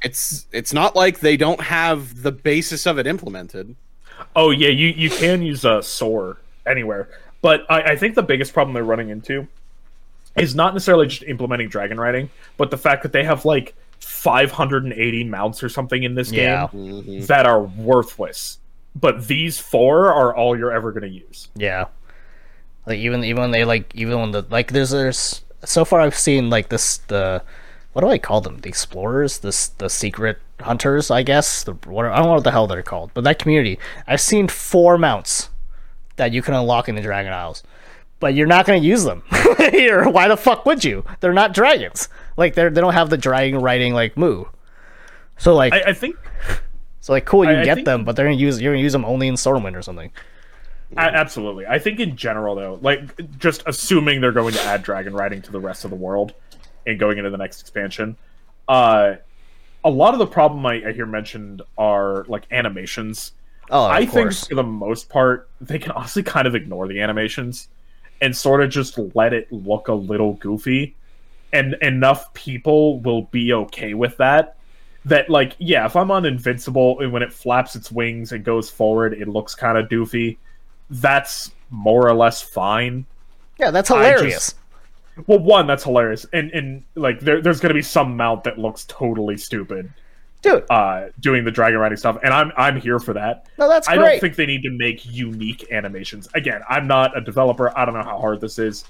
it's 0.02 0.46
it's 0.52 0.72
not 0.72 0.94
like 0.94 1.20
they 1.20 1.36
don't 1.36 1.62
have 1.62 2.22
the 2.22 2.30
basis 2.30 2.86
of 2.86 2.98
it 2.98 3.06
implemented. 3.06 3.74
Oh 4.36 4.50
yeah, 4.50 4.68
you 4.68 4.88
you 4.88 5.10
can 5.10 5.42
use 5.42 5.64
a 5.64 5.82
soar 5.82 6.36
anywhere, 6.66 7.08
but 7.42 7.64
I, 7.70 7.82
I 7.92 7.96
think 7.96 8.14
the 8.14 8.22
biggest 8.22 8.52
problem 8.52 8.74
they're 8.74 8.82
running 8.84 9.08
into 9.10 9.46
is 10.36 10.54
not 10.54 10.74
necessarily 10.74 11.06
just 11.08 11.22
implementing 11.24 11.68
dragon 11.68 11.98
riding, 11.98 12.30
but 12.56 12.70
the 12.70 12.76
fact 12.78 13.02
that 13.02 13.12
they 13.12 13.24
have 13.24 13.44
like 13.44 13.74
580 14.00 15.24
mounts 15.24 15.62
or 15.62 15.68
something 15.68 16.02
in 16.02 16.14
this 16.14 16.30
Yeah. 16.30 16.68
game 16.72 17.02
Mhm. 17.04 17.26
that 17.26 17.46
are 17.46 17.60
worthless. 17.62 18.58
But 18.94 19.26
these 19.28 19.58
four 19.58 20.12
are 20.12 20.34
all 20.34 20.56
you're 20.58 20.72
ever 20.72 20.92
going 20.92 21.02
to 21.02 21.08
use. 21.26 21.48
Yeah. 21.54 21.86
Like 22.86 22.98
even 22.98 23.22
even 23.24 23.42
when 23.42 23.50
they 23.50 23.64
like 23.64 23.94
even 23.94 24.18
when 24.20 24.30
the 24.30 24.46
like 24.48 24.72
there's 24.72 24.90
there's 24.90 25.42
so 25.64 25.84
far 25.84 26.00
I've 26.00 26.16
seen 26.16 26.48
like 26.50 26.68
this 26.70 26.98
the 27.08 27.42
what 27.92 28.02
do 28.02 28.08
I 28.08 28.18
call 28.18 28.40
them? 28.40 28.58
The 28.60 28.68
explorers, 28.68 29.38
this 29.38 29.68
the 29.68 29.90
secret 29.90 30.38
hunters, 30.60 31.10
I 31.10 31.22
guess. 31.22 31.64
The 31.64 31.72
what 31.84 32.06
I 32.06 32.16
don't 32.16 32.26
know 32.26 32.34
what 32.34 32.44
the 32.44 32.50
hell 32.50 32.66
they're 32.66 32.82
called, 32.82 33.10
but 33.14 33.24
that 33.24 33.38
community 33.38 33.78
I've 34.06 34.20
seen 34.20 34.48
four 34.48 34.96
mounts 34.98 35.50
that 36.18 36.32
you 36.32 36.42
can 36.42 36.54
unlock 36.54 36.88
in 36.88 36.94
the 36.94 37.00
Dragon 37.02 37.32
Isles. 37.32 37.62
But 38.20 38.34
you're 38.34 38.46
not 38.46 38.66
going 38.66 38.80
to 38.82 38.86
use 38.86 39.04
them 39.04 39.22
here. 39.58 40.08
Why 40.08 40.28
the 40.28 40.36
fuck 40.36 40.66
would 40.66 40.84
you? 40.84 41.04
They're 41.20 41.32
not 41.32 41.54
dragons. 41.54 42.08
Like 42.36 42.54
they're 42.54 42.68
they 42.70 42.80
don't 42.80 42.92
have 42.92 43.10
the 43.10 43.16
dragon 43.16 43.60
riding 43.60 43.94
like 43.94 44.16
moo. 44.16 44.44
So 45.38 45.54
like 45.54 45.72
I, 45.72 45.82
I 45.90 45.92
think 45.92 46.16
so 47.00 47.12
like 47.12 47.24
cool 47.24 47.44
you 47.44 47.50
I- 47.50 47.60
I 47.60 47.64
get 47.64 47.74
think- 47.76 47.84
them, 47.86 48.04
but 48.04 48.16
they're 48.16 48.26
gonna 48.26 48.36
use 48.36 48.60
you're 48.60 48.72
gonna 48.72 48.82
use 48.82 48.92
them 48.92 49.04
only 49.04 49.28
in 49.28 49.34
Stormwind 49.34 49.76
or 49.76 49.82
something. 49.82 50.10
A- 50.96 51.00
absolutely. 51.00 51.66
I 51.66 51.78
think 51.78 52.00
in 52.00 52.16
general, 52.16 52.54
though, 52.56 52.78
like 52.82 53.38
just 53.38 53.62
assuming 53.66 54.20
they're 54.20 54.32
going 54.32 54.54
to 54.54 54.62
add 54.62 54.82
dragon 54.82 55.14
riding 55.14 55.40
to 55.42 55.52
the 55.52 55.60
rest 55.60 55.84
of 55.84 55.90
the 55.90 55.96
world 55.96 56.32
and 56.86 56.98
going 56.98 57.18
into 57.18 57.30
the 57.30 57.36
next 57.36 57.60
expansion, 57.60 58.16
uh, 58.68 59.14
a 59.84 59.90
lot 59.90 60.12
of 60.14 60.18
the 60.18 60.26
problem 60.26 60.64
I, 60.66 60.82
I 60.88 60.92
hear 60.92 61.06
mentioned 61.06 61.62
are 61.76 62.24
like 62.26 62.44
animations. 62.50 63.30
Oh, 63.70 63.84
I 63.84 64.06
think 64.06 64.32
for 64.32 64.54
the 64.54 64.62
most 64.62 65.08
part, 65.08 65.48
they 65.60 65.78
can 65.78 65.92
honestly 65.92 66.22
kind 66.22 66.46
of 66.46 66.54
ignore 66.54 66.88
the 66.88 67.00
animations 67.00 67.68
and 68.20 68.36
sort 68.36 68.62
of 68.62 68.70
just 68.70 68.98
let 69.14 69.32
it 69.32 69.52
look 69.52 69.88
a 69.88 69.94
little 69.94 70.34
goofy, 70.34 70.96
and 71.52 71.74
enough 71.82 72.32
people 72.34 73.00
will 73.00 73.22
be 73.22 73.52
okay 73.52 73.94
with 73.94 74.16
that. 74.16 74.56
That 75.04 75.30
like, 75.30 75.54
yeah, 75.58 75.86
if 75.86 75.96
I'm 75.96 76.10
on 76.10 76.24
invincible 76.24 77.00
and 77.00 77.12
when 77.12 77.22
it 77.22 77.32
flaps 77.32 77.76
its 77.76 77.92
wings 77.92 78.32
and 78.32 78.44
goes 78.44 78.68
forward, 78.68 79.14
it 79.14 79.28
looks 79.28 79.54
kind 79.54 79.78
of 79.78 79.88
doofy. 79.88 80.36
That's 80.90 81.52
more 81.70 82.08
or 82.08 82.14
less 82.14 82.42
fine. 82.42 83.06
Yeah, 83.58 83.70
that's 83.70 83.90
I 83.90 84.10
just- 84.10 84.14
hilarious. 84.20 84.54
Well, 85.26 85.40
one, 85.40 85.66
that's 85.66 85.82
hilarious, 85.82 86.26
and 86.32 86.50
and 86.52 86.84
like 86.94 87.18
there, 87.18 87.42
there's 87.42 87.58
gonna 87.58 87.74
be 87.74 87.82
some 87.82 88.16
mount 88.16 88.44
that 88.44 88.56
looks 88.56 88.84
totally 88.86 89.36
stupid, 89.36 89.92
Dude, 90.40 90.64
uh, 90.70 91.06
doing 91.18 91.44
the 91.44 91.50
dragon 91.50 91.80
riding 91.80 91.96
stuff, 91.98 92.16
and 92.22 92.32
I'm 92.32 92.52
I'm 92.56 92.80
here 92.80 92.98
for 93.00 93.12
that. 93.14 93.46
no, 93.58 93.68
that's 93.68 93.88
great. 93.88 93.98
I 93.98 94.00
great. 94.02 94.10
don't 94.12 94.20
think 94.20 94.36
they 94.36 94.46
need 94.46 94.62
to 94.62 94.70
make 94.70 95.04
unique 95.04 95.70
animations. 95.72 96.28
Again, 96.34 96.62
I'm 96.68 96.86
not 96.86 97.16
a 97.16 97.20
developer. 97.20 97.76
I 97.76 97.84
don't 97.84 97.94
know 97.94 98.04
how 98.04 98.18
hard 98.20 98.40
this 98.40 98.58
is. 98.58 98.84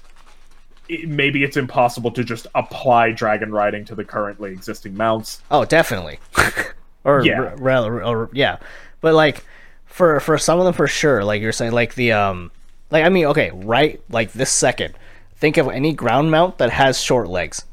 It, 0.87 1.07
maybe 1.09 1.43
it's 1.43 1.57
impossible 1.57 2.11
to 2.11 2.23
just 2.23 2.45
apply 2.55 3.11
dragon 3.11 3.51
riding 3.51 3.83
to 3.85 3.95
the 3.95 4.03
currently 4.03 4.51
existing 4.51 4.95
mounts. 4.95 5.41
Oh, 5.49 5.65
definitely. 5.65 6.19
or 7.03 7.25
Yeah. 7.25 7.55
or 7.59 8.29
yeah, 8.33 8.57
but 9.01 9.13
like 9.15 9.43
for 9.85 10.19
for 10.19 10.37
some 10.37 10.59
of 10.59 10.65
them 10.65 10.73
for 10.75 10.87
sure. 10.87 11.23
Like 11.23 11.41
you're 11.41 11.51
saying, 11.51 11.71
like 11.71 11.95
the 11.95 12.11
um, 12.11 12.51
like 12.91 13.03
I 13.05 13.09
mean, 13.09 13.25
okay, 13.25 13.49
right, 13.53 13.99
like 14.09 14.33
this 14.33 14.51
second, 14.51 14.93
think 15.35 15.57
of 15.57 15.67
any 15.67 15.93
ground 15.93 16.29
mount 16.29 16.59
that 16.59 16.69
has 16.69 16.99
short 16.99 17.27
legs. 17.27 17.65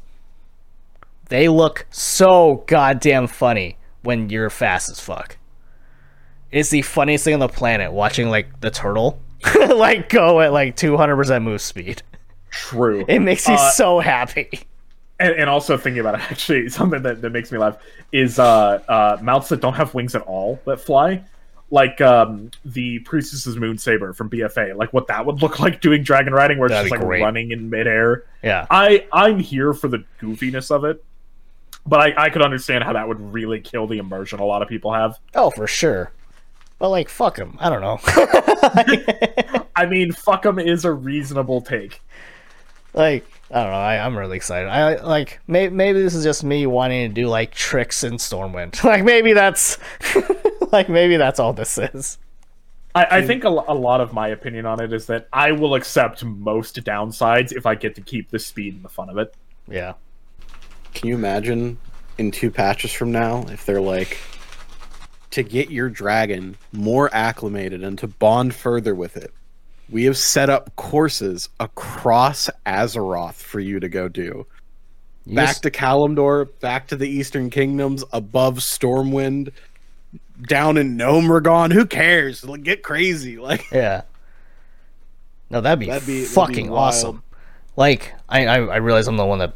They 1.29 1.49
look 1.49 1.85
so 1.89 2.63
goddamn 2.67 3.27
funny 3.27 3.77
when 4.03 4.29
you're 4.29 4.49
fast 4.49 4.89
as 4.89 4.99
fuck. 4.99 5.37
It's 6.51 6.69
the 6.69 6.81
funniest 6.81 7.25
thing 7.25 7.33
on 7.33 7.39
the 7.41 7.49
planet 7.49 7.91
watching 7.91 8.29
like 8.29 8.61
the 8.61 8.71
turtle 8.71 9.19
like 9.69 10.09
go 10.09 10.39
at 10.41 10.53
like 10.53 10.75
200% 10.77 11.43
move 11.43 11.61
speed. 11.61 12.01
True. 12.49 13.03
It 13.07 13.19
makes 13.19 13.47
me 13.47 13.55
Uh, 13.55 13.69
so 13.71 13.99
happy. 13.99 14.49
and, 15.19 15.33
and 15.33 15.49
also 15.49 15.77
thinking 15.77 15.99
about 15.99 16.15
it, 16.15 16.21
actually, 16.31 16.69
something 16.69 17.01
that, 17.03 17.21
that 17.21 17.31
makes 17.31 17.51
me 17.51 17.57
laugh 17.57 17.77
is 18.13 18.39
uh, 18.39 18.81
uh, 18.87 19.17
mounts 19.21 19.49
that 19.49 19.59
don't 19.61 19.73
have 19.73 19.93
wings 19.93 20.15
at 20.15 20.21
all 20.21 20.59
that 20.65 20.79
fly. 20.79 21.21
Like 21.69 21.99
um, 21.99 22.49
the 22.63 22.99
Priestess's 22.99 23.57
Moon 23.57 23.77
Saber 23.77 24.13
from 24.13 24.29
BFA, 24.29 24.77
like 24.77 24.93
what 24.93 25.07
that 25.07 25.25
would 25.25 25.41
look 25.41 25.59
like 25.59 25.81
doing 25.81 26.01
dragon 26.01 26.31
riding, 26.33 26.57
where 26.59 26.67
it's 26.67 26.73
That'd 26.75 26.89
just 26.89 26.97
like 27.01 27.05
great. 27.05 27.21
running 27.21 27.51
in 27.51 27.69
midair. 27.69 28.23
Yeah. 28.41 28.65
I 28.71 29.05
I'm 29.11 29.37
here 29.39 29.73
for 29.73 29.89
the 29.89 30.05
goofiness 30.21 30.71
of 30.71 30.85
it, 30.85 31.03
but 31.87 31.99
I, 31.99 32.25
I 32.25 32.29
could 32.29 32.41
understand 32.41 32.83
how 32.83 32.93
that 32.93 33.07
would 33.07 33.33
really 33.33 33.61
kill 33.61 33.87
the 33.87 33.97
immersion 33.97 34.39
a 34.39 34.45
lot 34.45 34.61
of 34.61 34.67
people 34.67 34.93
have. 34.93 35.17
Oh, 35.33 35.49
for 35.49 35.67
sure. 35.67 36.11
But 36.79 36.89
like, 36.89 37.09
fuck 37.09 37.37
him. 37.37 37.57
I 37.59 37.69
don't 37.69 37.81
know. 37.81 37.99
I 39.75 39.85
mean, 39.87 40.11
fuck 40.11 40.45
'em 40.45 40.59
is 40.59 40.85
a 40.85 40.91
reasonable 40.91 41.61
take. 41.61 42.01
like, 42.93 43.25
I 43.49 43.63
don't 43.63 43.71
know. 43.71 43.77
I, 43.77 44.05
I'm 44.05 44.17
really 44.17 44.37
excited. 44.37 44.67
I 44.67 45.01
like. 45.01 45.39
May, 45.47 45.69
maybe 45.69 46.01
this 46.01 46.13
is 46.13 46.23
just 46.23 46.43
me 46.43 46.67
wanting 46.67 47.09
to 47.09 47.13
do 47.13 47.27
like 47.27 47.53
tricks 47.53 48.03
in 48.03 48.13
Stormwind. 48.13 48.83
like, 48.83 49.03
maybe 49.03 49.33
that's 49.33 49.77
like 50.71 50.89
maybe 50.89 51.17
that's 51.17 51.39
all 51.39 51.53
this 51.53 51.77
is. 51.77 52.19
I, 52.93 53.17
I 53.17 53.21
hmm. 53.21 53.27
think 53.27 53.43
a, 53.43 53.49
a 53.49 53.73
lot 53.75 54.01
of 54.01 54.13
my 54.13 54.27
opinion 54.29 54.65
on 54.65 54.81
it 54.81 54.91
is 54.91 55.05
that 55.07 55.27
I 55.31 55.51
will 55.53 55.75
accept 55.75 56.23
most 56.23 56.83
downsides 56.83 57.51
if 57.51 57.65
I 57.65 57.75
get 57.75 57.95
to 57.95 58.01
keep 58.01 58.29
the 58.29 58.39
speed 58.39 58.75
and 58.75 58.83
the 58.83 58.89
fun 58.89 59.09
of 59.09 59.17
it. 59.17 59.33
Yeah. 59.67 59.93
Can 60.93 61.07
you 61.09 61.15
imagine 61.15 61.77
in 62.17 62.31
two 62.31 62.49
patches 62.51 62.91
from 62.91 63.11
now 63.11 63.45
if 63.49 63.65
they're 63.65 63.81
like 63.81 64.17
to 65.31 65.43
get 65.43 65.69
your 65.69 65.89
dragon 65.89 66.57
more 66.71 67.09
acclimated 67.13 67.83
and 67.83 67.97
to 67.99 68.07
bond 68.07 68.55
further 68.55 68.95
with 68.95 69.17
it? 69.17 69.31
We 69.89 70.03
have 70.05 70.17
set 70.17 70.49
up 70.49 70.75
courses 70.75 71.47
across 71.59 72.49
Azeroth 72.65 73.35
for 73.35 73.59
you 73.59 73.79
to 73.79 73.87
go 73.87 74.09
do. 74.09 74.45
You 75.25 75.35
back 75.35 75.47
just- 75.49 75.63
to 75.63 75.71
Kalimdor, 75.71 76.49
back 76.59 76.87
to 76.87 76.95
the 76.95 77.07
Eastern 77.07 77.49
Kingdoms, 77.49 78.03
above 78.11 78.55
Stormwind. 78.57 79.51
down 80.47 80.77
in 80.77 80.97
Gnomeregan. 80.97 81.71
Who 81.73 81.85
cares? 81.85 82.43
Like, 82.45 82.63
get 82.63 82.83
crazy. 82.83 83.37
Like 83.41 83.69
Yeah. 83.71 84.03
No, 85.49 85.61
that'd 85.61 85.79
be, 85.79 85.85
That'd 85.87 86.05
be- 86.07 86.19
that'd 86.21 86.27
be 86.29 86.33
fucking 86.33 86.69
awesome. 86.71 87.23
Like, 87.77 88.13
I, 88.27 88.45
I 88.47 88.55
I 88.57 88.75
realize 88.77 89.07
I'm 89.07 89.17
the 89.17 89.25
one 89.25 89.39
that 89.39 89.53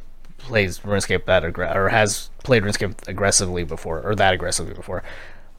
plays 0.52 0.80
RuneScape 0.80 1.24
that 1.26 1.44
aggra- 1.44 1.74
or 1.74 1.88
has 1.88 2.30
played 2.44 2.64
RuneScape 2.64 3.08
aggressively 3.08 3.64
before, 3.64 4.02
or 4.02 4.16
that 4.16 4.34
aggressively 4.34 4.74
before. 4.74 5.02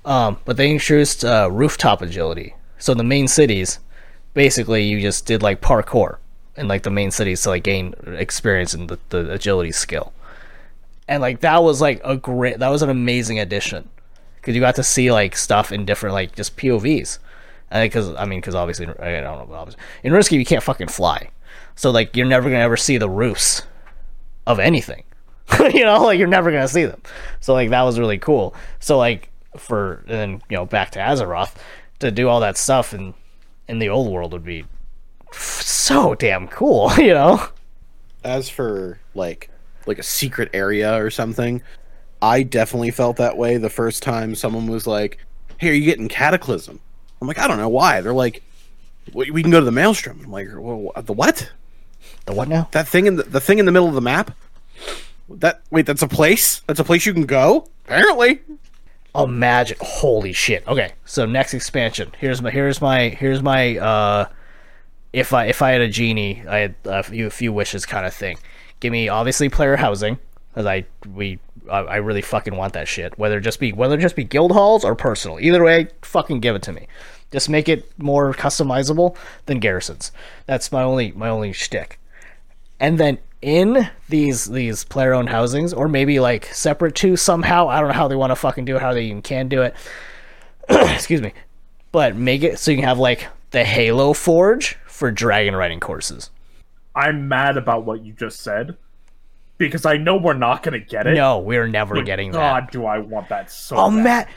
Um, 0.05 0.39
but 0.44 0.59
they 0.59 0.70
introduced 0.70 1.24
uh, 1.24 1.48
rooftop 1.51 2.02
agility. 2.02 2.55
So 2.78 2.93
the 2.93 3.02
main 3.02 3.27
cities, 3.27 3.78
basically, 4.35 4.82
you 4.85 5.01
just 5.01 5.24
did 5.24 5.43
like 5.43 5.62
parkour 5.62 6.19
in 6.56 6.69
like 6.69 6.82
the 6.82 6.90
main 6.90 7.10
cities 7.10 7.40
to 7.43 7.48
like 7.48 7.62
gain 7.62 7.94
experience 8.06 8.74
in 8.74 8.89
the, 8.89 8.98
the 9.09 9.32
agility 9.32 9.73
skill. 9.73 10.12
And 11.09 11.23
like 11.23 11.40
that 11.40 11.62
was 11.62 11.81
like 11.81 12.02
a 12.05 12.19
great, 12.19 12.59
that 12.59 12.69
was 12.69 12.82
an 12.82 12.90
amazing 12.90 13.39
addition 13.39 13.89
because 14.36 14.55
you 14.55 14.60
got 14.60 14.74
to 14.74 14.82
see 14.82 15.10
like 15.10 15.36
stuff 15.36 15.73
in 15.73 15.86
different 15.86 16.12
like 16.12 16.35
just 16.35 16.55
POVs. 16.59 17.19
Because 17.70 18.14
I 18.16 18.27
mean, 18.27 18.40
because 18.40 18.55
obviously 18.55 18.89
I 18.89 19.20
don't 19.23 19.39
know, 19.39 19.47
but 19.48 19.55
obviously 19.55 19.82
in 20.02 20.12
RuneScape 20.12 20.39
you 20.39 20.44
can't 20.44 20.62
fucking 20.62 20.89
fly, 20.89 21.31
so 21.74 21.90
like 21.90 22.14
you're 22.14 22.27
never 22.27 22.51
gonna 22.51 22.62
ever 22.62 22.77
see 22.77 22.98
the 22.98 23.09
roofs 23.09 23.62
of 24.47 24.59
anything. 24.59 25.05
you 25.73 25.85
know, 25.85 26.02
like 26.05 26.19
you're 26.19 26.28
never 26.28 26.51
gonna 26.51 26.69
see 26.69 26.85
them. 26.85 27.01
So 27.40 27.52
like 27.52 27.70
that 27.70 27.82
was 27.82 27.98
really 27.98 28.19
cool. 28.19 28.55
So 28.81 28.98
like 28.98 29.31
for 29.56 30.05
and 30.06 30.09
then 30.09 30.43
you 30.48 30.56
know 30.56 30.66
back 30.66 30.90
to 30.93 30.98
Azeroth 30.98 31.55
to 31.98 32.10
do 32.10 32.28
all 32.28 32.40
that 32.40 32.56
stuff 32.56 32.94
in 32.94 33.14
in 33.69 33.78
the 33.78 33.89
old 33.89 34.10
world 34.12 34.32
would 34.32 34.44
be 34.44 34.64
so 35.32 36.14
damn 36.14 36.48
cool. 36.48 36.90
You 36.98 37.14
know. 37.14 37.48
as 38.24 38.48
for 38.48 38.98
like 39.14 39.51
like 39.86 39.98
a 39.98 40.02
secret 40.02 40.48
area 40.55 40.94
or 41.02 41.10
something, 41.10 41.60
I 42.20 42.44
definitely 42.44 42.93
felt 42.93 43.16
that 43.16 43.36
way 43.36 43.56
the 43.56 43.70
first 43.70 44.02
time 44.02 44.35
someone 44.35 44.69
was 44.69 44.86
like, 44.86 45.19
"Hey, 45.59 45.70
are 45.70 45.73
you 45.73 45.85
getting 45.85 46.09
Cataclysm?" 46.09 46.81
I'm 47.20 47.27
like, 47.28 47.39
"I 47.39 47.48
don't 47.48 47.59
know 47.59 47.69
why." 47.69 48.01
They're 48.01 48.12
like, 48.12 48.43
"We 49.12 49.31
we 49.31 49.43
can 49.43 49.51
go 49.51 49.59
to 49.59 49.64
the 49.66 49.73
Maelstrom." 49.73 50.20
I'm 50.24 50.31
like, 50.31 50.48
well, 50.55 50.93
"The 51.02 51.12
what? 51.12 51.51
The 52.27 52.32
what 52.32 52.49
now? 52.49 52.69
That 52.73 52.89
thing 52.89 53.07
in 53.07 53.16
the, 53.16 53.24
the 53.24 53.40
thing 53.40 53.59
in 53.59 53.66
the 53.66 53.73
middle 53.73 53.89
of 53.89 53.94
the 53.94 54.01
map? 54.01 54.36
That 55.28 55.62
wait, 55.70 55.86
that's 55.86 56.03
a 56.03 56.09
place? 56.09 56.61
That's 56.66 56.81
a 56.81 56.85
place 56.85 57.07
you 57.07 57.12
can 57.12 57.27
go? 57.27 57.69
Apparently." 57.85 58.40
Imagine, 59.15 59.77
holy 59.81 60.32
shit. 60.32 60.66
Okay, 60.66 60.93
so 61.05 61.27
next 61.27 61.53
expansion. 61.53 62.12
Here's 62.19 62.40
my 62.40 62.51
here's 62.51 62.81
my 62.81 63.09
here's 63.11 63.43
my 63.43 63.77
uh 63.77 64.24
if 65.12 65.35
I 65.35 65.47
if 65.47 65.61
I 65.61 65.73
had 65.73 65.82
a 65.82 65.89
genie, 65.89 66.43
I 66.49 66.59
had 66.59 66.74
a 66.85 67.03
few, 67.03 67.27
a 67.27 67.31
few 67.31 67.53
wishes 67.53 67.85
kind 67.85 68.07
of 68.07 68.15
thing. 68.15 68.39
Give 68.81 68.90
me 68.90 69.09
obviously 69.09 69.49
player 69.51 69.77
housing 69.77 70.19
because 70.49 70.66
I 70.66 70.86
we 71.07 71.39
I, 71.70 71.78
I 71.81 71.97
really 71.97 72.23
fucking 72.23 72.57
want 72.57 72.73
that 72.73 72.89
shit. 72.89 73.19
Whether 73.19 73.39
it 73.39 73.43
just 73.43 73.61
be 73.61 73.73
whether 73.73 73.97
it 73.97 74.01
just 74.01 74.16
be 74.16 74.24
guild 74.24 74.53
halls 74.53 74.85
or 74.85 74.94
personal, 74.94 75.39
either 75.40 75.62
way, 75.62 75.89
fucking 76.03 76.40
give 76.40 76.57
it 76.57 76.62
to 76.62 76.73
me. 76.73 76.86
Just 77.31 77.49
make 77.49 77.69
it 77.69 77.90
more 77.99 78.32
customizable 78.32 79.16
than 79.47 79.59
garrisons. 79.59 80.11
That's 80.47 80.73
my 80.73 80.82
only 80.82 81.12
my 81.12 81.28
only 81.28 81.53
shtick. 81.53 81.99
And 82.82 82.98
then 82.98 83.18
in 83.40 83.88
these 84.09 84.44
these 84.46 84.82
player 84.84 85.14
owned 85.14 85.30
housings, 85.30 85.72
or 85.72 85.86
maybe 85.86 86.18
like 86.18 86.46
separate 86.46 86.96
too 86.96 87.16
somehow. 87.16 87.68
I 87.68 87.78
don't 87.78 87.88
know 87.88 87.94
how 87.94 88.09
they 88.09 88.16
want 88.16 88.32
to 88.32 88.36
fucking 88.36 88.64
do 88.64 88.74
it, 88.74 88.82
how 88.82 88.92
they 88.92 89.04
even 89.04 89.22
can 89.22 89.48
do 89.48 89.62
it. 89.62 89.74
Excuse 90.68 91.22
me. 91.22 91.32
But 91.92 92.16
make 92.16 92.42
it 92.42 92.59
so 92.59 92.72
you 92.72 92.78
can 92.78 92.84
have 92.84 92.98
like 92.98 93.28
the 93.52 93.64
Halo 93.64 94.12
Forge 94.12 94.74
for 94.86 95.12
dragon 95.12 95.54
riding 95.54 95.78
courses. 95.78 96.30
I'm 96.94 97.28
mad 97.28 97.56
about 97.56 97.84
what 97.84 98.02
you 98.04 98.12
just 98.14 98.40
said 98.40 98.76
because 99.59 99.86
I 99.86 99.96
know 99.96 100.16
we're 100.16 100.34
not 100.34 100.64
gonna 100.64 100.80
get 100.80 101.06
it. 101.06 101.14
No, 101.14 101.38
we're 101.38 101.68
never 101.68 101.94
but 101.94 102.04
getting 102.04 102.32
God, 102.32 102.64
that. 102.64 102.72
do 102.72 102.84
I 102.84 102.98
want 102.98 103.28
that 103.28 103.48
so 103.50 103.76
Oh 103.76 103.90
bad. 103.90 104.04
Matt, 104.04 104.28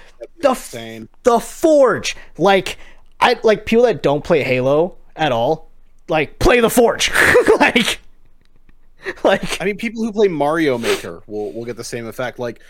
the 0.41 0.49
Insane. 0.49 1.09
the 1.23 1.39
Forge. 1.39 2.15
Like 2.38 2.77
I 3.19 3.39
like 3.43 3.65
people 3.65 3.85
that 3.85 4.03
don't 4.03 4.23
play 4.23 4.43
Halo 4.43 4.97
at 5.15 5.31
all. 5.31 5.69
Like 6.09 6.38
play 6.38 6.59
the 6.59 6.69
Forge. 6.69 7.11
like 7.59 7.99
like 9.23 9.61
I 9.61 9.65
mean, 9.65 9.77
people 9.77 10.03
who 10.03 10.11
play 10.11 10.27
Mario 10.27 10.77
Maker 10.77 11.23
will 11.27 11.52
will 11.53 11.65
get 11.65 11.77
the 11.77 11.84
same 11.84 12.07
effect. 12.07 12.40
Like, 12.40 12.61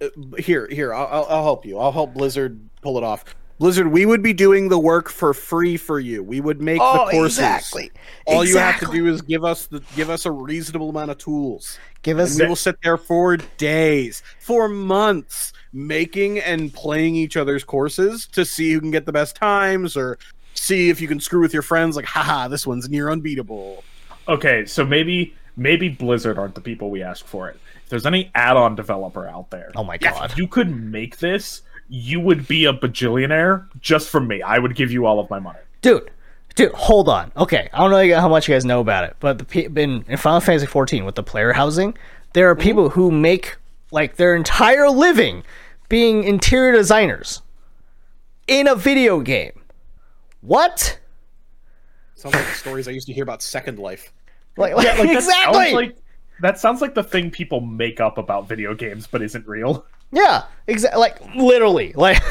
uh, 0.00 0.08
here, 0.38 0.66
here, 0.68 0.94
I'll, 0.94 1.06
I'll, 1.06 1.26
I'll 1.28 1.42
help 1.44 1.66
you. 1.66 1.78
I'll 1.78 1.92
help 1.92 2.14
Blizzard 2.14 2.58
pull 2.82 2.96
it 2.98 3.04
off. 3.04 3.24
Blizzard, 3.58 3.86
we 3.88 4.04
would 4.04 4.22
be 4.22 4.34
doing 4.34 4.68
the 4.68 4.78
work 4.78 5.08
for 5.08 5.32
free 5.32 5.78
for 5.78 5.98
you. 5.98 6.22
We 6.22 6.42
would 6.42 6.60
make 6.60 6.78
Oh, 6.82 7.06
the 7.06 7.10
courses. 7.12 7.38
exactly. 7.38 7.90
All 8.26 8.44
you 8.44 8.58
have 8.58 8.78
to 8.80 8.86
do 8.92 9.06
is 9.06 9.22
give 9.22 9.44
us 9.44 9.66
the 9.66 9.82
give 9.96 10.10
us 10.10 10.26
a 10.26 10.30
reasonable 10.30 10.90
amount 10.90 11.10
of 11.10 11.16
tools. 11.18 11.78
give 12.02 12.18
us 12.18 12.32
And 12.32 12.40
we 12.42 12.48
will 12.48 12.56
sit 12.56 12.76
there 12.82 12.98
for 12.98 13.38
days, 13.38 14.22
for 14.40 14.68
months, 14.68 15.54
making 15.72 16.38
and 16.40 16.70
playing 16.72 17.16
each 17.16 17.38
other's 17.38 17.64
courses 17.64 18.26
to 18.32 18.44
see 18.44 18.72
who 18.72 18.80
can 18.80 18.90
get 18.90 19.06
the 19.06 19.12
best 19.12 19.36
times 19.36 19.96
or 19.96 20.18
see 20.52 20.90
if 20.90 21.00
you 21.00 21.08
can 21.08 21.18
screw 21.18 21.40
with 21.40 21.54
your 21.54 21.62
friends. 21.62 21.96
Like, 21.96 22.04
haha, 22.04 22.48
this 22.48 22.66
one's 22.66 22.90
near 22.90 23.08
unbeatable. 23.10 23.84
Okay, 24.28 24.66
so 24.66 24.84
maybe 24.84 25.34
maybe 25.56 25.88
Blizzard 25.88 26.38
aren't 26.38 26.54
the 26.54 26.60
people 26.60 26.90
we 26.90 27.02
ask 27.02 27.24
for 27.26 27.48
it. 27.48 27.58
If 27.84 27.90
there's 27.90 28.06
any 28.06 28.30
add-on 28.34 28.74
developer 28.74 29.26
out 29.26 29.50
there, 29.50 29.70
Oh 29.76 29.84
my 29.84 29.94
if 29.94 30.00
god. 30.00 30.36
you 30.36 30.46
could 30.48 30.70
make 30.70 31.18
this, 31.18 31.62
you 31.88 32.18
would 32.20 32.46
be 32.48 32.64
a 32.64 32.72
bajillionaire 32.72 33.66
just 33.80 34.08
from 34.08 34.26
me. 34.26 34.42
I 34.42 34.58
would 34.58 34.74
give 34.74 34.90
you 34.90 35.06
all 35.06 35.18
of 35.20 35.30
my 35.30 35.38
money. 35.38 35.58
dude 35.82 36.10
dude 36.56 36.72
hold 36.72 37.06
on 37.06 37.30
okay 37.36 37.68
i 37.74 37.78
don't 37.78 37.90
know 37.90 38.18
how 38.18 38.30
much 38.30 38.48
you 38.48 38.54
guys 38.54 38.64
know 38.64 38.80
about 38.80 39.04
it 39.04 39.14
but 39.20 39.36
the 39.36 39.44
pe- 39.44 39.66
in, 39.66 40.02
in 40.08 40.16
final 40.16 40.40
fantasy 40.40 40.64
14 40.66 41.04
with 41.04 41.14
the 41.14 41.22
player 41.22 41.52
housing 41.52 41.94
there 42.32 42.48
are 42.48 42.56
people 42.56 42.88
who 42.88 43.10
make 43.10 43.56
like 43.90 44.16
their 44.16 44.34
entire 44.34 44.88
living 44.88 45.42
being 45.90 46.24
interior 46.24 46.72
designers 46.72 47.42
in 48.48 48.66
a 48.66 48.74
video 48.74 49.20
game 49.20 49.52
what 50.40 50.98
Sounds 52.14 52.34
like 52.34 52.46
the 52.46 52.52
stories 52.52 52.88
I 52.88 52.92
used 52.92 53.06
to 53.08 53.12
hear 53.12 53.22
about 53.24 53.42
Second 53.42 53.78
Life. 53.78 54.10
Like, 54.56 54.74
like, 54.74 54.86
Like, 54.86 54.96
that 54.96 55.16
exactly 55.16 55.32
sounds 55.64 55.72
like 55.72 55.96
that 56.40 56.58
sounds 56.58 56.80
like 56.80 56.94
the 56.94 57.02
thing 57.02 57.30
people 57.30 57.60
make 57.60 58.00
up 58.00 58.18
about 58.18 58.48
video 58.48 58.74
games, 58.74 59.06
but 59.06 59.22
isn't 59.22 59.46
real. 59.46 59.86
Yeah, 60.12 60.44
exactly. 60.66 61.00
Like 61.00 61.34
literally, 61.34 61.92
like, 61.96 62.22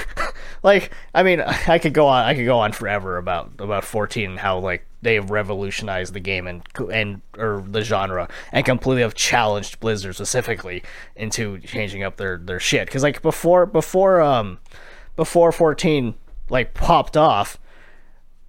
like 0.64 0.92
I 1.14 1.24
mean, 1.24 1.42
I 1.42 1.80
could 1.80 1.94
go 1.94 2.08
on. 2.08 2.26
I 2.26 2.34
could 2.36 2.46
go 2.46 2.60
on 2.60 2.72
forever 2.72 3.18
about 3.18 3.52
about 3.60 3.84
fourteen 3.84 4.32
and 4.32 4.40
how 4.40 4.60
like 4.60 4.86
they 5.02 5.16
have 5.16 5.30
revolutionized 5.30 6.14
the 6.14 6.20
game 6.20 6.48
and 6.48 6.64
and 6.92 7.22
or 7.38 7.64
the 7.68 7.82
genre 7.82 8.30
and 8.52 8.66
completely 8.66 9.02
have 9.02 9.14
challenged 9.14 9.80
Blizzard 9.80 10.16
specifically 10.16 10.84
into 11.16 11.60
changing 11.60 12.04
up 12.04 12.18
their 12.18 12.38
their 12.38 12.60
shit. 12.60 12.88
Because 12.88 13.04
like 13.04 13.22
before 13.22 13.66
before 13.66 14.22
um 14.22 14.60
before 15.16 15.52
fourteen 15.52 16.16
like 16.50 16.74
popped 16.74 17.18
off, 17.18 17.60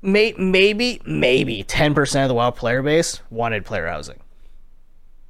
may, 0.02 0.34
maybe 0.38 1.00
maybe 1.04 1.62
ten 1.62 1.94
percent 1.94 2.24
of 2.24 2.28
the 2.28 2.34
wild 2.34 2.56
player 2.56 2.82
base 2.82 3.20
wanted 3.30 3.64
player 3.64 3.86
housing. 3.86 4.20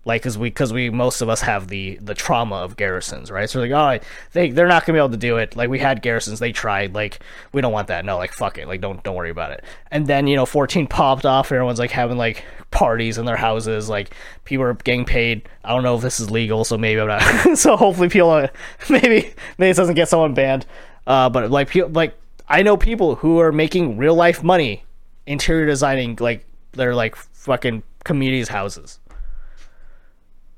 Like 0.07 0.23
because 0.23 0.39
we 0.39 0.51
because 0.51 0.73
we 0.73 0.89
most 0.89 1.21
of 1.21 1.29
us 1.29 1.41
have 1.41 1.67
the 1.67 1.99
the 2.01 2.15
trauma 2.15 2.55
of 2.57 2.77
garrisons 2.77 3.29
right? 3.29 3.51
So 3.51 3.59
like 3.59 3.73
oh 3.73 3.99
they 4.35 4.51
they're 4.51 4.69
not 4.69 4.87
gonna 4.87 4.97
be 4.97 5.01
able 5.01 5.11
to 5.11 5.17
do 5.17 5.39
it. 5.39 5.57
Like 5.57 5.69
we 5.69 5.81
had 5.81 6.01
garrisons 6.01 6.39
they 6.39 6.53
tried 6.53 6.95
like 6.95 7.19
we 7.53 7.61
don't 7.61 7.73
want 7.73 7.89
that. 7.89 8.05
No 8.05 8.17
like 8.17 8.33
fuck 8.33 8.57
it. 8.57 8.69
Like 8.69 8.81
don't 8.81 9.03
don't 9.03 9.17
worry 9.17 9.31
about 9.31 9.51
it. 9.51 9.65
And 9.91 10.07
then 10.07 10.29
you 10.29 10.37
know 10.37 10.47
14 10.47 10.87
popped 10.87 11.27
off 11.27 11.51
and 11.51 11.57
everyone's 11.57 11.81
like 11.81 11.91
having 11.91 12.17
like 12.19 12.45
parties 12.71 13.19
in 13.19 13.25
their 13.25 13.37
houses 13.37 13.89
like 13.89 14.15
people 14.45 14.65
are 14.65 14.75
getting 14.75 15.05
paid. 15.05 15.49
I 15.65 15.71
don't 15.71 15.83
know 15.83 15.97
if 15.97 16.03
this 16.03 16.21
is 16.21 16.31
legal 16.31 16.65
so 16.65 16.79
maybe 16.79 17.01
i'm 17.01 17.09
not 17.09 17.59
so 17.59 17.77
hopefully 17.77 18.09
people 18.09 18.49
maybe 18.89 19.35
maybe 19.59 19.71
it 19.71 19.77
doesn't 19.77 19.97
get 19.97 20.09
someone 20.09 20.35
banned. 20.35 20.67
Uh 21.05 21.29
but 21.31 21.51
like 21.51 21.69
people 21.69 21.91
like 21.91 22.17
i 22.49 22.63
know 22.63 22.77
people 22.77 23.17
who 23.17 23.39
are 23.41 23.53
making 23.53 23.97
real 23.97 24.15
life 24.15 24.43
money 24.43 24.85
interior 25.27 25.67
designing 25.67 26.17
like 26.21 26.45
their 26.73 26.95
like 26.95 27.17
fucking 27.17 27.83
communities 28.05 28.49
houses 28.49 29.01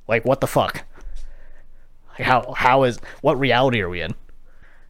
like 0.07 0.25
what 0.25 0.41
the 0.41 0.47
fuck? 0.47 0.85
Like, 2.19 2.27
how 2.27 2.53
how 2.57 2.85
is 2.85 2.99
what 3.21 3.39
reality 3.39 3.81
are 3.81 3.89
we 3.91 4.01
in? 4.01 4.15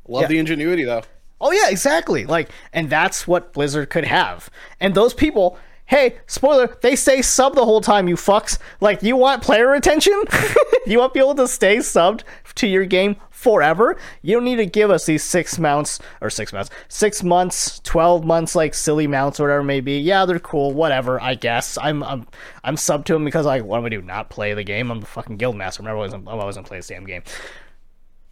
Love 0.06 0.22
Yeah. 0.22 0.28
the 0.28 0.38
ingenuity 0.38 0.84
though. 0.84 1.02
Oh 1.40 1.50
yeah, 1.52 1.68
exactly. 1.70 2.24
Like 2.24 2.50
and 2.72 2.88
that's 2.88 3.26
what 3.26 3.52
Blizzard 3.52 3.90
could 3.90 4.04
have. 4.04 4.48
And 4.80 4.94
those 4.94 5.14
people, 5.14 5.58
hey, 5.86 6.18
spoiler, 6.26 6.76
they 6.82 6.94
stay 6.96 7.20
sub 7.22 7.54
the 7.56 7.64
whole 7.64 7.80
time, 7.80 8.08
you 8.08 8.14
fucks. 8.16 8.58
Like 8.80 9.02
you 9.02 9.16
want 9.16 9.42
player 9.42 9.68
retention? 9.68 10.22
you 10.86 10.98
want 11.00 11.14
people 11.14 11.34
to 11.34 11.48
stay 11.48 11.78
subbed 11.78 12.22
to 12.54 12.66
your 12.68 12.84
game 12.86 13.16
forever? 13.38 13.96
You 14.22 14.34
don't 14.34 14.44
need 14.44 14.56
to 14.56 14.66
give 14.66 14.90
us 14.90 15.06
these 15.06 15.22
six 15.22 15.58
mounts 15.58 16.00
or 16.20 16.28
six 16.28 16.52
mounts, 16.52 16.70
six 16.88 17.22
months, 17.22 17.80
twelve 17.80 18.24
months, 18.24 18.54
like 18.54 18.74
silly 18.74 19.06
mounts 19.06 19.38
or 19.38 19.44
whatever 19.44 19.60
it 19.60 19.64
may 19.64 19.80
be. 19.80 19.98
Yeah, 19.98 20.26
they're 20.26 20.38
cool, 20.40 20.72
whatever. 20.72 21.20
I 21.20 21.34
guess 21.34 21.78
I'm 21.80 22.02
I'm 22.02 22.26
I'm 22.64 22.76
sub 22.76 23.04
to 23.06 23.12
them 23.12 23.24
because 23.24 23.46
like 23.46 23.64
what 23.64 23.78
am 23.78 23.84
I 23.84 23.90
do? 23.90 24.02
Not 24.02 24.30
play 24.30 24.54
the 24.54 24.64
game? 24.64 24.90
I'm 24.90 25.00
the 25.00 25.06
fucking 25.06 25.36
guild 25.36 25.56
master. 25.56 25.82
I'm 25.82 25.88
always 25.88 26.12
I'm 26.12 26.26
always 26.26 26.56
gonna 26.56 26.66
play 26.66 26.78
this 26.78 26.88
damn 26.88 27.04
game 27.04 27.22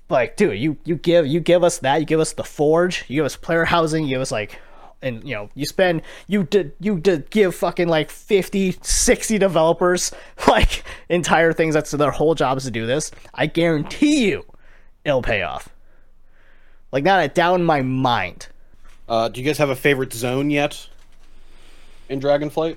like 0.08 0.36
dude 0.36 0.56
you 0.56 0.76
you 0.84 0.94
give 0.94 1.26
you 1.26 1.40
give 1.40 1.64
us 1.64 1.78
that 1.78 1.98
you 1.98 2.06
give 2.06 2.20
us 2.20 2.32
the 2.34 2.44
forge 2.44 3.04
you 3.08 3.16
give 3.16 3.24
us 3.24 3.34
player 3.34 3.64
housing 3.64 4.04
you 4.04 4.10
give 4.10 4.20
us 4.20 4.30
like 4.30 4.60
and 5.02 5.22
you 5.28 5.34
know 5.34 5.50
you 5.54 5.66
spend 5.66 6.00
you 6.26 6.44
did 6.44 6.72
you 6.78 6.98
did 6.98 7.28
give 7.30 7.54
fucking 7.54 7.88
like 7.88 8.10
50 8.10 8.76
60 8.80 9.38
developers 9.38 10.12
like 10.48 10.84
entire 11.08 11.52
things 11.52 11.74
that's 11.74 11.90
their 11.90 12.10
whole 12.10 12.34
job 12.34 12.56
is 12.56 12.64
to 12.64 12.70
do 12.70 12.86
this 12.86 13.10
i 13.34 13.46
guarantee 13.46 14.28
you 14.28 14.44
it'll 15.06 15.22
pay 15.22 15.42
off 15.42 15.68
Like 16.92 17.04
not 17.04 17.24
a 17.24 17.28
doubt 17.28 17.60
in 17.60 17.64
my 17.64 17.80
mind. 17.80 18.48
Uh, 19.08 19.28
do 19.28 19.40
you 19.40 19.46
guys 19.46 19.58
have 19.58 19.70
a 19.70 19.76
favorite 19.76 20.12
zone 20.12 20.50
yet 20.50 20.88
in 22.08 22.20
Dragonflight? 22.20 22.76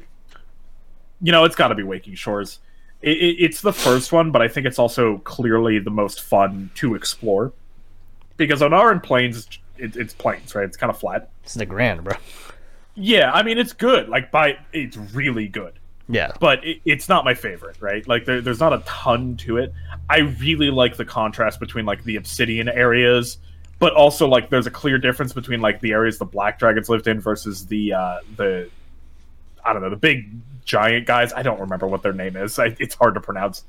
You 1.21 1.31
know, 1.31 1.43
it's 1.43 1.55
got 1.55 1.69
to 1.69 1.75
be 1.75 1.83
Waking 1.83 2.15
Shores. 2.15 2.59
It, 3.01 3.17
it, 3.17 3.35
it's 3.39 3.61
the 3.61 3.73
first 3.73 4.11
one, 4.11 4.31
but 4.31 4.41
I 4.41 4.47
think 4.47 4.67
it's 4.67 4.79
also 4.79 5.17
clearly 5.19 5.79
the 5.79 5.89
most 5.89 6.21
fun 6.21 6.69
to 6.75 6.95
explore 6.95 7.51
because 8.37 8.61
on 8.61 8.71
Ohn'ahran 8.71 9.01
Plains, 9.03 9.47
it, 9.77 9.95
it's 9.95 10.13
plains, 10.13 10.53
right? 10.53 10.65
It's 10.65 10.77
kind 10.77 10.89
of 10.91 10.99
flat. 10.99 11.29
It's 11.43 11.57
Nagrand, 11.57 12.03
bro. 12.03 12.15
Yeah, 12.95 13.31
I 13.31 13.43
mean 13.43 13.57
it's 13.57 13.73
good. 13.73 14.09
Like 14.09 14.31
by 14.31 14.57
it's 14.71 14.97
really 14.97 15.47
good. 15.47 15.73
Yeah. 16.11 16.31
but 16.39 16.65
it, 16.65 16.81
it's 16.85 17.07
not 17.07 17.23
my 17.23 17.35
favorite, 17.35 17.77
right? 17.79 18.05
Like 18.07 18.25
there, 18.25 18.41
there's 18.41 18.59
not 18.59 18.73
a 18.73 18.79
ton 18.85 19.37
to 19.37 19.57
it. 19.57 19.71
I 20.09 20.19
really 20.19 20.71
like 20.71 20.97
the 20.97 21.05
contrast 21.05 21.59
between 21.59 21.85
like 21.85 22.03
the 22.03 22.15
obsidian 22.15 22.67
areas, 22.67 23.37
but 23.77 23.93
also 23.93 24.27
like 24.27 24.49
there's 24.49 24.67
a 24.67 24.71
clear 24.71 24.97
difference 24.97 25.33
between 25.33 25.61
like 25.61 25.79
the 25.81 25.91
areas 25.91 26.17
the 26.17 26.25
black 26.25 26.57
dragons 26.57 26.89
lived 26.89 27.07
in 27.07 27.19
versus 27.19 27.65
the 27.67 27.93
uh 27.93 28.19
the 28.35 28.69
I 29.63 29.73
don't 29.73 29.81
know 29.81 29.89
the 29.89 29.95
big 29.95 30.29
giant 30.65 31.05
guys. 31.05 31.31
I 31.33 31.43
don't 31.43 31.59
remember 31.59 31.87
what 31.87 32.03
their 32.03 32.13
name 32.13 32.35
is. 32.35 32.57
I, 32.59 32.75
it's 32.79 32.95
hard 32.95 33.13
to 33.15 33.21
pronounce. 33.21 33.63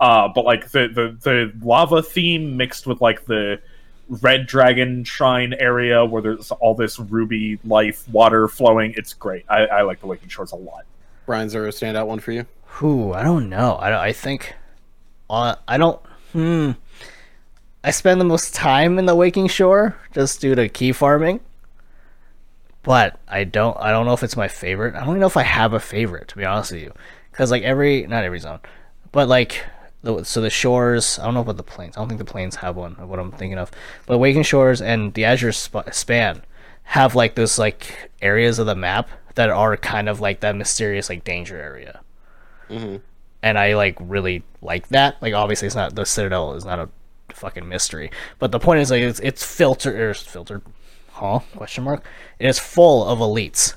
Uh, 0.00 0.28
but 0.28 0.44
like 0.44 0.70
the, 0.70 0.88
the 0.88 1.16
the 1.22 1.52
lava 1.64 2.02
theme 2.02 2.56
mixed 2.56 2.86
with 2.86 3.00
like 3.00 3.24
the 3.26 3.60
red 4.08 4.46
dragon 4.46 5.04
shrine 5.04 5.54
area 5.54 6.04
where 6.04 6.22
there's 6.22 6.50
all 6.52 6.74
this 6.74 6.98
ruby 6.98 7.58
life 7.64 8.08
water 8.08 8.48
flowing. 8.48 8.94
It's 8.96 9.12
great. 9.12 9.44
I, 9.48 9.66
I 9.66 9.82
like 9.82 10.00
the 10.00 10.06
Waking 10.06 10.28
Shores 10.28 10.52
a 10.52 10.56
lot. 10.56 10.84
Brian's 11.26 11.52
there 11.52 11.66
a 11.66 11.70
standout 11.70 12.06
one 12.06 12.20
for 12.20 12.32
you? 12.32 12.46
Who? 12.66 13.12
I 13.12 13.22
don't 13.22 13.48
know. 13.48 13.74
I, 13.74 14.08
I 14.08 14.12
think. 14.12 14.54
I 15.32 15.78
don't. 15.78 16.00
Hmm. 16.32 16.72
I 17.84 17.90
spend 17.90 18.20
the 18.20 18.24
most 18.24 18.54
time 18.54 18.98
in 18.98 19.06
the 19.06 19.14
Waking 19.14 19.48
Shore 19.48 19.96
just 20.12 20.40
due 20.40 20.54
to 20.54 20.68
key 20.68 20.92
farming. 20.92 21.40
But 22.82 23.18
I 23.28 23.44
don't. 23.44 23.76
I 23.78 23.90
don't 23.90 24.06
know 24.06 24.12
if 24.12 24.22
it's 24.22 24.36
my 24.36 24.48
favorite. 24.48 24.94
I 24.94 25.00
don't 25.00 25.10
even 25.10 25.20
know 25.20 25.26
if 25.26 25.36
I 25.36 25.42
have 25.42 25.72
a 25.72 25.80
favorite 25.80 26.28
to 26.28 26.36
be 26.36 26.44
honest 26.44 26.72
with 26.72 26.82
you, 26.82 26.92
because 27.30 27.50
like 27.50 27.62
every 27.62 28.06
not 28.06 28.24
every 28.24 28.40
zone, 28.40 28.60
but 29.12 29.28
like 29.28 29.64
so 30.24 30.40
the 30.40 30.50
shores. 30.50 31.18
I 31.18 31.24
don't 31.24 31.34
know 31.34 31.40
about 31.40 31.56
the 31.56 31.62
plains. 31.62 31.96
I 31.96 32.00
don't 32.00 32.08
think 32.08 32.18
the 32.18 32.24
plains 32.24 32.56
have 32.56 32.76
one 32.76 32.94
what 33.08 33.18
I'm 33.18 33.30
thinking 33.32 33.58
of. 33.58 33.70
But 34.06 34.18
Waking 34.18 34.42
Shores 34.42 34.82
and 34.82 35.14
the 35.14 35.24
Azure 35.24 35.52
sp- 35.54 35.92
Span 35.92 36.42
have 36.84 37.14
like 37.14 37.36
those 37.36 37.58
like 37.58 38.10
areas 38.20 38.58
of 38.58 38.66
the 38.66 38.74
map 38.74 39.08
that 39.36 39.48
are 39.48 39.76
kind 39.76 40.08
of 40.08 40.20
like 40.20 40.40
that 40.40 40.56
mysterious 40.56 41.08
like 41.08 41.24
danger 41.24 41.56
area 41.56 42.00
and 43.42 43.58
I 43.58 43.74
like 43.74 43.96
really 44.00 44.42
like 44.60 44.88
that. 44.88 45.20
Like 45.22 45.34
obviously 45.34 45.66
it's 45.66 45.74
not 45.76 45.94
the 45.94 46.04
Citadel 46.06 46.54
is 46.54 46.64
not 46.64 46.78
a 46.78 46.88
fucking 47.34 47.68
mystery, 47.68 48.10
but 48.38 48.52
the 48.52 48.58
point 48.60 48.80
is 48.80 48.90
like 48.90 49.02
it's 49.02 49.20
it's 49.20 49.44
filtered 49.44 49.96
or 49.98 50.14
filtered, 50.14 50.62
huh? 51.10 51.40
Question 51.56 51.84
mark. 51.84 52.04
It 52.38 52.46
is 52.48 52.58
full 52.58 53.04
of 53.06 53.18
elites. 53.18 53.74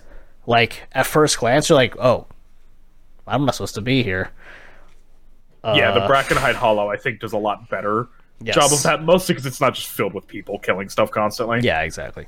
Like 0.48 0.84
at 0.92 1.06
first 1.08 1.40
glance, 1.40 1.70
you're 1.70 1.76
like, 1.76 1.98
oh, 1.98 2.28
I'm 3.28 3.46
not 3.46 3.56
supposed 3.56 3.76
to 3.76 3.82
be 3.82 4.04
here. 4.04 4.30
yeah, 5.64 5.92
the 5.92 6.02
Uh, 6.02 6.08
Brackenhide 6.08 6.56
Hollow 6.56 6.90
I 6.90 6.98
think 6.98 7.20
does 7.20 7.34
a 7.34 7.38
lot 7.38 7.70
better 7.70 8.08
Yes. 8.42 8.56
job 8.56 8.72
of 8.74 8.84
that, 8.84 9.02
mostly 9.02 9.34
because 9.34 9.46
it's 9.46 9.62
not 9.62 9.74
just 9.74 9.88
filled 9.88 10.14
with 10.14 10.28
people 10.28 10.60
killing 10.60 10.90
stuff 10.90 11.10
constantly. 11.10 11.62
Yeah, 11.62 11.82
exactly. 11.82 12.28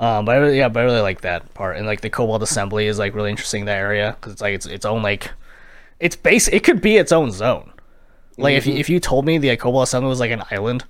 Um, 0.00 0.24
but 0.24 0.34
I 0.34 0.38
really, 0.38 0.58
yeah, 0.58 0.68
but 0.68 0.80
I 0.80 0.82
really 0.84 1.00
like 1.00 1.20
that 1.22 1.54
part, 1.54 1.76
and 1.76 1.86
like 1.86 2.00
the 2.00 2.10
Cobalt 2.10 2.42
Assembly 2.42 2.86
is 2.88 2.98
like 2.98 3.14
really 3.14 3.30
interesting. 3.30 3.64
That 3.64 3.78
area 3.78 4.16
because 4.20 4.32
it's 4.32 4.42
like 4.42 4.54
it's 4.54 4.66
its 4.66 4.84
own 4.84 5.00
like, 5.02 5.30
it's 6.00 6.16
base. 6.16 6.48
It 6.48 6.64
could 6.64 6.80
be 6.80 6.96
its 6.96 7.12
own 7.12 7.30
zone. 7.30 7.72
Like 8.36 8.54
if 8.54 8.66
you 8.66 8.74
if 8.74 8.88
you 8.88 9.00
told 9.00 9.26
me 9.26 9.38
the 9.38 9.56
Cobalt 9.56 9.88
Assembly 9.88 10.08
was 10.08 10.20
like 10.20 10.30
an 10.30 10.44
island, 10.50 10.84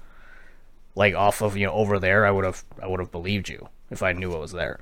like 0.95 1.15
off 1.15 1.41
of 1.41 1.57
you 1.57 1.67
know 1.67 1.73
over 1.73 1.99
there, 1.99 2.27
I 2.27 2.31
would 2.31 2.45
have 2.45 2.63
I 2.83 2.87
would 2.87 3.01
have 3.01 3.11
believed 3.11 3.49
you 3.49 3.69
if 3.91 4.03
I 4.03 4.13
knew 4.13 4.35
it 4.35 4.39
was 4.39 4.53
there. 4.53 4.81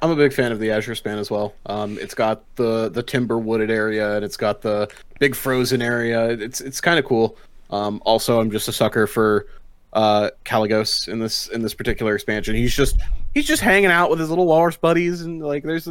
I'm 0.00 0.10
a 0.10 0.16
big 0.16 0.32
fan 0.32 0.50
of 0.50 0.58
the 0.58 0.70
Azure 0.70 0.94
Span 0.94 1.18
as 1.18 1.30
well. 1.30 1.54
Um, 1.66 1.98
it's 2.00 2.14
got 2.14 2.42
the 2.56 2.88
the 2.88 3.02
timber 3.02 3.38
wooded 3.38 3.70
area 3.70 4.16
and 4.16 4.24
it's 4.24 4.36
got 4.36 4.62
the 4.62 4.88
big 5.18 5.34
frozen 5.34 5.82
area. 5.82 6.30
It's 6.30 6.60
it's 6.60 6.80
kind 6.80 6.98
of 6.98 7.04
cool. 7.04 7.36
Um, 7.70 8.00
also, 8.04 8.40
I'm 8.40 8.50
just 8.50 8.68
a 8.68 8.72
sucker 8.72 9.06
for 9.06 9.46
uh, 9.92 10.30
Kalecgos 10.44 11.08
in 11.08 11.18
this 11.18 11.48
in 11.48 11.62
this 11.62 11.74
particular 11.74 12.14
expansion. 12.14 12.54
He's 12.54 12.74
just 12.74 12.96
he's 13.34 13.46
just 13.46 13.62
hanging 13.62 13.90
out 13.90 14.10
with 14.10 14.20
his 14.20 14.30
little 14.30 14.46
walrus 14.46 14.76
buddies 14.76 15.22
and 15.22 15.42
like 15.42 15.64
there's, 15.64 15.86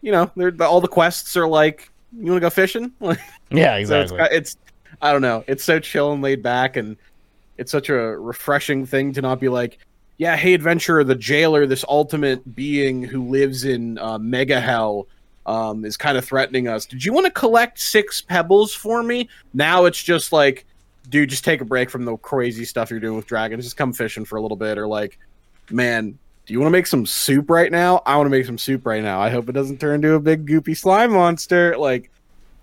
you 0.00 0.12
know, 0.12 0.30
there 0.36 0.54
all 0.62 0.80
the 0.80 0.88
quests 0.88 1.36
are 1.36 1.48
like 1.48 1.90
you 2.16 2.30
want 2.32 2.36
to 2.36 2.40
go 2.40 2.50
fishing. 2.50 2.92
Yeah, 3.50 3.82
so 3.84 4.00
it's, 4.00 4.12
exactly. 4.12 4.36
it's 4.36 4.56
I 5.00 5.10
don't 5.10 5.22
know. 5.22 5.42
It's 5.46 5.64
so 5.64 5.80
chill 5.80 6.12
and 6.12 6.20
laid 6.20 6.42
back, 6.42 6.76
and 6.76 6.98
it's 7.56 7.72
such 7.72 7.88
a 7.88 7.94
refreshing 7.94 8.84
thing 8.84 9.14
to 9.14 9.22
not 9.22 9.40
be 9.40 9.48
like, 9.48 9.78
yeah, 10.18 10.36
hey, 10.36 10.52
adventurer, 10.52 11.02
the 11.02 11.14
jailer, 11.14 11.66
this 11.66 11.84
ultimate 11.88 12.54
being 12.54 13.02
who 13.02 13.26
lives 13.28 13.64
in 13.64 13.96
uh, 13.98 14.18
Mega 14.18 14.60
Hell, 14.60 15.06
um, 15.46 15.86
is 15.86 15.96
kind 15.96 16.18
of 16.18 16.24
threatening 16.26 16.68
us. 16.68 16.84
Did 16.84 17.04
you 17.04 17.12
want 17.12 17.24
to 17.24 17.32
collect 17.32 17.80
six 17.80 18.20
pebbles 18.20 18.74
for 18.74 19.02
me? 19.02 19.28
Now 19.54 19.86
it's 19.86 20.02
just 20.02 20.30
like, 20.30 20.66
dude, 21.08 21.30
just 21.30 21.44
take 21.44 21.62
a 21.62 21.64
break 21.64 21.88
from 21.88 22.04
the 22.04 22.18
crazy 22.18 22.66
stuff 22.66 22.90
you're 22.90 23.00
doing 23.00 23.16
with 23.16 23.26
dragons. 23.26 23.64
Just 23.64 23.78
come 23.78 23.94
fishing 23.94 24.26
for 24.26 24.36
a 24.36 24.42
little 24.42 24.58
bit, 24.58 24.76
or 24.76 24.86
like, 24.86 25.18
man. 25.70 26.18
Do 26.48 26.54
you 26.54 26.60
want 26.60 26.68
to 26.68 26.78
make 26.78 26.86
some 26.86 27.04
soup 27.04 27.50
right 27.50 27.70
now? 27.70 28.00
I 28.06 28.16
want 28.16 28.24
to 28.24 28.30
make 28.30 28.46
some 28.46 28.56
soup 28.56 28.86
right 28.86 29.02
now. 29.02 29.20
I 29.20 29.28
hope 29.28 29.50
it 29.50 29.52
doesn't 29.52 29.80
turn 29.80 29.96
into 29.96 30.14
a 30.14 30.18
big 30.18 30.46
goopy 30.46 30.74
slime 30.74 31.12
monster. 31.12 31.76
Like, 31.76 32.10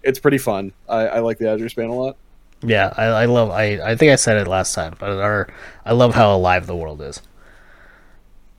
it's 0.02 0.18
pretty 0.18 0.40
fun. 0.40 0.72
I, 0.90 1.02
I 1.06 1.20
like 1.20 1.38
the 1.38 1.52
Azure 1.52 1.70
Span 1.70 1.90
a 1.90 1.94
lot. 1.94 2.18
Yeah, 2.64 2.92
I, 2.98 3.06
I 3.06 3.26
love. 3.26 3.52
I 3.52 3.80
I 3.92 3.96
think 3.96 4.12
I 4.12 4.16
said 4.16 4.38
it 4.38 4.48
last 4.48 4.74
time, 4.74 4.96
but 4.98 5.12
our, 5.12 5.48
I 5.86 5.94
love 5.94 6.16
how 6.16 6.36
alive 6.36 6.66
the 6.66 6.76
world 6.76 7.00
is. 7.00 7.22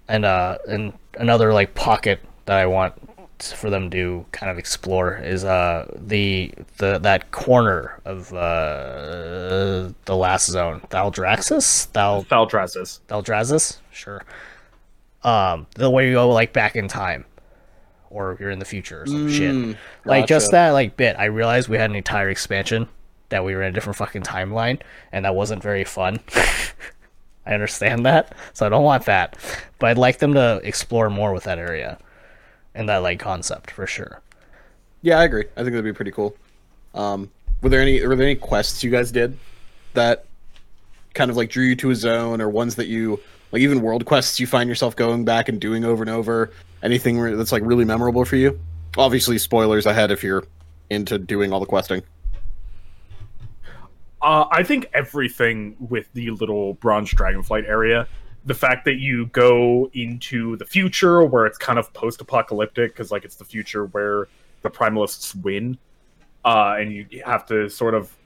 And 0.06 0.24
uh, 0.24 0.58
and 0.68 0.92
another 1.18 1.52
like 1.52 1.74
pocket 1.74 2.20
that 2.44 2.58
I 2.58 2.66
want 2.66 2.94
for 3.42 3.68
them 3.68 3.90
to 3.90 4.24
kind 4.30 4.50
of 4.50 4.58
explore 4.58 5.16
is 5.16 5.44
uh 5.44 5.92
the 5.94 6.52
the 6.78 6.98
that 7.00 7.32
corner 7.32 8.00
of 8.04 8.32
uh 8.32 9.90
the 10.04 10.16
last 10.16 10.46
zone, 10.46 10.82
Thaldraxis, 10.88 11.86
Thal 11.86 12.22
Thaldraszus. 12.22 13.00
Thaldraszus, 13.08 13.78
sure. 13.90 14.22
Um, 15.26 15.66
the 15.74 15.90
way 15.90 16.06
you 16.06 16.14
go 16.14 16.28
like 16.30 16.52
back 16.52 16.76
in 16.76 16.86
time, 16.88 17.24
or 18.10 18.36
you're 18.38 18.50
in 18.50 18.60
the 18.60 18.64
future 18.64 19.02
or 19.02 19.06
some 19.06 19.30
shit. 19.30 19.52
Mm, 19.52 19.76
Like 20.04 20.26
just 20.26 20.52
that 20.52 20.70
like 20.70 20.96
bit. 20.96 21.16
I 21.18 21.24
realized 21.26 21.68
we 21.68 21.76
had 21.76 21.90
an 21.90 21.96
entire 21.96 22.30
expansion 22.30 22.88
that 23.30 23.44
we 23.44 23.54
were 23.56 23.62
in 23.62 23.70
a 23.70 23.72
different 23.72 23.96
fucking 23.96 24.22
timeline, 24.22 24.80
and 25.10 25.24
that 25.24 25.34
wasn't 25.34 25.62
very 25.62 25.82
fun. 25.84 26.20
I 27.46 27.54
understand 27.54 28.06
that, 28.06 28.34
so 28.54 28.66
I 28.66 28.68
don't 28.68 28.84
want 28.84 29.04
that. 29.06 29.36
But 29.78 29.90
I'd 29.90 29.98
like 29.98 30.18
them 30.18 30.34
to 30.34 30.60
explore 30.62 31.10
more 31.10 31.32
with 31.32 31.44
that 31.44 31.58
area 31.58 31.98
and 32.74 32.88
that 32.88 32.98
like 32.98 33.18
concept 33.18 33.70
for 33.72 33.86
sure. 33.86 34.20
Yeah, 35.02 35.18
I 35.18 35.24
agree. 35.24 35.44
I 35.56 35.62
think 35.62 35.70
that'd 35.72 35.84
be 35.84 35.92
pretty 35.92 36.10
cool. 36.12 36.36
Um, 36.94 37.30
were 37.62 37.68
there 37.68 37.80
any 37.80 38.04
were 38.06 38.14
there 38.16 38.26
any 38.26 38.36
quests 38.36 38.84
you 38.84 38.90
guys 38.90 39.10
did 39.10 39.36
that 39.94 40.24
kind 41.14 41.30
of 41.32 41.36
like 41.36 41.50
drew 41.50 41.64
you 41.64 41.76
to 41.76 41.90
a 41.90 41.94
zone, 41.96 42.40
or 42.40 42.48
ones 42.48 42.76
that 42.76 42.86
you 42.86 43.20
like 43.52 43.62
even 43.62 43.80
world 43.80 44.04
quests 44.04 44.40
you 44.40 44.46
find 44.46 44.68
yourself 44.68 44.96
going 44.96 45.24
back 45.24 45.48
and 45.48 45.60
doing 45.60 45.84
over 45.84 46.02
and 46.02 46.10
over? 46.10 46.52
Anything 46.82 47.18
re- 47.18 47.34
that's 47.34 47.52
like 47.52 47.62
really 47.64 47.84
memorable 47.84 48.24
for 48.24 48.36
you? 48.36 48.58
Obviously, 48.96 49.38
spoilers 49.38 49.86
ahead 49.86 50.10
if 50.10 50.22
you're 50.22 50.44
into 50.90 51.18
doing 51.18 51.52
all 51.52 51.60
the 51.60 51.66
questing. 51.66 52.02
Uh, 54.22 54.46
I 54.50 54.62
think 54.62 54.90
everything 54.94 55.76
with 55.78 56.12
the 56.12 56.30
little 56.30 56.74
bronze 56.74 57.12
dragonflight 57.12 57.68
area, 57.68 58.08
the 58.44 58.54
fact 58.54 58.84
that 58.86 58.96
you 58.96 59.26
go 59.26 59.90
into 59.92 60.56
the 60.56 60.64
future 60.64 61.24
where 61.24 61.46
it's 61.46 61.58
kind 61.58 61.78
of 61.78 61.92
post-apocalyptic 61.92 62.92
because 62.92 63.10
like 63.10 63.24
it's 63.24 63.36
the 63.36 63.44
future 63.44 63.86
where 63.86 64.28
the 64.62 64.70
primalists 64.70 65.34
win, 65.42 65.78
uh, 66.44 66.76
and 66.78 66.92
you 66.92 67.06
have 67.24 67.46
to 67.46 67.68
sort 67.68 67.94
of 67.94 68.16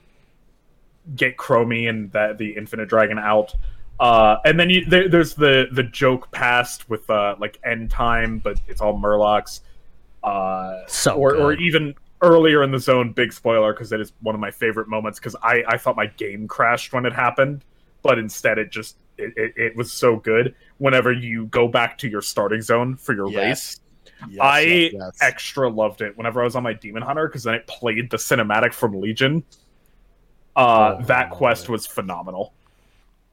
get 1.17 1.37
Chromie 1.37 1.89
and 1.89 2.13
that 2.13 2.39
the 2.39 2.57
infinite 2.57 2.89
dragon 2.89 3.19
out. 3.19 3.55
Uh, 4.01 4.39
and 4.47 4.59
then 4.59 4.71
you, 4.71 4.85
there, 4.87 5.09
there's 5.09 5.35
the 5.35 5.69
the 5.73 5.83
joke 5.85 6.33
past 6.33 6.89
with 6.89 7.09
uh, 7.11 7.37
like 7.39 7.61
end 7.65 7.91
time, 7.91 8.39
but 8.39 8.59
it's 8.67 8.81
all 8.81 8.99
Murlocs. 8.99 9.61
Uh, 10.25 10.81
So 10.89 11.15
or, 11.15 11.37
or 11.37 11.53
even 11.55 11.95
earlier 12.23 12.63
in 12.63 12.71
the 12.71 12.79
zone, 12.79 13.13
big 13.13 13.33
spoiler 13.33 13.73
because 13.75 13.93
it 13.93 14.01
is 14.01 14.13
one 14.21 14.35
of 14.35 14.41
my 14.41 14.51
favorite 14.51 14.89
moments 14.89 15.19
because 15.19 15.37
I, 15.43 15.63
I 15.69 15.77
thought 15.79 15.97
my 15.97 16.07
game 16.07 16.49
crashed 16.49 16.93
when 16.95 17.07
it 17.07 17.13
happened, 17.13 17.65
but 18.03 18.19
instead 18.19 18.59
it 18.59 18.71
just 18.71 18.97
it, 19.19 19.35
it, 19.37 19.53
it 19.57 19.77
was 19.77 19.93
so 19.93 20.17
good. 20.17 20.55
Whenever 20.79 21.13
you 21.13 21.47
go 21.47 21.69
back 21.69 21.99
to 21.99 22.09
your 22.09 22.23
starting 22.23 22.63
zone 22.63 22.97
for 22.97 23.15
your 23.15 23.29
race, 23.49 23.81
I 24.41 24.91
extra 25.21 25.69
loved 25.69 26.01
it 26.03 26.17
whenever 26.17 26.41
I 26.41 26.45
was 26.45 26.57
on 26.57 26.63
my 26.63 26.73
Demon 26.75 27.03
Hunter 27.03 27.29
because 27.29 27.43
then 27.45 27.55
it 27.55 27.67
played 27.67 28.11
the 28.11 28.17
cinematic 28.19 28.73
from 28.73 28.99
Legion. 28.99 29.45
Uh, 30.57 30.97
Oh, 31.01 31.05
that 31.05 31.31
quest 31.31 31.69
was 31.69 31.87
phenomenal. 31.87 32.55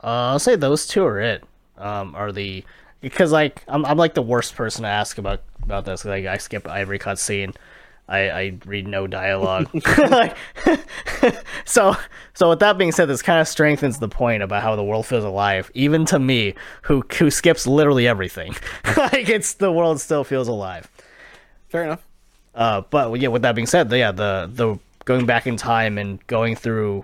Uh, 0.08 0.32
I'll 0.32 0.40
say 0.40 0.56
those 0.56 0.88
two 0.88 1.04
are 1.04 1.20
it. 1.20 1.44
Um, 1.78 2.16
are 2.16 2.32
the 2.32 2.64
because 3.02 3.34
like 3.34 3.62
I'm 3.68 3.86
I'm 3.86 3.98
like 3.98 4.14
the 4.14 4.22
worst 4.22 4.56
person 4.56 4.84
to 4.84 4.88
ask 4.88 5.18
about 5.18 5.42
about 5.62 5.84
this. 5.84 6.06
Like 6.06 6.26
I 6.26 6.38
skip 6.38 6.66
every 6.66 6.98
cutscene. 6.98 7.54
I, 8.08 8.30
I 8.30 8.58
read 8.66 8.88
no 8.88 9.06
dialogue. 9.06 9.68
like, 9.98 10.38
so 11.66 11.94
so 12.34 12.50
with 12.50 12.60
that 12.60 12.78
being 12.78 12.94
said, 12.94 13.08
this 13.10 13.22
kind 13.22 13.42
of 13.42 13.50
strengthens 13.50 14.00
the 14.00 14.08
point 14.08 14.44
about 14.44 14.64
how 14.64 14.78
the 14.78 14.84
world 14.84 15.06
feels 15.06 15.26
alive, 15.26 15.70
even 15.74 16.06
to 16.06 16.20
me, 16.20 16.54
who 16.84 17.04
who 17.20 17.30
skips 17.30 17.68
literally 17.68 18.08
everything. 18.08 18.56
like 18.98 19.28
it's 19.28 19.56
the 19.56 19.74
world 19.74 20.00
still 20.00 20.24
feels 20.24 20.48
alive. 20.48 20.90
Fair 21.68 21.84
enough. 21.84 22.08
Uh, 22.56 22.80
but 22.80 23.20
yeah, 23.20 23.28
with 23.28 23.42
that 23.42 23.56
being 23.56 23.68
said, 23.68 23.92
yeah, 23.92 24.14
the 24.14 24.50
the 24.54 24.80
going 25.04 25.26
back 25.26 25.48
in 25.48 25.58
time 25.58 25.98
and 25.98 26.26
going 26.28 26.56
through 26.56 27.04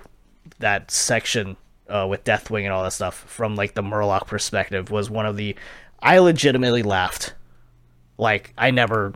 that 0.60 0.90
section 0.90 1.58
uh, 1.94 2.08
with 2.08 2.24
Deathwing 2.24 2.64
and 2.64 2.74
all 2.74 2.84
that 2.84 2.94
stuff 2.94 3.16
from 3.16 3.56
like 3.56 3.74
the 3.74 3.84
Murloc 3.84 4.28
perspective 4.28 4.90
was 4.90 5.10
one 5.10 5.26
of 5.26 5.38
the 5.38 5.56
I 6.00 6.18
legitimately 6.20 6.84
laughed. 6.84 7.34
Like 8.18 8.54
I 8.58 8.72
never, 8.72 9.14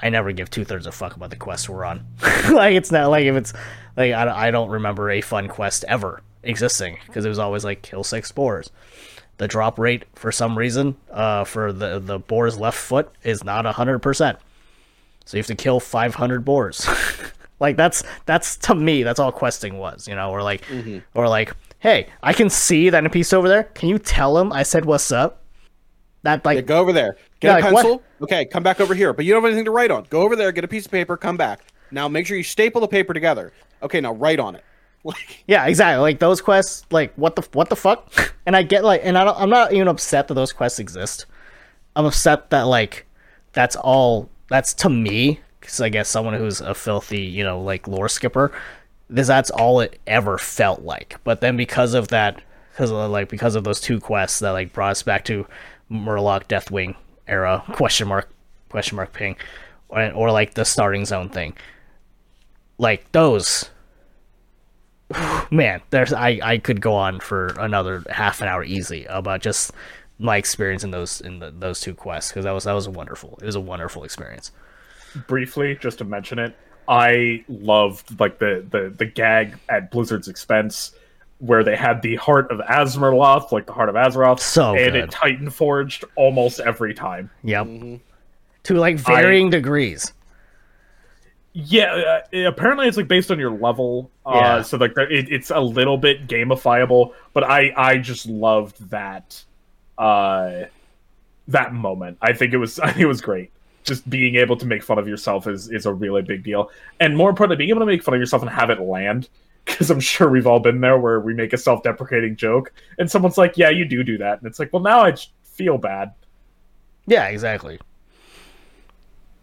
I 0.00 0.10
never 0.10 0.32
give 0.32 0.50
two 0.50 0.64
thirds 0.64 0.86
of 0.86 0.94
fuck 0.94 1.16
about 1.16 1.30
the 1.30 1.36
quest 1.36 1.68
we're 1.68 1.84
on. 1.84 2.06
like 2.50 2.74
it's 2.74 2.92
not 2.92 3.10
like 3.10 3.24
if 3.24 3.36
it's 3.36 3.52
like 3.96 4.12
I, 4.12 4.48
I 4.48 4.50
don't 4.50 4.70
remember 4.70 5.10
a 5.10 5.20
fun 5.20 5.48
quest 5.48 5.84
ever 5.88 6.22
existing 6.42 6.98
because 7.06 7.24
it 7.24 7.28
was 7.28 7.38
always 7.38 7.64
like 7.64 7.82
kill 7.82 8.04
six 8.04 8.30
boars. 8.30 8.70
The 9.38 9.48
drop 9.48 9.78
rate 9.78 10.04
for 10.14 10.30
some 10.30 10.56
reason 10.56 10.96
uh, 11.10 11.44
for 11.44 11.72
the 11.72 11.98
the 11.98 12.18
boar's 12.18 12.58
left 12.58 12.78
foot 12.78 13.10
is 13.24 13.42
not 13.42 13.64
hundred 13.66 14.00
percent. 14.00 14.38
So 15.24 15.36
you 15.36 15.40
have 15.40 15.46
to 15.46 15.54
kill 15.54 15.80
500 15.80 16.44
boars. 16.44 16.86
like 17.60 17.76
that's 17.76 18.02
that's 18.26 18.56
to 18.58 18.74
me 18.74 19.02
that's 19.02 19.20
all 19.20 19.32
questing 19.32 19.78
was, 19.78 20.08
you 20.08 20.14
know, 20.14 20.30
or 20.30 20.42
like 20.42 20.64
or 21.14 21.28
like, 21.28 21.54
hey, 21.82 22.06
I 22.22 22.32
can 22.32 22.48
see 22.48 22.90
that 22.90 23.02
NPC 23.04 23.34
over 23.34 23.48
there. 23.48 23.64
Can 23.64 23.88
you 23.88 23.98
tell 23.98 24.38
him 24.38 24.52
I 24.52 24.62
said 24.62 24.84
what's 24.84 25.10
up? 25.12 25.42
That 26.22 26.44
like 26.44 26.54
Yeah, 26.56 26.60
go 26.62 26.78
over 26.80 26.92
there. 26.92 27.16
Get 27.40 27.48
Yeah, 27.48 27.52
a 27.52 27.54
like, 27.60 27.72
what- 27.72 27.82
pencil. 27.82 28.02
Okay, 28.22 28.44
come 28.44 28.62
back 28.62 28.80
over 28.80 28.94
here. 28.94 29.12
But 29.12 29.24
you 29.24 29.32
don't 29.34 29.42
have 29.42 29.48
anything 29.50 29.64
to 29.64 29.72
write 29.72 29.90
on. 29.90 30.06
Go 30.08 30.22
over 30.22 30.36
there, 30.36 30.52
get 30.52 30.62
a 30.64 30.68
piece 30.68 30.86
of 30.86 30.92
paper, 30.92 31.16
come 31.16 31.36
back. 31.36 31.60
Now 31.90 32.06
make 32.08 32.26
sure 32.26 32.36
you 32.36 32.44
staple 32.44 32.80
the 32.80 32.88
paper 32.88 33.12
together. 33.12 33.52
Okay, 33.82 34.00
now 34.00 34.12
write 34.14 34.38
on 34.40 34.54
it. 34.56 34.64
Like 35.04 35.42
Yeah, 35.48 35.66
exactly. 35.66 36.00
Like 36.00 36.20
those 36.20 36.40
quests, 36.40 36.86
like 36.92 37.12
what 37.16 37.34
the 37.34 37.42
what 37.52 37.68
the 37.68 37.76
fuck? 37.76 38.34
And 38.46 38.56
I 38.56 38.62
get 38.64 38.82
like, 38.84 39.00
and 39.04 39.16
I 39.18 39.24
don't, 39.24 39.38
I'm 39.38 39.50
not 39.50 39.72
even 39.72 39.86
upset 39.88 40.26
that 40.28 40.34
those 40.34 40.52
quests 40.52 40.78
exist. 40.80 41.26
I'm 41.96 42.04
upset 42.06 42.50
that 42.50 42.62
like 42.62 43.06
that's 43.52 43.76
all. 43.76 44.28
That's 44.48 44.74
to 44.74 44.88
me, 44.88 45.40
because 45.60 45.80
I 45.80 45.88
guess 45.88 46.08
someone 46.08 46.34
who's 46.34 46.60
a 46.60 46.74
filthy, 46.74 47.20
you 47.22 47.42
know, 47.44 47.60
like 47.60 47.86
lore 47.88 48.08
skipper, 48.08 48.50
this 49.12 49.26
that's 49.26 49.50
all 49.50 49.80
it 49.80 50.00
ever 50.06 50.38
felt 50.38 50.82
like. 50.82 51.18
But 51.24 51.40
then 51.40 51.56
because 51.56 51.94
of 51.94 52.08
that, 52.08 52.40
because 52.72 52.90
of 52.90 53.10
like 53.10 53.28
because 53.28 53.54
of 53.54 53.64
those 53.64 53.80
two 53.80 54.00
quests 54.00 54.38
that 54.40 54.50
like 54.50 54.72
brought 54.72 54.92
us 54.92 55.02
back 55.02 55.24
to 55.26 55.46
Murloc 55.90 56.44
Deathwing 56.44 56.96
era 57.28 57.62
question 57.72 58.08
mark 58.08 58.28
question 58.68 58.96
mark 58.96 59.12
ping, 59.12 59.36
or, 59.88 60.10
or 60.12 60.30
like 60.32 60.54
the 60.54 60.64
starting 60.64 61.04
zone 61.04 61.28
thing, 61.28 61.54
like 62.78 63.10
those 63.12 63.70
man, 65.50 65.82
there's 65.90 66.12
I 66.12 66.40
I 66.42 66.58
could 66.58 66.80
go 66.80 66.94
on 66.94 67.20
for 67.20 67.48
another 67.58 68.02
half 68.10 68.40
an 68.40 68.48
hour 68.48 68.64
easy 68.64 69.04
about 69.06 69.42
just 69.42 69.72
my 70.18 70.36
experience 70.36 70.84
in 70.84 70.90
those 70.90 71.20
in 71.20 71.38
the, 71.38 71.50
those 71.50 71.80
two 71.80 71.94
quests 71.94 72.30
because 72.30 72.44
that 72.44 72.52
was 72.52 72.64
that 72.64 72.72
was 72.72 72.88
wonderful. 72.88 73.38
It 73.42 73.46
was 73.46 73.56
a 73.56 73.60
wonderful 73.60 74.04
experience. 74.04 74.52
briefly 75.26 75.76
just 75.80 75.98
to 75.98 76.04
mention 76.04 76.38
it 76.38 76.56
i 76.88 77.44
loved 77.48 78.18
like 78.20 78.38
the 78.38 78.64
the 78.70 78.92
the 78.96 79.06
gag 79.06 79.58
at 79.68 79.90
blizzard's 79.90 80.28
expense 80.28 80.92
where 81.38 81.64
they 81.64 81.74
had 81.74 82.02
the 82.02 82.14
heart 82.14 82.48
of 82.52 82.60
Azmerloth, 82.60 83.50
like 83.50 83.66
the 83.66 83.72
heart 83.72 83.88
of 83.88 83.96
Azeroth, 83.96 84.38
So 84.38 84.76
and 84.76 84.92
good. 84.92 84.94
it 84.94 85.10
Titan 85.10 85.50
forged 85.50 86.04
almost 86.14 86.60
every 86.60 86.94
time. 86.94 87.30
Yep. 87.42 87.66
To 88.62 88.74
like 88.74 88.96
varying 88.98 89.50
degrees. 89.50 90.12
Yeah, 91.52 92.20
uh, 92.32 92.38
apparently 92.46 92.86
it's 92.86 92.96
like 92.96 93.08
based 93.08 93.32
on 93.32 93.40
your 93.40 93.50
level. 93.50 94.08
Uh, 94.24 94.32
Yeah. 94.36 94.62
So 94.62 94.76
like 94.76 94.92
it, 94.96 95.32
it's 95.32 95.50
a 95.50 95.58
little 95.60 95.98
bit 95.98 96.28
gamifiable, 96.28 97.12
but 97.32 97.42
I 97.42 97.72
I 97.76 97.98
just 97.98 98.26
loved 98.26 98.90
that 98.90 99.42
uh 99.98 100.66
that 101.48 101.74
moment. 101.74 102.18
I 102.22 102.34
think 102.34 102.54
it 102.54 102.58
was 102.58 102.78
I 102.78 102.86
think 102.86 103.00
it 103.00 103.06
was 103.06 103.20
great. 103.20 103.50
Just 103.84 104.08
being 104.08 104.36
able 104.36 104.56
to 104.56 104.66
make 104.66 104.82
fun 104.82 104.98
of 104.98 105.08
yourself 105.08 105.46
is 105.46 105.70
is 105.70 105.86
a 105.86 105.92
really 105.92 106.22
big 106.22 106.44
deal, 106.44 106.70
and 107.00 107.16
more 107.16 107.30
importantly, 107.30 107.56
being 107.56 107.70
able 107.70 107.80
to 107.80 107.86
make 107.86 108.02
fun 108.02 108.14
of 108.14 108.20
yourself 108.20 108.42
and 108.42 108.50
have 108.50 108.70
it 108.70 108.80
land. 108.80 109.28
Because 109.64 109.90
I'm 109.90 110.00
sure 110.00 110.28
we've 110.28 110.46
all 110.46 110.58
been 110.58 110.80
there 110.80 110.98
where 110.98 111.20
we 111.20 111.34
make 111.34 111.52
a 111.52 111.56
self-deprecating 111.56 112.34
joke, 112.34 112.72
and 112.98 113.10
someone's 113.10 113.38
like, 113.38 113.56
"Yeah, 113.56 113.70
you 113.70 113.84
do 113.84 114.02
do 114.02 114.18
that," 114.18 114.38
and 114.38 114.46
it's 114.46 114.58
like, 114.58 114.72
"Well, 114.72 114.82
now 114.82 115.02
I 115.02 115.12
just 115.12 115.30
feel 115.44 115.78
bad." 115.78 116.12
Yeah, 117.06 117.28
exactly. 117.28 117.78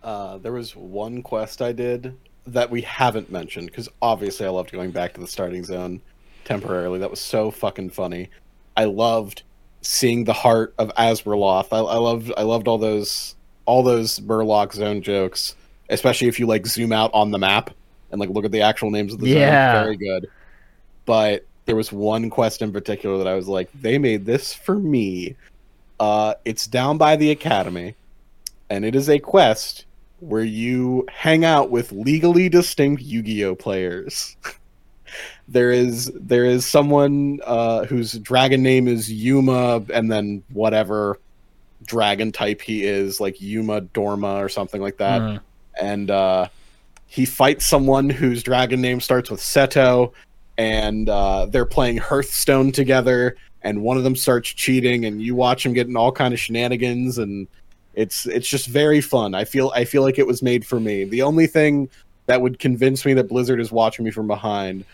Uh, 0.03 0.37
there 0.37 0.51
was 0.51 0.75
one 0.75 1.21
quest 1.23 1.61
I 1.61 1.71
did 1.71 2.15
that 2.47 2.69
we 2.69 2.81
haven't 2.81 3.31
mentioned 3.31 3.67
because 3.67 3.89
obviously 4.01 4.45
I 4.45 4.49
loved 4.49 4.71
going 4.71 4.91
back 4.91 5.13
to 5.13 5.21
the 5.21 5.27
starting 5.27 5.63
zone 5.63 6.01
temporarily. 6.45 6.99
That 6.99 7.11
was 7.11 7.19
so 7.19 7.51
fucking 7.51 7.91
funny. 7.91 8.29
I 8.75 8.85
loved 8.85 9.43
seeing 9.81 10.23
the 10.23 10.33
heart 10.33 10.73
of 10.77 10.89
Azmerloth. 10.95 11.67
I, 11.71 11.79
I 11.79 11.97
loved 11.97 12.31
I 12.37 12.43
loved 12.43 12.67
all 12.67 12.77
those 12.77 13.35
all 13.69 13.83
those 13.83 14.19
Murloc 14.21 14.73
zone 14.73 14.99
jokes, 15.03 15.55
especially 15.91 16.27
if 16.27 16.39
you 16.39 16.47
like 16.47 16.65
zoom 16.65 16.91
out 16.91 17.11
on 17.13 17.29
the 17.29 17.37
map 17.37 17.69
and 18.09 18.19
like 18.19 18.29
look 18.31 18.43
at 18.43 18.51
the 18.51 18.61
actual 18.63 18.89
names 18.89 19.13
of 19.13 19.19
the 19.19 19.29
Yeah. 19.29 19.75
zone. 19.75 19.83
Very 19.83 19.97
good. 19.97 20.27
But 21.05 21.45
there 21.65 21.75
was 21.75 21.91
one 21.91 22.31
quest 22.31 22.63
in 22.63 22.73
particular 22.73 23.19
that 23.19 23.27
I 23.27 23.35
was 23.35 23.47
like, 23.47 23.69
they 23.79 23.99
made 23.99 24.25
this 24.25 24.55
for 24.55 24.75
me. 24.75 25.35
Uh, 25.99 26.33
it's 26.45 26.65
down 26.65 26.97
by 26.97 27.15
the 27.15 27.29
academy, 27.29 27.93
and 28.71 28.83
it 28.83 28.95
is 28.95 29.07
a 29.07 29.19
quest 29.19 29.85
where 30.19 30.43
you 30.43 31.05
hang 31.11 31.45
out 31.45 31.69
with 31.69 31.91
legally 31.91 32.49
distinct 32.49 33.03
Yu-Gi-Oh 33.03 33.53
players. 33.53 34.35
there 35.47 35.69
is 35.71 36.11
there 36.15 36.45
is 36.45 36.65
someone 36.65 37.39
uh, 37.45 37.85
whose 37.85 38.13
dragon 38.13 38.63
name 38.63 38.87
is 38.87 39.11
Yuma, 39.11 39.83
and 39.93 40.11
then 40.11 40.41
whatever 40.53 41.19
dragon 41.85 42.31
type 42.31 42.61
he 42.61 42.83
is, 42.83 43.19
like 43.19 43.41
Yuma 43.41 43.81
Dorma 43.81 44.43
or 44.43 44.49
something 44.49 44.81
like 44.81 44.97
that, 44.97 45.21
Mhm. 45.21 45.39
and 45.81 46.11
uh, 46.11 46.47
he 47.07 47.25
fights 47.25 47.65
someone 47.65 48.09
whose 48.09 48.43
dragon 48.43 48.81
name 48.81 48.99
starts 49.01 49.29
with 49.29 49.39
Seto, 49.39 50.11
and 50.57 51.09
uh, 51.09 51.45
they're 51.47 51.65
playing 51.65 51.97
Hearthstone 51.97 52.71
together. 52.71 53.35
And 53.61 53.81
one 53.81 53.97
of 53.97 54.03
them 54.05 54.15
starts 54.15 54.47
cheating, 54.49 55.03
and 55.05 55.21
you 55.21 55.35
watch 55.35 55.65
him 55.65 55.73
getting 55.73 55.97
all 55.97 56.13
kind 56.13 56.33
of 56.33 56.39
shenanigans, 56.39 57.17
and 57.17 57.45
it's 57.93 58.25
it's 58.25 58.47
just 58.47 58.67
very 58.67 59.01
fun. 59.01 59.35
I 59.35 59.43
feel 59.43 59.73
I 59.75 59.83
feel 59.83 60.01
like 60.01 60.17
it 60.17 60.25
was 60.25 60.41
made 60.41 60.65
for 60.65 60.79
me. 60.79 61.03
The 61.03 61.21
only 61.23 61.45
thing 61.45 61.89
that 62.27 62.41
would 62.41 62.57
convince 62.59 63.05
me 63.05 63.13
that 63.15 63.27
Blizzard 63.27 63.59
is 63.59 63.69
watching 63.69 64.05
me 64.05 64.11
from 64.11 64.27
behind 64.27 64.85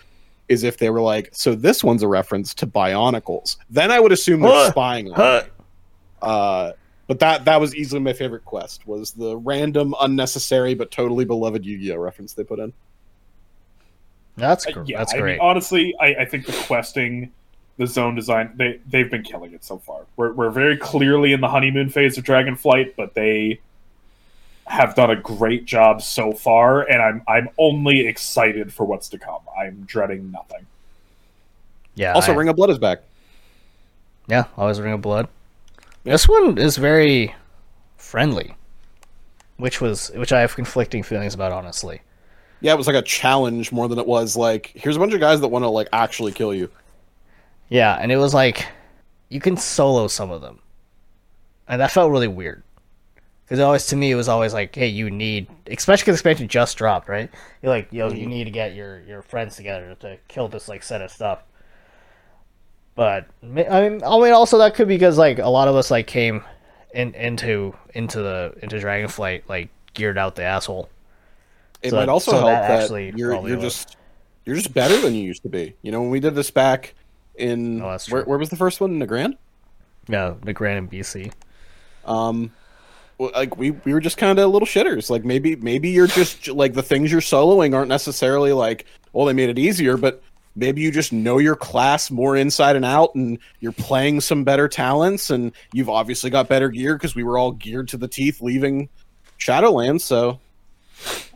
is 0.48 0.64
if 0.64 0.78
they 0.78 0.90
were 0.90 1.02
like, 1.02 1.30
"So 1.32 1.54
this 1.54 1.84
one's 1.84 2.02
a 2.02 2.08
reference 2.08 2.56
to 2.56 2.66
Bionicles." 2.66 3.58
Then 3.70 3.92
I 3.92 4.00
would 4.00 4.12
assume 4.12 4.42
they're 4.42 4.52
Huh. 4.52 4.72
spying 4.72 5.10
on 5.10 5.14
Huh. 5.16 5.42
me. 5.46 5.52
Uh, 6.22 6.72
but 7.08 7.20
that 7.20 7.46
that 7.46 7.60
was 7.62 7.76
easily 7.76 8.02
my 8.02 8.14
favorite 8.14 8.46
quest. 8.46 8.88
Was 8.88 9.12
the 9.12 9.38
random, 9.38 9.94
unnecessary 10.02 10.74
but 10.74 10.90
totally 10.92 11.26
beloved 11.26 11.66
Yu-Gi-Oh 11.66 11.98
reference 11.98 12.34
they 12.34 12.44
put 12.44 12.60
in. 12.60 12.74
That's 14.38 14.66
Uh, 14.68 14.84
yeah, 14.86 14.98
that's 14.98 15.14
I 15.14 15.20
great. 15.20 15.34
mean, 15.34 15.42
honestly, 15.42 15.96
I, 16.00 16.16
I 16.22 16.26
think 16.26 16.46
the 16.46 16.52
questing, 16.68 17.32
the 17.78 17.88
zone 17.88 18.16
design, 18.16 18.54
they 18.56 18.80
they've 18.90 19.10
been 19.10 19.24
killing 19.24 19.54
it 19.54 19.64
so 19.64 19.78
far. 19.78 20.02
We're 20.18 20.34
we're 20.34 20.50
very 20.50 20.78
clearly 20.78 21.32
in 21.34 21.42
the 21.42 21.48
honeymoon 21.48 21.90
phase 21.90 22.18
of 22.18 22.24
Dragonflight, 22.24 22.96
but 22.98 23.14
they 23.14 23.60
have 24.68 24.96
done 24.96 25.12
a 25.12 25.16
great 25.16 25.66
job 25.66 26.02
so 26.02 26.34
far, 26.34 26.82
and 26.82 27.02
I'm 27.02 27.22
I'm 27.28 27.50
only 27.60 28.08
excited 28.08 28.74
for 28.74 28.84
what's 28.86 29.08
to 29.10 29.20
come. 29.20 29.40
I'm 29.58 29.84
dreading 29.86 30.32
nothing. 30.32 30.66
yeah. 31.94 32.14
Also, 32.14 32.34
I- 32.34 32.36
Ring 32.36 32.50
of 32.50 32.56
Blood 32.56 32.72
is 32.72 32.80
back. 32.80 33.04
Yeah, 34.28 34.46
always 34.58 34.82
Ring 34.82 34.92
of 34.94 35.02
Blood. 35.02 35.28
This 36.06 36.30
one 36.30 36.60
is 36.60 36.78
very 36.78 37.34
friendly, 37.98 38.56
which 39.58 39.82
was 39.82 40.12
which 40.12 40.32
I 40.32 40.42
have 40.42 40.56
conflicting 40.56 41.02
feelings 41.02 41.34
about, 41.34 41.52
honestly. 41.52 42.02
Yeah, 42.62 42.74
it 42.74 42.78
was 42.78 42.86
like 42.86 42.96
a 42.96 43.02
challenge 43.02 43.72
more 43.72 43.88
than 43.88 43.98
it 43.98 44.06
was 44.06 44.38
like, 44.38 44.72
here's 44.76 44.96
a 44.96 45.00
bunch 45.00 45.16
of 45.16 45.20
guys 45.20 45.42
that 45.42 45.48
want 45.48 45.64
to 45.64 45.70
like 45.70 45.90
actually 45.92 46.32
kill 46.32 46.54
you. 46.54 46.70
Yeah, 47.70 47.98
and 48.00 48.12
it 48.12 48.18
was 48.18 48.36
like 48.36 48.68
you 49.30 49.40
can 49.40 49.58
solo 49.58 50.08
some 50.08 50.30
of 50.30 50.42
them, 50.42 50.60
and 51.68 51.82
that 51.82 51.90
felt 51.90 52.12
really 52.12 52.28
weird. 52.28 52.62
Because 53.44 53.60
always 53.60 53.88
to 53.88 53.96
me 53.96 54.12
it 54.12 54.16
was 54.16 54.30
always 54.30 54.54
like, 54.54 54.76
hey, 54.76 54.88
you 54.88 55.10
need, 55.10 55.48
especially 55.66 56.04
because 56.04 56.16
expansion 56.18 56.48
just 56.48 56.78
dropped, 56.78 57.10
right? 57.10 57.32
You're 57.64 57.72
like, 57.72 57.92
yo, 57.92 58.10
you 58.10 58.22
mm-hmm. 58.22 58.30
need 58.30 58.44
to 58.44 58.52
get 58.52 58.76
your 58.76 59.02
your 59.02 59.24
friends 59.24 59.56
together 59.56 59.98
to 60.02 60.18
kill 60.28 60.50
this 60.50 60.68
like 60.68 60.84
set 60.84 61.02
of 61.02 61.10
stuff. 61.10 61.40
But 62.96 63.28
I 63.44 63.46
mean, 63.46 63.66
I 64.04 64.20
mean, 64.20 64.32
also 64.34 64.58
that 64.60 64.74
could 64.76 64.88
be 64.88 64.96
because 64.96 65.18
like 65.18 65.40
a 65.40 65.50
lot 65.50 65.68
of 65.68 65.76
us 65.76 65.92
like 65.92 66.08
came 66.08 66.44
in 66.94 67.14
into 67.14 67.76
into 67.94 68.20
the 68.22 68.54
into 68.62 68.78
Dragonflight 68.78 69.44
like 69.50 69.70
geared 69.94 70.18
out 70.18 70.36
the 70.36 70.44
asshole. 70.44 70.90
It 71.82 71.90
So- 71.90 71.98
might 71.98 72.10
also 72.10 72.32
so 72.32 72.38
help 72.38 72.50
that 72.52 72.68
that, 72.70 72.82
actually 72.84 73.14
you're 73.16 73.34
you're 73.48 73.58
was. 73.58 73.62
just 73.76 73.98
you're 74.46 74.56
just 74.56 74.74
better 74.74 75.00
than 75.02 75.14
you 75.14 75.24
used 75.24 75.44
to 75.44 75.50
be. 75.50 75.76
You 75.82 75.92
know, 75.92 76.02
when 76.02 76.10
we 76.10 76.20
did 76.22 76.36
this 76.36 76.52
back 76.52 76.94
in 77.36 77.82
Oh, 77.82 77.98
where, 78.10 78.24
where 78.24 78.38
was 78.38 78.50
the 78.50 78.56
first 78.56 78.80
one? 78.80 78.92
In 79.02 79.06
Nagrand? 79.08 79.36
Yeah, 80.08 80.36
Nagrand 80.44 80.78
and 80.78 80.90
BC. 80.92 81.34
Um, 82.06 82.52
well, 83.18 83.32
like 83.34 83.58
we 83.58 83.72
we 83.72 83.94
were 83.94 84.00
just 84.00 84.18
kind 84.18 84.40
of 84.40 84.52
little 84.52 84.68
shitters. 84.68 85.10
Like 85.10 85.26
maybe 85.26 85.56
maybe 85.58 85.90
you're 85.90 86.08
just 86.08 86.48
like 86.48 86.74
the 86.74 86.84
things 86.84 87.12
you're 87.12 87.22
soloing 87.22 87.74
aren't 87.76 87.90
necessarily 87.90 88.54
like 88.54 88.86
well 89.12 89.26
they 89.26 89.34
made 89.34 89.50
it 89.50 89.60
easier, 89.60 89.98
but 89.98 90.22
maybe 90.56 90.82
you 90.82 90.92
just 90.92 91.12
know 91.12 91.38
your 91.38 91.56
class 91.56 92.10
more 92.10 92.36
inside 92.36 92.76
and 92.76 92.86
out, 92.86 93.14
and 93.16 93.38
you're 93.60 93.72
playing 93.72 94.22
some 94.22 94.44
better 94.44 94.68
talents, 94.68 95.30
and 95.30 95.52
you've 95.74 95.90
obviously 95.90 96.30
got 96.30 96.48
better 96.48 96.70
gear 96.70 96.96
because 96.96 97.16
we 97.16 97.24
were 97.24 97.38
all 97.38 97.52
geared 97.52 97.88
to 97.90 97.98
the 97.98 98.08
teeth 98.08 98.42
leaving 98.42 98.90
Shadowlands. 99.40 100.02
So 100.02 100.40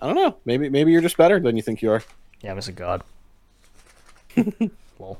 I 0.02 0.08
don't 0.08 0.16
know. 0.16 0.36
Maybe 0.46 0.70
maybe 0.70 0.92
you're 0.92 1.02
just 1.02 1.18
better 1.18 1.40
than 1.40 1.56
you 1.56 1.62
think 1.62 1.82
you 1.82 1.92
are. 1.92 2.04
Yeah, 2.42 2.52
I'm 2.52 2.58
a 2.58 2.72
god. 2.72 3.04
Lol. 5.00 5.20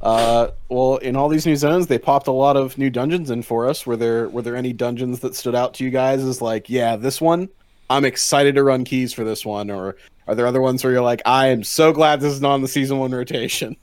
Uh, 0.00 0.50
well, 0.68 0.96
in 0.98 1.16
all 1.16 1.28
these 1.28 1.44
new 1.44 1.56
zones, 1.56 1.88
they 1.88 1.98
popped 1.98 2.28
a 2.28 2.32
lot 2.32 2.56
of 2.56 2.78
new 2.78 2.88
dungeons 2.88 3.30
in 3.30 3.42
for 3.42 3.68
us. 3.68 3.84
Were 3.84 3.96
there 3.96 4.28
were 4.28 4.42
there 4.42 4.56
any 4.56 4.72
dungeons 4.72 5.20
that 5.20 5.34
stood 5.34 5.54
out 5.54 5.74
to 5.74 5.84
you 5.84 5.90
guys 5.90 6.22
as 6.22 6.40
like, 6.40 6.70
yeah, 6.70 6.96
this 6.96 7.20
one, 7.20 7.48
I'm 7.90 8.04
excited 8.04 8.54
to 8.56 8.62
run 8.62 8.84
keys 8.84 9.12
for 9.12 9.24
this 9.24 9.44
one, 9.46 9.70
or 9.70 9.96
are 10.26 10.34
there 10.34 10.46
other 10.46 10.60
ones 10.60 10.84
where 10.84 10.92
you're 10.92 11.02
like, 11.02 11.22
I 11.24 11.48
am 11.48 11.64
so 11.64 11.92
glad 11.92 12.20
this 12.20 12.32
is 12.32 12.40
not 12.40 12.52
on 12.52 12.62
the 12.62 12.68
season 12.68 12.98
one 12.98 13.12
rotation? 13.12 13.76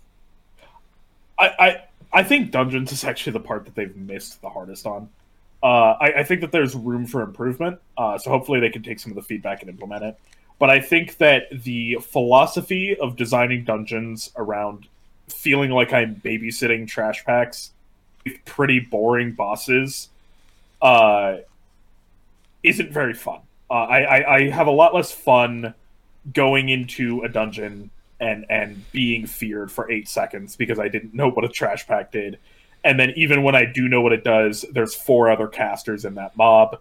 I, 1.39 1.47
I 1.59 1.83
I 2.13 2.23
think 2.23 2.51
dungeons 2.51 2.91
is 2.91 3.03
actually 3.03 3.33
the 3.33 3.41
part 3.41 3.65
that 3.65 3.75
they've 3.75 3.95
missed 3.95 4.41
the 4.41 4.49
hardest 4.49 4.85
on. 4.85 5.09
Uh, 5.61 5.97
I, 5.99 6.13
I 6.19 6.23
think 6.23 6.41
that 6.41 6.51
there's 6.51 6.75
room 6.75 7.07
for 7.07 7.21
improvement, 7.21 7.79
uh, 7.97 8.17
so 8.17 8.29
hopefully 8.29 8.59
they 8.59 8.69
can 8.69 8.83
take 8.83 8.99
some 8.99 9.11
of 9.11 9.15
the 9.15 9.23
feedback 9.23 9.61
and 9.61 9.69
implement 9.69 10.03
it. 10.03 10.19
But 10.59 10.69
I 10.69 10.79
think 10.79 11.17
that 11.17 11.47
the 11.63 11.97
philosophy 12.01 12.95
of 12.97 13.15
designing 13.15 13.65
dungeons 13.65 14.31
around 14.37 14.87
feeling 15.27 15.71
like 15.71 15.91
I'm 15.91 16.15
babysitting 16.23 16.87
trash 16.87 17.25
packs 17.25 17.71
with 18.23 18.45
pretty 18.45 18.79
boring 18.79 19.33
bosses 19.33 20.09
uh, 20.81 21.37
isn't 22.63 22.91
very 22.91 23.13
fun. 23.13 23.41
Uh, 23.69 23.73
I, 23.73 23.99
I, 23.99 24.35
I 24.35 24.49
have 24.49 24.67
a 24.67 24.71
lot 24.71 24.93
less 24.93 25.11
fun 25.11 25.73
going 26.33 26.69
into 26.69 27.21
a 27.23 27.29
dungeon 27.29 27.89
and 28.19 28.45
and 28.49 28.89
being 28.91 29.27
feared 29.27 29.71
for 29.71 29.91
eight 29.91 30.07
seconds 30.07 30.55
because 30.55 30.79
I 30.79 30.87
didn't 30.87 31.13
know 31.13 31.29
what 31.29 31.45
a 31.45 31.49
trash 31.49 31.85
pack 31.85 32.11
did. 32.11 32.39
And 32.83 32.99
then 32.99 33.13
even 33.15 33.43
when 33.43 33.55
I 33.55 33.65
do 33.65 33.87
know 33.87 34.01
what 34.01 34.13
it 34.13 34.23
does, 34.23 34.63
there's 34.71 34.93
four 34.93 35.29
other 35.29 35.47
casters 35.47 36.05
in 36.05 36.15
that 36.15 36.37
mob. 36.37 36.79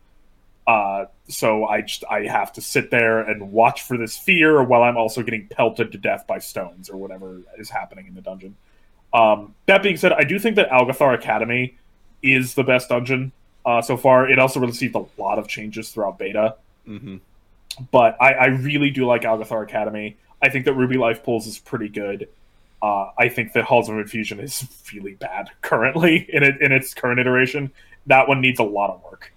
Uh, 0.67 1.07
so 1.29 1.67
I 1.67 1.83
just 1.83 2.05
I 2.11 2.27
have 2.27 2.53
to 2.55 2.61
sit 2.61 2.91
there 2.91 3.21
and 3.21 3.53
watch 3.53 3.83
for 3.83 3.97
this 3.97 4.17
fear 4.17 4.63
while 4.63 4.83
I'm 4.83 4.97
also 4.97 5.23
getting 5.23 5.49
pelted 5.49 5.93
to 5.93 5.99
death 5.99 6.27
by 6.27 6.39
stones 6.39 6.89
or 6.89 6.97
whatever 6.97 7.41
is 7.59 7.71
happening 7.71 8.07
in 8.07 8.15
the 8.15 8.21
dungeon. 8.21 8.57
Um, 9.13 9.55
that 9.67 9.83
being 9.83 9.97
said, 9.97 10.13
I 10.13 10.25
do 10.25 10.39
think 10.39 10.57
that 10.57 10.71
Algeth'ar 10.71 11.15
Academy 11.15 11.77
is 12.23 12.55
the 12.55 12.65
best 12.65 12.89
dungeon 12.89 13.33
uh, 13.65 13.81
so 13.83 13.97
far. 13.97 14.29
It 14.29 14.39
also 14.39 14.61
received 14.61 14.97
a 14.97 15.05
lot 15.19 15.39
of 15.39 15.49
changes 15.49 15.91
throughout 15.91 16.19
beta, 16.19 16.57
Mm-hmm. 16.89 17.17
but 17.91 18.17
I, 18.21 18.33
I 18.35 18.47
really 18.47 18.91
do 18.91 19.07
like 19.07 19.23
Algeth'ar 19.23 19.63
Academy. 19.63 20.17
I 20.43 20.49
think 20.51 20.67
that 20.67 20.75
Ruby 20.75 20.97
Life 20.99 21.23
Pools 21.23 21.47
is 21.47 21.59
pretty 21.59 21.89
good. 21.89 22.29
Uh, 22.83 23.11
I 23.17 23.29
think 23.31 23.55
that 23.55 23.65
Halls 23.65 23.89
of 23.89 23.97
Infusion 23.97 24.39
is 24.41 24.67
really 24.93 25.15
bad 25.15 25.51
currently 25.63 26.27
in 26.29 26.43
it 26.43 26.61
in 26.61 26.73
its 26.73 26.93
current 26.93 27.19
iteration. 27.21 27.73
That 28.07 28.29
one 28.29 28.41
needs 28.43 28.59
a 28.61 28.65
lot 28.65 28.91
of 28.91 29.03
work. 29.03 29.33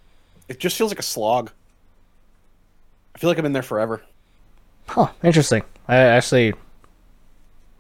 It 0.50 0.60
just 0.60 0.78
feels 0.78 0.92
like 0.92 1.00
a 1.00 1.04
slog. 1.04 1.52
I 3.16 3.20
feel 3.20 3.30
like 3.30 3.38
I'm 3.38 3.46
in 3.46 3.54
there 3.54 3.64
forever. 3.64 4.02
Huh. 4.88 5.08
Interesting. 5.24 5.64
I 5.88 5.96
actually, 5.96 6.54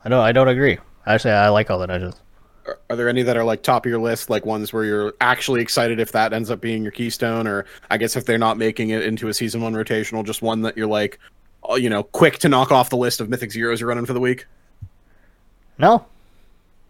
I 0.04 0.10
don't. 0.10 0.22
I 0.22 0.32
don't 0.32 0.48
agree. 0.48 0.78
Actually, 1.06 1.32
I 1.32 1.50
like 1.50 1.70
all 1.70 1.80
the 1.80 1.88
dungeons. 1.88 2.16
Are, 2.90 2.96
there 2.96 3.08
any 3.10 3.24
that 3.24 3.38
are 3.38 3.44
like 3.44 3.64
top 3.64 3.86
of 3.86 3.90
your 3.90 4.00
list, 4.00 4.30
like 4.30 4.46
ones 4.46 4.74
where 4.74 4.84
you're 4.84 5.14
actually 5.22 5.62
excited 5.62 6.00
if 6.00 6.12
that 6.12 6.34
ends 6.34 6.52
up 6.52 6.60
being 6.62 6.84
your 6.84 6.92
keystone, 6.92 7.48
or 7.48 7.66
I 7.90 7.98
guess 7.98 8.16
if 8.16 8.26
they're 8.26 8.38
not 8.38 8.58
making 8.58 8.90
it 8.90 9.04
into 9.04 9.28
a 9.30 9.34
season 9.34 9.62
one 9.62 9.74
rotational, 9.74 10.26
just 10.26 10.42
one 10.42 10.62
that 10.64 10.76
you're 10.78 10.88
like, 10.88 11.20
oh, 11.64 11.76
you 11.76 11.90
know, 11.90 12.04
quick 12.04 12.40
to 12.40 12.50
knock 12.50 12.72
off 12.72 12.90
the 12.90 12.98
list 12.98 13.22
of 13.22 13.30
mythic 13.30 13.52
zeros 13.52 13.80
you're 13.80 13.88
running 13.90 14.06
for 14.06 14.14
the 14.14 14.20
week? 14.20 14.46
No, 15.78 16.06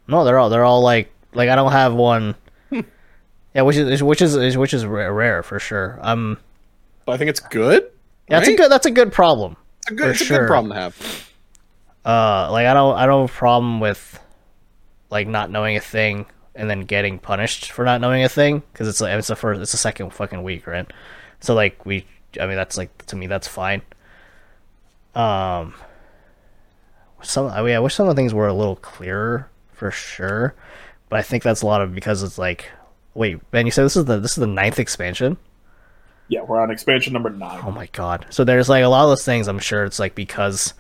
no, 0.07 0.23
they're 0.23 0.39
all 0.39 0.49
they're 0.49 0.63
all 0.65 0.81
like 0.81 1.11
like 1.33 1.49
I 1.49 1.55
don't 1.55 1.71
have 1.71 1.93
one. 1.93 2.35
Yeah, 3.55 3.63
which 3.63 3.75
is 3.77 4.03
which 4.03 4.21
is 4.21 4.55
which 4.55 4.71
is 4.71 4.85
rare, 4.85 5.11
rare 5.11 5.41
for 5.41 5.57
sure. 5.57 5.97
Um, 6.03 6.37
But 7.05 7.13
I 7.13 7.17
think 7.17 7.31
it's 7.31 7.39
good. 7.39 7.89
yeah, 8.29 8.39
that's 8.39 8.49
a 8.49 8.55
good 8.55 8.69
that's 8.69 8.85
a 8.85 8.91
good 8.91 9.11
problem. 9.11 9.55
It's 9.79 9.91
a 9.91 9.95
good, 9.95 10.09
it's 10.11 10.21
a 10.21 10.25
good 10.27 10.47
problem 10.47 10.73
to 10.73 10.79
have. 10.79 11.31
Uh, 12.05 12.51
like 12.51 12.67
I 12.67 12.73
don't 12.75 12.95
I 12.95 13.07
don't 13.07 13.21
have 13.21 13.35
a 13.35 13.39
problem 13.39 13.79
with 13.79 14.19
like 15.09 15.27
not 15.27 15.49
knowing 15.49 15.77
a 15.77 15.81
thing 15.81 16.25
and 16.55 16.69
then 16.69 16.81
getting 16.81 17.19
punished 17.19 17.71
for 17.71 17.85
not 17.85 18.01
knowing 18.01 18.23
a 18.23 18.29
thing 18.29 18.63
because 18.73 18.87
it's 18.87 18.99
like 18.99 19.17
it's 19.17 19.27
the 19.27 19.35
first 19.35 19.61
it's 19.61 19.71
the 19.71 19.77
second 19.77 20.11
fucking 20.11 20.43
week, 20.43 20.67
right? 20.67 20.91
So 21.39 21.53
like 21.53 21.85
we, 21.85 22.05
I 22.39 22.47
mean 22.47 22.55
that's 22.55 22.77
like 22.77 23.05
to 23.05 23.15
me 23.15 23.27
that's 23.27 23.47
fine. 23.47 23.81
Um, 25.15 25.73
some 27.21 27.47
I 27.47 27.61
mean 27.61 27.75
I 27.75 27.79
wish 27.79 27.95
some 27.95 28.07
of 28.07 28.15
the 28.15 28.19
things 28.19 28.33
were 28.33 28.47
a 28.47 28.53
little 28.53 28.75
clearer 28.75 29.49
for 29.71 29.91
sure, 29.91 30.55
but 31.09 31.19
I 31.19 31.21
think 31.21 31.43
that's 31.43 31.61
a 31.61 31.65
lot 31.67 31.81
of 31.81 31.93
because 31.93 32.23
it's 32.23 32.37
like 32.37 32.69
wait 33.13 33.49
Ben 33.51 33.65
you 33.65 33.71
said 33.71 33.85
this 33.85 33.95
is 33.95 34.05
the 34.05 34.19
this 34.19 34.31
is 34.31 34.37
the 34.37 34.47
ninth 34.47 34.79
expansion. 34.79 35.37
Yeah, 36.29 36.41
we're 36.41 36.59
on 36.59 36.71
expansion 36.71 37.13
number 37.13 37.29
nine. 37.29 37.61
Oh 37.63 37.71
my 37.71 37.85
god. 37.93 38.25
So 38.31 38.43
there's 38.43 38.67
like 38.67 38.83
a 38.83 38.89
lot 38.89 39.03
of 39.03 39.09
those 39.09 39.23
things 39.23 39.47
I'm 39.47 39.59
sure 39.59 39.85
it's 39.85 39.99
like 39.99 40.15
because 40.15 40.73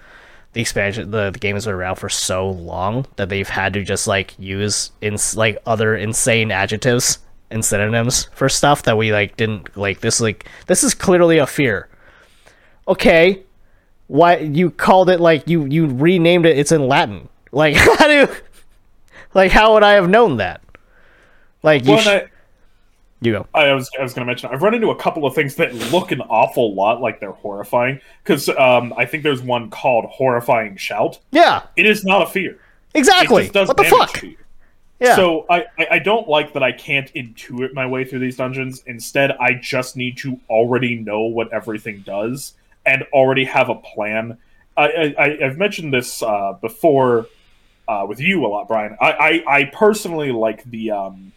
the 0.53 0.61
expansion 0.61 1.11
the, 1.11 1.31
the 1.31 1.39
game 1.39 1.55
has 1.55 1.65
been 1.65 1.73
around 1.73 1.95
for 1.95 2.09
so 2.09 2.49
long 2.49 3.05
that 3.15 3.29
they've 3.29 3.47
had 3.47 3.73
to 3.73 3.83
just 3.83 4.07
like 4.07 4.33
use 4.39 4.91
in 5.01 5.17
like 5.35 5.57
other 5.65 5.95
insane 5.95 6.51
adjectives 6.51 7.19
and 7.49 7.63
synonyms 7.63 8.25
for 8.33 8.49
stuff 8.49 8.83
that 8.83 8.97
we 8.97 9.11
like 9.11 9.37
didn't 9.37 9.75
like 9.77 9.99
this 10.01 10.19
like 10.19 10.47
this 10.67 10.83
is 10.83 10.93
clearly 10.93 11.37
a 11.37 11.47
fear. 11.47 11.87
Okay. 12.87 13.43
Why 14.07 14.37
you 14.37 14.71
called 14.71 15.09
it 15.09 15.19
like 15.19 15.47
you 15.47 15.65
you 15.65 15.87
renamed 15.87 16.45
it 16.45 16.57
it's 16.57 16.71
in 16.71 16.87
Latin. 16.87 17.29
Like 17.51 17.75
how 17.75 18.07
do 18.07 18.27
like 19.33 19.51
how 19.51 19.73
would 19.73 19.83
I 19.83 19.93
have 19.93 20.09
known 20.09 20.37
that? 20.37 20.61
Like 21.63 21.85
you 21.85 21.93
Well, 21.93 22.19
sh- 22.19 22.29
you 23.21 23.31
go. 23.31 23.47
I 23.53 23.73
was 23.73 23.89
I 23.97 24.03
was 24.03 24.13
going 24.13 24.25
to 24.25 24.29
mention 24.29 24.49
I've 24.51 24.61
run 24.61 24.73
into 24.73 24.89
a 24.89 24.95
couple 24.95 25.25
of 25.25 25.33
things 25.33 25.55
that 25.55 25.73
look 25.91 26.11
an 26.11 26.21
awful 26.21 26.75
lot 26.75 27.01
like 27.01 27.19
they're 27.19 27.31
horrifying 27.31 27.99
because 28.23 28.47
um, 28.49 28.93
I 28.95 29.05
think 29.05 29.23
there's 29.23 29.41
one 29.41 29.69
called 29.69 30.05
horrifying 30.05 30.77
shout. 30.77 31.19
Yeah, 31.31 31.63
It 31.75 31.85
is 31.85 32.05
not 32.05 32.21
a 32.21 32.27
fear. 32.27 32.59
It 32.93 32.99
exactly. 32.99 33.49
What 33.49 33.77
the 33.77 33.83
fuck? 33.83 34.23
Yeah. 34.99 35.15
So 35.15 35.45
I, 35.49 35.65
I 35.79 35.87
I 35.91 35.99
don't 35.99 36.27
like 36.27 36.53
that 36.53 36.63
I 36.63 36.71
can't 36.71 37.11
intuit 37.13 37.73
my 37.73 37.85
way 37.85 38.03
through 38.03 38.19
these 38.19 38.37
dungeons. 38.37 38.83
Instead, 38.85 39.31
I 39.31 39.53
just 39.53 39.95
need 39.95 40.17
to 40.17 40.39
already 40.49 40.95
know 40.95 41.21
what 41.21 41.51
everything 41.51 42.03
does 42.05 42.53
and 42.85 43.03
already 43.13 43.45
have 43.45 43.69
a 43.69 43.75
plan. 43.75 44.37
I, 44.75 45.15
I 45.17 45.45
I've 45.45 45.57
mentioned 45.57 45.91
this 45.91 46.21
uh, 46.21 46.53
before 46.61 47.27
uh, 47.87 48.05
with 48.07 48.19
you 48.19 48.45
a 48.45 48.47
lot, 48.47 48.67
Brian. 48.67 48.95
I, 48.99 49.11
I, 49.11 49.57
I 49.57 49.63
personally 49.65 50.31
like 50.31 50.63
the 50.65 50.91
um, 50.91 51.31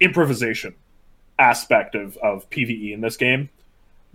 improvisation 0.00 0.74
aspect 1.38 1.94
of, 1.94 2.16
of 2.18 2.48
PVE 2.50 2.92
in 2.92 3.00
this 3.00 3.16
game, 3.16 3.48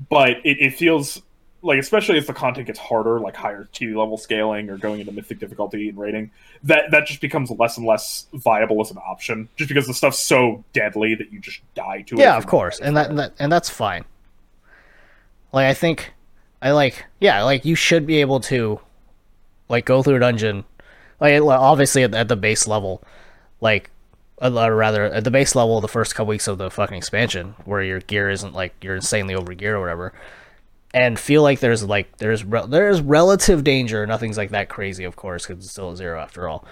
but 0.09 0.31
it, 0.43 0.57
it 0.59 0.73
feels 0.75 1.21
like, 1.61 1.79
especially 1.79 2.17
as 2.17 2.25
the 2.25 2.33
content 2.33 2.67
gets 2.67 2.79
harder, 2.79 3.19
like 3.19 3.35
higher 3.35 3.67
T 3.73 3.87
level 3.87 4.17
scaling 4.17 4.69
or 4.69 4.77
going 4.77 5.01
into 5.01 5.11
mythic 5.11 5.39
difficulty 5.39 5.89
and 5.89 5.97
rating, 5.97 6.31
that 6.63 6.91
that 6.91 7.05
just 7.05 7.21
becomes 7.21 7.51
less 7.51 7.77
and 7.77 7.85
less 7.85 8.27
viable 8.33 8.79
as 8.81 8.91
an 8.91 8.97
option, 8.97 9.49
just 9.57 9.67
because 9.67 9.87
the 9.87 9.93
stuff's 9.93 10.19
so 10.19 10.63
deadly 10.73 11.15
that 11.15 11.31
you 11.31 11.39
just 11.39 11.61
die 11.75 12.01
to 12.03 12.15
it. 12.15 12.19
yeah 12.19 12.37
of 12.37 12.47
course 12.47 12.79
and 12.79 12.95
that, 12.95 13.09
and 13.09 13.19
that 13.19 13.33
and 13.39 13.51
that's 13.51 13.69
fine 13.69 14.05
like 15.51 15.65
i 15.65 15.73
think 15.73 16.13
i 16.61 16.71
like 16.71 17.05
yeah 17.19 17.43
like 17.43 17.65
you 17.65 17.75
should 17.75 18.05
be 18.05 18.17
able 18.21 18.39
to 18.39 18.79
like 19.67 19.85
go 19.85 20.03
through 20.03 20.15
a 20.15 20.19
dungeon 20.19 20.63
like 21.19 21.41
obviously 21.41 22.03
at, 22.03 22.13
at 22.13 22.27
the 22.27 22.35
base 22.35 22.67
level 22.67 23.01
like 23.61 23.89
or 24.41 24.75
rather 24.75 25.05
at 25.05 25.23
the 25.23 25.31
base 25.31 25.55
level 25.55 25.81
the 25.81 25.87
first 25.87 26.15
couple 26.15 26.29
weeks 26.29 26.47
of 26.47 26.57
the 26.57 26.71
fucking 26.71 26.97
expansion 26.97 27.55
where 27.65 27.83
your 27.83 27.99
gear 27.99 28.29
isn't 28.29 28.53
like 28.53 28.73
you're 28.81 28.95
insanely 28.95 29.35
over 29.35 29.53
gear 29.53 29.75
or 29.75 29.81
whatever 29.81 30.13
and 30.93 31.19
feel 31.19 31.43
like 31.43 31.59
there's 31.59 31.83
like 31.83 32.17
there's 32.17 32.43
re- 32.43 32.65
there's 32.67 33.01
relative 33.01 33.63
danger. 33.63 34.05
Nothing's 34.07 34.37
like 34.37 34.51
that 34.51 34.69
crazy 34.69 35.03
of 35.03 35.15
course 35.15 35.45
because 35.45 35.63
it's 35.63 35.71
still 35.71 35.91
a 35.91 35.97
zero 35.97 36.19
after 36.19 36.47
all. 36.47 36.65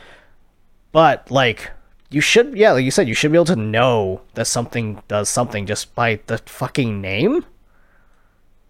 But 0.91 1.29
like 1.29 1.71
you 2.09 2.21
should 2.21 2.57
yeah 2.57 2.71
like 2.71 2.85
you 2.85 2.91
said 2.91 3.07
you 3.07 3.13
should 3.13 3.31
be 3.31 3.37
able 3.37 3.45
to 3.45 3.55
know 3.55 4.21
that 4.33 4.47
something 4.47 5.01
does 5.07 5.29
something 5.29 5.65
just 5.65 5.93
by 5.93 6.19
the 6.27 6.39
fucking 6.39 6.99
name. 6.99 7.45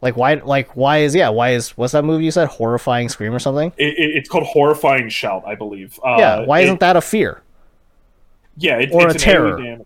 Like 0.02 0.18
why 0.18 0.36
like 0.36 0.76
why 0.76 0.99
is 0.99 1.15
yeah 1.15 1.30
why 1.30 1.52
is 1.52 1.78
what's 1.78 1.94
that 1.94 2.03
movie 2.03 2.26
you 2.26 2.32
said? 2.32 2.49
Horrifying 2.49 3.10
scream 3.10 3.34
or 3.34 3.40
something? 3.40 3.72
It, 3.78 3.98
it, 3.98 4.15
it's 4.15 4.30
called 4.30 4.45
horrifying 4.45 5.10
shout, 5.10 5.44
I 5.45 5.56
believe. 5.56 5.99
Uh, 6.03 6.18
yeah 6.19 6.45
why 6.45 6.60
isn't 6.61 6.82
that 6.82 6.98
a 6.98 7.02
fear 7.02 7.41
Yeah, 8.58 8.78
it, 8.80 8.90
Or 8.92 9.04
it's 9.10 9.16
a 9.16 9.18
an 9.18 9.34
terror. 9.34 9.60
alien- 9.60 9.86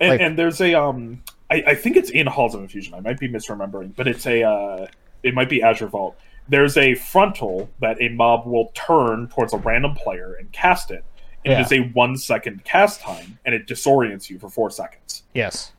And, 0.00 0.10
Like- 0.10 0.20
and 0.20 0.38
there's 0.38 0.60
a 0.60 0.74
um, 0.74 1.22
I, 1.50 1.62
I 1.68 1.74
think 1.74 1.96
it's 1.96 2.10
in 2.10 2.26
Halls 2.26 2.54
of 2.54 2.60
Infusion. 2.62 2.94
I 2.94 3.00
might 3.00 3.18
be 3.18 3.28
misremembering, 3.28 3.94
but 3.96 4.06
it's 4.08 4.26
a 4.26 4.42
uh, 4.44 4.86
it 5.22 5.34
might 5.34 5.48
be 5.48 5.62
Azure 5.62 5.88
Vault. 5.88 6.16
There's 6.48 6.76
a 6.76 6.94
frontal 6.94 7.70
that 7.80 7.96
a 8.00 8.08
mob 8.08 8.46
will 8.46 8.72
turn 8.74 9.28
towards 9.28 9.52
a 9.52 9.56
random 9.58 9.94
player 9.94 10.34
and 10.34 10.50
cast 10.52 10.90
it. 10.90 11.04
And 11.44 11.52
Yeah. 11.52 11.60
It 11.60 11.66
is 11.66 11.72
a 11.72 11.80
one 11.92 12.16
second 12.16 12.64
cast 12.64 13.00
time, 13.00 13.38
and 13.44 13.54
it 13.54 13.66
disorients 13.66 14.28
you 14.30 14.38
for 14.38 14.48
four 14.50 14.70
seconds. 14.70 15.22
yes 15.34 15.72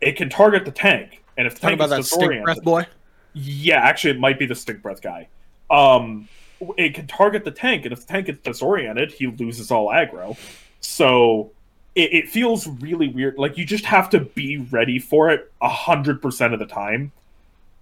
It 0.00 0.12
can 0.16 0.28
target 0.28 0.64
the 0.64 0.70
tank, 0.72 1.22
and 1.38 1.46
if 1.46 1.54
the 1.54 1.60
Talking 1.60 1.78
tank 1.78 1.88
about 1.88 2.00
is 2.00 2.08
that 2.10 2.14
stink 2.14 2.20
disoriented, 2.32 2.44
breath 2.44 2.62
boy. 2.62 2.86
yeah, 3.34 3.78
actually, 3.80 4.10
it 4.12 4.20
might 4.20 4.38
be 4.38 4.46
the 4.46 4.54
stink 4.54 4.82
breath 4.82 5.00
guy. 5.02 5.28
Um, 5.70 6.28
it 6.76 6.94
can 6.94 7.06
target 7.06 7.44
the 7.44 7.50
tank, 7.50 7.84
and 7.84 7.92
if 7.92 8.00
the 8.00 8.12
tank 8.12 8.26
gets 8.26 8.38
disoriented, 8.40 9.12
he 9.12 9.26
loses 9.26 9.70
all 9.70 9.88
aggro. 9.88 10.36
So 10.80 11.50
it, 11.96 12.12
it 12.12 12.28
feels 12.28 12.68
really 12.68 13.08
weird. 13.08 13.38
Like 13.38 13.58
you 13.58 13.64
just 13.64 13.86
have 13.86 14.10
to 14.10 14.20
be 14.20 14.58
ready 14.58 14.98
for 15.00 15.30
it 15.30 15.50
a 15.60 15.68
hundred 15.68 16.22
percent 16.22 16.52
of 16.52 16.60
the 16.60 16.66
time. 16.66 17.10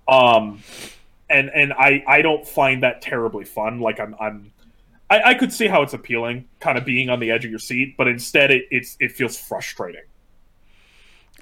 Um, 0.08 0.62
and 1.28 1.50
and 1.54 1.72
I 1.74 2.02
I 2.06 2.22
don't 2.22 2.46
find 2.46 2.82
that 2.82 3.02
terribly 3.02 3.44
fun. 3.44 3.80
Like 3.80 4.00
I'm 4.00 4.14
I'm. 4.18 4.52
I, 5.10 5.22
I 5.30 5.34
could 5.34 5.52
see 5.52 5.66
how 5.66 5.82
it's 5.82 5.92
appealing, 5.92 6.46
kind 6.60 6.78
of 6.78 6.84
being 6.86 7.10
on 7.10 7.20
the 7.20 7.30
edge 7.30 7.44
of 7.44 7.50
your 7.50 7.60
seat, 7.60 7.94
but 7.98 8.08
instead 8.08 8.50
it, 8.50 8.64
it's 8.70 8.96
it 9.00 9.12
feels 9.12 9.36
frustrating. 9.36 10.02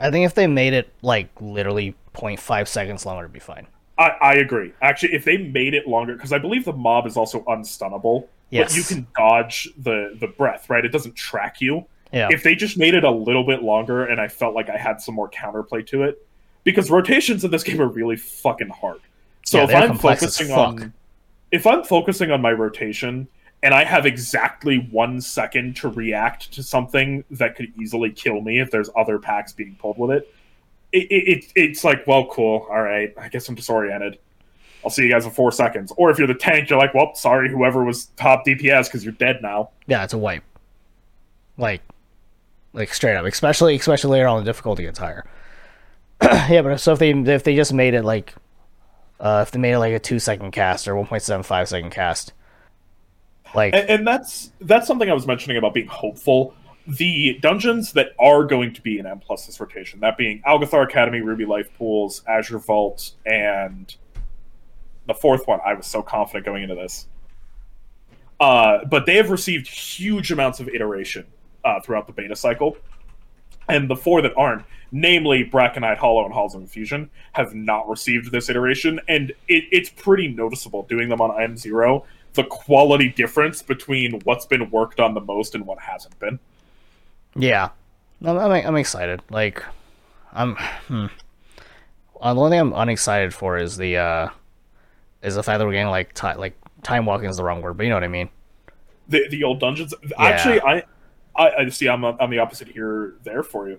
I 0.00 0.10
think 0.10 0.26
if 0.26 0.34
they 0.34 0.48
made 0.48 0.72
it 0.72 0.92
like 1.02 1.28
literally 1.40 1.94
0.5 2.14 2.66
seconds 2.66 3.06
longer, 3.06 3.24
it'd 3.24 3.32
be 3.32 3.38
fine. 3.38 3.68
I, 3.98 4.08
I 4.20 4.34
agree. 4.34 4.72
Actually, 4.80 5.14
if 5.14 5.24
they 5.24 5.36
made 5.36 5.74
it 5.74 5.86
longer, 5.86 6.14
because 6.14 6.32
I 6.32 6.38
believe 6.38 6.64
the 6.64 6.72
mob 6.72 7.06
is 7.06 7.16
also 7.16 7.42
unstunnable, 7.42 8.26
Yes. 8.50 8.70
but 8.70 8.76
you 8.76 8.82
can 8.84 9.06
dodge 9.16 9.68
the 9.78 10.16
the 10.18 10.26
breath, 10.28 10.68
right? 10.68 10.84
It 10.84 10.90
doesn't 10.90 11.14
track 11.14 11.60
you. 11.60 11.86
Yeah. 12.12 12.28
If 12.30 12.42
they 12.42 12.54
just 12.54 12.76
made 12.76 12.94
it 12.94 13.04
a 13.04 13.10
little 13.10 13.44
bit 13.44 13.62
longer, 13.62 14.04
and 14.04 14.20
I 14.20 14.28
felt 14.28 14.54
like 14.54 14.68
I 14.68 14.76
had 14.76 15.00
some 15.00 15.14
more 15.14 15.30
counterplay 15.30 15.86
to 15.88 16.02
it, 16.02 16.26
because 16.64 16.90
rotations 16.90 17.44
in 17.44 17.50
this 17.50 17.62
game 17.62 17.80
are 17.80 17.88
really 17.88 18.16
fucking 18.16 18.68
hard. 18.68 19.00
So 19.44 19.58
Yeah, 19.58 19.64
if 19.64 19.74
I'm 19.74 19.98
focusing 19.98 20.52
on, 20.52 20.92
if 21.50 21.66
I'm 21.66 21.84
focusing 21.84 22.30
on 22.30 22.40
my 22.40 22.52
rotation, 22.52 23.28
and 23.62 23.74
I 23.74 23.84
have 23.84 24.06
exactly 24.06 24.88
one 24.90 25.20
second 25.20 25.76
to 25.76 25.88
react 25.88 26.52
to 26.52 26.62
something 26.62 27.24
that 27.30 27.54
could 27.56 27.72
easily 27.80 28.10
kill 28.10 28.40
me 28.40 28.60
if 28.60 28.70
there's 28.70 28.90
other 28.96 29.18
packs 29.18 29.52
being 29.52 29.76
pulled 29.76 29.98
with 29.98 30.10
it, 30.10 30.34
it, 30.92 31.10
it, 31.10 31.28
it 31.28 31.52
it's 31.54 31.84
like, 31.84 32.06
well, 32.06 32.26
cool, 32.26 32.66
all 32.70 32.82
right, 32.82 33.14
I 33.16 33.28
guess 33.28 33.48
I'm 33.48 33.54
disoriented. 33.54 34.18
I'll 34.84 34.90
see 34.90 35.04
you 35.04 35.10
guys 35.10 35.24
in 35.24 35.30
four 35.30 35.52
seconds. 35.52 35.92
Or 35.96 36.10
if 36.10 36.18
you're 36.18 36.26
the 36.26 36.34
tank, 36.34 36.68
you're 36.68 36.78
like, 36.78 36.92
well, 36.92 37.14
sorry, 37.14 37.48
whoever 37.48 37.84
was 37.84 38.06
top 38.16 38.44
DPS 38.44 38.86
because 38.86 39.04
you're 39.04 39.12
dead 39.12 39.40
now. 39.40 39.70
Yeah, 39.86 40.02
it's 40.02 40.12
a 40.12 40.18
wipe. 40.18 40.42
Like, 41.56 41.82
like 42.72 42.92
straight 42.94 43.16
up, 43.16 43.24
especially 43.26 43.76
especially 43.76 44.10
later 44.10 44.28
on, 44.28 44.44
the 44.44 44.48
difficulty 44.48 44.84
gets 44.84 44.98
higher. 44.98 45.24
yeah, 46.22 46.62
but 46.62 46.78
so 46.78 46.92
if 46.92 46.98
they 46.98 47.10
if 47.10 47.44
they 47.44 47.54
just 47.54 47.72
made 47.72 47.94
it 47.94 48.04
like, 48.04 48.34
uh, 49.20 49.44
if 49.46 49.50
they 49.50 49.58
made 49.58 49.72
it 49.72 49.78
like 49.78 49.92
a 49.92 49.98
two 49.98 50.18
second 50.18 50.52
cast 50.52 50.88
or 50.88 50.96
one 50.96 51.06
point 51.06 51.22
seven 51.22 51.42
five 51.42 51.68
second 51.68 51.90
cast, 51.90 52.32
like 53.54 53.74
And, 53.74 53.88
and 53.88 54.06
that's 54.06 54.52
that's 54.60 54.86
something 54.86 55.10
I 55.10 55.14
was 55.14 55.26
mentioning 55.26 55.56
about 55.56 55.74
being 55.74 55.88
hopeful. 55.88 56.54
The 56.86 57.38
dungeons 57.40 57.92
that 57.92 58.08
are 58.18 58.42
going 58.44 58.74
to 58.74 58.82
be 58.82 58.98
in 58.98 59.06
M 59.06 59.20
plus 59.20 59.46
this 59.46 59.60
rotation, 59.60 60.00
that 60.00 60.16
being 60.16 60.42
Algeth'ar 60.46 60.82
Academy, 60.82 61.20
Ruby 61.20 61.44
Life 61.44 61.68
Pools, 61.78 62.22
Azure 62.26 62.58
Vault, 62.58 63.12
and 63.24 63.94
the 65.06 65.14
fourth 65.14 65.46
one. 65.46 65.60
I 65.64 65.74
was 65.74 65.86
so 65.86 66.02
confident 66.02 66.44
going 66.44 66.62
into 66.62 66.74
this. 66.74 67.06
Uh, 68.40 68.84
but 68.84 69.06
they 69.06 69.16
have 69.16 69.30
received 69.30 69.68
huge 69.68 70.32
amounts 70.32 70.58
of 70.58 70.68
iteration 70.68 71.26
uh, 71.64 71.80
throughout 71.80 72.06
the 72.06 72.12
beta 72.12 72.36
cycle. 72.36 72.76
And 73.68 73.88
the 73.88 73.96
four 73.96 74.22
that 74.22 74.32
aren't, 74.36 74.64
namely 74.90 75.44
Brackenhide 75.44 75.96
Hollow 75.96 76.24
and 76.24 76.34
Halls 76.34 76.54
of 76.54 76.60
Infusion, 76.60 77.08
have 77.32 77.54
not 77.54 77.88
received 77.88 78.32
this 78.32 78.50
iteration. 78.50 79.00
And 79.08 79.30
it, 79.48 79.64
it's 79.70 79.88
pretty 79.88 80.28
noticeable 80.28 80.82
doing 80.84 81.08
them 81.08 81.20
on 81.20 81.30
M0, 81.30 82.04
the 82.34 82.44
quality 82.44 83.08
difference 83.08 83.62
between 83.62 84.20
what's 84.24 84.46
been 84.46 84.70
worked 84.70 85.00
on 85.00 85.14
the 85.14 85.20
most 85.20 85.54
and 85.54 85.66
what 85.66 85.78
hasn't 85.78 86.18
been. 86.18 86.38
yeah, 87.36 87.70
I'm 88.24 88.38
I'm, 88.38 88.66
I'm 88.66 88.76
excited. 88.76 89.22
Like, 89.30 89.62
I'm. 90.32 90.56
Hmm. 90.88 91.06
Uh, 92.20 92.34
the 92.34 92.40
only 92.40 92.50
thing 92.50 92.60
I'm 92.60 92.72
unexcited 92.72 93.34
for 93.34 93.58
is 93.58 93.76
the 93.76 93.96
uh, 93.96 94.28
is 95.22 95.34
the 95.34 95.42
fact 95.42 95.58
that 95.58 95.66
we're 95.66 95.72
getting 95.72 95.88
like 95.88 96.14
ti 96.14 96.34
like 96.34 96.56
time 96.82 97.06
walking 97.06 97.28
is 97.28 97.36
the 97.36 97.44
wrong 97.44 97.62
word, 97.62 97.76
but 97.76 97.84
you 97.84 97.90
know 97.90 97.96
what 97.96 98.04
I 98.04 98.08
mean. 98.08 98.28
the 99.08 99.28
the 99.28 99.44
old 99.44 99.60
dungeons. 99.60 99.94
Actually, 100.18 100.60
I, 100.60 100.82
I 101.36 101.50
I 101.50 101.68
see. 101.68 101.88
I'm 101.88 102.04
on 102.04 102.30
the 102.30 102.38
opposite 102.38 102.68
here. 102.68 103.14
There 103.22 103.42
for 103.42 103.68
you. 103.68 103.78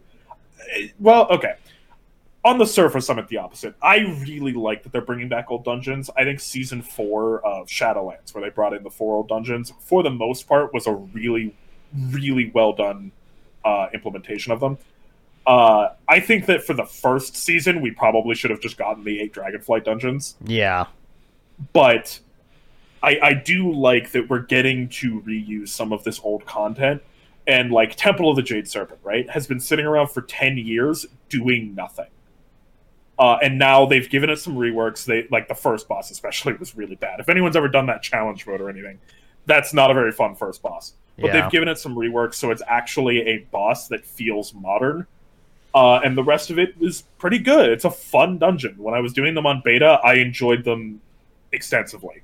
Eh, 0.71 0.87
Well, 0.99 1.27
okay. 1.29 1.55
On 2.45 2.57
the 2.57 2.65
surface, 2.65 3.09
I'm 3.09 3.19
at 3.19 3.29
the 3.29 3.37
opposite. 3.37 3.73
I 3.81 3.99
really 4.21 4.51
like 4.51 4.83
that 4.83 4.91
they're 4.91 4.99
bringing 4.99 5.29
back 5.29 5.49
old 5.49 5.63
dungeons. 5.63 6.09
I 6.17 6.25
think 6.25 6.41
season 6.41 6.81
four 6.81 7.39
of 7.45 7.67
Shadowlands, 7.67 8.35
where 8.35 8.43
they 8.43 8.49
brought 8.49 8.73
in 8.73 8.83
the 8.83 8.89
four 8.89 9.15
old 9.15 9.29
dungeons, 9.29 9.71
for 9.79 10.03
the 10.03 10.09
most 10.09 10.45
part, 10.45 10.73
was 10.73 10.85
a 10.85 10.93
really, 10.93 11.55
really 12.09 12.51
well 12.53 12.73
done 12.73 13.13
uh, 13.63 13.87
implementation 13.93 14.51
of 14.51 14.59
them. 14.59 14.77
Uh, 15.47 15.89
I 16.07 16.19
think 16.19 16.45
that 16.47 16.63
for 16.63 16.73
the 16.73 16.85
first 16.85 17.35
season, 17.35 17.81
we 17.81 17.91
probably 17.91 18.35
should 18.35 18.51
have 18.51 18.61
just 18.61 18.77
gotten 18.77 19.03
the 19.03 19.21
eight 19.21 19.33
Dragonflight 19.33 19.83
dungeons 19.83 20.35
Yeah, 20.45 20.87
but 21.73 22.19
I, 23.01 23.19
I 23.21 23.33
do 23.33 23.71
like 23.73 24.11
that 24.11 24.29
we're 24.29 24.39
getting 24.39 24.87
to 24.89 25.21
reuse 25.21 25.69
some 25.69 25.91
of 25.91 26.03
this 26.03 26.19
old 26.23 26.45
content. 26.45 27.01
And 27.45 27.71
like 27.71 27.95
Temple 27.95 28.29
of 28.29 28.35
the 28.37 28.41
Jade 28.41 28.67
Serpent, 28.67 28.99
right, 29.03 29.29
has 29.29 29.47
been 29.47 29.59
sitting 29.59 29.85
around 29.85 30.07
for 30.07 30.21
ten 30.21 30.57
years 30.57 31.05
doing 31.29 31.75
nothing. 31.75 32.07
Uh, 33.19 33.37
and 33.43 33.59
now 33.59 33.85
they've 33.85 34.09
given 34.09 34.29
it 34.29 34.37
some 34.37 34.55
reworks. 34.55 35.05
They 35.05 35.27
like 35.29 35.47
the 35.47 35.53
first 35.55 35.87
boss, 35.87 36.09
especially, 36.09 36.53
was 36.59 36.75
really 36.75 36.95
bad. 36.95 37.19
If 37.19 37.29
anyone's 37.29 37.55
ever 37.55 37.67
done 37.67 37.85
that 37.87 38.01
challenge 38.01 38.47
mode 38.47 38.61
or 38.61 38.69
anything, 38.69 38.99
that's 39.45 39.73
not 39.73 39.91
a 39.91 39.93
very 39.93 40.11
fun 40.11 40.35
first 40.35 40.61
boss. 40.61 40.93
But 41.19 41.27
Yeah. 41.27 41.41
they've 41.41 41.51
given 41.51 41.67
it 41.69 41.77
some 41.77 41.95
reworks, 41.95 42.35
so 42.35 42.49
it's 42.49 42.63
actually 42.67 43.21
a 43.27 43.39
boss 43.51 43.87
that 43.89 44.05
feels 44.05 44.53
modern. 44.53 45.05
Uh, 45.75 45.99
and 46.03 46.17
the 46.17 46.23
rest 46.23 46.49
of 46.49 46.57
it 46.57 46.75
is 46.79 47.03
pretty 47.17 47.39
good. 47.39 47.69
It's 47.69 47.85
a 47.85 47.91
fun 47.91 48.37
dungeon. 48.37 48.75
When 48.77 48.93
I 48.93 48.99
was 48.99 49.11
doing 49.13 49.33
them 49.33 49.45
on 49.45 49.61
beta, 49.63 49.99
I 50.03 50.15
enjoyed 50.15 50.63
them 50.63 51.01
extensively. 51.51 52.21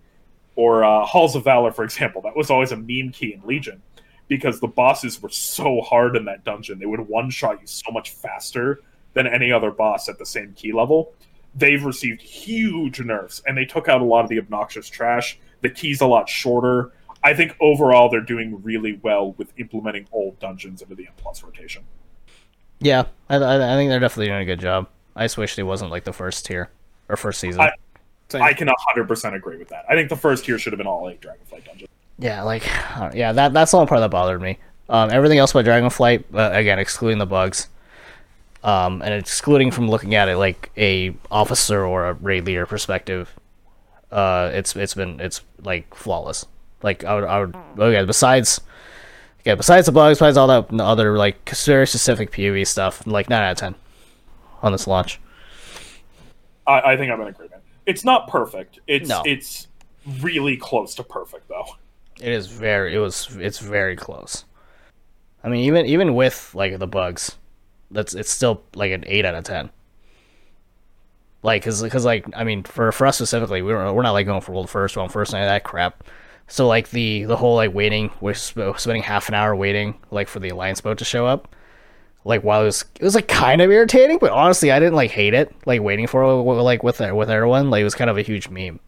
Or 0.56 0.84
uh, 0.84 1.06
Halls 1.06 1.36
of 1.36 1.44
Valor, 1.44 1.72
for 1.72 1.84
example, 1.84 2.22
that 2.24 2.36
was 2.36 2.50
always 2.50 2.72
a 2.72 2.78
meme 2.78 3.12
key 3.12 3.34
in 3.34 3.42
Legion 3.46 3.82
because 4.30 4.62
the 4.62 4.68
bosses 4.68 5.22
were 5.22 5.28
so 5.30 5.82
hard 5.82 6.16
in 6.16 6.24
that 6.26 6.46
dungeon. 6.46 6.80
They 6.80 6.86
would 6.86 7.02
one 7.02 7.30
shot 7.30 7.60
you 7.60 7.68
so 7.68 7.92
much 7.92 8.12
faster 8.12 8.80
than 9.14 9.28
any 9.28 9.52
other 9.52 9.72
boss 9.72 10.08
at 10.08 10.18
the 10.18 10.26
same 10.26 10.54
key 10.54 10.72
level. 10.72 11.12
They've 11.56 11.84
received 11.84 12.22
huge 12.22 13.02
nerfs 13.02 13.42
and 13.46 13.58
they 13.58 13.66
took 13.66 13.90
out 13.90 14.00
a 14.00 14.06
lot 14.06 14.24
of 14.24 14.30
the 14.30 14.38
obnoxious 14.40 14.88
trash. 14.88 15.38
The 15.62 15.70
key's 15.70 16.00
a 16.00 16.06
lot 16.08 16.30
shorter. 16.30 16.92
I 17.24 17.34
think 17.34 17.56
overall 17.60 18.08
they're 18.10 18.22
doing 18.22 18.62
really 18.64 19.00
well 19.04 19.34
with 19.34 19.52
implementing 19.58 20.08
old 20.14 20.40
dungeons 20.40 20.82
into 20.82 20.96
the 20.96 21.08
M 21.08 21.14
plus 21.18 21.44
rotation. 21.44 21.84
yeah, 22.80 23.06
I, 23.30 23.36
I 23.36 23.74
I 23.74 23.76
think 23.76 23.90
they're 23.90 24.00
definitely 24.00 24.28
doing 24.28 24.42
a 24.44 24.46
good 24.46 24.60
job. 24.62 24.88
I 25.16 25.26
just 25.26 25.38
wish 25.38 25.58
it 25.60 25.64
wasn't 25.64 25.92
like 25.92 26.06
the 26.06 26.14
first 26.14 26.46
tier 26.46 26.70
or 27.10 27.18
first 27.18 27.40
season. 27.42 27.60
I- 27.62 27.72
I 28.36 28.54
can 28.54 28.68
100% 28.96 29.34
agree 29.34 29.58
with 29.58 29.70
that. 29.70 29.86
I 29.90 29.96
think 29.96 30.08
the 30.08 30.16
first 30.16 30.46
tier 30.46 30.60
should 30.60 30.72
have 30.72 30.78
been 30.78 30.86
all 30.86 31.10
eight 31.10 31.20
Dragonflight 31.20 31.66
dungeons. 31.66 31.89
Yeah, 32.20 32.44
like, 32.44 32.66
yeah, 33.14 33.32
that 33.32 33.54
that's 33.54 33.72
the 33.72 33.78
only 33.78 33.88
part 33.88 34.02
that 34.02 34.12
bothered 34.12 34.42
me. 34.42 34.58
Um, 34.90 35.12
everything 35.12 35.38
else 35.38 35.52
about 35.52 35.66
Dragonflight, 35.66 36.26
uh, 36.34 36.52
again, 36.54 36.80
excluding 36.80 37.20
the 37.20 37.26
bugs, 37.26 37.68
um, 38.64 39.02
and 39.02 39.14
excluding 39.14 39.72
from 39.72 39.90
looking 39.90 40.16
at 40.16 40.30
it 40.30 40.38
like 40.38 40.72
a 40.78 41.16
officer 41.32 41.86
or 41.86 42.08
a 42.10 42.14
raid 42.14 42.46
leader 42.46 42.66
perspective, 42.66 43.34
uh, 44.12 44.50
it's 44.54 44.76
it's 44.76 44.96
been 44.96 45.20
it's 45.20 45.42
like 45.64 45.94
flawless. 45.94 46.46
Like 46.82 47.04
I 47.04 47.16
would 47.16 47.24
I 47.24 47.40
would 47.40 47.56
okay. 47.78 48.04
Besides, 48.06 48.62
yeah, 49.46 49.56
besides 49.56 49.86
the 49.86 49.92
bugs, 49.92 50.18
besides 50.18 50.38
all 50.38 50.48
that 50.48 50.82
other 50.82 51.18
like 51.18 51.50
very 51.50 51.86
specific 51.86 52.32
PoE 52.32 52.64
stuff, 52.64 53.06
like 53.06 53.30
nine 53.30 53.44
out 53.44 53.52
of 53.52 53.58
ten 53.58 53.76
on 54.62 54.72
this 54.72 54.88
launch. 54.88 55.20
I, 56.66 56.82
I 56.94 56.98
think 56.98 57.12
I'm 57.12 57.22
in 57.22 57.28
agreement. 57.28 57.62
It's 57.86 58.04
not 58.04 58.28
perfect. 58.28 58.80
It's 58.88 59.10
No. 59.10 59.22
it's 59.26 59.68
really 60.20 60.58
close 60.58 60.96
to 60.96 61.04
perfect 61.04 61.48
though. 61.48 61.66
It 62.22 62.32
is 62.32 62.48
very. 62.48 62.96
It 62.96 63.00
was. 63.00 63.36
It's 63.38 63.60
very 63.60 63.96
close. 63.96 64.46
I 65.44 65.50
mean, 65.50 65.62
even 65.66 65.86
even 65.86 66.16
with 66.16 66.54
like 66.54 66.78
the 66.78 66.88
bugs, 66.88 67.38
that's 67.92 68.14
it's 68.14 68.30
still 68.30 68.64
like 68.76 68.92
an 68.92 69.04
eight 69.08 69.26
out 69.26 69.36
of 69.36 69.44
ten. 69.44 69.70
Like, 71.42 71.64
cause, 71.64 71.82
cause 71.90 72.04
like 72.04 72.26
I 72.36 72.44
mean, 72.44 72.64
for 72.64 72.92
for 72.92 73.08
us 73.08 73.18
specifically, 73.18 73.62
we 73.62 73.72
don't, 73.72 73.96
we're 73.96 74.04
not 74.04 74.12
like 74.12 74.26
going 74.26 74.42
for 74.42 74.52
world 74.52 74.70
first, 74.70 74.98
world 74.98 75.12
first, 75.12 75.34
any 75.34 75.44
of 75.44 75.48
that 75.50 75.64
crap. 75.64 76.04
So 76.48 76.68
like 76.68 76.90
the 76.90 77.24
the 77.24 77.38
whole 77.38 77.56
like 77.56 77.74
waiting, 77.74 78.12
we're 78.20 78.34
sp- 78.36 78.76
spending 78.78 79.04
half 79.04 79.30
an 79.30 79.36
hour 79.36 79.56
waiting 79.56 79.96
like 80.12 80.28
for 80.28 80.40
the 80.40 80.50
alliance 80.50 80.82
boat 80.82 80.98
to 80.98 81.06
show 81.06 81.26
up. 81.26 81.56
Like 82.26 82.44
while 82.44 82.64
it 82.64 82.66
was 82.66 82.84
it 83.00 83.04
was 83.04 83.16
like 83.16 83.30
kind 83.30 83.62
of 83.62 83.72
irritating, 83.72 84.18
but 84.20 84.32
honestly, 84.32 84.72
I 84.72 84.80
didn't 84.80 84.96
like 84.96 85.12
hate 85.12 85.34
it. 85.34 85.56
Like 85.66 85.82
waiting 85.82 86.08
for 86.08 86.26
like 86.44 86.84
with 86.84 87.00
with 87.00 87.30
everyone, 87.30 87.70
like 87.70 87.82
it 87.82 87.86
was 87.86 87.96
kind 87.96 88.10
of 88.10 88.18
a 88.18 88.22
huge 88.24 88.50
meme 88.50 88.82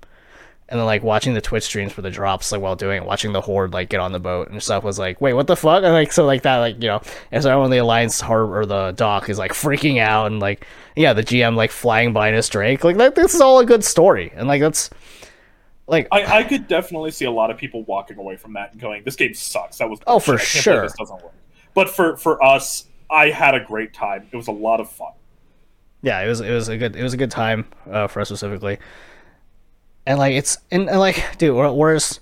and 0.72 0.80
then 0.80 0.86
like 0.86 1.04
watching 1.04 1.34
the 1.36 1.42
Twitch 1.42 1.66
streams 1.66 1.92
for 1.92 2.02
the 2.02 2.10
drops, 2.10 2.52
like 2.52 2.62
while 2.62 2.76
doing 2.76 3.04
it, 3.04 3.06
watching 3.06 3.34
the 3.34 3.42
horde 3.42 3.74
like 3.74 3.90
get 3.90 4.00
on 4.00 4.14
the 4.14 4.20
boat 4.20 4.50
and 4.50 4.64
stuff 4.64 4.84
was 4.84 4.98
like, 4.98 5.22
wait, 5.22 5.34
what 5.34 5.46
the 5.46 5.56
fuck? 5.56 5.84
And 5.84 5.94
like 5.94 6.12
so 6.12 6.26
like 6.26 6.42
that, 6.44 6.58
like 6.58 6.82
you 6.82 6.88
know, 6.88 7.02
and 7.32 7.44
so 7.44 7.50
everyone 7.50 7.66
in 7.66 7.72
the 7.72 7.78
alliance 7.78 8.20
harbor 8.22 8.62
or 8.62 8.66
the 8.66 8.94
dock 8.94 9.30
is 9.30 9.38
like 9.38 9.52
freaking 9.52 10.00
out 10.00 10.28
and 10.28 10.40
like 10.40 10.66
yeah, 10.96 11.14
the 11.14 11.24
GM 11.24 11.56
like 11.56 11.70
flying 11.72 12.14
by 12.14 12.30
in 12.30 12.34
his 12.34 12.50
Drake, 12.50 12.84
like 12.84 12.98
that, 12.98 13.14
this 13.16 13.36
is 13.36 13.42
all 13.42 13.60
a 13.60 13.66
good 13.66 13.84
story, 13.84 14.32
and 14.36 14.48
like 14.48 14.62
that's 14.62 14.90
like 15.88 16.08
I, 16.12 16.40
I 16.40 16.44
could 16.44 16.68
definitely 16.68 17.12
see 17.12 17.26
a 17.26 17.32
lot 17.32 17.52
of 17.52 17.58
people 17.58 17.84
walking 17.84 18.18
away 18.18 18.38
from 18.38 18.54
that 18.54 18.72
and 18.72 18.82
going, 18.82 19.04
"This 19.04 19.18
game 19.18 19.34
sucks." 19.34 19.78
That 19.80 19.90
was 19.90 20.00
Oh, 20.08 20.20
for 20.20 20.34
bullshit. 20.34 20.60
I 20.60 20.62
sure. 20.62 20.82
This 20.84 20.94
doesn't 20.94 21.22
work. 21.22 21.34
But 21.74 21.90
for 21.90 22.16
for 22.16 22.42
us, 22.44 22.86
I 23.10 23.30
had 23.30 23.56
a 23.56 23.60
great 23.60 23.94
time. 23.94 24.28
It 24.32 24.38
was 24.38 24.48
a 24.48 24.54
lot 24.54 24.80
of 24.80 24.90
fun. 24.90 25.12
yeah, 26.02 26.22
it 26.22 26.28
was 26.30 26.40
it 26.40 26.52
was 26.52 26.70
a 26.70 26.78
good 26.78 26.96
it 26.96 27.04
was 27.04 27.14
a 27.14 27.18
good 27.18 27.32
time 27.32 27.66
uh, 27.90 28.08
for 28.08 28.22
us 28.22 28.30
specifically. 28.30 28.78
And 30.06 30.18
like 30.20 30.34
it's 30.34 30.58
and, 30.72 30.90
and 30.90 31.00
like 31.00 31.38
dude, 31.38 31.56
where- 31.56 31.72
whereas 31.72 32.20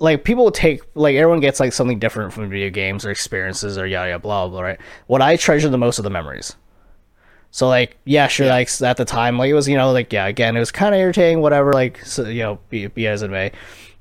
like 0.00 0.22
people 0.22 0.50
take 0.52 0.82
like 0.94 1.16
everyone 1.16 1.40
gets 1.40 1.58
like 1.58 1.72
something 1.72 1.98
different 1.98 2.32
from 2.32 2.48
video 2.48 2.70
games 2.70 3.04
or 3.04 3.10
experiences 3.10 3.76
or 3.76 3.86
yada 3.86 4.10
yada 4.10 4.22
blah 4.22 4.46
blah 4.48 4.60
right. 4.60 4.80
What 5.08 5.20
I 5.22 5.36
treasure 5.36 5.68
the 5.68 5.78
most 5.78 5.98
are 5.98 6.02
the 6.02 6.10
memories. 6.10 6.54
So 7.50 7.66
like 7.68 7.96
yeah, 8.04 8.28
sure, 8.28 8.46
like 8.46 8.70
at 8.82 8.96
the 8.96 9.04
time 9.04 9.38
like 9.38 9.50
it 9.50 9.54
was 9.54 9.68
you 9.68 9.76
know 9.76 9.90
like 9.92 10.12
yeah 10.12 10.26
again 10.26 10.56
it 10.56 10.60
was 10.60 10.70
kind 10.70 10.94
of 10.94 11.00
irritating 11.00 11.40
whatever 11.40 11.72
like 11.72 12.04
so, 12.04 12.24
you 12.28 12.42
know 12.42 12.58
be, 12.70 12.86
be 12.86 13.06
as 13.08 13.22
it 13.22 13.30
may. 13.30 13.50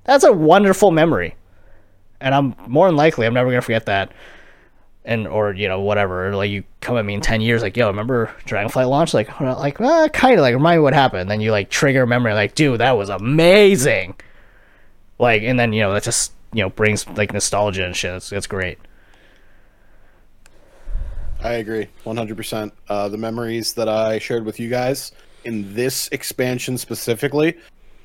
That's 0.04 0.24
a 0.24 0.32
wonderful 0.32 0.92
memory, 0.92 1.36
and 2.22 2.36
I'm 2.36 2.56
more 2.68 2.88
than 2.88 2.96
likely 2.96 3.26
I'm 3.26 3.34
never 3.34 3.50
gonna 3.50 3.62
forget 3.62 3.88
that 3.88 4.12
and 5.08 5.26
or 5.26 5.54
you 5.54 5.68
know 5.68 5.80
whatever 5.80 6.36
like 6.36 6.52
you 6.52 6.64
come 6.82 6.98
at 6.98 7.06
me 7.06 7.14
in 7.14 7.22
10 7.22 7.42
years 7.42 7.62
like 7.62 7.76
yo 7.78 7.88
remember 7.88 8.30
dragonflight 8.46 8.90
launch 8.90 9.14
like 9.14 9.40
like 9.40 9.80
uh, 9.80 10.10
kind 10.10 10.36
of 10.36 10.42
like 10.42 10.54
remind 10.54 10.80
me 10.80 10.84
what 10.84 10.94
happened 10.94 11.32
then 11.32 11.42
you 11.42 11.50
like 11.50 11.70
trigger 11.70 12.06
memory 12.06 12.34
like 12.34 12.54
dude 12.54 12.82
that 12.82 12.92
was 12.92 13.10
amazing 13.10 14.14
like 15.18 15.42
and 15.42 15.58
then 15.58 15.72
you 15.72 15.82
know 15.82 15.94
that 15.94 16.04
just 16.04 16.34
you 16.54 16.62
know 16.62 16.70
brings 16.70 17.08
like 17.10 17.34
nostalgia 17.34 17.86
and 17.86 17.96
shit 17.96 18.14
it's, 18.14 18.32
it's 18.32 18.46
great 18.46 18.78
I 21.40 21.54
agree, 21.54 21.88
100%. 22.04 22.72
Uh, 22.90 23.10
the 23.10 23.18
memories 23.18 23.74
that 23.74 23.88
I 23.88 24.18
shared 24.18 24.44
with 24.44 24.60
you 24.60 24.70
guys 24.70 25.12
in 25.44 25.72
this 25.76 26.10
expansion 26.12 26.80
specifically 26.80 27.56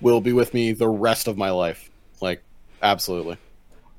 will 0.02 0.20
be 0.20 0.34
with 0.34 0.52
me 0.52 0.72
the 0.72 0.88
rest 0.88 1.28
of 1.28 1.38
my 1.38 1.50
life. 1.50 1.90
Like, 2.20 2.42
absolutely. 2.82 3.38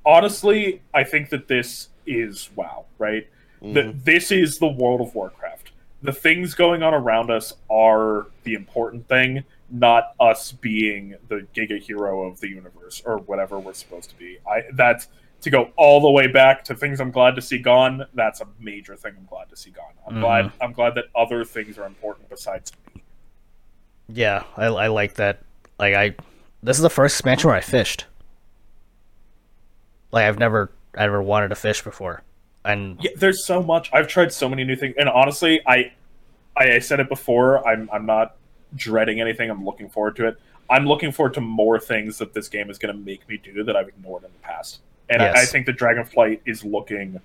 honestly, 0.06 0.82
I 0.94 1.04
think 1.04 1.30
that 1.32 1.48
this 1.48 1.90
is 2.06 2.50
WoW, 2.56 2.86
right? 2.98 3.28
That 3.62 4.04
this 4.04 4.32
is 4.32 4.58
the 4.60 4.68
World 4.68 5.00
of 5.02 5.16
Warcraft. 5.16 5.72
The 6.02 6.12
things 6.12 6.54
going 6.54 6.84
on 6.84 6.94
around 6.94 7.32
us 7.32 7.54
are 7.72 8.28
the 8.44 8.56
important 8.56 9.08
thing, 9.08 9.46
not 9.70 10.14
us 10.20 10.52
being 10.52 11.16
the 11.30 11.48
giga 11.56 11.80
hero 11.82 12.24
of 12.28 12.42
the 12.42 12.50
universe 12.50 13.02
or 13.06 13.20
whatever 13.20 13.58
we're 13.60 13.74
supposed 13.74 14.10
to 14.10 14.18
be. 14.18 14.38
I 14.46 14.64
that's 14.74 15.08
to 15.42 15.50
go 15.50 15.72
all 15.78 16.02
the 16.02 16.10
way 16.12 16.28
back 16.28 16.64
to 16.66 16.76
things 16.76 17.00
I'm 17.00 17.12
glad 17.12 17.36
to 17.36 17.42
see 17.42 17.58
gone. 17.58 18.06
That's 18.14 18.42
a 18.42 18.48
major 18.60 18.96
thing 18.98 19.14
I'm 19.18 19.26
glad 19.26 19.50
to 19.50 19.56
see 19.56 19.70
gone. 19.72 19.94
I'm 20.06 20.16
Mhm. 20.16 20.20
glad 20.22 20.52
I'm 20.60 20.74
glad 20.74 20.96
that 20.96 21.06
other 21.16 21.46
things 21.46 21.78
are 21.78 21.86
important 21.86 22.28
besides 22.30 22.72
me. 22.94 23.02
yeah 24.10 24.44
I, 24.58 24.66
I 24.66 24.88
like 24.88 25.14
that 25.16 25.40
like 25.80 25.94
i 25.96 26.14
this 26.62 26.76
is 26.78 26.82
the 26.84 26.90
first 26.90 27.16
expansion 27.16 27.48
where 27.48 27.56
i 27.58 27.62
fished 27.62 28.06
like 30.12 30.26
i've 30.26 30.38
never 30.40 30.70
I 30.98 31.04
ever 31.06 31.22
wanted 31.22 31.50
to 31.50 31.56
fish 31.56 31.82
before 31.84 32.24
and 32.66 32.98
Yeah, 33.02 33.12
there's 33.18 33.46
so 33.46 33.62
much. 33.62 33.90
I've 33.94 34.08
tried 34.08 34.32
so 34.32 34.48
many 34.48 34.64
new 34.64 34.76
things, 34.76 34.96
and 34.98 35.10
honestly, 35.10 35.62
I, 35.68 35.92
I, 36.56 36.76
I 36.76 36.80
said 36.80 37.00
it 37.02 37.10
before. 37.10 37.68
I'm, 37.68 37.90
I'm 37.92 38.06
not 38.06 38.36
dreading 38.76 39.20
anything. 39.20 39.50
I'm 39.50 39.66
looking 39.66 39.90
forward 39.90 40.16
to 40.18 40.28
it. 40.28 40.40
I'm 40.70 40.86
looking 40.86 41.12
forward 41.12 41.34
to 41.36 41.42
more 41.42 41.78
things 41.80 42.18
that 42.20 42.34
this 42.34 42.48
game 42.48 42.70
is 42.70 42.78
going 42.78 42.96
to 42.96 43.00
make 43.02 43.28
me 43.28 43.38
do 43.38 43.64
that 43.66 43.76
I've 43.76 43.90
ignored 43.90 44.24
in 44.24 44.32
the 44.32 44.40
past. 44.40 44.80
And 45.10 45.22
I, 45.22 45.42
I 45.42 45.46
think 45.46 45.66
the 45.66 45.74
Dragonflight 45.74 46.40
is 46.46 46.64
looking 46.64 47.20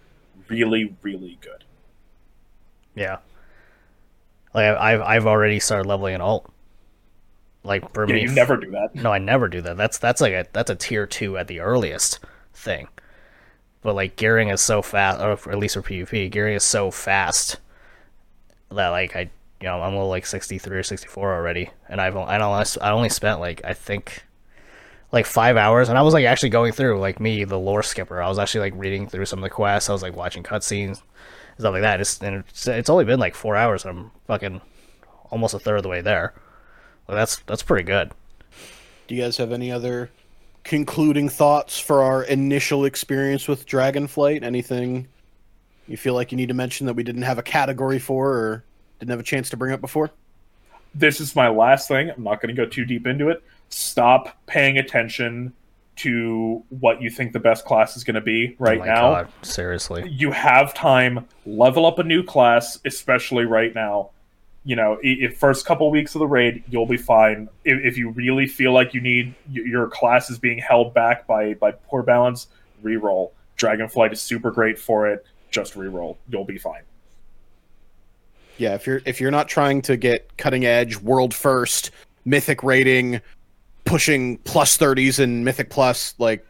really, 0.49 0.95
really 1.03 1.39
good. 1.41 1.63
yeah 2.95 3.19
like 4.55 4.65
I- 4.65 4.93
i've 4.95 5.01
i've 5.03 5.27
already 5.27 5.61
started 5.61 5.87
leveling 5.87 6.15
an 6.15 6.21
alt 6.21 6.51
like 7.63 7.93
for 7.95 8.07
Yeah, 8.07 8.15
me 8.15 8.23
you 8.23 8.29
never 8.33 8.57
do 8.57 8.71
that. 8.73 8.95
No, 8.95 9.13
I 9.13 9.19
never 9.19 9.47
do 9.49 9.61
that. 9.63 9.77
That's 9.77 9.99
that's 9.99 10.21
like 10.21 10.33
a 10.33 10.47
that's 10.53 10.71
a 10.71 10.75
tier 10.75 11.07
two 11.07 11.37
at 11.37 11.47
the 11.49 11.61
earliest 11.61 12.19
thing. 12.55 12.89
But 13.83 13.95
like 13.95 14.17
gearing 14.17 14.49
is 14.49 14.61
so 14.61 14.83
fast, 14.83 15.21
or 15.21 15.33
at 15.53 15.59
least 15.59 15.75
for 15.75 15.83
PvP, 15.83 16.31
gearing 16.31 16.55
is 16.55 16.65
so 16.65 16.91
fast 16.91 17.59
that 18.71 18.89
like 18.89 19.17
I 19.17 19.31
you 19.61 19.69
know 19.69 19.81
I'm 19.81 19.93
a 19.93 19.97
little 19.97 20.09
like 20.09 20.27
63 20.27 20.77
or 20.77 20.83
64 20.83 21.35
already, 21.35 21.71
and 21.89 22.01
I've 22.01 22.17
I 22.17 22.39
don't 22.39 22.79
I 22.83 22.91
only 22.91 23.09
spent 23.09 23.41
like 23.41 23.65
I 23.65 23.75
think 23.75 24.25
like 25.13 25.27
five 25.27 25.57
hours, 25.57 25.89
and 25.89 25.97
I 25.97 26.03
was 26.03 26.15
like 26.15 26.25
actually 26.25 26.51
going 26.51 26.73
through 26.73 26.99
like 26.99 27.21
me 27.21 27.45
the 27.45 27.59
lore 27.59 27.83
skipper. 27.83 28.21
I 28.21 28.29
was 28.29 28.39
actually 28.39 28.71
like 28.71 28.81
reading 28.81 29.09
through 29.09 29.27
some 29.27 29.39
of 29.39 29.43
the 29.43 29.51
quests. 29.51 29.89
I 29.89 29.93
was 29.93 30.03
like 30.03 30.17
watching 30.17 30.43
cutscenes, 30.43 30.87
and 30.87 31.61
stuff 31.61 31.73
like 31.73 31.83
that. 31.83 32.01
It's 32.01 32.21
and 32.23 32.45
it's, 32.49 32.67
it's 32.69 32.91
only 32.91 33.05
been 33.05 33.21
like 33.21 33.35
four 33.35 33.57
hours, 33.57 33.85
and 33.85 33.99
I'm 33.99 34.11
fucking 34.27 34.61
almost 35.31 35.55
a 35.55 35.59
third 35.59 35.77
of 35.77 35.83
the 35.83 35.89
way 35.89 36.01
there. 36.01 36.35
Like, 37.07 37.17
that's 37.17 37.37
that's 37.47 37.63
pretty 37.63 37.85
good. 37.85 38.13
Do 39.07 39.15
you 39.15 39.23
guys 39.23 39.39
have 39.39 39.53
any 39.53 39.73
other 39.73 40.11
concluding 40.69 41.31
thoughts 41.31 41.81
for 41.81 42.03
our 42.03 42.23
initial 42.25 42.85
experience 42.85 43.49
with 43.49 43.67
Dragonflight? 43.67 44.43
Anything 44.43 45.09
you 45.89 45.97
feel 45.97 46.13
like 46.13 46.31
you 46.31 46.37
need 46.37 46.49
to 46.49 46.55
mention 46.55 46.87
that 46.87 46.95
we 46.95 47.03
didn't 47.03 47.23
have 47.23 47.39
a 47.39 47.43
category 47.43 47.99
for 47.99 48.31
or 48.31 48.65
didn't 49.01 49.11
have 49.11 49.19
a 49.19 49.25
chance 49.25 49.49
to 49.51 49.57
bring 49.57 49.73
up 49.73 49.81
before? 49.81 50.11
This 50.95 51.21
is 51.21 51.35
my 51.35 51.49
last 51.49 51.89
thing. 51.89 52.11
I'm 52.11 52.23
not 52.23 52.43
going 52.43 52.55
to 52.55 52.63
go 52.63 52.69
too 52.69 52.85
deep 52.85 53.07
into 53.07 53.31
it. 53.31 53.43
Stop 53.71 54.37
paying 54.47 54.77
attention 54.77 55.55
to 55.97 56.63
what 56.69 57.01
you 57.01 57.09
think 57.11 57.33
the 57.33 57.41
best 57.41 57.65
class 57.65 57.97
is 57.97 58.05
going 58.05 58.15
to 58.15 58.21
be 58.21 58.55
right 58.59 58.77
oh 58.77 58.81
my 58.81 58.87
now. 58.87 59.01
God, 59.01 59.33
seriously. 59.43 60.09
you 60.09 60.31
have 60.31 60.75
time 60.75 61.27
level 61.45 61.87
up 61.87 61.99
a 61.99 62.05
new 62.05 62.23
class 62.23 62.79
especially 62.85 63.45
right 63.45 63.75
now 63.75 64.11
you 64.69 64.77
know 64.77 64.99
if 65.03 65.39
first 65.39 65.65
couple 65.65 65.91
weeks 65.91 66.15
of 66.15 66.19
the 66.19 66.27
raid 66.27 66.63
you'll 66.69 66.85
be 66.85 66.99
fine. 66.99 67.49
If, 67.65 67.83
if 67.83 67.97
you 67.97 68.11
really 68.11 68.47
feel 68.47 68.73
like 68.75 68.93
you 68.93 69.01
need 69.01 69.35
your 69.51 69.89
class 69.89 70.29
is 70.29 70.39
being 70.39 70.59
held 70.59 70.93
back 70.93 71.27
by 71.27 71.55
by 71.55 71.71
poor 71.73 72.03
balance 72.03 72.49
reroll. 72.85 73.31
Dragonflight 73.57 74.13
is 74.13 74.21
super 74.21 74.51
great 74.51 74.79
for 74.79 75.09
it 75.09 75.27
just 75.51 75.73
reroll. 75.73 76.19
You'll 76.29 76.45
be 76.45 76.59
fine. 76.59 76.83
Yeah, 78.59 78.75
if 78.75 78.87
you're 78.87 79.01
if 79.07 79.23
you're 79.23 79.31
not 79.31 79.49
trying 79.49 79.81
to 79.83 79.97
get 79.97 80.37
cutting 80.37 80.67
edge, 80.67 80.99
world 80.99 81.33
first, 81.33 81.91
mythic 82.27 82.63
rating, 82.63 83.23
pushing 83.87 84.37
plus 84.39 84.77
thirties 84.77 85.19
and 85.19 85.47
mythic 85.47 85.71
plus, 85.71 86.15
like 86.19 86.47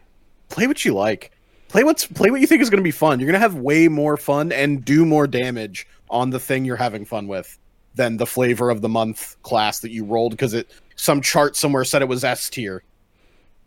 play 0.49 0.67
what 0.67 0.83
you 0.83 0.93
like. 0.93 1.31
Play 1.69 1.85
what's 1.85 2.05
play 2.05 2.31
what 2.31 2.41
you 2.41 2.47
think 2.47 2.61
is 2.61 2.69
going 2.69 2.81
to 2.81 2.83
be 2.83 2.91
fun. 2.91 3.21
You're 3.21 3.27
going 3.27 3.39
to 3.39 3.39
have 3.39 3.55
way 3.55 3.87
more 3.87 4.17
fun 4.17 4.51
and 4.51 4.83
do 4.83 5.05
more 5.05 5.25
damage 5.25 5.87
on 6.09 6.31
the 6.31 6.39
thing 6.39 6.65
you're 6.65 6.75
having 6.75 7.05
fun 7.05 7.27
with 7.27 7.57
than 7.95 8.17
the 8.17 8.25
flavor 8.25 8.69
of 8.69 8.81
the 8.81 8.89
month 8.89 9.35
class 9.43 9.79
that 9.79 9.91
you 9.91 10.05
rolled 10.05 10.31
because 10.31 10.53
it 10.53 10.69
some 10.95 11.21
chart 11.21 11.55
somewhere 11.55 11.83
said 11.83 12.01
it 12.01 12.07
was 12.07 12.23
S 12.23 12.49
tier. 12.49 12.83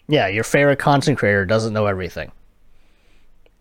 Yeah, 0.09 0.29
your 0.29 0.45
favorite 0.45 0.79
content 0.79 1.19
creator 1.19 1.45
doesn't 1.47 1.73
know 1.73 1.87
everything. 1.87 2.33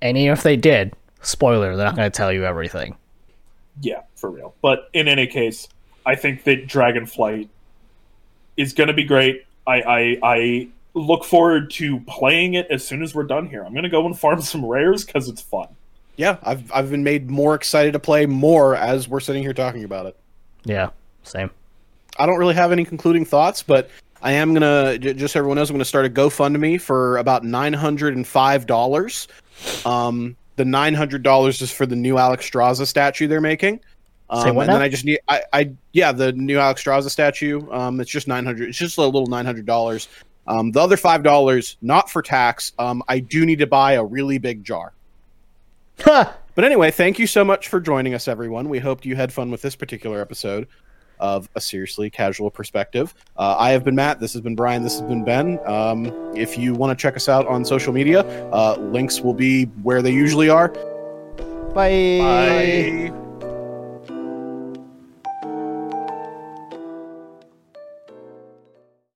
And 0.01 0.17
even 0.17 0.33
if 0.33 0.43
they 0.43 0.57
did, 0.57 0.93
spoiler, 1.21 1.75
they're 1.75 1.85
not 1.85 1.95
going 1.95 2.09
to 2.11 2.15
tell 2.15 2.31
you 2.33 2.45
everything. 2.45 2.97
yeah 3.81 4.01
for 4.15 4.29
real 4.29 4.53
but 4.61 4.89
in 4.93 5.07
any 5.07 5.25
case 5.25 5.67
i 6.05 6.13
think 6.13 6.43
that 6.43 6.67
dragonflight 6.67 7.47
is 8.57 8.73
going 8.73 8.87
to 8.87 8.93
be 8.93 9.03
great 9.05 9.45
I, 9.65 9.81
I 9.81 10.19
i 10.23 10.67
look 10.93 11.23
forward 11.23 11.71
to 11.71 12.01
playing 12.01 12.55
it 12.55 12.67
as 12.69 12.85
soon 12.85 13.01
as 13.01 13.15
we're 13.15 13.23
done 13.23 13.47
here 13.47 13.63
i'm 13.63 13.71
going 13.71 13.83
to 13.83 13.89
go 13.89 14.05
and 14.05 14.17
farm 14.19 14.41
some 14.51 14.65
rares 14.65 15.05
because 15.05 15.29
it's 15.29 15.41
fun 15.41 15.69
Yeah, 16.17 16.37
I've 16.43 16.69
I've 16.73 16.91
been 16.91 17.03
made 17.05 17.29
more 17.31 17.55
excited 17.55 17.93
to 17.93 17.99
play 17.99 18.25
more 18.25 18.75
as 18.75 19.07
we're 19.07 19.21
sitting 19.21 19.41
here 19.41 19.53
talking 19.53 19.85
about 19.85 20.05
it. 20.07 20.17
Yeah, 20.63 20.89
same. 21.23 21.49
I 22.17 22.25
don't 22.25 22.37
really 22.37 22.55
have 22.55 22.71
any 22.71 22.85
concluding 22.85 23.25
thoughts, 23.25 23.63
but 23.63 23.89
I 24.21 24.33
am 24.33 24.53
gonna 24.53 24.97
just 24.97 25.33
so 25.33 25.39
everyone 25.39 25.57
knows 25.57 25.69
I'm 25.69 25.75
gonna 25.75 25.85
start 25.85 26.05
a 26.05 26.09
GoFundMe 26.09 26.79
for 26.79 27.17
about 27.17 27.43
nine 27.43 27.73
hundred 27.73 28.15
and 28.15 28.25
five 28.25 28.67
dollars. 28.67 29.27
Um, 29.85 30.35
the 30.55 30.65
nine 30.65 30.93
hundred 30.93 31.23
dollars 31.23 31.61
is 31.61 31.71
for 31.71 31.85
the 31.85 31.95
new 31.95 32.15
Alexstrasza 32.15 32.85
statue 32.85 33.27
they're 33.27 33.41
making. 33.41 33.79
Um, 34.29 34.47
and 34.47 34.57
now? 34.57 34.73
then 34.73 34.81
I 34.81 34.89
just 34.89 35.03
need 35.03 35.19
I, 35.27 35.41
I 35.51 35.71
yeah 35.93 36.11
the 36.11 36.31
new 36.33 36.57
Alexstrasza 36.57 37.09
statue. 37.09 37.69
Um, 37.71 37.99
it's 37.99 38.11
just 38.11 38.27
nine 38.27 38.45
hundred. 38.45 38.69
It's 38.69 38.77
just 38.77 38.97
a 38.97 39.01
little 39.01 39.27
nine 39.27 39.45
hundred 39.45 39.65
dollars. 39.65 40.07
Um, 40.47 40.71
the 40.71 40.79
other 40.79 40.97
five 40.97 41.23
dollars 41.23 41.77
not 41.81 42.09
for 42.09 42.21
tax. 42.21 42.73
Um, 42.77 43.03
I 43.07 43.19
do 43.19 43.45
need 43.45 43.59
to 43.59 43.67
buy 43.67 43.93
a 43.93 44.03
really 44.03 44.37
big 44.37 44.63
jar. 44.63 44.93
Ha! 46.01 46.35
But 46.61 46.67
anyway, 46.67 46.91
thank 46.91 47.17
you 47.17 47.25
so 47.25 47.43
much 47.43 47.69
for 47.69 47.79
joining 47.79 48.13
us, 48.13 48.27
everyone. 48.27 48.69
We 48.69 48.77
hope 48.77 49.03
you 49.03 49.15
had 49.15 49.33
fun 49.33 49.49
with 49.49 49.63
this 49.63 49.75
particular 49.75 50.21
episode 50.21 50.67
of 51.19 51.49
a 51.55 51.59
seriously 51.59 52.11
casual 52.11 52.51
perspective. 52.51 53.15
Uh, 53.35 53.55
I 53.57 53.71
have 53.71 53.83
been 53.83 53.95
Matt. 53.95 54.19
This 54.19 54.33
has 54.33 54.43
been 54.43 54.55
Brian. 54.55 54.83
This 54.83 54.99
has 54.99 55.09
been 55.09 55.23
Ben. 55.23 55.57
Um, 55.65 56.13
if 56.35 56.59
you 56.59 56.75
want 56.75 56.95
to 56.95 57.01
check 57.01 57.15
us 57.15 57.27
out 57.27 57.47
on 57.47 57.65
social 57.65 57.91
media, 57.91 58.19
uh, 58.51 58.75
links 58.77 59.21
will 59.21 59.33
be 59.33 59.63
where 59.81 60.03
they 60.03 60.11
usually 60.11 60.49
are. 60.49 60.67
Bye. 61.73 62.19
Bye. 63.09 63.20